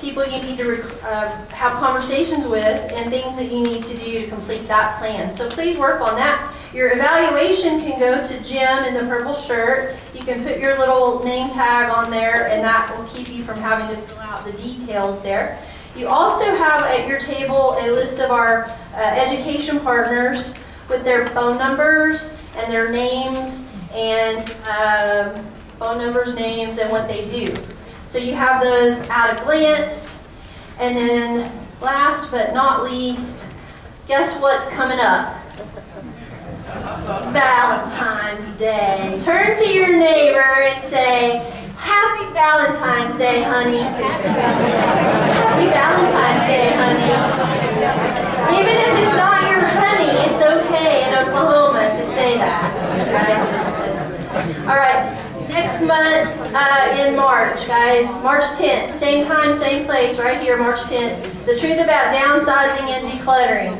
people 0.00 0.24
you 0.24 0.42
need 0.42 0.58
to 0.58 0.84
uh, 1.06 1.28
have 1.48 1.72
conversations 1.78 2.46
with, 2.46 2.92
and 2.92 3.10
things 3.10 3.36
that 3.36 3.50
you 3.50 3.62
need 3.62 3.82
to 3.82 3.96
do 3.96 4.22
to 4.22 4.28
complete 4.28 4.66
that 4.68 4.98
plan. 4.98 5.32
So 5.32 5.48
please 5.48 5.78
work 5.78 6.00
on 6.00 6.16
that. 6.16 6.52
Your 6.74 6.92
evaluation 6.92 7.80
can 7.80 7.98
go 7.98 8.22
to 8.22 8.42
Jim 8.42 8.84
in 8.84 8.94
the 8.94 9.08
purple 9.08 9.32
shirt. 9.32 9.96
You 10.14 10.22
can 10.22 10.44
put 10.44 10.58
your 10.58 10.78
little 10.78 11.24
name 11.24 11.48
tag 11.50 11.90
on 11.90 12.10
there, 12.10 12.48
and 12.48 12.62
that 12.62 12.94
will 12.96 13.06
keep 13.06 13.30
you 13.32 13.44
from 13.44 13.58
having 13.58 13.94
to 13.96 14.02
fill 14.02 14.18
out 14.18 14.44
the 14.44 14.52
details 14.52 15.22
there. 15.22 15.58
You 15.96 16.08
also 16.08 16.44
have 16.44 16.82
at 16.82 17.08
your 17.08 17.18
table 17.18 17.76
a 17.80 17.90
list 17.90 18.18
of 18.18 18.30
our 18.30 18.66
uh, 18.92 18.98
education 18.98 19.80
partners 19.80 20.52
with 20.90 21.04
their 21.04 21.26
phone 21.28 21.56
numbers 21.56 22.34
and 22.56 22.70
their 22.70 22.92
names 22.92 23.66
and 23.92 24.50
um, 24.68 25.44
phone 25.78 25.98
numbers, 25.98 26.34
names, 26.34 26.78
and 26.78 26.90
what 26.90 27.06
they 27.08 27.28
do. 27.28 27.54
So 28.04 28.18
you 28.18 28.34
have 28.34 28.62
those 28.62 29.02
at 29.02 29.36
a 29.36 29.44
glance. 29.44 30.18
And 30.78 30.96
then 30.96 31.52
last 31.80 32.30
but 32.30 32.54
not 32.54 32.84
least, 32.84 33.46
guess 34.08 34.38
what's 34.40 34.68
coming 34.68 34.98
up? 34.98 35.34
Valentine's 37.32 38.56
Day. 38.58 39.18
Turn 39.22 39.56
to 39.56 39.68
your 39.72 39.96
neighbor 39.96 40.40
and 40.40 40.82
say, 40.82 41.52
Happy 41.76 42.32
Valentine's 42.32 43.16
Day, 43.18 43.42
honey. 43.42 43.78
Happy 43.78 45.66
Valentine's 45.66 46.46
Day, 46.48 46.72
honey. 46.76 47.12
Even 48.58 48.76
if 48.76 49.06
it's 49.06 49.16
not 49.16 49.42
your 49.50 49.60
honey, 49.60 50.10
it's 50.30 50.42
okay 50.42 51.08
in 51.08 51.14
Oklahoma 51.14 51.88
to 51.98 52.04
say 52.06 52.36
that. 52.38 52.72
All 54.68 54.76
right. 54.76 55.25
Next 55.56 55.80
month 55.80 56.52
uh, 56.54 56.96
in 56.98 57.16
March, 57.16 57.66
guys, 57.66 58.12
March 58.22 58.44
10th, 58.44 58.92
same 58.92 59.24
time, 59.24 59.56
same 59.56 59.86
place, 59.86 60.18
right 60.18 60.38
here, 60.38 60.58
March 60.58 60.80
10th. 60.80 61.46
The 61.46 61.58
truth 61.58 61.80
about 61.80 62.14
downsizing 62.14 62.90
and 62.90 63.08
decluttering. 63.08 63.74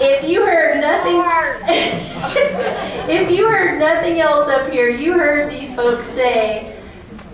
If 0.00 0.22
you 0.22 0.46
heard 0.46 0.80
nothing, 0.80 1.16
if 3.10 3.28
you 3.28 3.48
heard 3.48 3.80
nothing 3.80 4.20
else 4.20 4.48
up 4.48 4.70
here, 4.70 4.88
you 4.88 5.14
heard 5.14 5.50
these 5.50 5.74
folks 5.74 6.06
say 6.06 6.80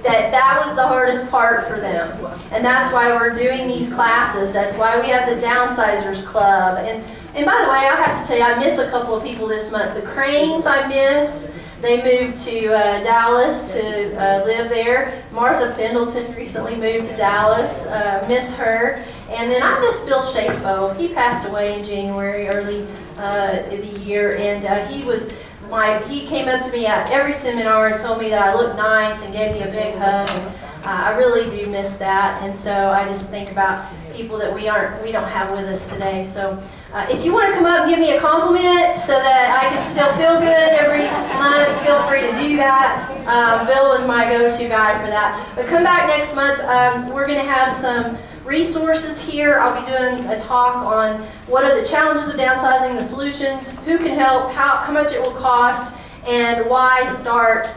that 0.02 0.30
that 0.30 0.62
was 0.64 0.74
the 0.74 0.86
hardest 0.86 1.28
part 1.28 1.68
for 1.68 1.78
them. 1.78 2.08
And 2.52 2.64
that's 2.64 2.90
why 2.94 3.14
we're 3.14 3.34
doing 3.34 3.68
these 3.68 3.92
classes. 3.92 4.54
That's 4.54 4.78
why 4.78 4.98
we 4.98 5.08
have 5.08 5.28
the 5.28 5.46
Downsizers 5.46 6.24
Club. 6.24 6.78
And, 6.78 7.04
and 7.34 7.44
by 7.44 7.60
the 7.62 7.68
way, 7.70 7.76
I 7.76 7.94
have 7.94 8.22
to 8.22 8.26
tell 8.26 8.38
you, 8.38 8.42
I 8.42 8.58
miss 8.58 8.78
a 8.78 8.88
couple 8.88 9.14
of 9.14 9.22
people 9.22 9.46
this 9.46 9.70
month. 9.70 10.00
The 10.00 10.08
Cranes 10.08 10.64
I 10.64 10.88
miss. 10.88 11.52
They 11.80 12.02
moved 12.02 12.42
to 12.44 12.68
uh, 12.68 13.02
Dallas 13.02 13.70
to 13.72 14.16
uh, 14.16 14.44
live 14.44 14.68
there. 14.68 15.22
Martha 15.30 15.74
Pendleton 15.76 16.34
recently 16.34 16.74
moved 16.74 17.10
to 17.10 17.16
Dallas. 17.16 17.84
Uh, 17.86 18.24
miss 18.28 18.50
her. 18.54 19.04
And 19.28 19.50
then 19.50 19.62
I 19.62 19.78
miss 19.80 20.00
Bill 20.00 20.22
Shafo. 20.22 20.96
He 20.96 21.08
passed 21.08 21.46
away 21.46 21.78
in 21.78 21.84
January, 21.84 22.48
early 22.48 22.86
uh, 23.18 23.62
in 23.70 23.82
the 23.82 23.98
year, 24.00 24.36
and 24.36 24.64
uh, 24.64 24.86
he 24.86 25.04
was 25.04 25.32
my. 25.68 25.98
He 26.04 26.26
came 26.26 26.48
up 26.48 26.64
to 26.64 26.72
me 26.72 26.86
at 26.86 27.10
every 27.10 27.34
seminar 27.34 27.88
and 27.88 28.00
told 28.00 28.20
me 28.20 28.30
that 28.30 28.40
I 28.40 28.54
looked 28.54 28.76
nice 28.76 29.22
and 29.22 29.32
gave 29.32 29.52
me 29.52 29.62
a 29.62 29.70
big 29.70 29.94
hug. 29.96 30.28
And, 30.30 30.46
uh, 30.84 31.04
I 31.04 31.16
really 31.18 31.58
do 31.58 31.66
miss 31.66 31.96
that, 31.96 32.40
and 32.42 32.54
so 32.54 32.90
I 32.90 33.04
just 33.04 33.28
think 33.28 33.50
about 33.50 33.92
people 34.14 34.38
that 34.38 34.54
we 34.54 34.68
aren't, 34.68 35.02
we 35.02 35.12
don't 35.12 35.28
have 35.28 35.50
with 35.50 35.66
us 35.66 35.90
today. 35.90 36.24
So. 36.24 36.62
Uh, 36.92 37.04
if 37.10 37.24
you 37.24 37.32
want 37.32 37.48
to 37.48 37.54
come 37.54 37.66
up 37.66 37.82
and 37.82 37.90
give 37.90 37.98
me 37.98 38.12
a 38.16 38.20
compliment 38.20 38.96
so 38.96 39.18
that 39.18 39.50
I 39.50 39.68
can 39.74 39.82
still 39.82 40.06
feel 40.16 40.38
good 40.38 40.70
every 40.78 41.04
month, 41.34 41.82
feel 41.84 42.00
free 42.08 42.20
to 42.20 42.32
do 42.38 42.56
that. 42.56 43.10
Um, 43.26 43.66
Bill 43.66 43.88
was 43.88 44.06
my 44.06 44.24
go-to 44.24 44.68
guy 44.68 44.98
for 45.02 45.08
that. 45.08 45.52
But 45.56 45.66
come 45.66 45.82
back 45.82 46.06
next 46.06 46.34
month. 46.34 46.60
Um, 46.60 47.12
we're 47.12 47.26
going 47.26 47.44
to 47.44 47.50
have 47.50 47.72
some 47.72 48.16
resources 48.44 49.20
here. 49.20 49.58
I'll 49.58 49.74
be 49.74 49.90
doing 49.90 50.24
a 50.32 50.38
talk 50.38 50.76
on 50.76 51.20
what 51.48 51.64
are 51.64 51.78
the 51.78 51.86
challenges 51.86 52.28
of 52.28 52.36
downsizing, 52.36 52.94
the 52.94 53.02
solutions, 53.02 53.70
who 53.84 53.98
can 53.98 54.16
help, 54.16 54.52
how, 54.52 54.76
how 54.76 54.92
much 54.92 55.12
it 55.12 55.20
will 55.20 55.34
cost, 55.34 55.92
and 56.26 56.70
why 56.70 57.04
start 57.06 57.68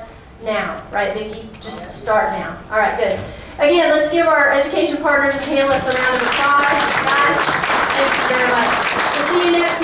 now. 0.44 0.86
Right, 0.94 1.14
Vicki? 1.14 1.50
Just 1.62 1.92
start 1.92 2.32
now. 2.34 2.58
All 2.70 2.78
right, 2.78 2.96
good. 2.98 3.20
Again, 3.60 3.90
let's 3.92 4.10
give 4.10 4.26
our 4.26 4.54
education 4.54 4.98
partners 5.04 5.36
and 5.36 5.44
panelists 5.44 5.84
a 5.84 5.92
round 5.92 6.16
of 6.16 6.22
applause. 6.22 6.80
Guys, 7.04 7.40
thank 7.92 8.12
you 8.16 8.24
very 8.32 8.50
much. 8.56 8.72
We'll 9.20 9.28
see 9.28 9.46
you 9.48 9.52
next 9.52 9.80